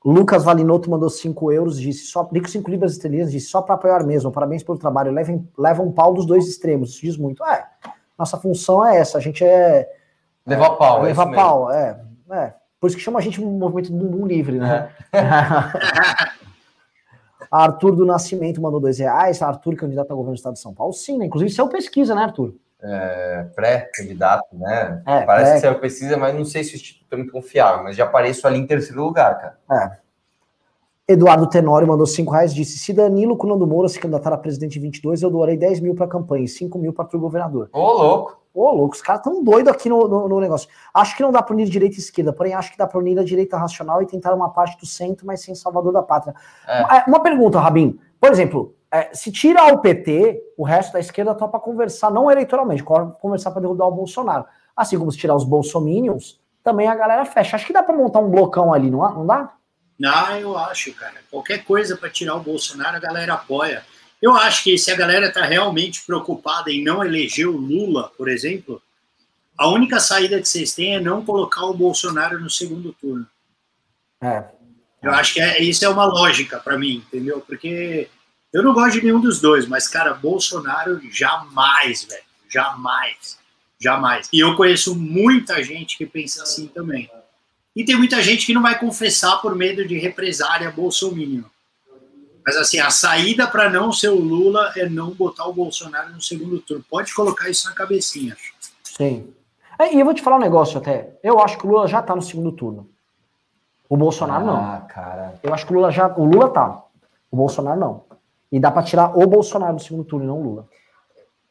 Lucas 0.09 0.45
Valinotto 0.45 0.89
mandou 0.89 1.11
5 1.11 1.51
euros, 1.51 1.81
disse 1.81 2.07
só, 2.07 2.23
Rico 2.33 2.49
5 2.49 2.71
libras 2.71 2.93
esterlinas, 2.93 3.33
disse 3.33 3.49
só 3.49 3.61
para 3.61 3.75
apoiar 3.75 4.07
mesmo, 4.07 4.31
parabéns 4.31 4.63
pelo 4.63 4.79
trabalho, 4.79 5.11
levem, 5.11 5.49
leva 5.59 5.83
um 5.83 5.91
pau 5.91 6.15
dos 6.15 6.25
dois 6.25 6.47
extremos, 6.47 6.91
isso 6.91 7.01
diz 7.01 7.17
muito. 7.17 7.45
É, 7.45 7.67
nossa 8.17 8.37
função 8.37 8.87
é 8.87 8.99
essa, 8.99 9.19
a 9.19 9.21
gente 9.21 9.45
é... 9.45 9.91
Levar 10.47 10.77
pau, 10.77 11.01
é 11.01 11.09
Levar 11.09 11.33
pau, 11.33 11.73
é, 11.73 12.01
é. 12.31 12.55
Por 12.79 12.87
isso 12.87 12.97
que 12.97 13.03
chama 13.03 13.19
a 13.19 13.23
gente 13.23 13.41
de 13.41 13.45
movimento 13.45 13.91
do 13.91 13.99
bumbum 13.99 14.29
livre, 14.29 14.61
né? 14.61 14.93
É. 15.13 15.23
Arthur 17.51 17.97
do 17.97 18.07
Nascimento 18.07 18.63
mandou 18.63 18.79
dois 18.79 19.01
reais, 19.01 19.43
Arthur, 19.43 19.75
candidato 19.75 20.13
a 20.13 20.15
governo 20.15 20.35
do 20.35 20.39
estado 20.39 20.55
de 20.55 20.61
São 20.61 20.73
Paulo, 20.73 20.93
sim, 20.93 21.19
né? 21.19 21.27
Inclusive, 21.27 21.51
isso 21.51 21.61
é 21.61 21.69
pesquisa, 21.69 22.15
né, 22.15 22.23
Arthur? 22.23 22.55
É, 22.89 23.47
pré-candidato, 23.55 24.47
né? 24.53 25.03
É, 25.07 25.23
Parece 25.23 25.51
pré... 25.51 25.55
que 25.55 25.61
saiu 25.61 25.81
pesquisa, 25.81 26.17
mas 26.17 26.35
não 26.35 26.45
sei 26.45 26.63
se 26.63 26.75
o 26.75 26.77
instituto 26.77 27.13
é 27.13 27.17
muito 27.17 27.33
confiável, 27.33 27.83
mas 27.83 27.97
já 27.97 28.05
apareço 28.05 28.47
ali 28.47 28.59
em 28.59 28.67
terceiro 28.67 29.03
lugar, 29.03 29.37
cara. 29.39 29.59
É. 29.83 30.07
Eduardo 31.09 31.49
Tenório 31.49 31.87
mandou 31.87 32.07
5 32.07 32.33
reais 32.33 32.53
disse: 32.53 32.79
se 32.79 32.93
Danilo 32.93 33.37
Cunando 33.37 33.67
Moura 33.67 33.89
se 33.89 33.99
candidatar 33.99 34.33
a 34.33 34.37
presidente 34.37 34.79
em 34.79 34.83
22, 34.83 35.23
eu 35.23 35.31
doarei 35.31 35.57
10 35.57 35.81
mil 35.81 35.95
para 35.95 36.07
a 36.07 36.09
campanha 36.09 36.45
e 36.45 36.49
5 36.49 36.79
mil 36.79 36.93
para 36.93 37.09
o 37.13 37.21
governador. 37.21 37.69
Ô, 37.73 37.93
louco! 37.93 38.47
Ô, 38.53 38.71
louco, 38.71 38.95
os 38.95 39.03
caras 39.03 39.23
tão 39.23 39.45
doidos 39.45 39.71
aqui 39.71 39.89
no, 39.89 40.09
no, 40.09 40.29
no, 40.29 40.41
negócio. 40.41 40.69
Acho 40.93 41.15
que 41.15 41.23
não 41.23 41.31
dá 41.31 41.43
para 41.43 41.55
unir 41.55 41.69
direita 41.69 41.97
e 41.97 41.99
esquerda, 41.99 42.33
porém 42.33 42.55
acho 42.55 42.73
que 42.73 42.79
dá 42.79 42.87
para 42.87 42.99
unir 42.99 43.19
a 43.19 43.23
direita 43.23 43.57
racional 43.59 44.03
e 44.03 44.07
tentar 44.07 44.33
uma 44.35 44.49
parte 44.49 44.81
do 44.81 44.87
centro, 44.87 45.27
mas 45.27 45.43
sem 45.43 45.55
salvador 45.55 45.93
da 45.93 46.03
pátria. 46.03 46.35
É. 46.67 46.81
é 46.81 47.05
uma 47.07 47.21
pergunta, 47.23 47.61
Rabin. 47.61 47.99
Por 48.19 48.31
exemplo, 48.31 48.75
é, 48.91 49.15
se 49.15 49.33
tira 49.33 49.65
o 49.67 49.79
PT, 49.79 50.41
o 50.57 50.65
resto 50.65 50.93
da 50.93 51.01
esquerda 51.01 51.35
topa 51.35 51.59
conversar, 51.59 52.11
não 52.11 52.31
eleitoralmente, 52.31 52.83
conversar 52.83 53.51
para 53.51 53.63
derrubar 53.63 53.87
o 53.87 53.93
Bolsonaro. 53.93 54.45
Assim 54.77 54.99
como 54.99 55.11
se 55.11 55.19
tirar 55.19 55.35
os 55.35 55.45
bolsominions, 55.45 56.39
também 56.63 56.89
a 56.89 56.95
galera 56.95 57.25
fecha. 57.25 57.57
Acho 57.57 57.67
que 57.67 57.73
dá 57.73 57.83
para 57.83 57.97
montar 57.97 58.21
um 58.21 58.31
blocão 58.31 58.73
ali, 58.73 58.91
não, 58.91 58.99
não 59.15 59.27
dá? 59.27 59.53
Não, 59.99 60.39
eu 60.39 60.57
acho, 60.59 60.93
cara. 60.93 61.15
Qualquer 61.31 61.65
coisa 61.65 61.97
para 61.97 62.11
tirar 62.11 62.35
o 62.35 62.41
Bolsonaro, 62.41 62.97
a 62.97 63.01
galera 63.01 63.35
apoia. 63.35 63.85
Eu 64.21 64.35
acho 64.35 64.65
que 64.65 64.77
se 64.77 64.91
a 64.91 64.97
galera 64.97 65.29
está 65.29 65.43
realmente 65.43 66.05
preocupada 66.05 66.71
em 66.71 66.83
não 66.83 67.05
eleger 67.05 67.47
o 67.47 67.57
Lula, 67.57 68.13
por 68.17 68.29
exemplo, 68.29 68.83
a 69.57 69.69
única 69.69 70.01
saída 70.01 70.41
que 70.41 70.49
vocês 70.49 70.75
têm 70.75 70.97
é 70.97 71.01
não 71.01 71.25
colocar 71.25 71.65
o 71.65 71.75
Bolsonaro 71.75 72.39
no 72.39 72.51
segundo 72.51 72.93
turno. 72.93 73.27
É. 74.21 74.45
Eu 75.03 75.13
acho 75.13 75.35
que 75.35 75.41
é, 75.41 75.63
isso 75.63 75.85
é 75.85 75.89
uma 75.89 76.05
lógica 76.05 76.59
para 76.59 76.79
mim, 76.79 77.05
entendeu? 77.07 77.41
Porque 77.41 78.09
eu 78.57 78.63
não 78.63 78.73
gosto 78.73 78.93
de 78.93 79.03
nenhum 79.05 79.21
dos 79.21 79.39
dois, 79.39 79.69
mas, 79.69 79.87
cara, 79.87 80.15
Bolsonaro 80.15 80.99
jamais, 81.13 82.05
velho. 82.05 82.23
Jamais. 82.49 83.39
Jamais. 83.79 84.31
E 84.33 84.41
eu 84.41 84.57
conheço 84.57 84.99
muita 84.99 85.63
gente 85.63 85.99
que 85.99 86.07
pensa 86.07 86.43
assim 86.43 86.67
também. 86.67 87.11
E 87.75 87.85
tem 87.85 87.95
muita 87.95 88.23
gente 88.23 88.47
que 88.47 88.55
não 88.55 88.63
vai 88.63 88.79
confessar 88.79 89.43
por 89.43 89.55
medo 89.55 89.87
de 89.87 89.99
represália 89.99 90.71
bolsominion. 90.71 91.43
Mas 92.47 92.57
assim, 92.57 92.79
a 92.79 92.89
saída 92.89 93.47
para 93.47 93.69
não 93.69 93.93
ser 93.93 94.09
o 94.09 94.19
Lula 94.19 94.73
é 94.75 94.89
não 94.89 95.11
botar 95.11 95.45
o 95.47 95.53
Bolsonaro 95.53 96.09
no 96.09 96.23
segundo 96.23 96.59
turno. 96.59 96.83
Pode 96.89 97.13
colocar 97.15 97.51
isso 97.51 97.69
na 97.69 97.75
cabecinha. 97.75 98.35
Sim. 98.83 99.35
É, 99.79 99.95
e 99.95 100.01
eu 100.01 100.05
vou 100.07 100.15
te 100.15 100.23
falar 100.23 100.37
um 100.37 100.41
negócio 100.41 100.79
até. 100.79 101.11
Eu 101.23 101.39
acho 101.41 101.59
que 101.59 101.67
o 101.67 101.71
Lula 101.71 101.87
já 101.87 102.01
tá 102.01 102.17
no 102.17 102.23
segundo 102.23 102.53
turno. 102.53 102.89
O 103.87 103.99
Bolsonaro 103.99 104.45
ah, 104.45 104.47
não. 104.47 104.57
Ah, 104.57 104.81
cara. 104.89 105.35
Eu 105.43 105.53
acho 105.53 105.67
que 105.67 105.73
o 105.75 105.77
Lula 105.77 105.91
já. 105.91 106.07
O 106.07 106.25
Lula 106.25 106.49
tá. 106.49 106.83
O 107.31 107.37
Bolsonaro 107.37 107.79
não. 107.79 108.06
E 108.57 108.59
dá 108.59 108.71
para 108.71 108.83
tirar 108.83 109.15
o 109.15 109.27
Bolsonaro 109.27 109.77
do 109.77 109.83
segundo 109.83 110.03
turno, 110.03 110.27
não 110.27 110.41
o 110.41 110.43
Lula. 110.43 110.69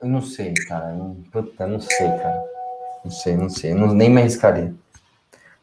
Eu 0.02 0.10
não 0.10 0.24
sei, 0.24 0.56
cara. 0.68 0.92
Não, 0.92 1.14
puta, 1.32 1.68
não 1.68 1.80
sei, 1.80 2.08
cara. 2.08 2.44
Não 3.04 3.12
sei, 3.12 3.38
não 3.38 3.48
sei. 3.48 3.76
Não, 3.76 3.94
nem 3.94 4.10
me 4.10 4.22
arriscaria. 4.22 4.74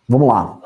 Vamos 0.08 0.28
lá. 0.28 0.56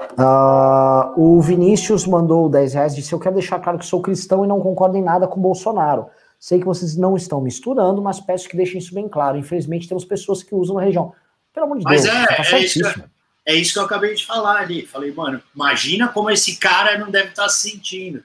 Uh, 1.16 1.18
o 1.18 1.40
Vinícius 1.40 2.06
mandou 2.06 2.50
10 2.50 2.74
reais 2.74 2.94
disse: 2.94 3.10
Eu 3.10 3.18
quero 3.18 3.36
deixar 3.36 3.58
claro 3.58 3.78
que 3.78 3.86
sou 3.86 4.02
cristão 4.02 4.44
e 4.44 4.48
não 4.48 4.60
concordo 4.60 4.98
em 4.98 5.02
nada 5.02 5.26
com 5.26 5.40
Bolsonaro. 5.40 6.08
Sei 6.38 6.58
que 6.58 6.66
vocês 6.66 6.94
não 6.94 7.16
estão 7.16 7.40
misturando, 7.40 8.02
mas 8.02 8.20
peço 8.20 8.46
que 8.46 8.54
deixem 8.54 8.78
isso 8.78 8.92
bem 8.92 9.08
claro. 9.08 9.38
Infelizmente, 9.38 9.88
temos 9.88 10.04
pessoas 10.04 10.42
que 10.42 10.54
usam 10.54 10.76
na 10.76 10.82
região. 10.82 11.14
Pelo 11.54 11.64
amor 11.64 11.78
de 11.78 11.84
mas 11.84 12.02
Deus. 12.02 12.14
Mas 12.14 12.22
é, 12.22 12.36
tá 12.36 12.56
é, 12.58 12.60
isso 12.60 12.82
que, 12.82 13.04
é 13.46 13.54
isso 13.54 13.72
que 13.72 13.78
eu 13.78 13.84
acabei 13.84 14.14
de 14.14 14.26
falar 14.26 14.60
ali. 14.60 14.86
Falei, 14.86 15.10
mano, 15.10 15.40
imagina 15.54 16.08
como 16.08 16.28
esse 16.28 16.56
cara 16.56 16.98
não 16.98 17.10
deve 17.10 17.30
estar 17.30 17.44
tá 17.44 17.48
se 17.48 17.70
sentindo. 17.70 18.22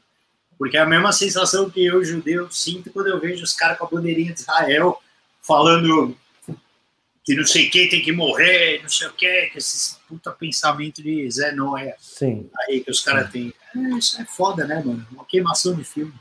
Porque 0.61 0.77
é 0.77 0.81
a 0.81 0.85
mesma 0.85 1.11
sensação 1.11 1.71
que 1.71 1.83
eu, 1.83 2.05
judeu, 2.05 2.47
sinto 2.51 2.91
quando 2.91 3.07
eu 3.07 3.19
vejo 3.19 3.43
os 3.43 3.51
caras 3.51 3.79
com 3.79 3.85
a 3.85 3.89
bandeirinha 3.89 4.31
de 4.31 4.41
Israel 4.41 4.95
falando 5.41 6.15
que 7.25 7.33
não 7.33 7.43
sei 7.43 7.67
quem 7.67 7.89
tem 7.89 7.99
que 7.99 8.11
morrer, 8.11 8.79
não 8.83 8.88
sei 8.88 9.07
o 9.07 9.13
que, 9.13 9.47
que 9.47 9.57
esses 9.57 9.97
puta 10.07 10.29
pensamento 10.29 11.01
de 11.01 11.27
Zé 11.31 11.51
Noia 11.51 11.95
Sim. 11.99 12.47
aí 12.59 12.79
que 12.81 12.91
os 12.91 13.01
caras 13.01 13.31
têm. 13.31 13.51
É, 13.75 13.79
isso 13.97 14.21
é 14.21 14.25
foda, 14.25 14.67
né, 14.67 14.83
mano? 14.85 15.03
Uma 15.11 15.25
queimação 15.25 15.73
de 15.73 15.83
filme. 15.83 16.13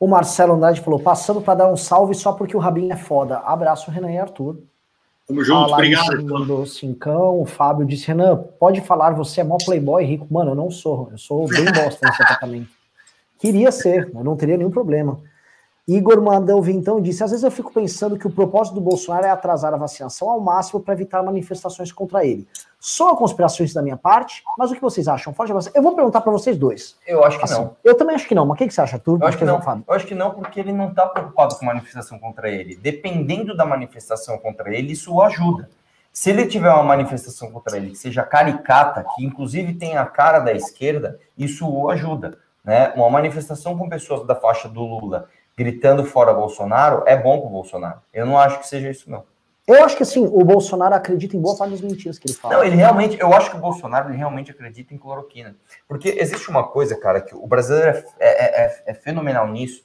O 0.00 0.06
Marcelo 0.06 0.54
Andrade 0.54 0.80
falou: 0.80 0.98
passando 0.98 1.42
para 1.42 1.58
dar 1.58 1.70
um 1.70 1.76
salve 1.76 2.14
só 2.14 2.32
porque 2.32 2.56
o 2.56 2.60
Rabinho 2.60 2.94
é 2.94 2.96
foda. 2.96 3.40
Abraço, 3.40 3.90
Renan 3.90 4.10
e 4.10 4.16
Arthur. 4.16 4.56
Tamo 5.26 5.44
junto, 5.44 5.70
obrigado. 5.70 6.24
Mandou 6.24 6.64
cincão, 6.64 7.42
o 7.42 7.44
Fábio 7.44 7.86
disse: 7.86 8.06
Renan, 8.06 8.38
pode 8.58 8.80
falar, 8.80 9.10
você 9.10 9.42
é 9.42 9.44
mó 9.44 9.58
playboy 9.62 10.02
rico. 10.02 10.26
Mano, 10.30 10.52
eu 10.52 10.54
não 10.54 10.70
sou, 10.70 11.10
eu 11.12 11.18
sou 11.18 11.46
bem 11.46 11.66
bosta 11.66 12.08
nesse 12.08 12.22
apartamento. 12.24 12.77
Queria 13.38 13.70
ser, 13.70 14.10
eu 14.14 14.24
não 14.24 14.36
teria 14.36 14.56
nenhum 14.56 14.70
problema. 14.70 15.20
Igor 15.88 16.22
então 16.68 16.98
e 16.98 17.02
disse: 17.02 17.24
às 17.24 17.30
vezes 17.30 17.42
eu 17.42 17.50
fico 17.50 17.72
pensando 17.72 18.18
que 18.18 18.26
o 18.26 18.30
propósito 18.30 18.74
do 18.74 18.80
Bolsonaro 18.80 19.24
é 19.24 19.30
atrasar 19.30 19.72
a 19.72 19.76
vacinação 19.78 20.28
ao 20.28 20.38
máximo 20.38 20.80
para 20.80 20.92
evitar 20.92 21.22
manifestações 21.22 21.90
contra 21.90 22.26
ele. 22.26 22.46
Só 22.78 23.16
conspirações 23.16 23.72
da 23.72 23.80
minha 23.80 23.96
parte, 23.96 24.44
mas 24.58 24.70
o 24.70 24.74
que 24.74 24.82
vocês 24.82 25.08
acham? 25.08 25.32
Forte 25.32 25.50
Eu 25.74 25.82
vou 25.82 25.94
perguntar 25.94 26.20
para 26.20 26.30
vocês 26.30 26.58
dois. 26.58 26.96
Eu 27.06 27.24
acho 27.24 27.38
que 27.38 27.44
assim, 27.44 27.54
não. 27.54 27.74
Eu 27.82 27.96
também 27.96 28.14
acho 28.14 28.28
que 28.28 28.34
não, 28.34 28.44
mas 28.44 28.56
o 28.56 28.58
que, 28.58 28.66
que 28.66 28.74
você 28.74 28.82
acha, 28.82 28.96
Arthur? 28.96 29.18
Eu 29.18 29.26
acho 29.26 29.38
que 29.38 29.44
não. 29.46 29.84
Eu 29.88 29.94
acho 29.94 30.06
que 30.06 30.14
não, 30.14 30.30
porque 30.30 30.60
ele 30.60 30.72
não 30.72 30.90
está 30.90 31.06
preocupado 31.06 31.56
com 31.56 31.64
manifestação 31.64 32.18
contra 32.18 32.50
ele. 32.50 32.76
Dependendo 32.76 33.56
da 33.56 33.64
manifestação 33.64 34.36
contra 34.36 34.74
ele, 34.76 34.92
isso 34.92 35.14
o 35.14 35.22
ajuda. 35.22 35.70
Se 36.12 36.28
ele 36.28 36.46
tiver 36.46 36.70
uma 36.70 36.82
manifestação 36.82 37.50
contra 37.50 37.78
ele 37.78 37.90
que 37.90 37.96
seja 37.96 38.22
caricata, 38.24 39.06
que 39.14 39.24
inclusive 39.24 39.72
tenha 39.72 40.02
a 40.02 40.06
cara 40.06 40.38
da 40.38 40.52
esquerda, 40.52 41.18
isso 41.36 41.66
o 41.66 41.88
ajuda. 41.88 42.38
Né? 42.68 42.92
Uma 42.94 43.08
manifestação 43.08 43.78
com 43.78 43.88
pessoas 43.88 44.26
da 44.26 44.34
faixa 44.34 44.68
do 44.68 44.82
Lula 44.82 45.30
gritando 45.56 46.04
fora 46.04 46.34
Bolsonaro 46.34 47.02
é 47.06 47.16
bom 47.16 47.38
para 47.38 47.48
o 47.48 47.50
Bolsonaro. 47.50 48.02
Eu 48.12 48.26
não 48.26 48.38
acho 48.38 48.58
que 48.60 48.68
seja 48.68 48.90
isso, 48.90 49.10
não. 49.10 49.24
Eu 49.66 49.82
acho 49.82 49.96
que 49.96 50.02
assim, 50.02 50.20
o 50.20 50.44
Bolsonaro 50.44 50.94
acredita 50.94 51.34
em 51.34 51.40
boa 51.40 51.56
parte 51.56 51.70
das 51.70 51.80
mentiras 51.80 52.18
que 52.18 52.28
ele 52.28 52.36
fala. 52.36 52.56
Não, 52.56 52.62
ele 52.62 52.76
realmente, 52.76 53.18
eu 53.18 53.32
acho 53.32 53.50
que 53.50 53.56
o 53.56 53.60
Bolsonaro 53.60 54.10
ele 54.10 54.18
realmente 54.18 54.50
acredita 54.50 54.92
em 54.92 54.98
cloroquina. 54.98 55.56
Porque 55.88 56.10
existe 56.10 56.50
uma 56.50 56.62
coisa, 56.62 56.94
cara, 56.94 57.22
que 57.22 57.34
o 57.34 57.46
brasileiro 57.46 58.04
é, 58.18 58.28
é, 58.28 58.64
é, 58.64 58.82
é 58.88 58.92
fenomenal 58.92 59.48
nisso, 59.48 59.82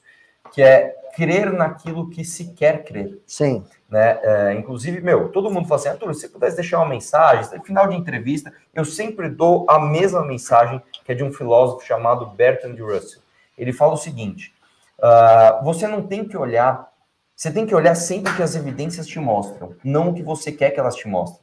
que 0.52 0.60
é 0.60 0.94
crer 1.16 1.54
naquilo 1.54 2.10
que 2.10 2.22
se 2.22 2.52
quer 2.52 2.84
crer. 2.84 3.18
Sim. 3.26 3.64
Né? 3.94 4.18
É, 4.22 4.54
inclusive, 4.54 5.00
meu, 5.00 5.28
todo 5.28 5.48
mundo 5.52 5.68
fala 5.68 5.80
assim, 5.80 5.88
Arthur, 5.88 6.12
se 6.14 6.22
você 6.22 6.28
pudesse 6.28 6.56
deixar 6.56 6.78
uma 6.78 6.88
mensagem, 6.88 7.56
no 7.56 7.62
final 7.62 7.86
de 7.86 7.94
entrevista, 7.94 8.52
eu 8.74 8.84
sempre 8.84 9.28
dou 9.28 9.64
a 9.70 9.78
mesma 9.78 10.24
mensagem 10.24 10.82
que 11.04 11.12
é 11.12 11.14
de 11.14 11.22
um 11.22 11.32
filósofo 11.32 11.86
chamado 11.86 12.26
Bertrand 12.26 12.74
Russell. 12.76 13.22
Ele 13.56 13.72
fala 13.72 13.92
o 13.92 13.96
seguinte, 13.96 14.52
Uh, 14.98 15.64
você 15.64 15.86
não 15.88 16.02
tem 16.02 16.26
que 16.26 16.36
olhar, 16.36 16.88
você 17.34 17.50
tem 17.50 17.66
que 17.66 17.74
olhar 17.74 17.94
sempre 17.94 18.32
o 18.32 18.36
que 18.36 18.42
as 18.42 18.54
evidências 18.54 19.06
te 19.06 19.18
mostram, 19.18 19.74
não 19.82 20.10
o 20.10 20.14
que 20.14 20.22
você 20.22 20.52
quer 20.52 20.70
que 20.70 20.78
elas 20.78 20.94
te 20.94 21.08
mostrem. 21.08 21.40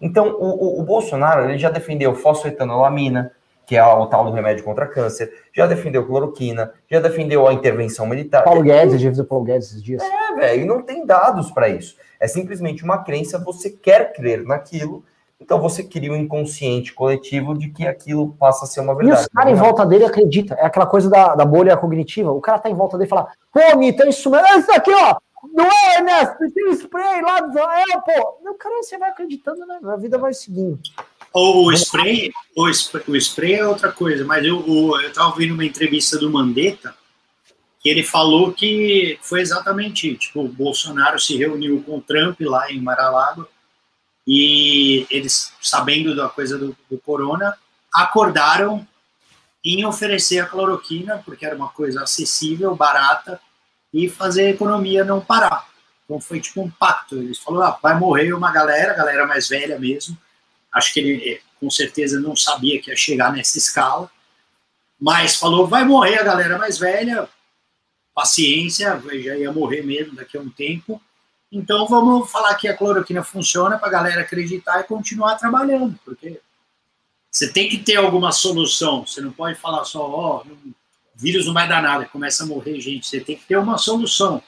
Então, 0.00 0.30
o, 0.40 0.78
o, 0.78 0.80
o 0.80 0.82
Bolsonaro 0.82 1.44
ele 1.44 1.58
já 1.58 1.70
defendeu 1.70 2.14
fosfetanolamina, 2.14 3.30
que 3.66 3.76
é 3.76 3.84
o 3.84 4.06
tal 4.06 4.24
do 4.24 4.32
remédio 4.32 4.64
contra 4.64 4.86
câncer, 4.86 5.32
já 5.52 5.66
defendeu 5.66 6.06
cloroquina, 6.06 6.72
já 6.90 6.98
defendeu 6.98 7.46
a 7.46 7.52
intervenção 7.52 8.06
militar. 8.06 8.42
Paulo 8.42 8.62
Guedes, 8.62 9.00
já 9.00 9.10
viu 9.10 9.24
Paulo 9.24 9.44
Guedes 9.44 9.68
esses 9.68 9.82
dias. 9.82 10.02
É, 10.02 10.23
velho, 10.34 10.66
não 10.66 10.82
tem 10.82 11.06
dados 11.06 11.50
para 11.50 11.68
isso. 11.68 11.96
É 12.20 12.26
simplesmente 12.26 12.84
uma 12.84 12.98
crença, 12.98 13.38
você 13.38 13.70
quer 13.70 14.12
crer 14.12 14.44
naquilo 14.44 15.04
então 15.44 15.60
você 15.60 15.82
cria 15.82 16.10
um 16.10 16.16
inconsciente 16.16 16.94
coletivo 16.94 17.56
de 17.56 17.68
que 17.68 17.86
aquilo 17.86 18.34
passa 18.38 18.64
a 18.64 18.68
ser 18.68 18.80
uma 18.80 18.94
verdade. 18.94 19.20
E 19.20 19.24
os 19.24 19.28
caras 19.28 19.52
em 19.52 19.56
volta 19.56 19.84
dele 19.84 20.04
acreditam. 20.04 20.56
É 20.56 20.64
aquela 20.64 20.86
coisa 20.86 21.10
da, 21.10 21.34
da 21.34 21.44
bolha 21.44 21.76
cognitiva. 21.76 22.32
O 22.32 22.40
cara 22.40 22.58
tá 22.58 22.70
em 22.70 22.74
volta 22.74 22.96
dele 22.96 23.08
e 23.08 23.10
fala, 23.10 23.28
pô, 23.52 23.76
Mita, 23.76 24.08
isso 24.08 24.30
mesmo. 24.30 24.46
É 24.46 24.58
isso 24.58 24.72
aqui, 24.72 24.90
ó. 24.90 25.16
Não 25.52 25.66
é, 25.66 25.98
Ernesto? 25.98 26.50
Tem 26.50 26.66
um 26.66 26.72
spray 26.72 27.20
lá 27.20 27.40
do 27.40 27.50
Israel, 27.50 28.02
pô. 28.06 28.38
Não, 28.42 28.56
cara, 28.56 28.82
você 28.82 28.96
vai 28.96 29.10
acreditando, 29.10 29.66
né? 29.66 29.78
A 29.84 29.96
vida 29.96 30.16
vai 30.16 30.32
seguindo. 30.32 30.78
O, 31.34 31.66
o 31.66 31.72
spray, 31.72 32.30
o, 32.56 32.62
o 32.64 33.16
spray 33.16 33.54
é 33.56 33.66
outra 33.66 33.92
coisa, 33.92 34.24
mas 34.24 34.42
eu, 34.46 34.64
o, 34.66 34.98
eu 34.98 35.12
tava 35.12 35.28
ouvindo 35.28 35.52
uma 35.52 35.64
entrevista 35.64 36.16
do 36.16 36.30
Mandetta 36.30 36.94
que 37.84 37.90
ele 37.90 38.02
falou 38.02 38.50
que 38.50 39.18
foi 39.20 39.42
exatamente, 39.42 40.16
tipo, 40.16 40.42
o 40.42 40.48
Bolsonaro 40.48 41.20
se 41.20 41.36
reuniu 41.36 41.82
com 41.82 41.98
o 41.98 42.00
Trump 42.00 42.40
lá 42.40 42.72
em 42.72 42.80
Mar-a-Lago 42.80 43.46
e 44.26 45.06
eles, 45.10 45.52
sabendo 45.60 46.16
da 46.16 46.30
coisa 46.30 46.56
do, 46.56 46.74
do 46.90 46.98
corona, 46.98 47.54
acordaram 47.92 48.88
em 49.62 49.84
oferecer 49.84 50.38
a 50.38 50.46
cloroquina, 50.46 51.22
porque 51.26 51.44
era 51.44 51.54
uma 51.54 51.68
coisa 51.68 52.02
acessível, 52.02 52.74
barata, 52.74 53.38
e 53.92 54.08
fazer 54.08 54.46
a 54.46 54.50
economia 54.50 55.04
não 55.04 55.20
parar. 55.20 55.68
Então 56.06 56.18
foi 56.18 56.40
tipo 56.40 56.62
um 56.62 56.70
pacto. 56.70 57.16
Eles 57.16 57.38
falaram, 57.38 57.74
ah, 57.74 57.78
vai 57.82 57.98
morrer 57.98 58.32
uma 58.32 58.50
galera, 58.50 58.94
galera 58.94 59.26
mais 59.26 59.46
velha 59.46 59.78
mesmo. 59.78 60.16
Acho 60.72 60.90
que 60.92 61.00
ele 61.00 61.32
eh, 61.32 61.40
com 61.60 61.68
certeza 61.68 62.18
não 62.18 62.34
sabia 62.34 62.80
que 62.80 62.90
ia 62.90 62.96
chegar 62.96 63.30
nessa 63.30 63.58
escala. 63.58 64.10
Mas 64.98 65.36
falou, 65.36 65.66
vai 65.66 65.84
morrer 65.84 66.18
a 66.18 66.24
galera 66.24 66.56
mais 66.56 66.78
velha, 66.78 67.28
paciência, 68.14 69.02
já 69.22 69.36
ia 69.36 69.52
morrer 69.52 69.82
mesmo 69.82 70.14
daqui 70.14 70.38
a 70.38 70.40
um 70.40 70.48
tempo. 70.48 71.00
Então 71.50 71.86
vamos 71.86 72.30
falar 72.30 72.54
que 72.54 72.68
a 72.68 72.76
cloroquina 72.76 73.22
funciona 73.22 73.78
para 73.78 73.88
a 73.88 73.92
galera 73.92 74.20
acreditar 74.22 74.80
e 74.80 74.84
continuar 74.84 75.36
trabalhando, 75.36 75.98
porque 76.04 76.40
você 77.30 77.52
tem 77.52 77.68
que 77.68 77.78
ter 77.78 77.96
alguma 77.96 78.30
solução. 78.30 79.04
Você 79.04 79.20
não 79.20 79.32
pode 79.32 79.58
falar 79.58 79.84
só, 79.84 80.00
ó, 80.00 80.44
oh, 80.46 80.72
vírus 81.16 81.46
não 81.46 81.52
vai 81.52 81.68
dar 81.68 81.82
nada, 81.82 82.06
começa 82.06 82.44
a 82.44 82.46
morrer 82.46 82.80
gente. 82.80 83.06
Você 83.06 83.20
tem 83.20 83.36
que 83.36 83.44
ter 83.44 83.56
uma 83.56 83.76
solução. 83.76 84.42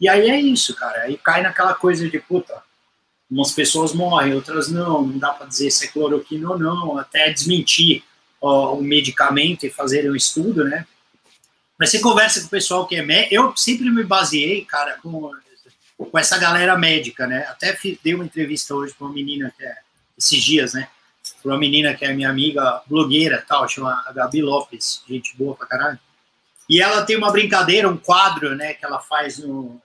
E 0.00 0.08
aí 0.08 0.30
é 0.30 0.40
isso, 0.40 0.74
cara. 0.76 1.02
Aí 1.02 1.18
cai 1.18 1.42
naquela 1.42 1.74
coisa 1.74 2.08
de 2.08 2.18
puta. 2.20 2.62
Umas 3.28 3.52
pessoas 3.52 3.92
morrem, 3.92 4.34
outras 4.34 4.68
não. 4.68 5.02
Não 5.02 5.18
dá 5.18 5.30
para 5.32 5.46
dizer 5.46 5.70
se 5.70 5.86
é 5.86 5.88
cloroquina 5.88 6.50
ou 6.50 6.58
não. 6.58 6.98
Até 6.98 7.32
desmentir 7.32 8.02
ó, 8.40 8.74
o 8.74 8.82
medicamento 8.82 9.66
e 9.66 9.70
fazer 9.70 10.10
um 10.10 10.16
estudo, 10.16 10.64
né? 10.64 10.86
Mas 11.80 11.88
você 11.90 11.98
conversa 11.98 12.40
com 12.40 12.46
o 12.46 12.50
pessoal 12.50 12.86
que 12.86 12.94
é 12.94 13.02
médico. 13.02 13.34
Eu 13.34 13.56
sempre 13.56 13.88
me 13.90 14.04
baseei, 14.04 14.66
cara, 14.66 14.98
com, 15.02 15.32
com 15.96 16.18
essa 16.18 16.36
galera 16.36 16.76
médica, 16.76 17.26
né? 17.26 17.46
Até 17.48 17.74
dei 18.04 18.14
uma 18.14 18.26
entrevista 18.26 18.74
hoje 18.74 18.92
para 18.92 19.06
uma 19.06 19.14
menina 19.14 19.50
que 19.56 19.64
é 19.64 19.78
esses 20.18 20.44
dias, 20.44 20.74
né? 20.74 20.88
Para 21.42 21.52
uma 21.52 21.58
menina 21.58 21.94
que 21.94 22.04
é 22.04 22.12
minha 22.12 22.28
amiga 22.28 22.82
blogueira, 22.86 23.42
tal, 23.48 23.66
chama 23.66 24.04
a 24.06 24.12
Gabi 24.12 24.42
Lopes, 24.42 25.02
gente 25.08 25.34
boa 25.38 25.56
pra 25.56 25.66
caralho. 25.66 25.98
E 26.68 26.82
ela 26.82 27.02
tem 27.02 27.16
uma 27.16 27.32
brincadeira, 27.32 27.88
um 27.88 27.96
quadro, 27.96 28.54
né, 28.54 28.74
que 28.74 28.84
ela 28.84 29.00
faz 29.00 29.38
no, 29.38 29.80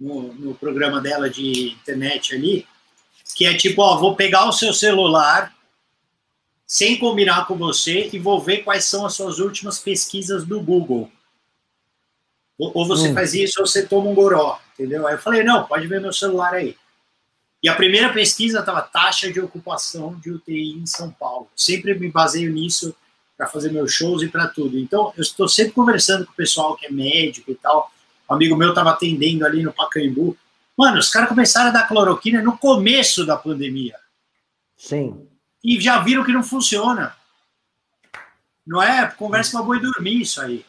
no, 0.00 0.32
no 0.32 0.54
programa 0.54 1.02
dela 1.02 1.28
de 1.28 1.72
internet 1.72 2.34
ali, 2.34 2.66
que 3.36 3.44
é 3.44 3.54
tipo, 3.54 3.82
ó, 3.82 3.98
vou 3.98 4.16
pegar 4.16 4.46
o 4.46 4.52
seu 4.52 4.72
celular 4.72 5.53
sem 6.66 6.98
combinar 6.98 7.46
com 7.46 7.56
você 7.56 8.08
e 8.12 8.18
vou 8.18 8.40
ver 8.40 8.58
quais 8.58 8.84
são 8.84 9.04
as 9.04 9.14
suas 9.14 9.38
últimas 9.38 9.78
pesquisas 9.78 10.44
do 10.44 10.60
Google. 10.60 11.10
Ou, 12.58 12.72
ou 12.74 12.86
você 12.86 13.08
hum. 13.08 13.14
faz 13.14 13.34
isso 13.34 13.60
ou 13.60 13.66
você 13.66 13.86
toma 13.86 14.08
um 14.08 14.14
goró, 14.14 14.58
entendeu? 14.72 15.06
Aí 15.06 15.14
eu 15.14 15.18
falei, 15.18 15.42
não, 15.42 15.64
pode 15.64 15.86
ver 15.86 16.00
meu 16.00 16.12
celular 16.12 16.54
aí. 16.54 16.76
E 17.62 17.68
a 17.68 17.74
primeira 17.74 18.12
pesquisa 18.12 18.60
estava 18.60 18.82
taxa 18.82 19.32
de 19.32 19.40
ocupação 19.40 20.18
de 20.20 20.30
UTI 20.30 20.78
em 20.78 20.86
São 20.86 21.10
Paulo. 21.10 21.48
Sempre 21.56 21.94
me 21.98 22.10
baseio 22.10 22.52
nisso 22.52 22.94
para 23.36 23.46
fazer 23.46 23.72
meus 23.72 23.90
shows 23.92 24.22
e 24.22 24.28
para 24.28 24.46
tudo. 24.46 24.78
Então, 24.78 25.12
eu 25.16 25.22
estou 25.22 25.48
sempre 25.48 25.72
conversando 25.72 26.26
com 26.26 26.32
o 26.32 26.36
pessoal 26.36 26.76
que 26.76 26.86
é 26.86 26.90
médico 26.90 27.50
e 27.50 27.54
tal. 27.54 27.90
Um 28.30 28.34
amigo 28.34 28.54
meu 28.54 28.68
estava 28.68 28.90
atendendo 28.90 29.46
ali 29.46 29.62
no 29.62 29.72
Pacaembu. 29.72 30.36
Mano, 30.76 30.98
os 30.98 31.08
caras 31.08 31.28
começaram 31.28 31.70
a 31.70 31.72
dar 31.72 31.88
cloroquina 31.88 32.42
no 32.42 32.56
começo 32.58 33.24
da 33.24 33.36
pandemia. 33.36 33.96
Sim 34.76 35.26
e 35.64 35.80
já 35.80 35.98
viram 36.00 36.22
que 36.22 36.32
não 36.32 36.42
funciona. 36.42 37.14
Não 38.66 38.82
é? 38.82 39.10
Conversa 39.10 39.52
com 39.52 39.58
a 39.58 39.62
boi 39.62 39.80
dormir 39.80 40.20
isso 40.20 40.40
aí. 40.40 40.64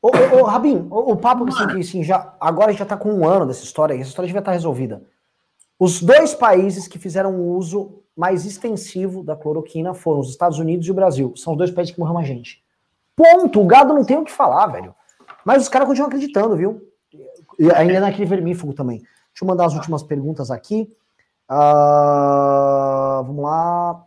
Ô, 0.00 0.08
ô, 0.08 0.40
ô 0.40 0.42
Rabin, 0.44 0.88
o, 0.90 1.12
o 1.12 1.16
papo 1.16 1.44
que 1.44 1.52
assim, 1.52 1.80
assim, 1.80 2.02
já, 2.02 2.34
agora 2.40 2.72
já 2.72 2.84
tá 2.84 2.96
com 2.96 3.12
um 3.12 3.28
ano 3.28 3.46
dessa 3.46 3.62
história, 3.62 3.94
essa 3.94 4.08
história 4.08 4.26
devia 4.26 4.40
estar 4.40 4.52
resolvida. 4.52 5.02
Os 5.78 6.02
dois 6.02 6.34
países 6.34 6.88
que 6.88 6.98
fizeram 6.98 7.36
o 7.36 7.56
uso 7.56 8.02
mais 8.16 8.44
extensivo 8.44 9.22
da 9.22 9.36
cloroquina 9.36 9.94
foram 9.94 10.20
os 10.20 10.30
Estados 10.30 10.58
Unidos 10.58 10.86
e 10.86 10.90
o 10.90 10.94
Brasil. 10.94 11.34
São 11.36 11.52
os 11.52 11.58
dois 11.58 11.70
países 11.70 11.94
que 11.94 12.00
morreram 12.00 12.14
mais 12.14 12.26
gente. 12.26 12.62
Ponto. 13.16 13.60
O 13.60 13.66
gado 13.66 13.92
não 13.94 14.04
tem 14.04 14.16
o 14.16 14.24
que 14.24 14.32
falar, 14.32 14.66
velho. 14.66 14.94
Mas 15.44 15.62
os 15.62 15.68
caras 15.68 15.88
continuam 15.88 16.08
acreditando, 16.08 16.56
viu? 16.56 16.88
E 17.58 17.70
ainda 17.72 18.00
naquele 18.00 18.26
vermífugo 18.26 18.72
também. 18.72 18.98
Deixa 18.98 19.42
eu 19.42 19.46
mandar 19.48 19.66
as 19.66 19.74
últimas 19.74 20.02
perguntas 20.02 20.50
aqui. 20.50 20.88
Uh, 21.50 22.91
vamos 23.22 23.42
lá. 23.42 24.02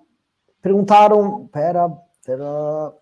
Perguntaram. 0.62 1.48
Pera, 1.52 1.90
pera. 2.26 2.94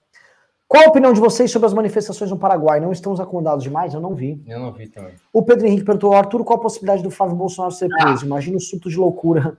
Qual 0.67 0.83
a 0.85 0.87
opinião 0.87 1.13
de 1.13 1.19
vocês 1.19 1.51
sobre 1.51 1.67
as 1.67 1.73
manifestações 1.73 2.31
no 2.31 2.37
Paraguai? 2.37 2.79
Não 2.79 2.91
estamos 2.91 3.19
acomodados 3.19 3.63
demais? 3.63 3.93
Eu 3.93 4.01
não 4.01 4.15
vi. 4.15 4.43
Eu 4.47 4.59
não 4.59 4.71
vi 4.71 4.87
também. 4.87 5.15
O 5.31 5.43
Pedro 5.43 5.67
Henrique 5.67 5.83
perguntou, 5.83 6.13
Arthur, 6.13 6.43
qual 6.43 6.57
a 6.57 6.61
possibilidade 6.61 7.03
do 7.03 7.11
Flávio 7.11 7.35
Bolsonaro 7.35 7.73
ser 7.73 7.89
preso? 7.89 8.23
Ah. 8.23 8.25
Imagina 8.25 8.57
o 8.57 8.61
surto 8.61 8.89
de 8.89 8.97
loucura. 8.97 9.55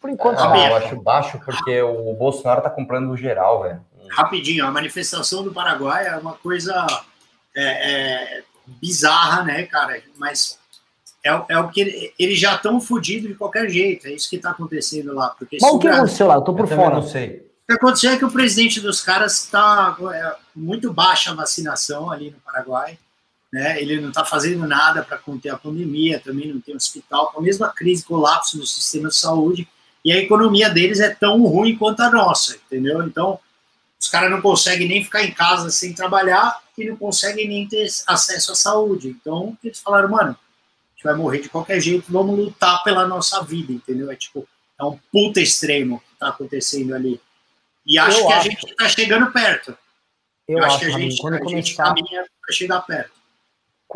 Por 0.00 0.10
enquanto, 0.10 0.38
ah, 0.38 0.68
eu 0.68 0.76
acho 0.76 0.96
baixo, 1.00 1.40
porque 1.44 1.80
o 1.82 2.14
Bolsonaro 2.14 2.62
tá 2.62 2.70
comprando 2.70 3.10
o 3.10 3.16
geral, 3.16 3.62
velho. 3.62 3.80
Rapidinho, 4.10 4.66
a 4.66 4.70
manifestação 4.70 5.42
do 5.42 5.52
Paraguai 5.52 6.06
é 6.06 6.16
uma 6.16 6.34
coisa 6.34 6.86
é, 7.54 7.62
é, 7.62 8.42
bizarra, 8.66 9.44
né, 9.44 9.62
cara? 9.64 10.02
Mas 10.18 10.58
é, 11.24 11.44
é 11.50 11.58
o 11.58 11.68
que 11.68 11.80
ele, 11.80 12.14
eles 12.18 12.38
já 12.38 12.56
estão 12.56 12.80
fodidos 12.80 13.28
de 13.28 13.34
qualquer 13.34 13.68
jeito. 13.70 14.06
É 14.06 14.12
isso 14.12 14.28
que 14.28 14.36
está 14.36 14.50
acontecendo 14.50 15.14
lá. 15.14 15.30
Porque 15.30 15.58
Mas 15.60 15.72
o 15.72 15.78
que 15.78 15.88
aconteceu 15.88 16.26
lá? 16.26 16.34
Eu 16.34 16.42
tô 16.42 16.54
por 16.54 16.68
eu 16.68 16.76
fora. 16.76 16.96
Não 16.96 17.06
sei. 17.06 17.46
O 17.62 17.66
que 17.66 17.72
aconteceu 17.74 18.10
é 18.10 18.16
que 18.16 18.24
o 18.24 18.30
presidente 18.30 18.80
dos 18.80 19.00
caras 19.00 19.44
está 19.44 19.96
é, 20.12 20.36
muito 20.54 20.92
baixa 20.92 21.30
a 21.30 21.34
vacinação 21.34 22.10
ali 22.10 22.30
no 22.30 22.38
Paraguai. 22.38 22.98
Né? 23.52 23.80
Ele 23.80 24.00
não 24.00 24.08
está 24.08 24.24
fazendo 24.24 24.66
nada 24.66 25.02
para 25.02 25.18
conter 25.18 25.50
a 25.50 25.58
pandemia, 25.58 26.18
também 26.18 26.52
não 26.52 26.60
tem 26.60 26.74
hospital, 26.74 27.30
com 27.32 27.40
a 27.40 27.42
mesma 27.42 27.68
crise, 27.68 28.02
colapso 28.02 28.56
no 28.56 28.66
sistema 28.66 29.10
de 29.10 29.16
saúde, 29.16 29.68
e 30.02 30.10
a 30.10 30.16
economia 30.16 30.70
deles 30.70 31.00
é 31.00 31.10
tão 31.10 31.42
ruim 31.44 31.76
quanto 31.76 32.00
a 32.00 32.10
nossa, 32.10 32.56
entendeu? 32.56 33.02
Então, 33.02 33.38
os 34.00 34.08
caras 34.08 34.30
não 34.30 34.40
conseguem 34.40 34.88
nem 34.88 35.04
ficar 35.04 35.22
em 35.22 35.32
casa 35.32 35.70
sem 35.70 35.92
trabalhar 35.92 36.60
e 36.76 36.88
não 36.88 36.96
conseguem 36.96 37.46
nem 37.46 37.68
ter 37.68 37.86
acesso 38.06 38.52
à 38.52 38.54
saúde. 38.54 39.08
Então, 39.08 39.56
eles 39.62 39.78
falaram, 39.78 40.08
mano, 40.08 40.36
gente 41.02 41.04
vai 41.04 41.14
morrer 41.14 41.40
de 41.40 41.48
qualquer 41.48 41.80
jeito, 41.80 42.10
vamos 42.10 42.38
lutar 42.38 42.82
pela 42.84 43.06
nossa 43.06 43.42
vida, 43.42 43.72
entendeu? 43.72 44.10
É 44.10 44.16
tipo, 44.16 44.46
é 44.80 44.84
um 44.84 44.98
puta 45.10 45.40
extremo 45.40 46.00
que 46.00 46.18
tá 46.18 46.28
acontecendo 46.28 46.94
ali. 46.94 47.20
E 47.84 47.98
acho 47.98 48.20
eu 48.20 48.26
que 48.26 48.32
acho. 48.32 48.48
a 48.48 48.50
gente 48.50 48.76
tá 48.76 48.88
chegando 48.88 49.32
perto. 49.32 49.76
Eu, 50.46 50.58
eu 50.58 50.64
acho, 50.64 50.76
acho, 50.76 50.86
que 50.86 50.92
a 50.92 50.98
gente, 50.98 51.20
quando 51.20 51.34
a 51.34 51.38
começar... 51.38 51.56
gente 51.56 51.76
caminha 51.76 52.24
para 52.40 52.54
chegar 52.54 52.80
perto. 52.82 53.10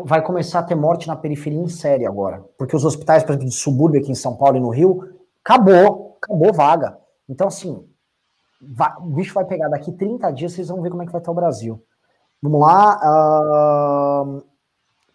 Vai 0.01 0.21
começar 0.21 0.59
a 0.59 0.63
ter 0.63 0.75
morte 0.75 1.07
na 1.07 1.15
periferia 1.15 1.59
em 1.59 1.69
série 1.69 2.05
agora. 2.05 2.43
Porque 2.57 2.75
os 2.75 2.85
hospitais, 2.85 3.23
por 3.23 3.31
exemplo, 3.31 3.49
de 3.49 3.55
subúrbio 3.55 3.99
aqui 3.99 4.11
em 4.11 4.15
São 4.15 4.35
Paulo 4.35 4.57
e 4.57 4.59
no 4.59 4.69
Rio, 4.69 5.17
acabou, 5.43 6.17
acabou 6.21 6.53
vaga. 6.53 6.97
Então, 7.27 7.47
assim, 7.47 7.83
vai, 8.61 8.93
o 8.99 9.09
bicho 9.15 9.33
vai 9.33 9.45
pegar 9.45 9.69
daqui 9.69 9.91
30 9.91 10.31
dias, 10.31 10.53
vocês 10.53 10.67
vão 10.67 10.81
ver 10.81 10.91
como 10.91 11.01
é 11.01 11.05
que 11.05 11.11
vai 11.11 11.21
estar 11.21 11.31
o 11.31 11.35
Brasil. 11.35 11.83
Vamos 12.41 12.61
lá. 12.61 14.21
Uh, 14.23 14.43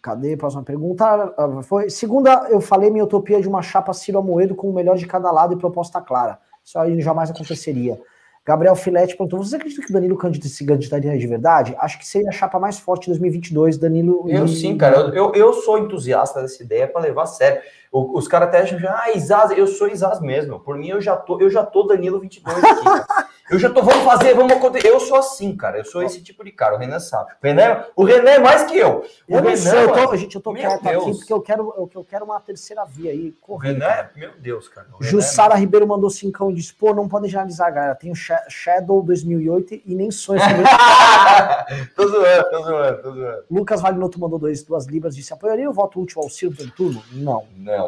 Cadê? 0.03 0.35
Próxima 0.35 0.63
pergunta. 0.63 1.33
Ah, 1.37 1.63
foi. 1.63 1.89
Segunda, 1.89 2.47
eu 2.49 2.59
falei 2.59 2.91
minha 2.91 3.05
utopia 3.05 3.41
de 3.41 3.47
uma 3.47 3.61
chapa 3.61 3.93
Ciro 3.93 4.19
Amoedo 4.19 4.53
com 4.53 4.69
o 4.69 4.73
melhor 4.73 4.97
de 4.97 5.07
cada 5.07 5.31
lado 5.31 5.53
e 5.53 5.57
proposta 5.57 6.01
clara. 6.01 6.37
Isso 6.61 6.77
aí 6.77 6.99
jamais 6.99 7.31
aconteceria. 7.31 7.97
Gabriel 8.45 8.75
Filete 8.75 9.15
perguntou: 9.15 9.41
você 9.41 9.55
acredita 9.55 9.81
que 9.81 9.89
o 9.89 9.93
Danilo 9.93 10.19
se 10.41 10.65
candidataria 10.65 11.17
de 11.17 11.25
verdade? 11.25 11.73
Acho 11.79 11.97
que 11.97 12.05
seria 12.05 12.27
a 12.27 12.33
chapa 12.33 12.59
mais 12.59 12.77
forte 12.77 13.03
de 13.03 13.11
2022, 13.11 13.77
Danilo. 13.77 14.25
Eu 14.27 14.45
sim, 14.45 14.77
cara. 14.77 14.97
Eu, 15.15 15.31
eu 15.33 15.53
sou 15.53 15.77
entusiasta 15.77 16.41
dessa 16.41 16.61
ideia 16.61 16.85
para 16.85 17.01
levar 17.01 17.23
a 17.23 17.27
sério. 17.27 17.61
Os 17.93 18.27
caras 18.27 18.47
até 18.47 18.61
acham, 18.61 18.79
ah, 18.89 19.11
Isaz, 19.11 19.51
eu 19.51 19.67
sou 19.67 19.87
Isaz 19.87 20.19
mesmo. 20.19 20.59
Por 20.59 20.75
mim, 20.75 20.89
eu 20.89 20.99
já 20.99 21.15
tô, 21.15 21.39
eu 21.39 21.47
já 21.47 21.63
tô 21.63 21.83
Danilo 21.83 22.19
22 22.19 22.57
aqui. 22.57 22.85
Eu 23.51 23.59
já 23.59 23.69
tô, 23.69 23.83
vamos 23.83 24.03
fazer, 24.03 24.33
vamos 24.33 24.53
acontecer. 24.53 24.87
Eu 24.87 24.99
sou 24.99 25.17
assim, 25.17 25.55
cara. 25.55 25.77
Eu 25.77 25.85
sou 25.85 26.01
esse 26.01 26.21
tipo 26.23 26.43
de 26.45 26.51
cara. 26.51 26.75
O 26.75 26.77
Renan 26.77 26.99
sabe. 26.99 27.33
O 27.33 27.45
Renan, 27.45 27.85
o 27.95 28.03
Renan 28.03 28.31
é 28.31 28.39
mais 28.39 28.63
que 28.63 28.77
eu. 28.77 28.99
O 28.99 29.03
eu 29.27 29.41
Renan, 29.43 29.55
sei, 29.57 29.83
eu 29.83 29.91
tô, 29.91 30.15
gente, 30.15 30.35
eu 30.35 30.41
tô 30.41 30.53
quieto 30.53 30.87
aqui 30.87 31.11
porque 31.11 31.33
eu 31.33 31.41
quero, 31.41 31.73
eu, 31.77 31.89
eu 31.93 32.03
quero 32.03 32.23
uma 32.25 32.39
terceira 32.39 32.85
via 32.85 33.11
aí. 33.11 33.33
O 33.45 33.57
Renan 33.57 33.85
é, 33.85 34.09
meu 34.15 34.31
Deus, 34.39 34.69
cara. 34.69 34.87
Jussara 35.01 35.55
é... 35.55 35.57
Ribeiro 35.57 35.85
mandou 35.85 36.09
cincão 36.09 36.49
e 36.49 36.53
disse, 36.53 36.73
pô, 36.73 36.93
não 36.93 37.07
podem 37.07 37.29
generalizar, 37.29 37.71
galera. 37.71 37.95
Tem 37.95 38.11
o 38.11 38.15
Shadow 38.15 39.03
2008 39.03 39.81
e 39.85 39.93
nem 39.93 40.09
sonho. 40.09 40.39
tô 41.95 42.07
zoando, 42.07 42.49
tô 42.49 42.63
zoando, 42.63 43.01
tô 43.03 43.11
zoando. 43.11 43.43
Lucas 43.51 43.81
Vagnotto 43.81 44.19
mandou 44.19 44.39
dois, 44.39 44.63
duas 44.63 44.85
libras, 44.87 45.15
disse, 45.15 45.33
apoiaria 45.33 45.69
o 45.69 45.73
voto 45.73 46.01
útil 46.01 46.21
ao 46.21 46.29
Ciro 46.29 46.55
turno? 46.71 47.03
Não. 47.11 47.45
Não. 47.57 47.82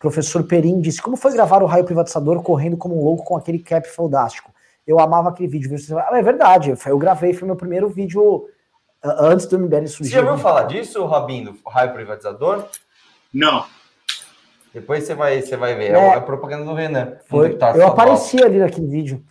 Professor 0.00 0.42
Perim 0.42 0.80
disse, 0.80 1.00
como 1.00 1.16
foi 1.16 1.32
gravar 1.32 1.62
o 1.62 1.66
raio 1.66 1.84
privatizador 1.84 2.42
correndo 2.42 2.76
como 2.76 3.00
um 3.00 3.04
louco 3.04 3.22
com 3.22 3.36
aquele 3.36 3.60
cap 3.60 3.88
fantástico? 3.88 4.50
eu 4.90 4.98
amava 4.98 5.28
aquele 5.28 5.48
vídeo. 5.48 5.76
Ah, 5.96 6.18
é 6.18 6.22
verdade, 6.22 6.74
eu 6.86 6.98
gravei, 6.98 7.32
foi 7.32 7.46
meu 7.46 7.56
primeiro 7.56 7.88
vídeo 7.88 8.48
antes 9.02 9.46
do 9.46 9.58
MBL 9.58 9.86
surgir. 9.86 10.10
Você 10.12 10.16
já 10.16 10.22
ouviu 10.22 10.38
falar 10.38 10.64
disso, 10.64 11.04
Rabino, 11.06 11.56
raio 11.66 11.92
privatizador? 11.92 12.66
Não. 13.32 13.64
Depois 14.74 15.04
você 15.04 15.14
vai, 15.14 15.40
você 15.40 15.56
vai 15.56 15.74
ver. 15.74 15.92
É, 15.92 15.98
é 15.98 16.14
a 16.14 16.20
propaganda 16.20 16.64
do 16.64 16.74
Renan. 16.74 17.16
Foi. 17.26 17.56
Eu 17.74 17.86
apareci 17.86 18.42
ali 18.42 18.58
naquele 18.58 18.86
vídeo. 18.86 19.24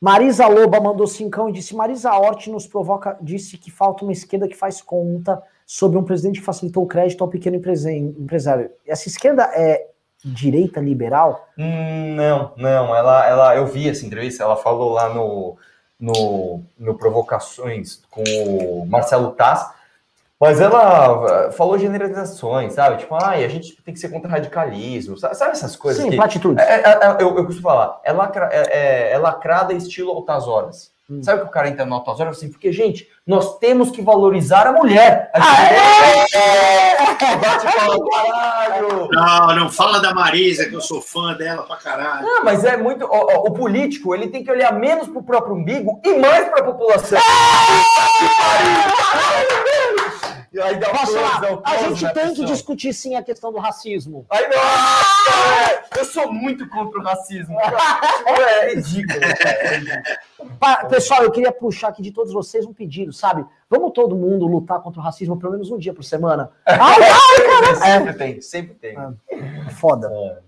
Marisa 0.00 0.46
Loba 0.46 0.80
mandou 0.80 1.06
cincão 1.06 1.48
e 1.48 1.52
disse: 1.52 1.74
Marisa 1.74 2.12
Hort 2.12 2.46
nos 2.48 2.66
provoca, 2.66 3.16
disse 3.20 3.58
que 3.58 3.70
falta 3.70 4.04
uma 4.04 4.12
esquerda 4.12 4.48
que 4.48 4.56
faz 4.56 4.80
conta 4.80 5.42
sobre 5.66 5.98
um 5.98 6.04
presidente 6.04 6.40
que 6.40 6.46
facilitou 6.46 6.84
o 6.84 6.86
crédito 6.86 7.22
ao 7.22 7.28
pequeno 7.28 7.56
empresário. 7.56 8.70
Essa 8.86 9.08
esquerda 9.08 9.42
é 9.54 9.88
direita 10.24 10.80
liberal? 10.80 11.48
Hum, 11.56 12.14
não, 12.14 12.52
não. 12.56 12.94
Ela, 12.94 13.26
ela, 13.26 13.56
eu 13.56 13.66
vi 13.66 13.88
essa 13.88 14.04
entrevista. 14.04 14.42
Ela 14.42 14.56
falou 14.56 14.92
lá 14.92 15.08
no, 15.08 15.56
no, 15.98 16.62
no 16.78 16.94
Provocações 16.96 18.00
com 18.10 18.22
o 18.22 18.86
Marcelo 18.86 19.32
Tass. 19.32 19.78
Mas 20.40 20.60
ela 20.60 21.46
eh, 21.46 21.50
falou 21.50 21.76
generalizações, 21.76 22.74
sabe? 22.74 22.98
Tipo, 22.98 23.16
ai, 23.20 23.44
a 23.44 23.48
gente 23.48 23.74
tem 23.82 23.92
que 23.92 23.98
ser 23.98 24.08
contra 24.08 24.30
radicalismo, 24.30 25.18
sabe, 25.18 25.34
essas 25.50 25.74
coisas? 25.74 26.00
Sim, 26.00 26.10
que, 26.10 26.16
platitudes. 26.16 26.64
é, 26.64 26.74
é, 26.74 26.90
é, 26.90 27.16
eu, 27.18 27.36
eu 27.36 27.44
costumo 27.44 27.62
falar, 27.62 28.00
é, 28.04 28.12
lacra, 28.12 28.48
é, 28.52 29.12
é 29.12 29.18
lacrada 29.18 29.72
estilo 29.74 30.12
altas 30.12 30.46
horas. 30.46 30.92
Hum. 31.10 31.22
Sabe 31.22 31.40
que 31.40 31.46
o 31.46 31.50
cara 31.50 31.68
entra 31.68 31.86
no 31.86 31.94
altas 31.94 32.20
horas 32.20 32.36
assim? 32.36 32.50
Porque, 32.50 32.70
gente, 32.70 33.08
nós 33.26 33.58
temos 33.58 33.90
que 33.90 34.02
valorizar 34.02 34.66
a 34.66 34.72
mulher. 34.72 35.30
A 35.32 35.40
caralho! 37.56 39.08
Não, 39.10 39.56
não 39.56 39.70
fala 39.70 40.00
da 40.00 40.12
Marisa, 40.12 40.68
que 40.68 40.74
eu 40.74 40.82
sou 40.82 41.00
fã 41.00 41.34
dela 41.34 41.62
pra 41.62 41.76
caralho. 41.76 42.26
Não, 42.26 42.44
mas 42.44 42.62
é 42.62 42.76
muito. 42.76 43.06
ó, 43.06 43.26
ó, 43.36 43.48
o 43.48 43.52
político 43.52 44.14
ele 44.14 44.28
tem 44.28 44.44
que 44.44 44.50
olhar 44.50 44.72
menos 44.72 45.08
pro 45.08 45.22
próprio 45.22 45.54
umbigo 45.54 45.98
e 46.04 46.14
mais 46.18 46.46
pra 46.50 46.62
população. 46.62 47.18
E 49.98 50.02
aí 50.60 50.76
dá 50.76 50.90
Posso 50.90 51.12
falar? 51.12 51.60
A 51.64 51.76
gente 51.76 52.12
tem 52.12 52.34
que 52.34 52.44
discutir 52.44 52.92
sim 52.92 53.14
a 53.14 53.22
questão 53.22 53.52
do 53.52 53.58
racismo. 53.58 54.26
Ai, 54.30 54.48
não! 54.48 55.98
Eu 55.98 56.04
sou 56.04 56.32
muito 56.32 56.68
contra 56.68 56.98
o 56.98 57.02
racismo. 57.02 57.56
Tipo, 57.56 57.76
É 58.28 58.74
ridículo. 58.74 59.20
cara, 60.60 60.82
é 60.82 60.88
Pessoal, 60.88 61.22
eu 61.22 61.30
queria 61.30 61.52
puxar 61.52 61.88
aqui 61.88 62.02
de 62.02 62.12
todos 62.12 62.32
vocês 62.32 62.64
um 62.64 62.72
pedido, 62.72 63.12
sabe? 63.12 63.44
Vamos 63.68 63.92
todo 63.92 64.16
mundo 64.16 64.46
lutar 64.46 64.80
contra 64.80 65.00
o 65.00 65.04
racismo 65.04 65.38
pelo 65.38 65.52
menos 65.52 65.70
um 65.70 65.78
dia 65.78 65.92
por 65.92 66.02
semana? 66.02 66.50
Ai, 66.64 66.78
ai, 66.78 67.76
Sempre 67.76 68.12
tem, 68.14 68.40
sempre 68.40 68.74
tem. 68.74 68.96
Ah. 68.96 69.12
foda. 69.70 70.42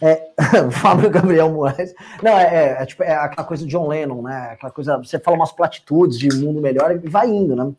É, 0.00 0.30
Fábio 0.72 1.10
Gabriel 1.10 1.50
Moraes. 1.50 1.94
Não, 2.22 2.32
é, 2.32 2.44
é, 2.44 2.82
é 2.82 2.86
tipo, 2.86 3.02
é 3.02 3.14
aquela 3.14 3.46
coisa 3.46 3.64
de 3.64 3.70
John 3.70 3.88
Lennon, 3.88 4.22
né? 4.22 4.50
Aquela 4.52 4.72
coisa, 4.72 4.98
você 4.98 5.18
fala 5.18 5.36
umas 5.36 5.52
platitudes 5.52 6.18
de 6.18 6.34
mundo 6.34 6.60
melhor 6.60 6.92
e 6.92 7.08
vai 7.08 7.28
indo, 7.28 7.54
né? 7.54 7.72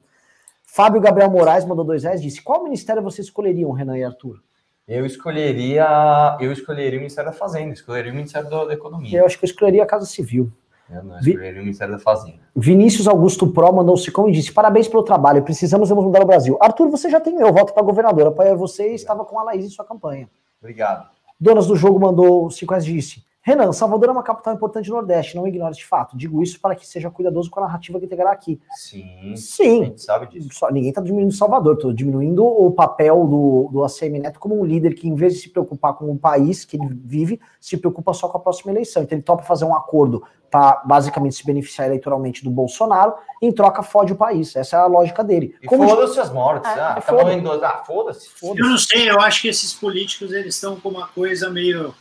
Fábio 0.78 1.02
Gabriel 1.02 1.32
Moraes 1.32 1.66
mandou 1.66 1.84
dois 1.84 2.04
reais 2.04 2.22
disse: 2.22 2.40
Qual 2.40 2.64
ministério 2.64 3.02
vocês 3.02 3.26
escolheriam, 3.26 3.72
Renan 3.72 3.98
e 3.98 4.04
Arthur? 4.04 4.44
Eu 4.88 5.08
escolheria. 5.08 6.38
Eu 6.40 6.52
escolheria 6.52 7.00
o 7.00 7.02
Ministério 7.02 7.32
da 7.32 7.36
Fazenda, 7.36 7.74
escolheria 7.74 8.12
o 8.12 8.16
Ministério 8.16 8.48
da, 8.48 8.66
da 8.66 8.74
Economia. 8.76 9.18
Eu 9.18 9.26
acho 9.26 9.40
que 9.40 9.46
eu 9.46 9.48
escolheria 9.48 9.82
a 9.82 9.88
Casa 9.88 10.06
Civil. 10.06 10.52
Eu 10.88 11.04
não 11.04 11.20
Vi- 11.20 11.32
escolheria 11.32 11.60
o 11.60 11.64
Ministério 11.64 11.96
da 11.96 12.00
Fazenda. 12.00 12.38
Vinícius 12.56 13.08
Augusto 13.08 13.48
Pro 13.52 13.74
mandou 13.74 13.96
um 13.96 13.98
cicão 13.98 14.30
e 14.30 14.32
disse: 14.32 14.52
Parabéns 14.54 14.88
pelo 14.88 15.02
trabalho, 15.02 15.42
precisamos 15.42 15.90
vamos 15.90 16.06
mudar 16.06 16.22
o 16.22 16.28
Brasil. 16.28 16.60
Arthur, 16.62 16.92
você 16.92 17.10
já 17.10 17.20
tem 17.20 17.36
meu 17.36 17.52
voto 17.52 17.74
para 17.74 17.82
governador. 17.82 18.28
Apoia 18.28 18.56
você 18.56 18.92
e 18.92 18.94
estava 18.94 19.26
com 19.26 19.40
a 19.40 19.44
Laís 19.46 19.66
em 19.66 19.70
sua 19.70 19.84
campanha. 19.84 20.30
Obrigado. 20.62 21.10
Donas 21.40 21.66
do 21.66 21.76
jogo 21.76 22.00
mandou 22.00 22.52
cinco 22.52 22.74
reais 22.74 22.86
e 22.86 22.94
disse: 22.94 23.26
Renan, 23.48 23.72
Salvador 23.72 24.10
é 24.10 24.12
uma 24.12 24.24
capital 24.24 24.54
importante 24.56 24.90
do 24.90 24.96
Nordeste, 24.96 25.38
não 25.38 25.48
ignore 25.48 25.72
este 25.72 25.86
fato. 25.86 26.18
Digo 26.18 26.44
isso 26.44 26.60
para 26.60 26.76
que 26.76 26.86
seja 26.86 27.10
cuidadoso 27.10 27.50
com 27.50 27.62
a 27.62 27.64
narrativa 27.64 27.98
que 27.98 28.04
integrará 28.04 28.30
aqui. 28.30 28.60
Sim, 28.72 29.32
a 29.32 29.38
Sim, 29.38 29.86
gente 29.86 30.02
sabe 30.02 30.28
disso. 30.28 30.50
só, 30.52 30.70
ninguém 30.70 30.90
está 30.90 31.00
diminuindo 31.00 31.32
Salvador, 31.34 31.76
estou 31.76 31.94
diminuindo 31.94 32.46
o 32.46 32.70
papel 32.72 33.26
do, 33.26 33.70
do 33.72 33.86
ACM 33.86 34.20
Neto 34.20 34.38
como 34.38 34.60
um 34.60 34.66
líder 34.66 34.96
que, 34.96 35.08
em 35.08 35.16
vez 35.16 35.36
de 35.36 35.40
se 35.40 35.50
preocupar 35.50 35.94
com 35.94 36.12
o 36.12 36.20
país 36.20 36.66
que 36.66 36.76
ele 36.76 36.90
vive, 37.06 37.40
se 37.62 37.78
preocupa 37.78 38.14
só 38.14 38.28
com 38.28 38.38
a 38.38 38.42
próxima 38.42 38.74
eleição. 38.74 39.02
Então 39.02 39.16
ele 39.16 39.24
topa 39.24 39.44
fazer 39.44 39.64
um 39.64 39.74
acordo 39.74 40.22
para 40.52 40.82
basicamente 40.86 41.36
se 41.36 41.46
beneficiar 41.46 41.88
eleitoralmente 41.88 42.44
do 42.44 42.52
Bolsonaro, 42.52 43.14
em 43.42 43.50
troca 43.54 43.82
fode 43.82 44.12
o 44.12 44.18
país. 44.18 44.58
Essa 44.58 44.76
é 44.76 44.80
a 44.82 44.88
lógica 44.88 45.24
dele. 45.24 45.56
E 45.62 45.68
Como 45.68 45.88
foda-se 45.88 46.20
as 46.20 46.34
mortes. 46.34 46.70
É, 46.70 46.82
ah, 46.82 46.96
tá 46.96 47.02
foda. 47.02 47.24
morrendo. 47.24 47.50
Ah, 47.64 47.82
foda-se. 47.88 48.28
Foda-se. 48.28 48.60
Eu 48.60 48.70
não 48.70 48.78
sei, 48.78 49.10
eu 49.10 49.22
acho 49.22 49.42
que 49.42 49.48
esses 49.48 49.74
políticos 49.74 50.34
eles 50.34 50.56
estão 50.56 50.78
com 50.78 50.90
uma 50.90 51.08
coisa 51.08 51.50
meio. 51.50 51.96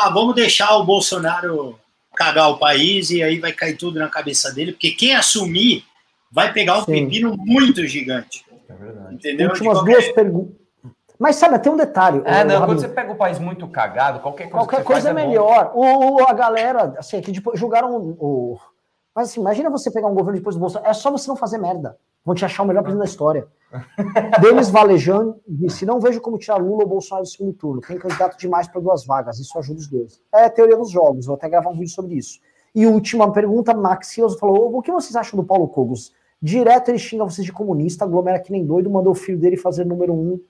Ah, 0.00 0.10
vamos 0.10 0.34
deixar 0.34 0.76
o 0.76 0.84
Bolsonaro 0.84 1.76
cagar 2.14 2.50
o 2.50 2.58
país 2.58 3.10
e 3.10 3.20
aí 3.22 3.38
vai 3.40 3.52
cair 3.52 3.76
tudo 3.76 3.98
na 3.98 4.08
cabeça 4.08 4.52
dele, 4.52 4.72
porque 4.72 4.92
quem 4.92 5.14
assumir 5.16 5.84
vai 6.30 6.52
pegar 6.52 6.78
um 6.78 6.84
Sim. 6.84 7.04
pepino 7.06 7.34
muito 7.36 7.84
gigante. 7.86 8.44
É 8.68 8.74
verdade. 8.74 9.14
Entendeu? 9.16 9.48
De 9.48 9.52
últimas 9.54 9.78
qualquer- 9.78 9.92
duas 9.94 10.08
perguntas. 10.12 10.54
Mas 11.18 11.34
sabe, 11.34 11.58
tem 11.58 11.72
um 11.72 11.76
detalhe. 11.76 12.22
É, 12.24 12.44
não, 12.44 12.64
quando 12.64 12.80
você 12.80 12.86
pega 12.88 13.10
o 13.10 13.16
país 13.16 13.40
muito 13.40 13.66
cagado, 13.66 14.20
qualquer 14.20 14.44
coisa 14.44 14.56
Qualquer 14.58 14.76
que 14.76 14.82
você 14.82 14.86
coisa 14.92 15.10
é 15.10 15.12
faz 15.12 15.24
bom. 15.24 15.30
melhor. 15.30 15.72
O, 15.74 16.14
o- 16.14 16.28
a 16.28 16.32
galera, 16.32 16.94
assim, 16.96 17.20
que 17.20 17.32
depois 17.32 17.58
julgaram 17.58 17.92
o, 17.96 18.10
o- 18.54 18.58
Mas 19.12 19.30
assim, 19.30 19.40
imagina 19.40 19.68
você 19.68 19.90
pegar 19.90 20.06
um 20.06 20.14
governo 20.14 20.38
depois 20.38 20.54
do 20.54 20.60
Bolsonaro. 20.60 20.88
É 20.88 20.94
só 20.94 21.10
você 21.10 21.26
não 21.26 21.34
fazer 21.34 21.58
merda. 21.58 21.96
Vão 22.24 22.36
te 22.36 22.44
achar 22.44 22.62
o 22.62 22.66
melhor 22.66 22.82
presidente 22.82 23.04
da 23.04 23.10
história. 23.10 23.48
Denis 24.40 24.70
Valejan 24.70 25.34
disse: 25.46 25.84
Não 25.84 26.00
vejo 26.00 26.20
como 26.20 26.38
tirar 26.38 26.56
Lula 26.56 26.84
ou 26.84 26.88
Bolsonaro 26.88 27.24
do 27.24 27.30
segundo 27.30 27.52
turno. 27.52 27.80
Tem 27.80 27.98
candidato 27.98 28.38
demais 28.38 28.66
para 28.68 28.80
duas 28.80 29.04
vagas. 29.04 29.38
Isso 29.38 29.58
ajuda 29.58 29.80
os 29.80 29.88
dois. 29.88 30.20
É 30.34 30.44
a 30.44 30.50
teoria 30.50 30.76
dos 30.76 30.90
jogos. 30.90 31.26
Vou 31.26 31.34
até 31.34 31.48
gravar 31.48 31.70
um 31.70 31.78
vídeo 31.78 31.90
sobre 31.90 32.14
isso. 32.16 32.40
E 32.74 32.86
última 32.86 33.32
pergunta: 33.32 33.74
Max 33.74 34.08
Silas 34.08 34.38
falou: 34.38 34.76
O 34.76 34.82
que 34.82 34.92
vocês 34.92 35.16
acham 35.16 35.38
do 35.38 35.46
Paulo 35.46 35.68
Cogos? 35.68 36.12
Direto 36.40 36.90
ele 36.90 36.98
xinga 36.98 37.24
vocês 37.24 37.44
de 37.44 37.52
comunista, 37.52 38.04
aglomera 38.04 38.38
que 38.38 38.52
nem 38.52 38.64
doido, 38.64 38.88
mandou 38.88 39.12
o 39.12 39.16
filho 39.16 39.38
dele 39.38 39.56
fazer 39.56 39.84
número 39.84 40.14
um 40.14 40.40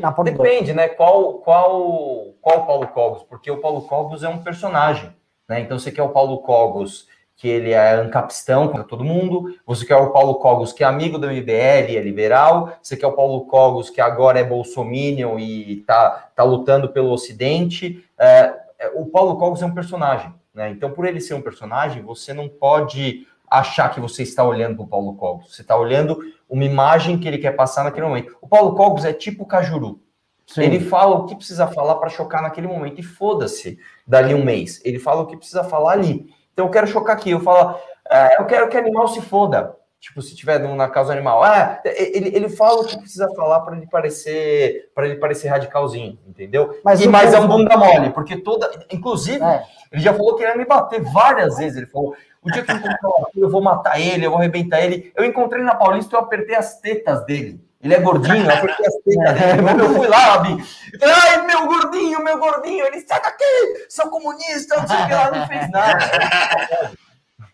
na 0.00 0.12
porta 0.12 0.30
Depende, 0.30 0.72
né? 0.72 0.88
Qual, 0.88 1.38
qual, 1.38 2.34
qual 2.40 2.66
Paulo 2.66 2.86
Cogos? 2.88 3.22
Porque 3.22 3.50
o 3.50 3.60
Paulo 3.60 3.82
Cogos 3.82 4.22
é 4.22 4.28
um 4.28 4.42
personagem, 4.42 5.14
né? 5.48 5.60
Então 5.60 5.78
você 5.78 5.90
quer 5.90 6.02
o 6.02 6.10
Paulo 6.10 6.38
Cogos 6.38 7.06
que 7.36 7.48
ele 7.48 7.72
é 7.72 7.94
ancapistão 7.94 8.68
contra 8.68 8.84
todo 8.84 9.04
mundo, 9.04 9.54
você 9.66 9.84
quer 9.84 9.96
o 9.96 10.12
Paulo 10.12 10.36
Cogos 10.36 10.72
que 10.72 10.84
é 10.84 10.86
amigo 10.86 11.18
do 11.18 11.26
MBL, 11.26 11.96
é 11.96 12.00
liberal, 12.00 12.76
você 12.80 12.96
quer 12.96 13.06
o 13.06 13.12
Paulo 13.12 13.46
Cogos 13.46 13.90
que 13.90 14.00
agora 14.00 14.38
é 14.38 14.44
bolsominion 14.44 15.38
e 15.38 15.84
tá, 15.86 16.30
tá 16.34 16.44
lutando 16.44 16.88
pelo 16.90 17.10
Ocidente. 17.10 18.04
É, 18.18 18.54
é, 18.78 18.92
o 18.94 19.06
Paulo 19.06 19.36
Cogos 19.36 19.62
é 19.62 19.66
um 19.66 19.74
personagem, 19.74 20.32
né? 20.54 20.70
Então 20.70 20.90
por 20.90 21.06
ele 21.06 21.20
ser 21.20 21.34
um 21.34 21.42
personagem, 21.42 22.02
você 22.02 22.32
não 22.32 22.48
pode 22.48 23.26
achar 23.50 23.92
que 23.92 24.00
você 24.00 24.22
está 24.22 24.44
olhando 24.44 24.76
para 24.76 24.84
o 24.84 24.88
Paulo 24.88 25.14
Cogos, 25.14 25.54
você 25.54 25.62
está 25.62 25.76
olhando 25.76 26.18
uma 26.48 26.64
imagem 26.64 27.18
que 27.18 27.26
ele 27.26 27.38
quer 27.38 27.52
passar 27.52 27.84
naquele 27.84 28.06
momento. 28.06 28.36
O 28.40 28.48
Paulo 28.48 28.74
Cogos 28.74 29.04
é 29.04 29.12
tipo 29.12 29.42
o 29.42 29.46
Cajuru, 29.46 30.00
Sim. 30.46 30.62
ele 30.62 30.80
fala 30.80 31.16
o 31.16 31.26
que 31.26 31.34
precisa 31.34 31.66
falar 31.66 31.96
para 31.96 32.10
chocar 32.10 32.42
naquele 32.42 32.66
momento 32.66 33.00
e 33.00 33.02
foda-se 33.02 33.78
dali 34.06 34.34
um 34.34 34.44
mês. 34.44 34.80
Ele 34.84 34.98
fala 34.98 35.22
o 35.22 35.26
que 35.26 35.36
precisa 35.36 35.64
falar 35.64 35.92
ali. 35.92 36.32
Então 36.54 36.66
eu 36.66 36.70
quero 36.70 36.86
chocar 36.86 37.14
aqui. 37.16 37.30
Eu 37.32 37.40
falo, 37.40 37.76
é, 38.10 38.40
eu 38.40 38.46
quero 38.46 38.68
que 38.68 38.76
animal 38.78 39.08
se 39.08 39.20
foda. 39.20 39.76
Tipo, 40.00 40.20
se 40.20 40.36
tiver 40.36 40.58
na 40.58 40.88
causa 40.88 41.14
animal. 41.14 41.42
Ah, 41.42 41.80
ele, 41.82 42.28
ele 42.36 42.48
fala 42.50 42.82
o 42.82 42.84
que 42.84 42.98
precisa 42.98 43.26
falar 43.34 43.60
para 43.60 43.74
ele 43.74 43.86
parecer 43.86 44.90
para 44.94 45.06
ele 45.06 45.16
parecer 45.16 45.48
radicalzinho, 45.48 46.18
entendeu? 46.26 46.78
Mas 46.84 47.00
e 47.00 47.08
mais 47.08 47.32
é 47.32 47.40
um 47.40 47.48
bunda 47.48 47.74
mole, 47.74 48.10
porque 48.10 48.36
toda. 48.36 48.70
Inclusive, 48.92 49.42
É. 49.42 49.64
ele 49.90 50.02
já 50.02 50.12
falou 50.12 50.36
que 50.36 50.42
ia 50.42 50.54
me 50.54 50.66
bater 50.66 51.00
várias 51.00 51.56
vezes. 51.56 51.78
Ele 51.78 51.86
falou: 51.86 52.14
o 52.42 52.50
dia 52.50 52.62
que 52.62 52.70
eu 52.70 52.76
encontrar 52.76 53.08
o 53.08 53.30
eu 53.34 53.48
vou 53.48 53.62
matar 53.62 53.98
ele, 53.98 54.26
eu 54.26 54.30
vou 54.30 54.38
arrebentar 54.38 54.82
ele. 54.82 55.10
Eu 55.16 55.24
encontrei 55.24 55.62
na 55.62 55.74
Paulista 55.74 56.14
e 56.14 56.16
eu 56.18 56.22
apertei 56.22 56.54
as 56.54 56.78
tetas 56.80 57.24
dele. 57.24 57.64
Ele 57.84 57.94
é 57.94 58.00
gordinho, 58.00 58.44
eu 58.44 58.50
apertei 58.50 58.86
as 58.86 58.94
tetas 58.94 59.34
dele. 59.34 59.62
Quando 59.62 59.84
eu 59.84 59.94
fui 59.94 60.08
lá, 60.08 60.18
Rabi, 60.18 60.64
ai, 61.02 61.46
meu 61.46 61.66
gordinho, 61.66 62.24
meu 62.24 62.38
gordinho. 62.38 62.86
Ele 62.86 63.00
sai 63.02 63.20
daqui, 63.20 63.86
seu 63.90 64.08
comunista, 64.08 64.80
não 64.80 64.88
sei 64.88 64.96
o 64.96 65.06
que 65.06 65.12
lá, 65.12 65.30
não 65.30 65.46
fez 65.46 65.70
nada. 65.70 66.92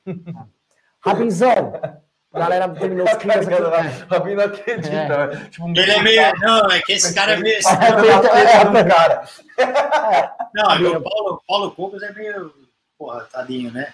Rabinzão, 1.04 1.72
galera 2.32 2.68
terminou 2.68 3.06
os 3.06 3.14
climas 3.18 3.48
aqui. 3.48 4.04
Rabi 4.08 4.34
não 4.36 4.44
acredita. 4.44 5.48
Tipo, 5.50 5.68
Ele 5.70 5.90
é 5.90 6.02
meio. 6.02 6.38
Não, 6.38 6.70
é 6.70 6.80
que 6.80 6.92
esse 6.92 7.12
cara 7.12 7.32
é 7.32 7.36
meio. 7.36 7.58
A 7.66 8.64
do 8.64 8.88
cara. 8.88 9.24
Não, 10.52 10.64
o 10.64 11.00
Paulo, 11.46 11.74
Paulo 11.76 12.04
é 12.04 12.12
meio. 12.12 12.52
Porra, 12.98 13.20
tadinho, 13.32 13.72
né? 13.72 13.92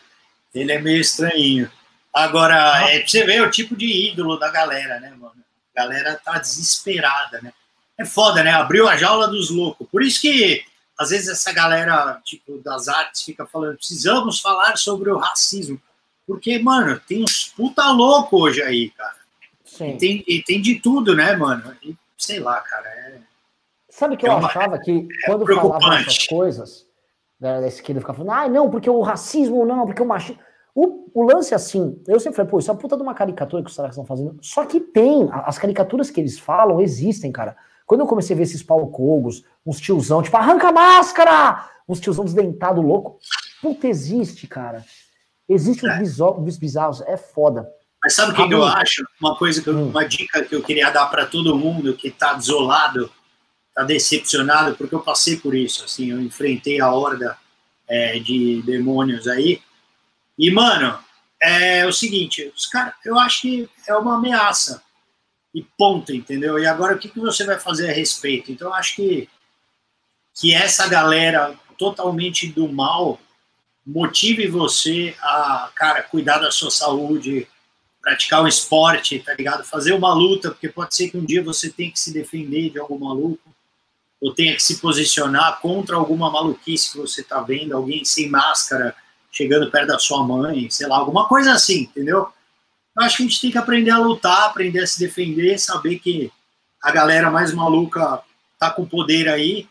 Ele 0.54 0.72
é 0.72 0.78
meio 0.78 1.00
estranhinho. 1.00 1.70
Agora, 2.12 2.82
é 2.90 2.98
pra 2.98 3.08
você 3.08 3.24
ver 3.24 3.42
o 3.42 3.50
tipo 3.50 3.76
de 3.76 4.10
ídolo 4.10 4.38
da 4.38 4.50
galera, 4.50 4.98
né, 5.00 5.10
mano? 5.10 5.45
A 5.76 5.82
galera 5.82 6.20
tá 6.24 6.38
desesperada, 6.38 7.40
né? 7.42 7.52
É 7.98 8.04
foda, 8.04 8.42
né? 8.42 8.50
Abriu 8.52 8.88
a 8.88 8.96
jaula 8.96 9.28
dos 9.28 9.50
loucos. 9.50 9.86
Por 9.90 10.02
isso 10.02 10.20
que, 10.22 10.64
às 10.98 11.10
vezes, 11.10 11.28
essa 11.28 11.52
galera, 11.52 12.18
tipo, 12.24 12.58
das 12.58 12.88
artes 12.88 13.22
fica 13.22 13.46
falando, 13.46 13.76
precisamos 13.76 14.40
falar 14.40 14.76
sobre 14.78 15.10
o 15.10 15.18
racismo. 15.18 15.80
Porque, 16.26 16.58
mano, 16.58 16.98
tem 17.06 17.22
uns 17.22 17.52
puta 17.56 17.90
louco 17.90 18.38
hoje 18.42 18.62
aí, 18.62 18.90
cara. 18.90 19.16
E 19.64 19.68
Sim. 19.68 19.96
tem, 19.98 20.24
e 20.26 20.42
tem 20.42 20.60
de 20.62 20.76
tudo, 20.80 21.14
né, 21.14 21.36
mano? 21.36 21.76
E, 21.82 21.94
sei 22.16 22.40
lá, 22.40 22.60
cara. 22.60 22.88
É... 22.88 23.18
Sabe 23.90 24.14
o 24.14 24.18
que 24.18 24.26
eu 24.26 24.32
É 24.32 24.34
uma- 24.34 24.48
achava 24.48 24.78
que 24.78 25.06
quando 25.26 25.44
preocupante. 25.44 25.82
falavam 25.84 25.98
essas 26.06 26.26
coisas, 26.26 26.86
da 27.38 27.60
da 27.60 27.66
esquerda 27.68 28.00
ficava 28.00 28.18
falando, 28.18 28.32
ah, 28.32 28.48
não, 28.48 28.70
porque 28.70 28.88
o 28.90 29.02
racismo 29.02 29.64
não, 29.66 29.84
porque 29.86 30.02
o 30.02 30.06
machismo. 30.06 30.40
O, 30.78 31.08
o 31.14 31.22
lance 31.24 31.54
assim, 31.54 31.98
eu 32.06 32.20
sempre 32.20 32.36
falei, 32.36 32.50
pô, 32.50 32.58
isso 32.58 32.70
é 32.70 32.74
uma 32.74 32.78
puta 32.78 32.98
de 32.98 33.02
uma 33.02 33.14
caricatura 33.14 33.62
que 33.62 33.70
os 33.70 33.76
caras 33.76 33.92
estão 33.92 34.04
fazendo. 34.04 34.36
Só 34.42 34.62
que 34.66 34.78
tem, 34.78 35.26
as 35.32 35.56
caricaturas 35.56 36.10
que 36.10 36.20
eles 36.20 36.38
falam 36.38 36.82
existem, 36.82 37.32
cara. 37.32 37.56
Quando 37.86 38.00
eu 38.02 38.06
comecei 38.06 38.34
a 38.34 38.36
ver 38.36 38.42
esses 38.42 38.62
Paulo 38.62 38.88
Cogos, 38.88 39.42
uns 39.64 39.80
tiozão, 39.80 40.22
tipo, 40.22 40.36
arranca 40.36 40.68
a 40.68 40.72
máscara! 40.72 41.66
Uns 41.88 41.98
tiozão 41.98 42.26
desdentado 42.26 42.82
louco. 42.82 43.18
Puta, 43.62 43.88
existe, 43.88 44.46
cara. 44.46 44.84
Existe 45.48 45.86
É. 45.86 45.98
uns 46.02 46.58
bizarros, 46.58 47.00
é 47.02 47.16
foda. 47.16 47.66
Mas 48.02 48.14
sabe 48.14 48.32
o 48.32 48.34
que, 48.34 48.52
eu 48.52 48.62
acho? 48.64 49.02
Uma 49.18 49.34
coisa 49.36 49.62
que 49.62 49.68
eu- 49.70 49.76
Hum. 49.76 49.88
uma 49.88 50.04
dica 50.04 50.44
que 50.44 50.54
eu 50.54 50.62
queria 50.62 50.90
dar 50.90 51.06
para 51.06 51.24
todo 51.24 51.56
mundo 51.56 51.94
que 51.96 52.08
está 52.08 52.34
desolado, 52.34 53.10
está 53.70 53.82
decepcionado, 53.82 54.76
porque 54.76 54.94
eu 54.94 55.00
passei 55.00 55.36
por 55.36 55.54
isso. 55.54 55.84
Assim, 55.84 56.10
eu 56.10 56.20
enfrentei 56.20 56.80
a 56.80 56.92
horda 56.92 57.38
é, 57.88 58.18
de 58.18 58.62
demônios 58.62 59.26
aí. 59.28 59.60
E 60.38 60.50
mano, 60.50 60.98
é 61.40 61.86
o 61.86 61.92
seguinte, 61.92 62.52
os 62.54 62.66
cara, 62.66 62.94
eu 63.04 63.18
acho 63.18 63.42
que 63.42 63.68
é 63.86 63.94
uma 63.94 64.16
ameaça. 64.16 64.82
e 65.54 65.62
ponto, 65.78 66.12
entendeu? 66.12 66.58
E 66.58 66.66
agora 66.66 66.94
o 66.94 66.98
que, 66.98 67.08
que 67.08 67.18
você 67.18 67.44
vai 67.46 67.58
fazer 67.58 67.88
a 67.88 67.92
respeito? 67.92 68.52
Então, 68.52 68.68
eu 68.68 68.74
acho 68.74 68.96
que, 68.96 69.28
que 70.34 70.52
essa 70.52 70.86
galera 70.86 71.58
totalmente 71.78 72.46
do 72.48 72.68
mal 72.68 73.18
motive 73.86 74.48
você 74.48 75.16
a, 75.20 75.70
cara, 75.74 76.02
cuidar 76.02 76.38
da 76.38 76.50
sua 76.50 76.70
saúde, 76.70 77.48
praticar 78.02 78.42
um 78.42 78.46
esporte, 78.46 79.18
tá 79.20 79.32
ligado? 79.32 79.64
Fazer 79.64 79.92
uma 79.92 80.12
luta, 80.12 80.50
porque 80.50 80.68
pode 80.68 80.94
ser 80.94 81.08
que 81.08 81.16
um 81.16 81.24
dia 81.24 81.42
você 81.42 81.70
tenha 81.70 81.90
que 81.90 81.98
se 81.98 82.12
defender 82.12 82.70
de 82.70 82.78
algum 82.78 82.98
maluco, 82.98 83.48
ou 84.20 84.34
tenha 84.34 84.54
que 84.54 84.62
se 84.62 84.78
posicionar 84.78 85.60
contra 85.60 85.96
alguma 85.96 86.30
maluquice 86.30 86.92
que 86.92 86.98
você 86.98 87.22
tá 87.22 87.40
vendo, 87.40 87.74
alguém 87.74 88.04
sem 88.04 88.28
máscara 88.28 88.94
chegando 89.36 89.70
perto 89.70 89.88
da 89.88 89.98
sua 89.98 90.26
mãe, 90.26 90.70
sei 90.70 90.86
lá, 90.86 90.96
alguma 90.96 91.28
coisa 91.28 91.52
assim, 91.52 91.82
entendeu? 91.82 92.26
Eu 92.96 93.02
acho 93.02 93.18
que 93.18 93.22
a 93.22 93.26
gente 93.26 93.40
tem 93.40 93.50
que 93.50 93.58
aprender 93.58 93.90
a 93.90 93.98
lutar, 93.98 94.44
aprender 94.44 94.80
a 94.80 94.86
se 94.86 94.98
defender, 94.98 95.58
saber 95.58 95.98
que 95.98 96.32
a 96.82 96.90
galera 96.90 97.30
mais 97.30 97.52
maluca 97.52 98.22
tá 98.58 98.70
com 98.70 98.86
poder 98.86 99.28
aí. 99.28 99.68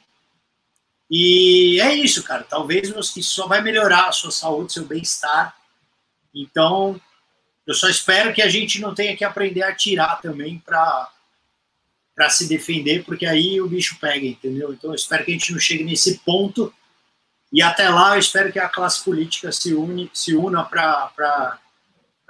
E 1.10 1.80
é 1.82 1.96
isso, 1.96 2.22
cara. 2.22 2.44
Talvez 2.44 2.90
isso 2.90 3.24
só 3.24 3.48
vai 3.48 3.62
melhorar 3.62 4.08
a 4.08 4.12
sua 4.12 4.30
saúde, 4.30 4.74
seu 4.74 4.86
bem-estar. 4.86 5.56
Então, 6.34 7.02
eu 7.66 7.74
só 7.74 7.90
espero 7.90 8.34
que 8.34 8.44
a 8.44 8.50
gente 8.50 8.80
não 8.80 8.94
tenha 8.94 9.18
que 9.18 9.24
aprender 9.24 9.64
a 9.64 9.70
atirar 9.70 10.22
também 10.22 10.62
para 10.64 11.12
para 12.16 12.30
se 12.30 12.48
defender, 12.48 13.04
porque 13.04 13.26
aí 13.26 13.60
o 13.60 13.68
bicho 13.68 13.98
pega, 14.00 14.26
entendeu? 14.26 14.72
Então 14.72 14.92
eu 14.92 14.96
espero 14.96 15.26
que 15.26 15.32
a 15.32 15.34
gente 15.34 15.52
não 15.52 15.60
chegue 15.60 15.84
nesse 15.84 16.20
ponto 16.20 16.74
e 17.52 17.62
até 17.62 17.90
lá 17.90 18.16
eu 18.16 18.20
espero 18.20 18.52
que 18.52 18.60
a 18.60 18.70
classe 18.70 19.04
política 19.04 19.52
se 19.52 19.74
une, 19.74 20.10
se 20.14 20.36
una 20.36 20.64
para 20.64 21.60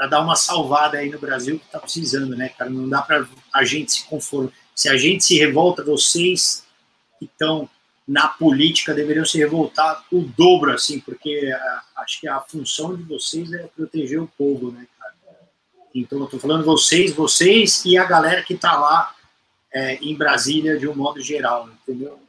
dar 0.10 0.22
uma 0.22 0.36
salvada 0.36 0.98
aí 0.98 1.10
no 1.10 1.20
Brasil 1.20 1.60
que 1.60 1.66
está 1.66 1.80
precisando, 1.80 2.36
né, 2.36 2.50
cara? 2.50 2.70
Não 2.70 2.88
dá 2.88 3.02
para 3.02 3.26
a 3.54 3.64
gente 3.64 3.92
se 3.92 4.04
conformar. 4.06 4.52
Se 4.76 4.90
a 4.90 4.98
gente 4.98 5.24
se 5.24 5.38
revolta, 5.38 5.84
vocês 5.84 6.66
que 7.18 7.26
estão 7.26 7.70
na 8.08 8.28
política 8.28 8.94
deveriam 8.94 9.26
se 9.26 9.38
revoltar 9.38 10.06
o 10.12 10.22
dobro, 10.22 10.72
assim, 10.72 11.00
porque 11.00 11.52
acho 11.96 12.20
que 12.20 12.28
a 12.28 12.40
função 12.42 12.96
de 12.96 13.04
vocês 13.04 13.52
é 13.52 13.68
proteger 13.76 14.22
o 14.22 14.28
povo, 14.38 14.72
né? 14.72 14.86
Então, 15.94 16.20
eu 16.20 16.26
estou 16.26 16.40
falando 16.40 16.66
vocês, 16.66 17.14
vocês 17.14 17.86
e 17.86 17.98
a 17.98 18.04
galera 18.04 18.44
que 18.44 18.54
está 18.54 18.78
lá 18.78 19.16
é, 19.74 19.96
em 19.96 20.14
Brasília 20.14 20.78
de 20.78 20.88
um 20.88 20.94
modo 20.94 21.22
geral, 21.22 21.70
entendeu? 21.70 22.20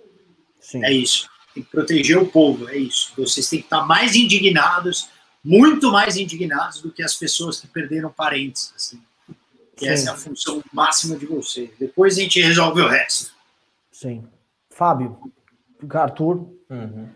Sim. 0.61 0.85
É 0.85 0.93
isso. 0.93 1.29
Tem 1.57 1.63
que 1.63 1.71
proteger 1.71 2.19
o 2.19 2.27
povo, 2.27 2.69
é 2.69 2.77
isso. 2.77 3.15
Vocês 3.17 3.49
têm 3.49 3.61
que 3.61 3.65
estar 3.65 3.87
mais 3.87 4.15
indignados, 4.15 5.09
muito 5.43 5.91
mais 5.91 6.19
indignados 6.19 6.83
do 6.83 6.93
que 6.93 7.03
as 7.03 7.15
pessoas 7.15 7.59
que 7.59 7.67
perderam 7.67 8.11
parentes, 8.11 8.75
assim. 8.77 9.01
Que 9.75 9.89
essa 9.89 10.11
é 10.11 10.13
a 10.13 10.17
função 10.17 10.63
máxima 10.71 11.17
de 11.17 11.25
vocês. 11.25 11.71
Depois 11.81 12.19
a 12.19 12.21
gente 12.21 12.43
resolve 12.43 12.83
o 12.83 12.89
resto. 12.89 13.33
Sim. 13.91 14.23
Fábio, 14.69 15.19
Arthur, 15.95 16.47
uhum. 16.69 17.09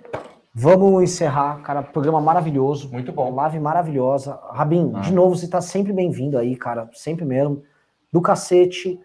Vamos 0.55 1.03
encerrar, 1.03 1.61
cara. 1.61 1.83
Programa 1.83 2.21
maravilhoso. 2.21 2.91
Muito 2.91 3.13
bom. 3.13 3.33
Live 3.35 3.61
maravilhosa. 3.61 4.41
Rabin, 4.53 4.93
ah. 4.95 5.01
de 5.01 5.13
novo, 5.13 5.37
você 5.37 5.45
está 5.45 5.61
sempre 5.61 5.93
bem-vindo 5.93 6.39
aí, 6.39 6.57
cara. 6.57 6.89
Sempre 6.95 7.27
mesmo. 7.27 7.63
Do 8.11 8.21
cacete. 8.21 8.99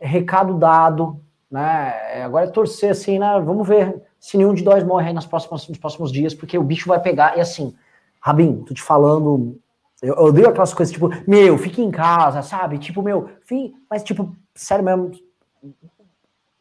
Recado 0.00 0.54
dado. 0.54 1.20
Né? 1.50 2.22
Agora 2.24 2.46
é 2.46 2.50
torcer 2.50 2.92
assim, 2.92 3.18
né? 3.18 3.40
Vamos 3.44 3.68
ver 3.68 4.00
se 4.26 4.36
nenhum 4.36 4.52
de 4.52 4.64
nós 4.64 4.82
morre 4.82 5.06
aí 5.06 5.12
nas 5.12 5.24
próximas, 5.24 5.68
nos 5.68 5.78
próximos 5.78 6.10
dias, 6.10 6.34
porque 6.34 6.58
o 6.58 6.62
bicho 6.64 6.88
vai 6.88 7.00
pegar. 7.00 7.38
E 7.38 7.40
assim, 7.40 7.72
Rabin, 8.20 8.64
tô 8.64 8.74
te 8.74 8.82
falando. 8.82 9.56
Eu, 10.02 10.16
eu 10.16 10.24
odeio 10.24 10.48
aquelas 10.48 10.74
coisas 10.74 10.92
tipo, 10.92 11.08
meu, 11.28 11.56
fique 11.56 11.80
em 11.80 11.92
casa, 11.92 12.42
sabe? 12.42 12.76
Tipo, 12.78 13.02
meu, 13.02 13.30
fim. 13.46 13.72
Mas, 13.88 14.02
tipo, 14.02 14.34
sério 14.52 14.84
mesmo. 14.84 15.12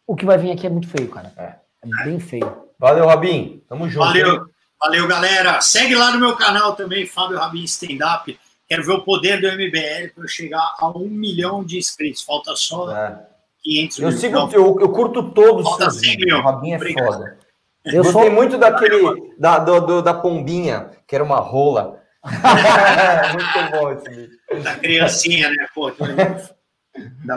O 0.06 0.16
que 0.16 0.28
vai 0.28 0.38
vir 0.38 0.52
aqui 0.52 0.68
é 0.68 0.70
muito 0.70 0.88
feio, 0.88 1.10
cara. 1.10 1.34
É, 1.36 1.56
é 1.84 2.04
bem 2.04 2.20
feio. 2.20 2.56
Valeu, 2.78 3.08
Rabin. 3.08 3.64
Tamo 3.68 3.90
junto. 3.90 4.06
Valeu, 4.06 4.46
valeu, 4.80 5.08
galera. 5.08 5.60
Segue 5.60 5.96
lá 5.96 6.12
no 6.12 6.20
meu 6.20 6.36
canal 6.36 6.76
também, 6.76 7.08
Fábio 7.08 7.40
Rabin 7.40 7.64
Stand 7.64 7.98
Up. 8.16 8.40
Quero 8.70 8.84
ver 8.84 8.92
o 8.92 9.02
poder 9.02 9.42
do 9.42 9.48
MBL 9.48 10.14
para 10.14 10.24
eu 10.24 10.28
chegar 10.28 10.76
a 10.78 10.88
um 10.96 11.08
milhão 11.08 11.64
de 11.64 11.80
inscritos. 11.80 12.22
Falta 12.22 12.56
só 12.56 12.96
é. 12.96 13.26
500 13.64 13.98
eu 13.98 14.08
mil. 14.10 14.18
Sigo, 14.20 14.38
eu, 14.54 14.80
eu 14.82 14.90
curto 14.90 15.32
todos. 15.32 15.64
Falta 15.64 15.90
100 15.90 16.18
mil. 16.18 16.38
O 16.38 16.42
Rabin 16.44 16.74
é 16.74 16.76
Obrigado. 16.76 17.12
foda. 17.12 17.45
Eu 17.86 18.04
Gostei 18.04 18.24
sou... 18.24 18.32
muito 18.32 18.58
daquele, 18.58 19.34
da, 19.38 19.60
do, 19.60 19.80
do, 19.82 20.02
da 20.02 20.14
pombinha, 20.14 20.92
que 21.08 21.16
era 21.16 21.24
uma 21.24 21.40
rola. 21.40 22.02
muito 22.26 23.72
bom 23.72 23.92
esse 23.92 24.10
vídeo. 24.10 24.64
Da 24.64 24.76
criancinha, 24.76 25.50
né? 25.50 25.68
Pô, 25.74 25.92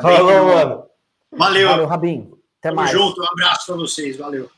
Falou, 0.00 0.46
mano. 0.46 0.84
Valeu. 1.32 1.68
Valeu, 1.68 1.86
Rabin. 1.86 2.30
Até 2.60 2.70
Tamo 2.70 2.76
mais. 2.76 2.90
junto. 2.90 3.20
Um 3.20 3.26
abraço 3.32 3.66
para 3.66 3.76
vocês. 3.76 4.16
Valeu. 4.16 4.50